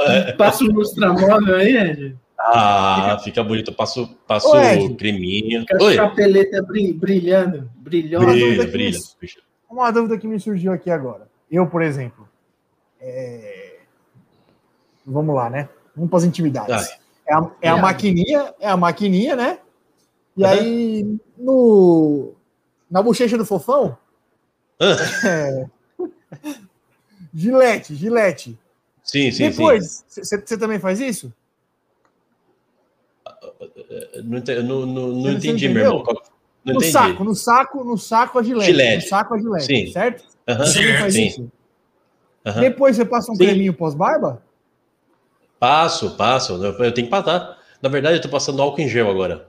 É. 0.00 0.32
Passa 0.32 0.64
o 0.64 0.66
lustramóvel 0.66 1.56
aí, 1.56 1.76
Ed. 1.76 2.16
Ah, 2.38 3.18
fica 3.22 3.42
bonito. 3.42 3.72
Passo, 3.72 4.14
passo 4.26 4.48
Ô, 4.48 4.96
creminho. 4.96 5.60
Fica 5.60 5.76
a 5.76 5.92
chapeleta 5.92 6.62
brilhando, 6.96 7.70
brilhosa. 7.76 8.26
Brilha, 8.26 8.66
brilha. 8.66 8.98
Uma 9.70 9.90
dúvida 9.90 10.18
que 10.18 10.26
me 10.26 10.38
surgiu 10.40 10.72
aqui 10.72 10.90
agora. 10.90 11.28
Eu, 11.50 11.66
por 11.68 11.82
exemplo, 11.82 12.28
é 13.00 13.71
Vamos 15.06 15.34
lá, 15.34 15.50
né? 15.50 15.68
Vamos 15.94 16.10
para 16.10 16.18
as 16.18 16.24
intimidades. 16.24 16.98
É, 17.26 17.34
a, 17.34 17.50
é 17.62 17.68
a 17.68 17.76
maquininha, 17.76 18.54
é 18.60 18.68
a 18.68 18.76
maquininha, 18.76 19.36
né? 19.36 19.58
E 20.36 20.42
uhum. 20.42 20.48
aí, 20.48 21.18
no, 21.36 22.32
na 22.90 23.02
bochecha 23.02 23.36
do 23.36 23.44
fofão, 23.44 23.96
é, 25.24 25.66
gilete, 27.34 27.94
gilete. 27.94 28.58
Sim, 29.02 29.30
sim, 29.30 29.50
Depois, 29.50 30.04
você 30.08 30.56
também 30.56 30.78
faz 30.78 31.00
isso? 31.00 31.32
Não, 34.24 34.62
não, 34.62 34.86
não, 34.86 35.08
não 35.08 35.32
entendi, 35.32 35.68
meu 35.68 35.84
irmão. 35.84 36.04
Não 36.64 36.74
no 36.74 36.80
entendi. 36.80 36.92
saco, 36.92 37.24
no 37.24 37.34
saco, 37.34 37.84
no 37.84 37.98
saco 37.98 38.38
a 38.38 38.42
gilete. 38.42 38.66
gilete. 38.66 39.04
No 39.04 39.08
saco 39.08 39.34
a 39.34 39.38
gilete, 39.38 39.66
sim. 39.66 39.92
certo? 39.92 40.24
Uhum. 40.48 40.58
Você 40.58 40.98
faz 40.98 41.14
sim. 41.14 41.26
isso? 41.26 41.52
Uhum. 42.46 42.60
Depois 42.60 42.96
você 42.96 43.04
passa 43.04 43.32
um 43.32 43.34
sim. 43.34 43.44
creminho 43.44 43.74
pós-barba? 43.74 44.42
Passo, 45.62 46.16
passo. 46.16 46.54
Eu 46.54 46.92
tenho 46.92 47.06
que 47.06 47.10
passar. 47.10 47.56
Na 47.80 47.88
verdade, 47.88 48.16
eu 48.16 48.20
tô 48.20 48.28
passando 48.28 48.60
álcool 48.60 48.80
em 48.80 48.88
gel 48.88 49.08
agora. 49.08 49.46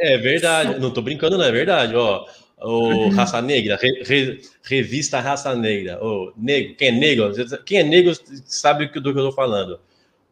é 0.00 0.16
verdade, 0.16 0.80
não 0.80 0.90
tô 0.90 1.02
brincando, 1.02 1.36
não 1.36 1.44
é 1.44 1.52
verdade. 1.52 1.94
Ó, 1.94 2.24
o 2.62 3.10
Raça 3.10 3.42
Negra, 3.42 3.76
re, 3.78 4.02
re, 4.06 4.40
revista 4.62 5.20
Raça 5.20 5.54
Negra. 5.54 6.02
O 6.02 6.32
negro, 6.34 6.74
quem 6.74 6.88
é 6.88 6.92
negro, 6.92 7.30
quem 7.66 7.80
é 7.80 7.82
negro 7.82 8.14
sabe 8.46 8.86
do 8.86 9.12
que 9.12 9.20
eu 9.20 9.26
tô 9.26 9.32
falando. 9.32 9.78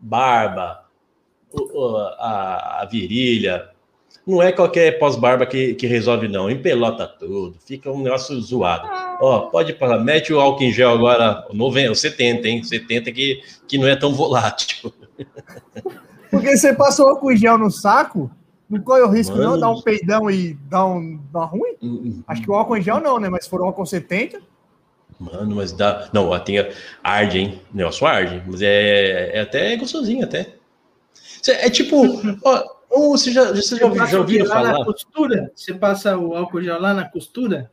Barba, 0.01 0.83
a, 2.19 2.81
a 2.81 2.87
virilha. 2.87 3.69
Não 4.27 4.43
é 4.43 4.51
qualquer 4.51 4.99
pós-barba 4.99 5.45
que, 5.45 5.75
que 5.75 5.87
resolve, 5.87 6.27
não. 6.27 6.51
Empelota 6.51 7.07
tudo, 7.07 7.59
fica 7.67 7.91
um 7.91 8.03
negócio 8.03 8.41
zoado. 8.41 9.06
Ó, 9.21 9.47
pode 9.51 9.73
parar, 9.73 9.99
mete 9.99 10.33
o 10.33 10.41
álcool 10.41 10.65
em 10.65 10.73
gel 10.73 10.91
agora, 10.91 11.47
o 11.51 11.55
90, 11.57 11.93
o 11.93 11.95
70, 11.95 12.49
hein? 12.49 12.63
70 12.63 13.13
que, 13.13 13.43
que 13.67 13.79
não 13.79 13.87
é 13.87 13.97
tão 13.97 14.15
volátil. 14.15 14.93
Porque 16.31 16.57
você 16.57 16.75
passa 16.75 17.03
o 17.03 17.07
álcool 17.07 17.33
em 17.33 17.37
gel 17.37 17.57
no 17.57 17.71
saco, 17.71 18.31
não 18.69 18.81
corre 18.81 19.03
o 19.03 19.09
risco 19.09 19.37
Mano. 19.37 19.53
não, 19.53 19.61
dar 19.61 19.71
um 19.71 19.81
peidão 19.81 20.31
e 20.31 20.55
dar 20.69 20.87
um 20.87 21.21
dar 21.33 21.45
ruim? 21.45 21.77
Hum, 21.83 22.03
hum, 22.05 22.23
Acho 22.27 22.43
que 22.43 22.51
o 22.51 22.55
álcool 22.55 22.77
em 22.77 22.83
gel 22.83 23.01
não, 23.01 23.19
né? 23.19 23.29
Mas 23.29 23.45
se 23.45 23.51
for 23.51 23.61
o 23.61 23.65
álcool 23.65 23.87
70. 23.87 24.41
Mano, 25.19 25.57
mas 25.57 25.73
dá. 25.73 26.09
Não, 26.13 26.39
tem 26.41 26.57
arde, 27.03 27.39
hein? 27.39 27.63
O 27.73 27.77
negócio 27.77 28.07
arde, 28.07 28.43
mas 28.47 28.61
é, 28.61 29.39
é 29.39 29.41
até 29.41 29.77
gostosinho 29.77 30.25
até. 30.25 30.55
É 31.49 31.71
tipo. 31.71 32.03
Ó, 32.45 33.11
você 33.13 33.33
já, 33.33 33.53
você 33.53 33.77
já, 33.77 34.07
já 34.07 34.19
ouviu 34.19 34.47
falar? 34.47 34.73
Na 34.73 34.85
costura? 34.85 35.51
Você 35.55 35.73
passa 35.73 36.19
o 36.19 36.35
álcool 36.35 36.63
gel 36.63 36.81
lá 36.81 36.93
na 36.93 37.09
costura? 37.09 37.71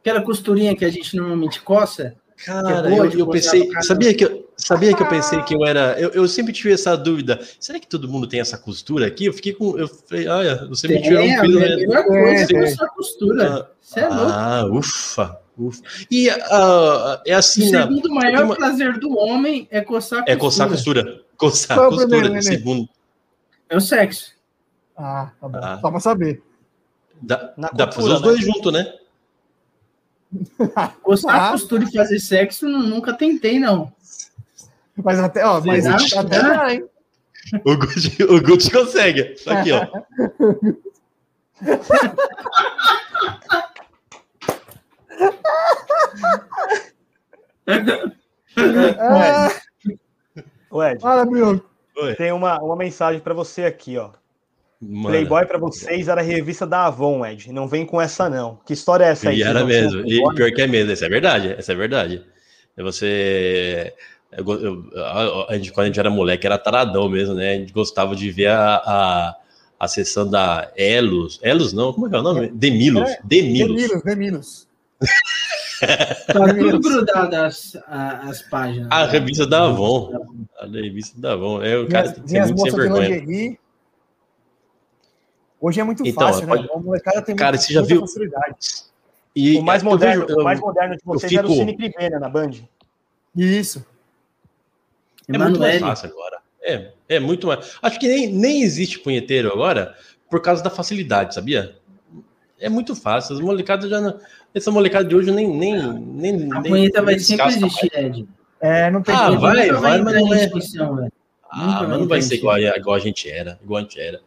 Aquela 0.00 0.22
costurinha 0.22 0.74
que 0.74 0.84
a 0.84 0.90
gente 0.90 1.16
normalmente 1.16 1.60
coça. 1.60 2.14
Cara, 2.44 2.88
é 2.88 2.98
eu, 2.98 3.10
eu 3.10 3.26
pensei. 3.28 3.68
Sabia 3.82 4.14
que 4.14 4.24
eu, 4.24 4.48
sabia 4.56 4.94
que 4.94 5.02
eu 5.02 5.08
pensei 5.08 5.42
que 5.42 5.54
eu 5.54 5.64
era. 5.64 6.00
Eu, 6.00 6.10
eu 6.10 6.26
sempre 6.26 6.52
tive 6.52 6.72
essa 6.72 6.96
dúvida. 6.96 7.38
Será 7.58 7.78
que 7.78 7.86
todo 7.86 8.08
mundo 8.08 8.26
tem 8.26 8.40
essa 8.40 8.56
costura 8.56 9.06
aqui? 9.06 9.26
Eu 9.26 9.34
fiquei 9.34 9.52
com. 9.52 9.78
Eu 9.78 9.86
falei, 9.88 10.26
olha, 10.26 10.66
você 10.66 10.88
me 10.88 11.02
tirou 11.02 11.22
um 11.22 11.40
pelo. 11.40 11.60
É, 11.60 11.76
melhor 11.76 12.04
coisa 12.04 12.56
é 12.56 12.64
essa 12.64 12.86
costura. 12.88 13.48
Ah, 13.52 13.70
você 13.80 14.00
é 14.00 14.08
louco. 14.08 14.32
Ah, 14.32 14.66
ufa. 14.72 15.40
Ufa. 15.58 15.82
E 16.10 16.30
uh, 16.30 17.20
é 17.26 17.34
assim. 17.34 17.66
O 17.66 17.70
segundo 17.70 18.08
na, 18.08 18.14
maior 18.14 18.44
uma... 18.44 18.56
prazer 18.56 18.98
do 18.98 19.18
homem 19.18 19.68
é 19.70 19.82
coçar 19.82 20.20
costura. 20.20 20.32
É 20.32 20.36
coçar 20.36 20.68
costura. 20.68 21.20
Coçar 21.36 21.76
Qual 21.76 21.90
costura. 21.90 22.40
Segundo. 22.40 22.88
É 23.68 23.76
o 23.76 23.80
sexo. 23.80 24.32
Ah, 24.96 25.30
tá 25.38 25.48
bom. 25.48 25.58
Ah. 25.62 25.78
Só 25.78 25.90
pra 25.90 26.00
saber. 26.00 26.42
Dá, 27.20 27.52
dá 27.74 27.86
pra 27.86 27.92
fazer 27.92 28.12
os 28.14 28.22
dois 28.22 28.38
né? 28.38 28.46
juntos, 28.46 28.72
né? 28.72 28.94
Coçar 31.02 31.48
ah. 31.48 31.52
costura 31.52 31.84
e 31.84 31.92
fazer 31.92 32.18
sexo 32.20 32.68
nunca 32.68 33.12
tentei, 33.12 33.58
não. 33.58 33.92
Mas 34.96 35.18
até, 35.18 35.44
ó, 35.44 35.60
mas 35.60 35.86
até, 35.86 36.18
até 36.18 36.42
dá, 36.42 36.74
hein? 36.74 36.84
O 37.64 37.76
Gucci, 37.76 38.22
o 38.22 38.40
Gucci 38.40 38.70
consegue. 38.70 39.34
Aqui, 39.46 39.72
ó. 39.72 39.86
Ué, 50.72 50.98
Fala, 50.98 51.24
meu. 51.24 51.64
tem 52.16 52.32
uma, 52.32 52.58
uma 52.60 52.76
mensagem 52.76 53.20
para 53.20 53.34
você 53.34 53.64
aqui, 53.64 53.96
ó. 53.98 54.12
Mano. 54.80 55.08
Playboy 55.08 55.44
para 55.44 55.58
vocês 55.58 56.08
era 56.08 56.22
a 56.22 56.24
revista 56.24 56.66
da 56.66 56.86
Avon, 56.86 57.24
Ed. 57.26 57.52
Não 57.52 57.68
vem 57.68 57.84
com 57.84 58.00
essa, 58.00 58.30
não. 58.30 58.58
Que 58.64 58.72
história 58.72 59.04
é 59.04 59.08
essa 59.08 59.28
aí? 59.28 59.38
E 59.38 59.42
era 59.42 59.62
mesmo. 59.62 60.00
E 60.06 60.22
pior 60.34 60.50
que 60.50 60.62
é 60.62 60.66
mesmo. 60.66 60.90
Essa 60.90 61.04
é 61.04 61.08
verdade. 61.08 61.54
Essa 61.58 61.72
é 61.72 61.74
verdade. 61.74 62.24
Você. 62.78 63.92
Eu, 64.32 64.46
eu, 64.48 65.46
a, 65.48 65.54
gente, 65.54 65.72
quando 65.72 65.84
a 65.84 65.86
gente 65.88 66.00
era 66.00 66.08
moleque, 66.08 66.46
era 66.46 66.56
taradão 66.56 67.10
mesmo, 67.10 67.34
né? 67.34 67.50
A 67.50 67.58
gente 67.58 67.72
gostava 67.72 68.16
de 68.16 68.30
ver 68.30 68.46
a, 68.46 68.76
a, 68.76 69.36
a 69.78 69.88
sessão 69.88 70.26
da 70.26 70.72
Elos. 70.74 71.38
Elos 71.42 71.74
não, 71.74 71.92
como 71.92 72.06
é 72.06 72.10
que 72.10 72.16
é 72.16 72.18
o 72.18 72.22
nome? 72.22 72.48
Demilos. 72.48 73.10
É, 73.10 73.20
Demilos. 73.22 73.76
Demilos, 73.76 74.02
Demilos. 74.02 74.68
Tá 75.80 76.52
tudo 76.52 76.78
grudado 76.78 77.34
as, 77.36 77.74
as 77.88 78.42
páginas. 78.42 78.88
A 78.90 79.06
revista 79.06 79.46
da 79.46 79.64
Avon. 79.64 80.46
A 80.60 80.66
revista 80.66 81.18
da 81.18 81.32
Avon. 81.32 81.62
É, 81.62 81.78
o 81.78 81.88
cara 81.88 82.12
tem 82.12 82.22
que 82.22 82.30
ser 82.30 82.46
muito 82.48 82.70
sem 82.70 82.72
vergonha. 82.72 83.58
Hoje 85.60 85.80
é 85.80 85.84
muito 85.84 86.06
então, 86.06 86.26
fácil, 86.26 86.46
pode... 86.46 86.62
né? 86.62 86.68
O 86.72 86.80
molecada 86.80 87.22
tem 87.22 87.36
Cara, 87.36 87.58
você 87.58 87.72
já 87.72 87.82
viu? 87.82 88.00
facilidade. 88.00 88.56
E 89.36 89.58
o 89.58 89.62
mais 89.62 89.82
moderno, 89.82 90.26
vejo, 90.26 90.38
eu, 90.38 90.42
o 90.42 90.44
mais 90.44 90.58
moderno 90.58 90.96
de 90.96 91.02
vocês 91.04 91.30
fico... 91.30 91.44
era 91.44 91.48
o 91.48 91.54
Cine 91.54 91.76
Crivena 91.76 92.18
na 92.18 92.28
Band. 92.28 92.52
Isso. 93.36 93.84
É 95.28 95.38
muito 95.38 95.60
mais 95.60 95.78
fácil 95.78 96.08
agora. 96.10 96.38
É, 96.62 96.92
é 97.08 97.20
muito 97.20 97.46
mais. 97.46 97.78
Acho 97.80 97.98
que 98.00 98.08
nem, 98.08 98.32
nem 98.32 98.62
existe 98.62 98.98
punheteiro 98.98 99.52
agora 99.52 99.94
por 100.28 100.40
causa 100.40 100.62
da 100.62 100.70
facilidade, 100.70 101.34
sabia? 101.34 101.76
É 102.58 102.68
muito 102.68 102.94
fácil. 102.96 103.34
As 103.36 103.40
molecadas 103.40 103.88
já 103.88 104.00
não... 104.00 104.18
Essa 104.54 104.70
molecada 104.70 105.04
de 105.04 105.14
hoje 105.14 105.30
nem. 105.30 105.48
nem, 105.48 105.92
nem 105.92 106.52
a 106.52 106.60
punheta 106.60 107.02
vai 107.02 107.18
sempre 107.18 107.46
existir, 107.46 107.90
Ed. 107.94 108.28
É, 108.60 108.90
não 108.90 109.00
tem 109.00 109.14
Ah, 109.14 109.30
vai, 109.30 109.70
vai, 109.70 110.00
mas 110.02 110.14
não 110.14 110.34
é. 110.34 111.08
Ah, 111.50 111.86
mas 111.88 111.98
não 112.00 112.08
vai 112.08 112.20
ser 112.20 112.34
igual, 112.34 112.58
igual 112.58 112.96
a 112.96 112.98
gente 112.98 113.30
era. 113.30 113.58
Igual 113.62 113.78
a 113.78 113.82
gente 113.82 114.00
era. 114.00 114.20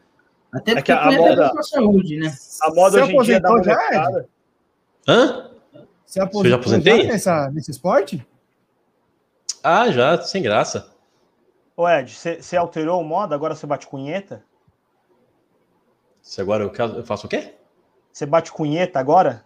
Até 0.54 0.72
é 0.72 0.76
porque 0.76 0.92
é 0.92 0.96
a, 0.96 1.12
moda, 1.12 1.52
a 1.58 1.64
saúde, 1.64 2.18
né? 2.18 2.38
A 2.62 2.70
moda 2.74 2.92
Você 2.92 3.02
hoje 3.02 3.16
em 3.16 3.22
dia 3.24 3.40
dá 3.40 3.64
já, 3.64 4.26
Hã? 5.08 5.50
Você 6.06 6.20
aposentou 6.20 6.44
Você 6.44 6.50
já 6.50 6.56
aposentei? 6.56 7.08
nessa, 7.08 7.50
nesse 7.50 7.72
esporte? 7.72 8.26
Ah, 9.64 9.90
já, 9.90 10.22
sem 10.22 10.44
graça. 10.44 10.94
Ô 11.76 11.90
Ed, 11.90 12.14
você 12.14 12.56
alterou 12.56 13.02
o 13.02 13.04
modo, 13.04 13.34
agora 13.34 13.56
você 13.56 13.66
bate 13.66 13.88
cunheta? 13.88 14.44
Se 16.22 16.40
agora 16.40 16.64
eu 16.64 17.04
faço 17.04 17.26
o 17.26 17.30
quê? 17.30 17.56
Você 18.12 18.28
bate 18.28 18.52
cunheta 18.52 19.00
agora? 19.00 19.44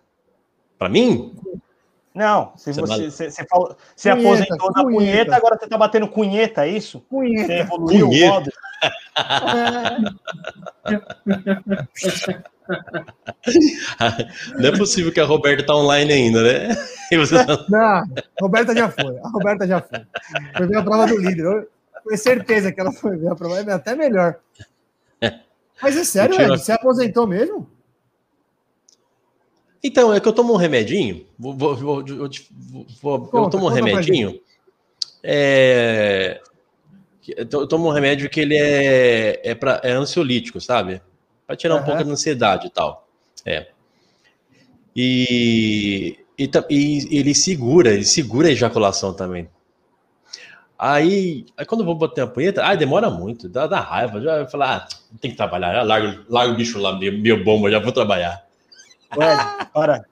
Para 0.77 0.89
mim? 0.89 1.39
Não, 2.17 2.51
se 2.57 2.73
você, 2.73 2.81
você, 2.81 3.11
você, 3.11 3.29
você, 3.29 3.45
falou, 3.45 3.77
você 3.95 4.09
cunheta, 4.09 4.27
aposentou 4.27 4.57
cunheta. 4.57 4.73
na 4.73 4.83
punheta, 4.83 5.35
agora 5.35 5.59
você 5.59 5.67
tá 5.67 5.77
batendo 5.77 6.07
cunheta, 6.07 6.65
é 6.65 6.69
isso? 6.69 6.99
Cunheta. 7.01 7.45
Você 7.45 7.59
evoluiu 7.59 8.07
cunheta. 8.07 8.25
o 8.25 8.33
modo. 8.33 8.51
Não 14.57 14.67
é 14.67 14.75
possível 14.75 15.13
que 15.13 15.19
a 15.19 15.25
Roberta 15.25 15.63
tá 15.63 15.75
online 15.75 16.11
ainda, 16.11 16.41
né? 16.41 16.75
Não, 17.69 17.79
a 17.79 18.03
Roberta 18.41 18.75
já 18.75 18.89
foi. 18.89 19.15
A 19.19 19.29
Roberta 19.29 19.67
já 19.67 19.79
foi. 19.79 20.01
Foi 20.57 20.67
ver 20.67 20.77
a 20.77 20.83
prova 20.83 21.05
do 21.05 21.19
líder. 21.19 21.67
Tenho 22.03 22.17
certeza 22.17 22.71
que 22.71 22.81
ela 22.81 22.91
foi 22.91 23.15
ver 23.15 23.29
a 23.29 23.35
prova. 23.35 23.59
É 23.59 23.73
até 23.73 23.95
melhor. 23.95 24.39
Mas 25.83 25.95
é 25.95 26.03
sério, 26.03 26.41
Ed, 26.41 26.49
você 26.49 26.71
aposentou 26.71 27.27
mesmo? 27.27 27.69
Então, 29.83 30.13
é 30.13 30.19
que 30.19 30.27
eu 30.27 30.33
tomo 30.33 30.53
um 30.53 30.57
remedinho. 30.57 31.25
Vou, 31.37 31.53
vou, 31.55 31.75
vou, 31.75 32.03
vou 33.01 33.19
conta, 33.19 33.37
eu 33.37 33.49
tomo 33.49 33.67
um 33.67 33.69
remedinho. 33.69 34.39
É, 35.23 36.41
eu 37.35 37.67
tomo 37.67 37.89
um 37.89 37.91
remédio 37.91 38.29
que 38.29 38.39
ele 38.39 38.55
é, 38.55 39.41
é, 39.43 39.55
pra, 39.55 39.81
é 39.83 39.91
ansiolítico, 39.91 40.61
sabe? 40.61 41.01
Para 41.45 41.55
tirar 41.55 41.75
uhum. 41.75 41.81
um 41.81 41.83
pouco 41.83 42.03
da 42.03 42.11
ansiedade 42.11 42.67
e 42.67 42.69
tal. 42.69 43.07
É. 43.45 43.67
E, 44.95 46.17
e, 46.37 46.49
e, 46.69 47.17
ele 47.19 47.35
segura, 47.35 47.93
ele 47.93 48.05
segura 48.05 48.47
a 48.47 48.51
ejaculação 48.51 49.13
também. 49.13 49.49
Aí, 50.79 51.45
aí 51.57 51.65
quando 51.65 51.81
eu 51.81 51.85
vou 51.85 51.95
botar 51.95 52.23
a 52.23 52.27
punheta, 52.27 52.63
ah, 52.63 52.75
demora 52.75 53.09
muito, 53.09 53.49
dá, 53.49 53.67
dá 53.67 53.79
raiva. 53.79 54.21
Já 54.21 54.45
falar, 54.47 54.87
ah, 54.87 55.17
tem 55.19 55.31
que 55.31 55.37
trabalhar, 55.37 55.83
larga, 55.83 56.23
larga 56.29 56.53
o 56.53 56.55
bicho 56.55 56.79
lá, 56.79 56.97
meu, 56.97 57.17
meu 57.17 57.43
bomba, 57.43 57.69
já 57.69 57.79
vou 57.79 57.91
trabalhar. 57.91 58.46
Ué, 59.15 59.37
para. 59.73 60.05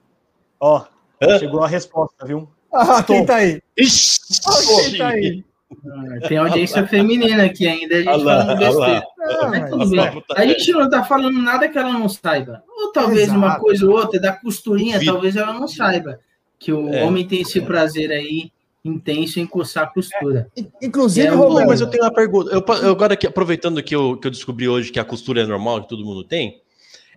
Ó, 0.59 0.85
Hã? 1.21 1.39
chegou 1.39 1.63
a 1.63 1.67
resposta, 1.67 2.25
viu? 2.25 2.47
Ah, 2.73 3.03
quem 3.03 3.25
tá 3.25 3.35
aí? 3.35 3.61
Ixi, 3.77 4.19
ah, 4.45 4.51
quem 4.65 4.97
tá 4.97 5.07
aí? 5.09 5.45
Ah, 5.71 6.27
tem 6.27 6.37
audiência 6.37 6.85
feminina 6.87 7.45
aqui 7.45 7.67
ainda, 7.67 7.95
a 7.95 7.99
gente 7.99 8.09
alá, 8.09 8.55
besteira. 8.55 9.03
Não, 9.17 10.23
a 10.35 10.45
gente 10.45 10.71
não 10.71 10.89
tá 10.89 11.03
falando 11.03 11.41
nada 11.41 11.67
que 11.67 11.77
ela 11.77 11.93
não 11.93 12.07
saiba. 12.07 12.63
Ou 12.67 12.91
talvez 12.91 13.23
Exato. 13.23 13.39
uma 13.39 13.59
coisa 13.59 13.85
ou 13.85 13.95
outra, 13.95 14.19
da 14.19 14.33
costurinha, 14.33 15.03
talvez 15.03 15.35
ela 15.35 15.53
não 15.53 15.67
saiba. 15.67 16.19
Que 16.59 16.71
o 16.71 16.93
é. 16.93 17.03
homem 17.03 17.27
tem 17.27 17.41
esse 17.41 17.61
prazer 17.61 18.11
aí 18.11 18.51
intenso 18.83 19.39
em 19.39 19.47
coçar 19.47 19.85
a 19.85 19.87
costura. 19.87 20.47
É, 20.55 20.63
inclusive, 20.81 21.27
é 21.27 21.31
mas 21.65 21.81
eu 21.81 21.87
tenho 21.87 22.03
uma 22.03 22.13
pergunta. 22.13 22.51
Eu, 22.51 22.63
eu 22.83 22.91
agora 22.91 23.15
aqui, 23.15 23.25
aproveitando 23.25 23.81
que 23.81 23.95
eu, 23.95 24.15
que 24.17 24.27
eu 24.27 24.31
descobri 24.31 24.69
hoje 24.69 24.91
que 24.91 24.99
a 24.99 25.05
costura 25.05 25.41
é 25.41 25.45
normal, 25.45 25.81
que 25.81 25.89
todo 25.89 26.05
mundo 26.05 26.23
tem, 26.23 26.61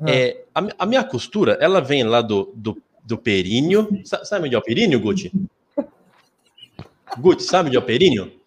ah. 0.00 0.10
é, 0.10 0.44
a, 0.54 0.66
a, 0.78 0.86
minha 0.86 1.04
costura, 1.04 1.58
ela 1.60 1.80
vem 1.80 2.04
lá 2.04 2.20
do, 2.20 2.52
do, 2.54 2.80
do 3.04 3.18
períneo. 3.18 3.88
Sabe 4.04 4.46
onde 4.46 4.54
é 4.54 4.58
o 4.58 4.62
períneo, 4.62 5.00
Guti? 5.00 5.32
Guti, 7.18 7.42
sabe 7.42 7.68
onde 7.68 7.76
é 7.76 7.80
o 7.80 7.84
períneo? 7.84 8.38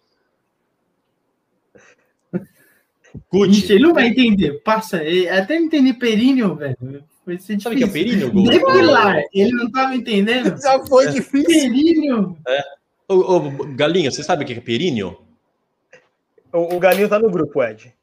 Gucci. 3.30 3.72
Ele 3.72 3.82
não 3.82 3.94
vai 3.94 4.08
entender. 4.08 4.62
Passa, 4.62 5.00
até 5.30 5.56
entender 5.56 5.94
períneo, 5.94 6.54
velho. 6.54 7.04
Vai 7.24 7.38
ser 7.38 7.60
Sabe 7.60 7.76
que 7.76 7.84
é 7.84 7.86
períneo, 7.86 8.32
Gol? 8.32 8.44
Depilar. 8.44 9.22
Ele 9.32 9.52
não 9.52 9.66
estava 9.66 9.94
entendendo. 9.94 10.56
Já 10.60 10.84
foi 10.86 11.06
é. 11.06 11.10
difícil. 11.10 11.46
Períneo. 11.46 12.36
É. 12.46 12.62
Ô, 13.08 13.14
ô, 13.14 13.40
Galinha, 13.74 14.10
você 14.10 14.22
sabe 14.22 14.44
o 14.44 14.46
que 14.46 14.54
é 14.54 14.60
períneo? 14.60 15.18
O, 16.52 16.76
o 16.76 16.78
Galinho 16.80 17.08
tá 17.08 17.18
no 17.18 17.30
grupo, 17.30 17.62
Ed. 17.62 17.94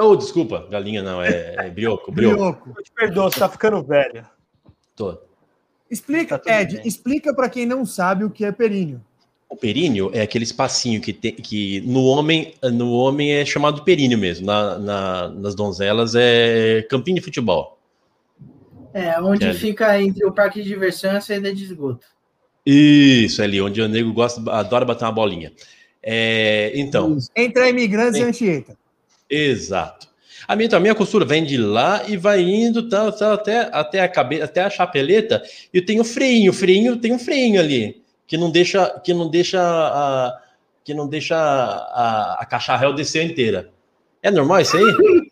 Oh, 0.00 0.16
desculpa, 0.16 0.66
Galinha 0.70 1.02
não, 1.02 1.22
é, 1.22 1.54
é 1.56 1.70
brioco, 1.70 2.12
brioco. 2.12 2.36
brioco. 2.36 2.74
Eu 2.76 2.82
te 2.82 2.92
perdoo, 2.92 3.30
você 3.30 3.38
tá 3.38 3.48
ficando 3.48 3.82
velho. 3.82 4.24
Tô. 4.94 5.18
Explica, 5.90 6.38
tá 6.38 6.60
Ed, 6.60 6.76
bem. 6.76 6.86
explica 6.86 7.34
para 7.34 7.48
quem 7.48 7.64
não 7.64 7.84
sabe 7.86 8.24
o 8.24 8.30
que 8.30 8.44
é 8.44 8.52
períneo. 8.52 9.00
O 9.48 9.56
períneo 9.56 10.10
é 10.12 10.20
aquele 10.20 10.44
espacinho 10.44 11.00
que, 11.00 11.12
tem, 11.12 11.32
que 11.32 11.80
no 11.80 12.04
homem 12.04 12.54
no 12.62 12.92
homem 12.92 13.32
é 13.32 13.46
chamado 13.46 13.82
períneo 13.82 14.18
mesmo. 14.18 14.46
Na, 14.46 14.78
na, 14.78 15.28
nas 15.28 15.54
donzelas 15.54 16.14
é 16.14 16.86
campinho 16.90 17.16
de 17.16 17.22
futebol. 17.22 17.78
É, 18.92 19.18
onde 19.20 19.46
é 19.46 19.54
fica 19.54 20.00
entre 20.00 20.24
o 20.26 20.32
parque 20.32 20.62
de 20.62 20.68
diversão 20.68 21.12
e 21.12 21.16
a 21.16 21.20
saída 21.20 21.54
de 21.54 21.64
esgoto. 21.64 22.06
Isso, 22.66 23.40
é 23.40 23.44
ali, 23.44 23.60
onde 23.60 23.80
o 23.80 23.88
nego 23.88 24.12
gosta, 24.12 24.42
adora 24.52 24.84
bater 24.84 25.04
uma 25.04 25.12
bolinha. 25.12 25.52
É, 26.02 26.72
então. 26.74 27.16
Entre 27.34 27.70
imigrantes 27.70 28.20
e 28.20 28.24
Anchieta. 28.24 28.76
Exato. 29.30 30.08
A 30.46 30.56
minha, 30.56 30.66
então, 30.66 30.78
a 30.78 30.80
minha 30.80 30.94
costura 30.94 31.24
vem 31.24 31.44
de 31.44 31.58
lá 31.58 32.04
e 32.08 32.16
vai 32.16 32.40
indo 32.40 32.88
tal, 32.88 33.12
tal, 33.12 33.32
até, 33.32 33.68
até 33.72 34.00
a 34.00 34.08
cabeça, 34.08 34.44
até 34.44 34.62
a 34.62 34.70
chapeleta, 34.70 35.42
e 35.74 35.82
tem 35.82 36.00
o 36.00 36.04
freinho, 36.04 36.52
freinho 36.52 36.96
tem 36.96 37.12
um 37.12 37.18
freinho 37.18 37.60
ali 37.60 38.02
que 38.26 38.36
não 38.36 38.50
deixa 38.50 39.00
que 39.00 39.12
não 39.12 39.28
deixa 39.28 39.60
a 39.60 40.40
que 40.84 40.94
não 40.94 41.06
deixa 41.06 41.36
a, 41.36 42.38
a 42.40 42.46
cacharel 42.46 42.94
descer 42.94 43.24
inteira. 43.24 43.70
É 44.22 44.30
normal 44.30 44.60
isso 44.60 44.76
aí? 44.76 44.84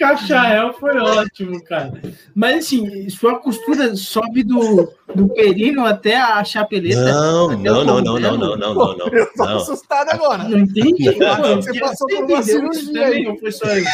Cachael 0.00 0.72
foi 0.72 0.98
ótimo, 0.98 1.62
cara. 1.62 1.92
Mas 2.34 2.64
assim, 2.64 3.08
sua 3.10 3.38
costura 3.38 3.94
sobe 3.94 4.42
do, 4.42 4.90
do 5.14 5.28
perino 5.28 5.84
até 5.84 6.16
a 6.16 6.42
chapeleta. 6.42 7.04
Não, 7.04 7.50
não, 7.50 7.84
não, 7.84 8.00
não, 8.00 8.18
não, 8.18 8.18
não, 8.18 8.56
não, 8.56 8.74
não, 8.74 8.96
não. 8.96 9.08
Eu 9.08 9.26
tô 9.34 9.44
não. 9.44 9.56
assustado 9.58 10.08
agora. 10.10 10.44
Não 10.44 10.58
entendi. 10.58 11.14
Não, 11.18 11.56
você 11.56 11.78
passou 11.78 12.08
por 12.08 12.24
uma 12.24 12.42
cirurgia 12.42 13.06
aí. 13.06 13.24
Não 13.24 13.36
foi 13.36 13.52
só 13.52 13.66
isso. 13.76 13.90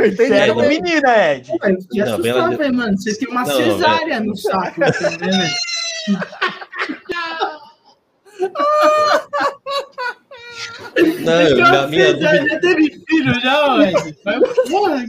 Entendi. 0.00 0.32
É 0.32 0.50
uma 0.50 0.66
menina, 0.66 1.34
Ed. 1.34 1.50
Eu 1.50 1.80
fiquei 1.82 2.00
assustado, 2.00 2.56
velho, 2.56 2.74
mano. 2.74 2.96
Você 2.96 3.18
tem 3.18 3.28
uma 3.28 3.44
cesárea 3.44 4.20
no 4.20 4.34
saco, 4.34 4.80
tá 4.80 4.90
vendo? 5.20 5.46
Não, 11.24 11.76
a 11.78 11.86
minha 11.88 12.12
dúvida... 12.12 12.48
Já 12.48 12.60
teve 12.60 13.02
filho, 13.06 13.40
já. 13.40 13.78
Porra, 14.68 15.04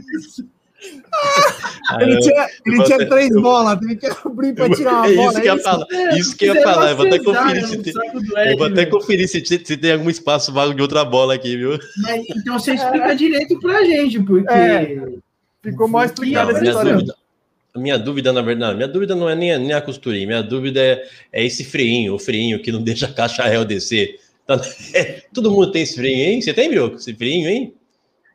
ah, 1.90 2.02
ele 2.02 2.20
tinha, 2.20 2.48
ele 2.66 2.84
tinha 2.84 3.08
três 3.08 3.30
bolas, 3.30 3.78
teve 3.80 3.96
que 3.96 4.06
abrir 4.06 4.54
para 4.54 4.70
tirar 4.70 4.92
uma 4.92 5.14
bola. 5.14 5.32
Isso 5.32 5.40
que 5.40 5.46
ia 5.46 5.58
falar. 5.58 5.86
Isso 6.16 6.36
que 6.36 6.44
ia 6.46 6.62
falar. 6.62 6.90
Eu 6.90 6.96
vou 6.96 7.06
até 7.06 7.18
conferir 7.18 7.66
se 7.66 7.78
tem, 7.78 7.94
eu 8.50 8.58
vou 8.58 8.66
até 8.66 8.86
conferir 8.86 9.28
se, 9.28 9.44
se 9.44 9.76
tem 9.76 9.92
algum 9.92 10.10
espaço 10.10 10.52
vago 10.52 10.74
de 10.74 10.82
outra 10.82 11.04
bola 11.04 11.34
aqui, 11.34 11.56
viu? 11.56 11.78
Mas, 11.98 12.24
então 12.30 12.58
você 12.58 12.74
explica 12.74 13.12
é. 13.12 13.14
direito 13.14 13.58
pra 13.58 13.82
gente, 13.84 14.22
porque. 14.22 14.48
É. 14.52 15.02
Ficou 15.62 15.88
mais 15.88 16.12
explicado 16.12 16.52
essa 16.52 16.64
história. 16.64 16.92
Dúvida, 16.92 17.14
minha 17.76 17.98
dúvida, 17.98 18.32
na 18.32 18.42
verdade, 18.42 18.76
minha 18.76 18.88
dúvida 18.88 19.14
não 19.14 19.28
é 19.28 19.34
nem 19.34 19.52
a, 19.52 19.58
nem 19.58 19.72
a 19.72 19.80
costurinha, 19.80 20.26
minha 20.26 20.42
dúvida 20.42 20.80
é, 20.80 21.08
é 21.32 21.44
esse 21.44 21.64
freinho, 21.64 22.14
o 22.14 22.18
freinho 22.18 22.62
que 22.62 22.70
não 22.70 22.82
deixa 22.82 23.06
a 23.06 23.12
caixa 23.12 23.42
réu 23.42 23.64
descer. 23.64 24.20
Então, 24.48 24.60
é, 24.94 25.22
todo 25.32 25.50
mundo 25.50 25.70
tem 25.70 25.82
esse 25.82 25.96
freinho, 25.96 26.24
hein? 26.24 26.40
Você 26.40 26.54
tem, 26.54 26.70
Brioco? 26.70 26.96
Esse 26.96 27.14
freinho, 27.14 27.48
hein? 27.48 27.74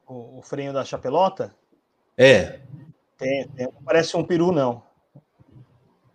O, 0.08 0.40
o 0.40 0.42
freio 0.44 0.72
da 0.72 0.86
chapelota? 0.86 1.56
É. 2.16 2.60
Tem, 3.18 3.48
tem, 3.48 3.66
não 3.66 3.84
parece 3.84 4.16
um 4.16 4.24
peru, 4.24 4.52
não. 4.52 4.84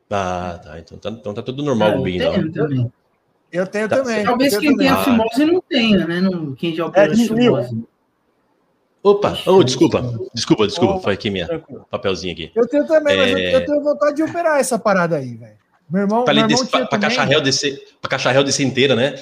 Ah, 0.09 0.61
tá. 0.63 0.79
Então 0.79 0.99
tá, 0.99 1.11
então 1.11 1.35
tá 1.35 1.43
tudo 1.43 1.63
normal 1.63 1.95
com 1.95 2.03
o 2.03 2.09
não. 2.09 2.53
Também. 2.53 2.93
Eu 3.51 3.67
tenho 3.67 3.89
tá, 3.89 3.97
também. 3.97 4.25
Talvez 4.25 4.53
eu 4.53 4.61
quem 4.61 4.77
tenha 4.77 4.95
ah. 4.95 5.05
fimose 5.05 5.45
não 5.45 5.61
tenha, 5.61 6.07
né? 6.07 6.21
Não, 6.21 6.55
quem 6.55 6.75
já 6.75 6.87
opera 6.87 7.13
é, 7.13 7.17
fimose. 7.17 7.85
Opa, 9.03 9.39
oh, 9.47 9.63
desculpa, 9.63 10.03
desculpa, 10.35 10.67
desculpa, 10.67 10.95
oh, 10.97 11.01
foi 11.01 11.15
aqui 11.15 11.31
minha 11.31 11.47
papelzinho 11.89 12.33
aqui. 12.33 12.51
Eu 12.55 12.67
tenho 12.67 12.87
também, 12.87 13.15
é... 13.15 13.17
mas 13.17 13.31
eu, 13.31 13.39
eu, 13.39 13.65
tenho 13.65 13.83
vontade 13.83 14.17
de 14.17 14.23
operar 14.23 14.59
essa 14.59 14.79
parada 14.79 15.17
aí, 15.17 15.37
velho. 15.37 15.57
Meu 15.89 16.03
irmão, 16.03 16.25
pra, 16.25 16.35
meu 16.35 16.45
irmão 16.45 16.59
desse, 16.59 16.71
pra, 16.71 16.85
pra 16.85 16.99
cacharréu 16.99 17.41
descer, 17.41 17.97
pra 18.01 18.11
cacharréu 18.11 18.45
descer 18.45 18.67
inteira, 18.67 18.95
né? 18.97 19.15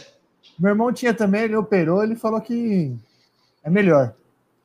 Meu 0.58 0.70
irmão 0.70 0.92
tinha 0.92 1.12
também, 1.12 1.42
ele 1.42 1.56
operou, 1.56 2.02
ele 2.02 2.16
falou 2.16 2.40
que 2.40 2.94
é 3.62 3.70
melhor. 3.70 4.14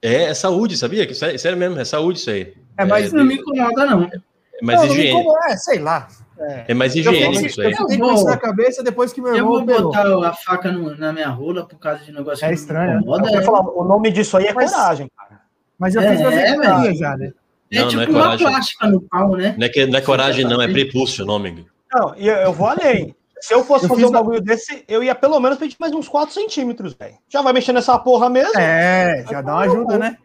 É, 0.02 0.24
é 0.24 0.34
saúde, 0.34 0.78
sabia? 0.78 1.06
Que 1.06 1.14
é, 1.24 1.38
sério 1.38 1.58
mesmo, 1.58 1.80
é 1.80 1.86
saúde 1.86 2.20
isso 2.20 2.30
aí. 2.30 2.54
É, 2.78 2.86
mas 2.86 3.14
é, 3.14 3.18
não 3.18 3.26
me 3.26 3.36
incomoda, 3.36 3.86
não. 3.86 4.04
É 4.04 4.64
mais 4.64 4.80
não, 4.80 4.88
higiene. 4.88 5.24
Não 5.24 5.44
é, 5.46 5.58
sei 5.58 5.80
lá. 5.80 6.08
É, 6.40 6.66
é 6.70 6.74
mais 6.74 6.96
higiênico 6.96 7.46
isso 7.46 7.62
aí. 7.62 7.72
Eu 7.72 7.86
com 7.86 8.14
isso 8.14 8.26
na 8.26 8.38
cabeça 8.38 8.82
depois 8.82 9.14
que 9.14 9.22
meu 9.22 9.36
irmão. 9.36 9.60
Eu 9.60 9.66
vou 9.66 9.76
operou. 9.76 9.92
botar 9.92 10.30
a 10.30 10.34
faca 10.34 10.72
no, 10.72 10.96
na 10.96 11.14
minha 11.14 11.30
rola 11.30 11.66
por 11.66 11.78
causa 11.78 12.04
de 12.04 12.12
negócio 12.12 12.44
é 12.44 12.48
que 12.48 12.56
estranho. 12.56 12.94
Me 12.94 12.98
incomoda. 12.98 13.38
É. 13.38 13.42
Falar, 13.42 13.62
o 13.62 13.84
nome 13.84 14.12
disso 14.12 14.38
aí 14.38 14.46
é 14.46 14.54
mas, 14.54 14.72
coragem, 14.72 15.10
cara. 15.16 15.42
Mas 15.78 15.96
eu 15.96 16.02
é, 16.02 16.12
fiz 16.12 16.22
vasectomia 16.22 16.96
já, 16.96 17.18
né? 17.18 17.34
É 17.72 17.80
não, 17.80 17.88
tipo 17.88 18.12
não 18.12 18.22
é 18.22 18.28
uma 18.28 18.38
plástica 18.38 18.88
no 18.88 19.02
pau, 19.02 19.36
né? 19.36 19.56
Não 19.58 19.66
é, 19.66 19.70
que, 19.70 19.86
não 19.86 19.98
é 19.98 20.02
coragem, 20.02 20.46
não, 20.46 20.62
é 20.62 20.68
prepúcio 20.68 21.24
o 21.24 21.28
nome. 21.28 21.66
Não, 21.94 22.16
e 22.18 22.28
eu 22.28 22.54
vou 22.54 22.68
além. 22.68 23.16
Se 23.42 23.54
eu 23.54 23.64
fosse 23.64 23.86
eu 23.86 23.90
fazer 23.90 24.06
um 24.06 24.12
bagulho 24.12 24.38
a... 24.38 24.42
desse, 24.42 24.86
eu 24.88 25.04
ia 25.04 25.16
pelo 25.16 25.40
menos 25.40 25.58
pedir 25.58 25.76
mais 25.80 25.92
uns 25.94 26.08
4 26.08 26.34
centímetros, 26.34 26.94
velho. 26.94 27.18
Já 27.28 27.42
vai 27.42 27.52
mexer 27.52 27.74
nessa 27.74 27.98
porra 27.98 28.30
mesmo? 28.30 28.60
É, 28.60 29.26
já 29.30 29.42
dá 29.42 29.54
uma 29.54 29.64
ajuda, 29.64 29.98
né? 29.98 30.18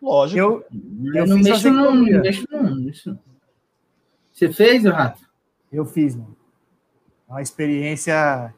Lógico. 0.00 0.38
Eu, 0.38 0.64
eu, 1.14 1.26
não 1.26 1.38
mexo 1.38 1.70
não, 1.70 1.94
não 1.94 2.20
mexo 2.20 2.46
não, 2.50 3.18
Você 4.32 4.52
fez, 4.52 4.84
Rato? 4.84 5.20
Eu 5.72 5.84
fiz, 5.84 6.14
mano. 6.14 6.36
É 7.28 7.32
uma 7.32 7.42
experiência. 7.42 8.54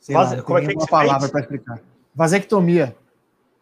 Sei 0.00 0.14
Vaz... 0.14 0.32
lá, 0.32 0.42
Como 0.42 0.58
é 0.58 0.66
que 0.66 0.74
uma 0.74 0.86
palavra 0.86 1.28
para 1.28 1.40
explicar. 1.40 1.80
Vasectomia. 2.14 2.96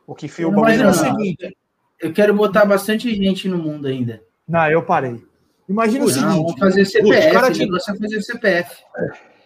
O 0.06 0.14
que 0.14 0.28
fio 0.28 0.50
o 0.50 0.68
é 0.68 0.86
o 0.86 0.94
seguinte. 0.94 1.56
Eu 1.98 2.12
quero 2.12 2.34
botar 2.34 2.64
bastante 2.64 3.12
gente 3.14 3.48
no 3.48 3.58
mundo 3.58 3.86
ainda. 3.86 4.22
Não, 4.46 4.70
eu 4.70 4.84
parei. 4.84 5.24
Imagina 5.70 6.00
Pô, 6.00 6.06
o 6.06 6.12
seguinte: 6.12 6.34
não, 6.34 6.58
fazer 6.58 6.84
CPF. 6.84 7.28
O 7.28 7.32
cara 7.32 7.52
te... 7.52 7.62
é 7.62 7.96
fazer 7.96 8.22
CPF. 8.22 8.84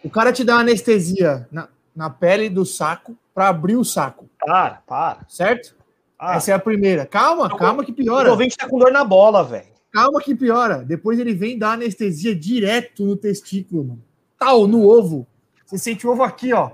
O 0.03 0.09
cara 0.09 0.33
te 0.33 0.43
dá 0.43 0.55
anestesia 0.55 1.47
na, 1.51 1.69
na 1.95 2.09
pele 2.09 2.49
do 2.49 2.65
saco 2.65 3.15
para 3.33 3.47
abrir 3.47 3.75
o 3.75 3.85
saco. 3.85 4.27
Para, 4.39 4.81
para. 4.87 5.19
Certo? 5.29 5.75
Ah. 6.17 6.35
Essa 6.35 6.51
é 6.51 6.53
a 6.55 6.59
primeira. 6.59 7.05
Calma, 7.05 7.45
então, 7.45 7.59
calma 7.59 7.85
que 7.85 7.93
piora. 7.93 8.29
O 8.29 8.31
ouvinte 8.31 8.57
tá 8.57 8.67
com 8.67 8.79
dor 8.79 8.91
na 8.91 9.03
bola, 9.03 9.43
velho. 9.43 9.67
Calma 9.91 10.19
que 10.19 10.33
piora. 10.33 10.79
Depois 10.79 11.19
ele 11.19 11.33
vem 11.33 11.59
dar 11.59 11.73
anestesia 11.73 12.35
direto 12.35 13.05
no 13.05 13.15
testículo, 13.15 13.83
mano. 13.83 14.03
Tal, 14.37 14.67
no 14.67 14.83
ovo. 14.83 15.27
Você 15.63 15.77
sente 15.77 16.07
o 16.07 16.11
ovo 16.11 16.23
aqui, 16.23 16.51
ó. 16.53 16.71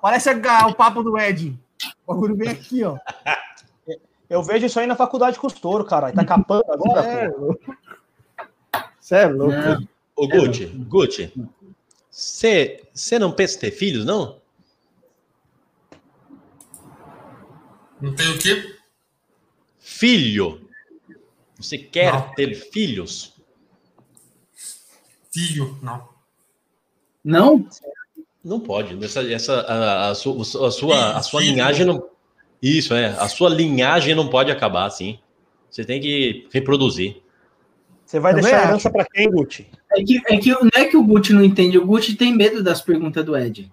Parece 0.00 0.30
o 0.30 0.74
papo 0.74 1.02
do 1.02 1.18
Ed. 1.18 1.58
O 2.06 2.14
bagulho 2.14 2.36
vem 2.36 2.48
aqui, 2.48 2.84
ó. 2.84 2.96
Eu 4.30 4.42
vejo 4.42 4.66
isso 4.66 4.78
aí 4.78 4.86
na 4.86 4.94
faculdade 4.94 5.38
costura, 5.38 5.84
cara. 5.84 6.12
Tá 6.12 6.24
capando 6.24 6.64
agora, 6.70 7.06
é, 7.06 7.30
Você 9.08 9.14
é 9.14 9.26
louco. 9.26 9.88
Ô, 10.14 10.28
Gucci, 10.28 10.66
Gucci, 10.66 11.32
você 12.10 13.18
não 13.18 13.32
pensa 13.32 13.56
em 13.56 13.60
ter 13.60 13.70
filhos, 13.70 14.04
não? 14.04 14.38
Não 18.02 18.14
tem 18.14 18.28
o 18.28 18.38
quê? 18.38 18.76
Filho. 19.78 20.68
Você 21.56 21.78
quer 21.78 22.12
não. 22.12 22.34
ter 22.34 22.54
filhos? 22.54 23.32
Filho, 25.32 25.78
não. 25.82 26.06
Não? 27.24 27.66
Não 28.44 28.60
pode. 28.60 29.02
Essa, 29.02 29.22
essa, 29.32 29.60
a, 29.62 30.10
a, 30.10 30.14
sua, 30.14 30.42
a 30.42 30.70
sua, 30.70 31.16
a 31.16 31.22
sua 31.22 31.40
linhagem 31.40 31.86
não. 31.86 32.10
Isso, 32.60 32.92
é. 32.92 33.06
A 33.06 33.26
sua 33.26 33.48
linhagem 33.48 34.14
não 34.14 34.28
pode 34.28 34.50
acabar 34.52 34.84
assim. 34.84 35.18
Você 35.70 35.82
tem 35.82 35.98
que 35.98 36.46
reproduzir. 36.52 37.22
Você 38.08 38.18
vai 38.18 38.32
Também 38.32 38.50
deixar 38.50 38.64
a 38.64 38.68
herança 38.70 38.90
para 38.90 39.04
quem, 39.04 39.30
Gucci? 39.30 39.68
É 39.92 40.02
que, 40.02 40.22
é 40.28 40.38
que 40.38 40.50
não 40.50 40.70
é 40.74 40.86
que 40.86 40.96
o 40.96 41.04
Gucci 41.04 41.34
não 41.34 41.44
entende, 41.44 41.76
o 41.76 41.84
Gucci 41.84 42.16
tem 42.16 42.34
medo 42.34 42.62
das 42.62 42.80
perguntas 42.80 43.22
do 43.22 43.36
Ed. 43.36 43.70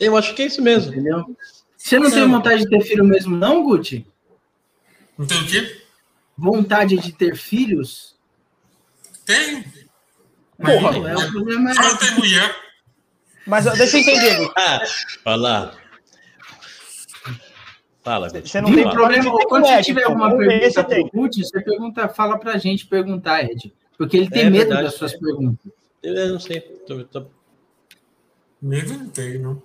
Eu 0.00 0.16
acho 0.16 0.34
que 0.34 0.40
é 0.40 0.46
isso 0.46 0.62
mesmo. 0.62 0.92
Entendeu? 0.92 1.36
Você 1.76 1.98
não 1.98 2.10
tem 2.10 2.26
vontade 2.26 2.62
de 2.62 2.70
ter 2.70 2.80
filho 2.80 3.04
mesmo, 3.04 3.36
não, 3.36 3.62
Gucci? 3.62 4.06
Não 5.18 5.26
tem 5.26 5.38
o 5.38 5.46
quê? 5.46 5.82
Vontade 6.38 6.96
de 6.96 7.12
ter 7.12 7.36
filhos? 7.36 8.16
Tenho. 9.26 9.62
Porra, 10.56 11.10
é, 11.10 11.14
o 11.14 11.32
problema 11.32 11.70
é. 11.70 11.74
Só 11.74 11.96
tem 11.98 12.12
mulher. 12.12 12.56
Mas 13.46 13.64
deixa 13.76 13.98
eu 13.98 14.00
entender. 14.00 14.52
Ah, 14.56 14.82
fala. 18.06 18.30
Fala. 18.30 18.42
Você 18.42 18.60
não 18.60 18.72
tem 18.72 18.88
problema. 18.88 19.32
Quando 19.48 19.66
você 19.66 19.82
tiver 19.82 20.04
alguma 20.04 20.36
pergunta 20.36 20.84
para 20.84 21.00
o 21.00 21.08
Ruth, 21.12 21.36
você 21.38 21.60
pergunta, 21.60 22.08
fala 22.08 22.38
para 22.38 22.52
a 22.52 22.58
gente 22.58 22.86
perguntar, 22.86 23.42
Ed. 23.42 23.74
Porque 23.98 24.16
ele 24.16 24.30
tem 24.30 24.42
é 24.42 24.50
medo 24.50 24.68
verdade, 24.68 24.84
das 24.84 24.94
suas 24.94 25.14
é. 25.14 25.18
perguntas. 25.18 25.72
Eu 26.02 26.32
não 26.32 26.40
sei. 26.40 26.60
Tô, 26.60 27.04
tô... 27.04 27.26
Medo 28.62 28.96
não 28.96 29.08
tem, 29.08 29.38
não. 29.38 29.60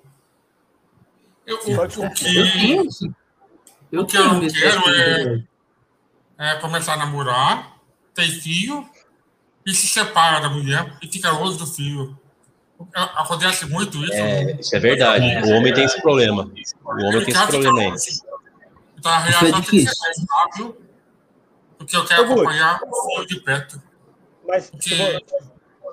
Eu, 1.45 1.57
o, 1.57 1.59
o 1.59 1.87
que 2.13 2.37
eu, 2.37 2.51
tenho, 2.51 2.87
eu, 3.91 4.01
o 4.01 4.05
que 4.05 4.17
eu 4.17 4.25
não 4.25 4.39
quero 4.39 4.89
é, 4.89 5.43
é 6.39 6.55
começar 6.55 6.93
a 6.93 6.97
namorar, 6.97 7.77
ter 8.13 8.27
filho 8.27 8.85
e 9.65 9.73
se 9.73 9.87
separa 9.87 10.39
da 10.39 10.49
mulher 10.49 10.97
e 11.01 11.07
fica 11.07 11.31
longe 11.31 11.57
do 11.57 11.67
filho. 11.67 12.17
Acontece 12.93 13.65
muito 13.67 14.03
isso. 14.03 14.13
É, 14.13 14.59
isso 14.59 14.75
é 14.75 14.79
verdade. 14.79 15.25
É, 15.25 15.41
o 15.41 15.49
homem 15.57 15.73
tem 15.73 15.83
esse 15.83 16.01
problema. 16.01 16.43
O 16.83 16.89
homem 17.05 17.23
tem 17.23 17.33
esse 17.33 17.47
problema 17.47 17.79
aí. 17.79 17.91
Então 19.01 19.11
a 19.11 19.17
reação 19.17 19.51
tem 19.51 19.61
que 19.63 19.79
ser 19.87 19.99
mais 19.99 20.25
rápido, 20.29 20.77
porque 21.75 21.97
eu 21.97 22.05
quero 22.05 22.23
acompanhar 22.23 22.79
o 22.83 23.15
filho 23.15 23.27
de 23.27 23.39
perto. 23.41 23.81
Mas 24.47 24.69
porque 24.69 25.25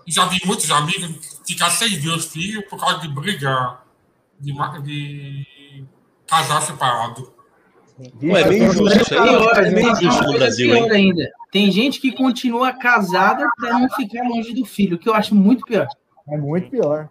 já 0.07 0.27
vi 0.27 0.39
muitos 0.45 0.71
amigos 0.71 1.41
ficar 1.47 1.71
sem 1.71 1.89
ver 1.99 2.11
os 2.11 2.27
filhos 2.27 2.67
por 2.69 2.79
causa 2.79 2.99
de 2.99 3.09
briga, 3.09 3.79
de, 4.39 4.53
de 4.83 5.87
casar 6.27 6.61
separado. 6.61 7.33
Ué, 8.23 8.43
é 8.43 8.47
meio 8.47 8.65
injusto 8.65 9.01
isso 9.01 9.15
aí. 9.19 9.65
É 9.65 9.71
meio 9.71 9.91
injusto 9.91 10.25
no 10.25 10.33
Brasil, 10.35 10.77
hein? 10.77 10.91
Ainda. 10.91 11.31
Tem 11.51 11.73
gente 11.73 12.03
que 12.03 12.13
continua 12.13 12.75
casada 12.75 13.49
para 13.57 13.79
não 13.79 13.89
ficar 13.89 14.23
longe 14.23 14.53
do 14.53 14.67
filho, 14.67 14.99
que 14.99 15.09
eu 15.09 15.15
acho 15.15 15.35
muito 15.35 15.65
pior. 15.65 15.89
É 16.29 16.37
muito 16.37 16.69
pior. 16.71 17.09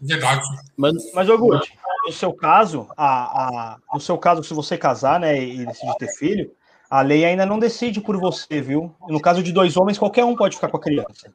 Verdade. 0.00 0.42
Mas, 0.76 0.94
mas 1.12 1.28
Augusto, 1.28 1.68
no 2.06 2.12
seu 2.12 2.32
caso, 2.32 2.88
a, 2.96 3.74
a, 3.74 3.78
no 3.92 4.00
seu 4.00 4.16
caso, 4.18 4.42
se 4.42 4.54
você 4.54 4.78
casar, 4.78 5.20
né, 5.20 5.42
e 5.42 5.64
decidir 5.64 5.94
ter 5.98 6.08
filho, 6.08 6.52
a 6.90 7.00
lei 7.00 7.24
ainda 7.24 7.46
não 7.46 7.58
decide 7.58 8.00
por 8.00 8.18
você, 8.18 8.60
viu? 8.60 8.94
No 9.08 9.20
caso 9.20 9.42
de 9.42 9.52
dois 9.52 9.76
homens, 9.76 9.98
qualquer 9.98 10.24
um 10.24 10.36
pode 10.36 10.56
ficar 10.56 10.68
com 10.68 10.76
a 10.76 10.80
criança. 10.80 11.32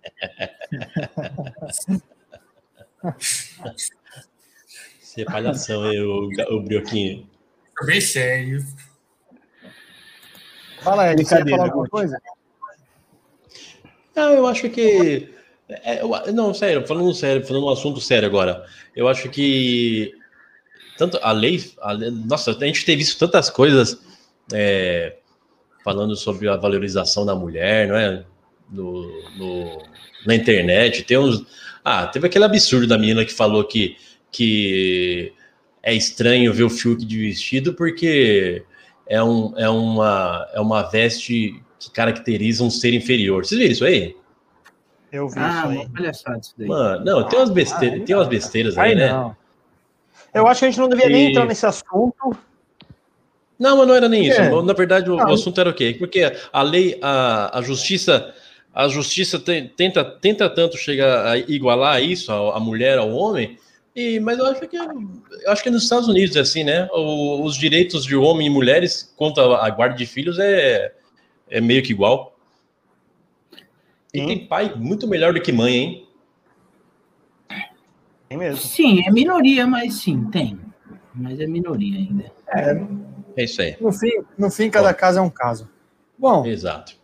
Você 5.00 5.22
é 5.22 5.26
palhação 5.26 5.84
aí, 5.84 6.00
o, 6.00 6.30
o 6.52 6.62
Brioquinho. 6.62 7.28
Bem 7.86 8.00
sério. 8.00 8.64
Fala 10.82 11.04
aí, 11.04 11.16
você 11.16 11.44
quer 11.44 11.50
falar 11.50 11.66
alguma 11.66 11.90
coisa? 11.90 12.22
Não, 14.16 14.34
eu 14.34 14.46
acho 14.46 14.70
que 14.70 15.34
é, 15.70 16.02
eu, 16.02 16.34
não, 16.34 16.54
sério, 16.54 16.86
falando 16.88 17.14
sério, 17.14 17.46
falando 17.46 17.66
um 17.66 17.70
assunto 17.70 18.00
sério 18.00 18.28
agora. 18.28 18.66
Eu 18.96 19.08
acho 19.08 19.30
que 19.30 20.14
tanto 20.98 21.20
a 21.22 21.32
lei, 21.32 21.64
a 21.80 21.92
lei 21.92 22.10
nossa, 22.10 22.52
a 22.52 22.66
gente 22.66 22.86
tem 22.86 22.98
visto 22.98 23.20
tantas 23.20 23.50
coisas 23.50 24.00
é, 24.54 25.16
falando 25.84 26.16
sobre 26.16 26.48
a 26.48 26.56
valorização 26.56 27.26
da 27.26 27.36
mulher, 27.36 27.88
não 27.88 27.96
é? 27.96 28.24
No, 28.72 29.04
no, 29.38 29.84
na 30.26 30.36
internet, 30.36 31.04
tem 31.04 31.18
uns. 31.18 31.46
Ah, 31.84 32.08
teve 32.08 32.28
aquele 32.28 32.46
absurdo 32.46 32.88
da 32.88 32.98
menina 32.98 33.24
que 33.24 33.34
falou 33.34 33.64
que, 33.64 33.96
que 34.32 35.32
é 35.82 35.94
estranho 35.94 36.54
ver 36.54 36.64
o 36.64 36.70
Fiuk 36.70 37.06
de 37.06 37.18
vestido 37.18 37.74
porque 37.74 38.64
é, 39.08 39.24
um, 39.24 39.54
é, 39.58 39.70
uma, 39.70 40.48
é 40.54 40.60
uma 40.60 40.84
veste 40.84 41.62
que 41.80 41.90
caracteriza 41.92 42.64
um 42.64 42.70
ser 42.70 42.94
inferior. 42.94 43.46
Vocês 43.46 43.60
viram 43.60 43.72
isso 43.72 43.86
aí? 43.86 44.16
Eu 45.18 45.28
vi 45.28 45.40
ah, 45.40 45.50
isso 45.50 45.68
aí. 45.68 45.90
Palhaçada 45.90 46.40
isso 46.40 46.54
daí. 46.58 46.68
Mano, 46.68 47.06
não, 47.06 47.28
tem 47.28 47.40
umas 47.40 47.50
besteiras, 47.50 48.02
ah, 48.02 48.06
tem 48.06 48.16
umas 48.16 48.28
besteiras 48.28 48.78
aí, 48.78 48.96
né? 48.96 49.10
Não. 49.10 49.36
Eu 50.34 50.48
acho 50.48 50.60
que 50.60 50.66
a 50.66 50.70
gente 50.70 50.80
não 50.80 50.90
devia 50.90 51.08
e... 51.08 51.12
nem 51.12 51.30
entrar 51.30 51.46
nesse 51.46 51.66
assunto. 51.66 52.38
Não, 53.58 53.78
mas 53.78 53.88
não 53.88 53.96
era 53.96 54.08
nem 54.08 54.28
isso. 54.28 54.40
É. 54.40 54.62
Na 54.64 54.74
verdade, 54.74 55.10
o, 55.10 55.16
o, 55.16 55.34
assunto 55.34 55.60
era 55.60 55.70
o 55.70 55.74
quê? 55.74 55.96
Porque 55.98 56.32
a 56.54 56.62
lei, 56.62 57.00
a, 57.02 57.58
a 57.58 57.62
justiça, 57.64 58.32
a 58.72 58.88
justiça 58.88 59.40
tem, 59.40 59.68
tenta, 59.68 60.06
tenta 60.06 60.48
tanto 60.48 60.78
chegar 60.78 61.26
a 61.26 61.38
igualar 61.38 62.02
isso, 62.04 62.32
a, 62.32 62.58
a 62.58 62.60
mulher 62.60 63.00
ao 63.00 63.10
homem, 63.10 63.58
e, 63.96 64.20
mas 64.20 64.38
eu 64.38 64.46
acho 64.46 64.62
que 64.68 64.78
eu 64.78 65.52
acho 65.52 65.64
que 65.64 65.72
nos 65.72 65.82
Estados 65.82 66.08
Unidos 66.08 66.36
é 66.36 66.42
assim, 66.42 66.64
né? 66.64 66.88
O, 66.94 67.44
os 67.44 67.58
direitos 67.58 68.06
de 68.06 68.16
homem 68.16 68.46
e 68.46 68.50
mulheres 68.50 69.12
quanto 69.18 69.42
à 69.42 69.68
guarda 69.72 69.96
de 69.96 70.06
filhos 70.06 70.38
é, 70.38 70.94
é 71.50 71.60
meio 71.60 71.82
que 71.82 71.94
igual. 71.94 72.37
E 74.14 74.26
tem 74.26 74.48
pai 74.48 74.74
muito 74.76 75.08
melhor 75.08 75.34
do 75.34 75.42
que 75.42 75.52
mãe, 75.52 75.74
hein? 75.74 76.08
Tem 78.30 78.38
mesmo. 78.38 78.62
Sim, 78.62 79.02
é 79.06 79.12
minoria, 79.12 79.66
mas 79.66 79.96
sim, 79.96 80.26
tem. 80.32 80.60
Mas 81.14 81.40
é 81.40 81.48
minoria 81.48 81.98
ainda. 81.98 82.32
É, 82.48 82.86
é 83.36 83.44
isso 83.44 83.62
aí. 83.62 83.76
No 83.80 83.92
fim, 83.92 84.12
no 84.38 84.50
fim 84.52 84.70
cada 84.70 84.92
Bom. 84.92 84.98
caso 84.98 85.20
é 85.20 85.22
um 85.22 85.30
caso. 85.30 85.70
Bom. 86.18 86.46
Exato. 86.46 86.96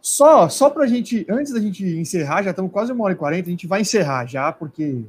Só, 0.00 0.48
só 0.48 0.68
pra 0.68 0.86
gente, 0.86 1.24
antes 1.28 1.52
da 1.52 1.60
gente 1.60 1.84
encerrar, 1.84 2.42
já 2.42 2.50
estamos 2.50 2.72
quase 2.72 2.90
uma 2.90 3.04
hora 3.04 3.12
e 3.12 3.16
quarenta, 3.16 3.48
a 3.48 3.50
gente 3.50 3.66
vai 3.66 3.82
encerrar 3.82 4.26
já, 4.26 4.50
porque 4.50 5.04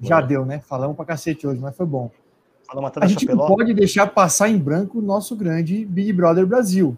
já 0.00 0.20
deu, 0.20 0.44
né? 0.44 0.60
Falamos 0.60 0.96
pra 0.96 1.04
cacete 1.04 1.46
hoje, 1.46 1.60
mas 1.60 1.76
foi 1.76 1.86
bom. 1.86 2.10
A 2.96 3.06
gente 3.06 3.26
não 3.26 3.36
pode 3.46 3.72
deixar 3.74 4.06
passar 4.06 4.48
em 4.48 4.58
branco 4.58 4.98
o 4.98 5.02
nosso 5.02 5.36
grande 5.36 5.84
Big 5.84 6.12
Brother 6.12 6.46
Brasil, 6.46 6.96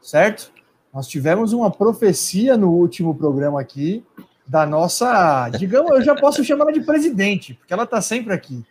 certo? 0.00 0.52
Nós 0.92 1.06
tivemos 1.06 1.52
uma 1.52 1.70
profecia 1.70 2.56
no 2.56 2.70
último 2.72 3.14
programa 3.14 3.60
aqui 3.60 4.04
da 4.46 4.66
nossa, 4.66 5.48
digamos, 5.50 5.92
eu 5.92 6.02
já 6.02 6.14
posso 6.16 6.42
chamar 6.42 6.64
ela 6.64 6.72
de 6.72 6.80
presidente, 6.80 7.54
porque 7.54 7.72
ela 7.72 7.84
está 7.84 8.02
sempre 8.02 8.34
aqui. 8.34 8.64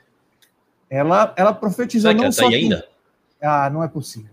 Ela, 0.90 1.34
ela 1.38 1.54
profetizou 1.54 2.12
Será 2.12 2.22
não 2.22 2.32
só. 2.32 2.44
Tá 2.44 2.50
quem... 2.50 2.64
ainda? 2.64 2.86
Ah, 3.42 3.70
não 3.70 3.82
é 3.82 3.88
possível. 3.88 4.32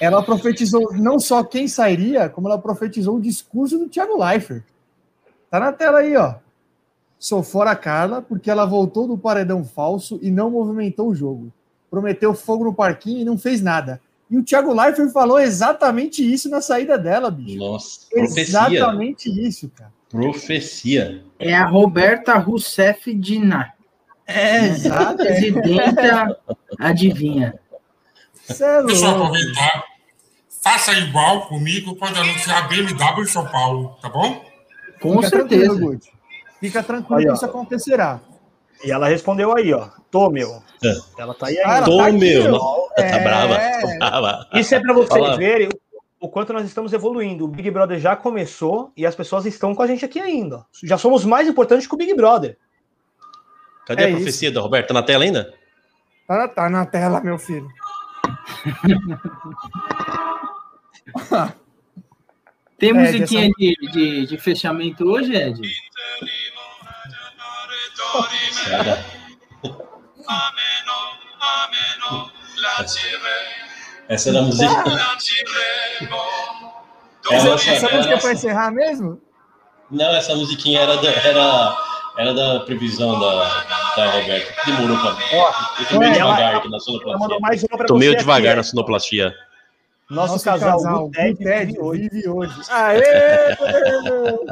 Ela 0.00 0.22
profetizou 0.22 0.94
não 0.94 1.18
só 1.18 1.44
quem 1.44 1.68
sairia, 1.68 2.30
como 2.30 2.48
ela 2.48 2.58
profetizou 2.58 3.16
o 3.16 3.20
discurso 3.20 3.78
do 3.78 3.88
Thiago 3.88 4.16
Leifert. 4.24 4.64
Tá 5.50 5.60
na 5.60 5.72
tela 5.72 5.98
aí, 5.98 6.16
ó. 6.16 6.36
Sou 7.18 7.42
fora 7.42 7.74
Carla 7.74 8.22
porque 8.22 8.50
ela 8.50 8.64
voltou 8.64 9.08
do 9.08 9.18
paredão 9.18 9.64
falso 9.64 10.18
e 10.22 10.30
não 10.30 10.50
movimentou 10.50 11.08
o 11.08 11.14
jogo. 11.14 11.52
Prometeu 11.90 12.32
fogo 12.32 12.64
no 12.64 12.74
parquinho 12.74 13.20
e 13.20 13.24
não 13.24 13.36
fez 13.36 13.60
nada. 13.60 14.00
E 14.30 14.36
o 14.36 14.44
Thiago 14.44 14.74
Leifert 14.74 15.10
falou 15.10 15.40
exatamente 15.40 16.22
isso 16.22 16.50
na 16.50 16.60
saída 16.60 16.98
dela, 16.98 17.30
bicho. 17.30 17.58
Nossa, 17.58 18.00
profecia. 18.10 18.42
Exatamente 18.42 19.46
isso, 19.46 19.70
cara. 19.70 19.92
Profecia. 20.10 21.24
É 21.38 21.54
a 21.54 21.66
Roberta 21.66 22.34
Rousseff 22.36 23.12
Diná. 23.14 23.72
É, 24.26 24.66
exato. 24.66 25.16
Presidenta, 25.16 26.38
adivinha. 26.78 27.58
É 28.50 28.82
Deixa 28.82 29.04
eu 29.04 29.10
aproveitar. 29.10 29.84
Faça 30.62 30.92
igual 30.92 31.46
comigo 31.46 31.96
quando 31.96 32.18
anunciar 32.18 32.64
a 32.64 32.68
BMW 32.68 33.22
em 33.22 33.26
São 33.26 33.46
Paulo, 33.46 33.96
tá 34.02 34.08
bom? 34.08 34.44
Com 35.00 35.16
Fica 35.16 35.28
certeza. 35.28 35.66
Tranquilo, 35.66 36.00
Fica 36.60 36.82
tranquilo 36.82 37.26
que 37.28 37.32
isso 37.32 37.44
acontecerá. 37.44 38.20
E 38.84 38.90
ela 38.90 39.08
respondeu 39.08 39.56
aí, 39.56 39.72
ó. 39.72 39.88
Tô, 40.10 40.30
meu. 40.30 40.62
É. 40.84 40.96
Ela 41.18 41.34
tá 41.34 41.46
aí 41.46 41.58
ainda. 41.58 41.84
Tô, 41.84 41.98
tá 41.98 42.12
meu. 42.12 42.58
Tá 42.58 42.58
é... 43.00 43.22
brava, 43.22 43.58
tá 43.98 43.98
brava. 43.98 44.48
Isso 44.54 44.74
é 44.74 44.80
para 44.80 44.92
vocês 44.92 45.24
Fala. 45.24 45.36
verem 45.36 45.68
o 46.20 46.28
quanto 46.28 46.52
nós 46.52 46.66
estamos 46.66 46.92
evoluindo. 46.92 47.44
O 47.44 47.48
Big 47.48 47.70
Brother 47.70 47.98
já 47.98 48.16
começou 48.16 48.92
e 48.96 49.06
as 49.06 49.14
pessoas 49.14 49.46
estão 49.46 49.74
com 49.74 49.82
a 49.82 49.86
gente 49.86 50.04
aqui 50.04 50.20
ainda. 50.20 50.66
Já 50.82 50.98
somos 50.98 51.24
mais 51.24 51.48
importantes 51.48 51.86
que 51.86 51.94
o 51.94 51.98
Big 51.98 52.12
Brother. 52.14 52.58
Cadê 53.86 54.02
é 54.02 54.06
a 54.06 54.10
profecia 54.10 54.48
isso. 54.48 54.54
da 54.54 54.60
Roberta? 54.60 54.88
Tá 54.88 54.94
na 54.94 55.02
tela 55.02 55.24
ainda? 55.24 55.54
Tá, 56.26 56.48
tá 56.48 56.68
na 56.68 56.84
tela, 56.84 57.20
meu 57.20 57.38
filho. 57.38 57.68
Tem 62.78 62.92
musiquinha 62.92 63.50
de, 63.58 63.74
de, 63.92 64.26
de, 64.26 64.38
fechamento 64.38 65.04
hoje, 65.04 65.34
Ed? 65.34 65.60
Essa 74.08 74.30
era 74.30 74.38
a 74.38 74.42
música. 74.42 74.84
essa, 77.30 77.48
essa, 77.48 77.70
essa 77.70 77.96
música 77.96 78.14
é 78.14 78.20
para 78.20 78.32
encerrar 78.32 78.70
mesmo? 78.70 79.20
Não, 79.90 80.14
essa 80.14 80.34
musiquinha 80.34 80.80
era 80.80 80.96
da, 80.96 81.10
era, 81.10 81.76
era 82.18 82.34
da 82.34 82.60
previsão 82.60 83.18
da, 83.18 83.64
da 83.96 84.10
Roberta. 84.12 84.54
Demorou 84.66 84.98
para 84.98 85.12
mim. 85.14 85.20
Eu 85.80 85.86
tô 85.88 85.98
meio 85.98 86.12
devagar 86.12 86.56
aqui 86.56 86.68
na 86.68 86.78
sonoplastia. 86.78 87.68
Tô 87.86 87.98
meio 87.98 88.16
devagar 88.16 88.56
na 88.56 88.62
sonoplastia. 88.62 89.34
Nosso, 90.10 90.32
Nosso 90.32 90.44
casal, 90.44 90.78
casal 90.78 91.06
o 91.06 91.10
Ted, 91.10 91.36
Ted 91.36 91.66
vive 91.66 91.80
hoje. 91.80 92.08
Vive 92.10 92.28
hoje. 92.28 92.54
Aê! 92.70 93.02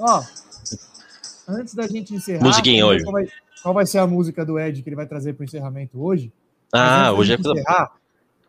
Ó, 0.00 0.22
antes 1.48 1.74
da 1.74 1.86
gente 1.86 2.14
encerrar, 2.14 2.42
Musiquinha 2.42 2.84
hoje. 2.84 3.04
Vai, 3.04 3.26
qual 3.64 3.72
vai, 3.72 3.86
ser 3.86 3.96
a 3.96 4.06
música 4.06 4.44
do 4.44 4.58
Ed 4.58 4.82
que 4.82 4.88
ele 4.90 4.94
vai 4.94 5.06
trazer 5.06 5.32
para 5.32 5.40
o 5.40 5.44
encerramento 5.46 6.04
hoje? 6.04 6.30
Ah, 6.70 7.10
hoje 7.12 7.32
é 7.32 7.36
encerrar, 7.36 7.92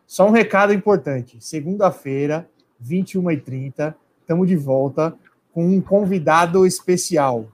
Só 0.06 0.28
um 0.28 0.30
recado 0.30 0.74
importante. 0.74 1.38
Segunda-feira, 1.40 2.46
21h30, 2.84 3.94
estamos 4.20 4.46
de 4.46 4.56
volta 4.56 5.14
com 5.54 5.66
um 5.66 5.80
convidado 5.80 6.66
especial. 6.66 7.48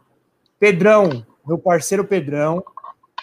Pedrão, 0.59 1.25
meu 1.47 1.57
parceiro 1.57 2.05
Pedrão, 2.05 2.65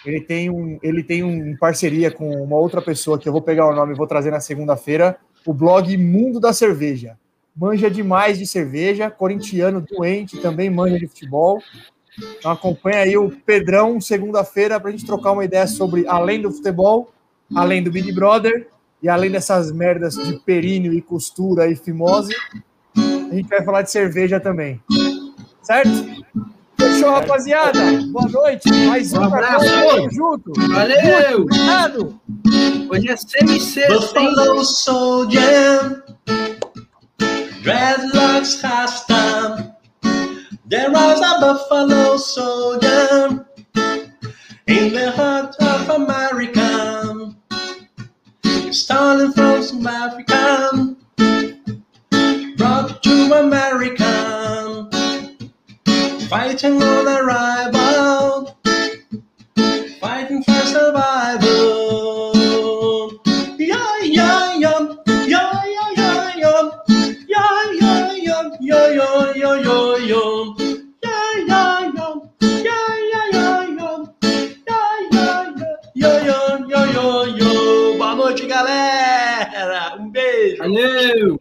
ele 0.06 0.22
tem 0.22 0.48
um, 0.48 0.78
ele 0.82 1.02
tem 1.02 1.22
um 1.22 1.54
parceria 1.58 2.10
com 2.10 2.30
uma 2.42 2.56
outra 2.56 2.80
pessoa 2.80 3.18
que 3.18 3.28
eu 3.28 3.32
vou 3.34 3.42
pegar 3.42 3.68
o 3.68 3.74
nome 3.74 3.92
e 3.92 3.96
vou 3.96 4.06
trazer 4.06 4.30
na 4.30 4.40
segunda-feira, 4.40 5.18
o 5.44 5.52
blog 5.52 5.94
Mundo 5.98 6.40
da 6.40 6.54
Cerveja. 6.54 7.18
Manja 7.54 7.90
demais 7.90 8.38
de 8.38 8.46
cerveja, 8.46 9.10
corintiano 9.10 9.82
doente, 9.82 10.40
também 10.40 10.70
manja 10.70 10.98
de 10.98 11.06
futebol. 11.06 11.60
Então 12.38 12.50
acompanha 12.50 12.98
aí 12.98 13.16
o 13.16 13.30
Pedrão 13.30 14.00
segunda-feira 14.00 14.78
para 14.78 14.88
a 14.88 14.92
gente 14.92 15.06
trocar 15.06 15.32
uma 15.32 15.44
ideia 15.44 15.66
sobre 15.66 16.06
além 16.06 16.40
do 16.40 16.50
futebol, 16.50 17.12
além 17.54 17.82
do 17.82 17.90
Big 17.90 18.12
Brother 18.12 18.68
e 19.02 19.08
além 19.08 19.30
dessas 19.30 19.72
merdas 19.72 20.14
de 20.14 20.34
períneo 20.40 20.92
e 20.92 21.00
costura 21.00 21.68
e 21.68 21.76
fimose, 21.76 22.34
a 22.96 23.34
gente 23.34 23.48
vai 23.48 23.64
falar 23.64 23.82
de 23.82 23.90
cerveja 23.90 24.38
também. 24.38 24.80
Certo? 25.62 25.90
Fechou, 26.76 27.10
rapaziada. 27.10 27.78
Boa 28.10 28.28
noite. 28.28 28.70
Mais 28.86 29.12
um, 29.12 29.22
abraço. 29.22 29.66
Tamo 29.66 30.10
junto. 30.10 30.52
Valeu. 30.72 31.42
Obrigado. 31.42 32.20
Hoje 32.90 33.10
é 33.10 33.16
semi-sexta, 33.16 34.20
Buffalo 34.20 34.64
Soldier 34.64 36.02
Dreadlocks 37.62 38.62
Rasta 38.62 39.09
There 40.70 40.88
was 40.88 41.18
a 41.18 41.40
Buffalo 41.40 42.16
Soldier 42.16 43.44
In 44.68 44.92
the 44.92 45.10
heart 45.16 45.56
of 45.60 45.88
America. 45.90 47.34
Stolen 48.70 49.32
from 49.32 49.64
South 49.64 49.84
Africa 49.84 50.96
Brought 52.56 53.02
to 53.02 53.32
America. 53.40 54.88
Fighting 56.28 56.80
on 56.80 57.08
a 57.08 57.20
rival 57.24 58.56
Fighting 60.00 60.44
for 60.44 60.66
survival 60.66 61.69
Hello. 80.60 81.38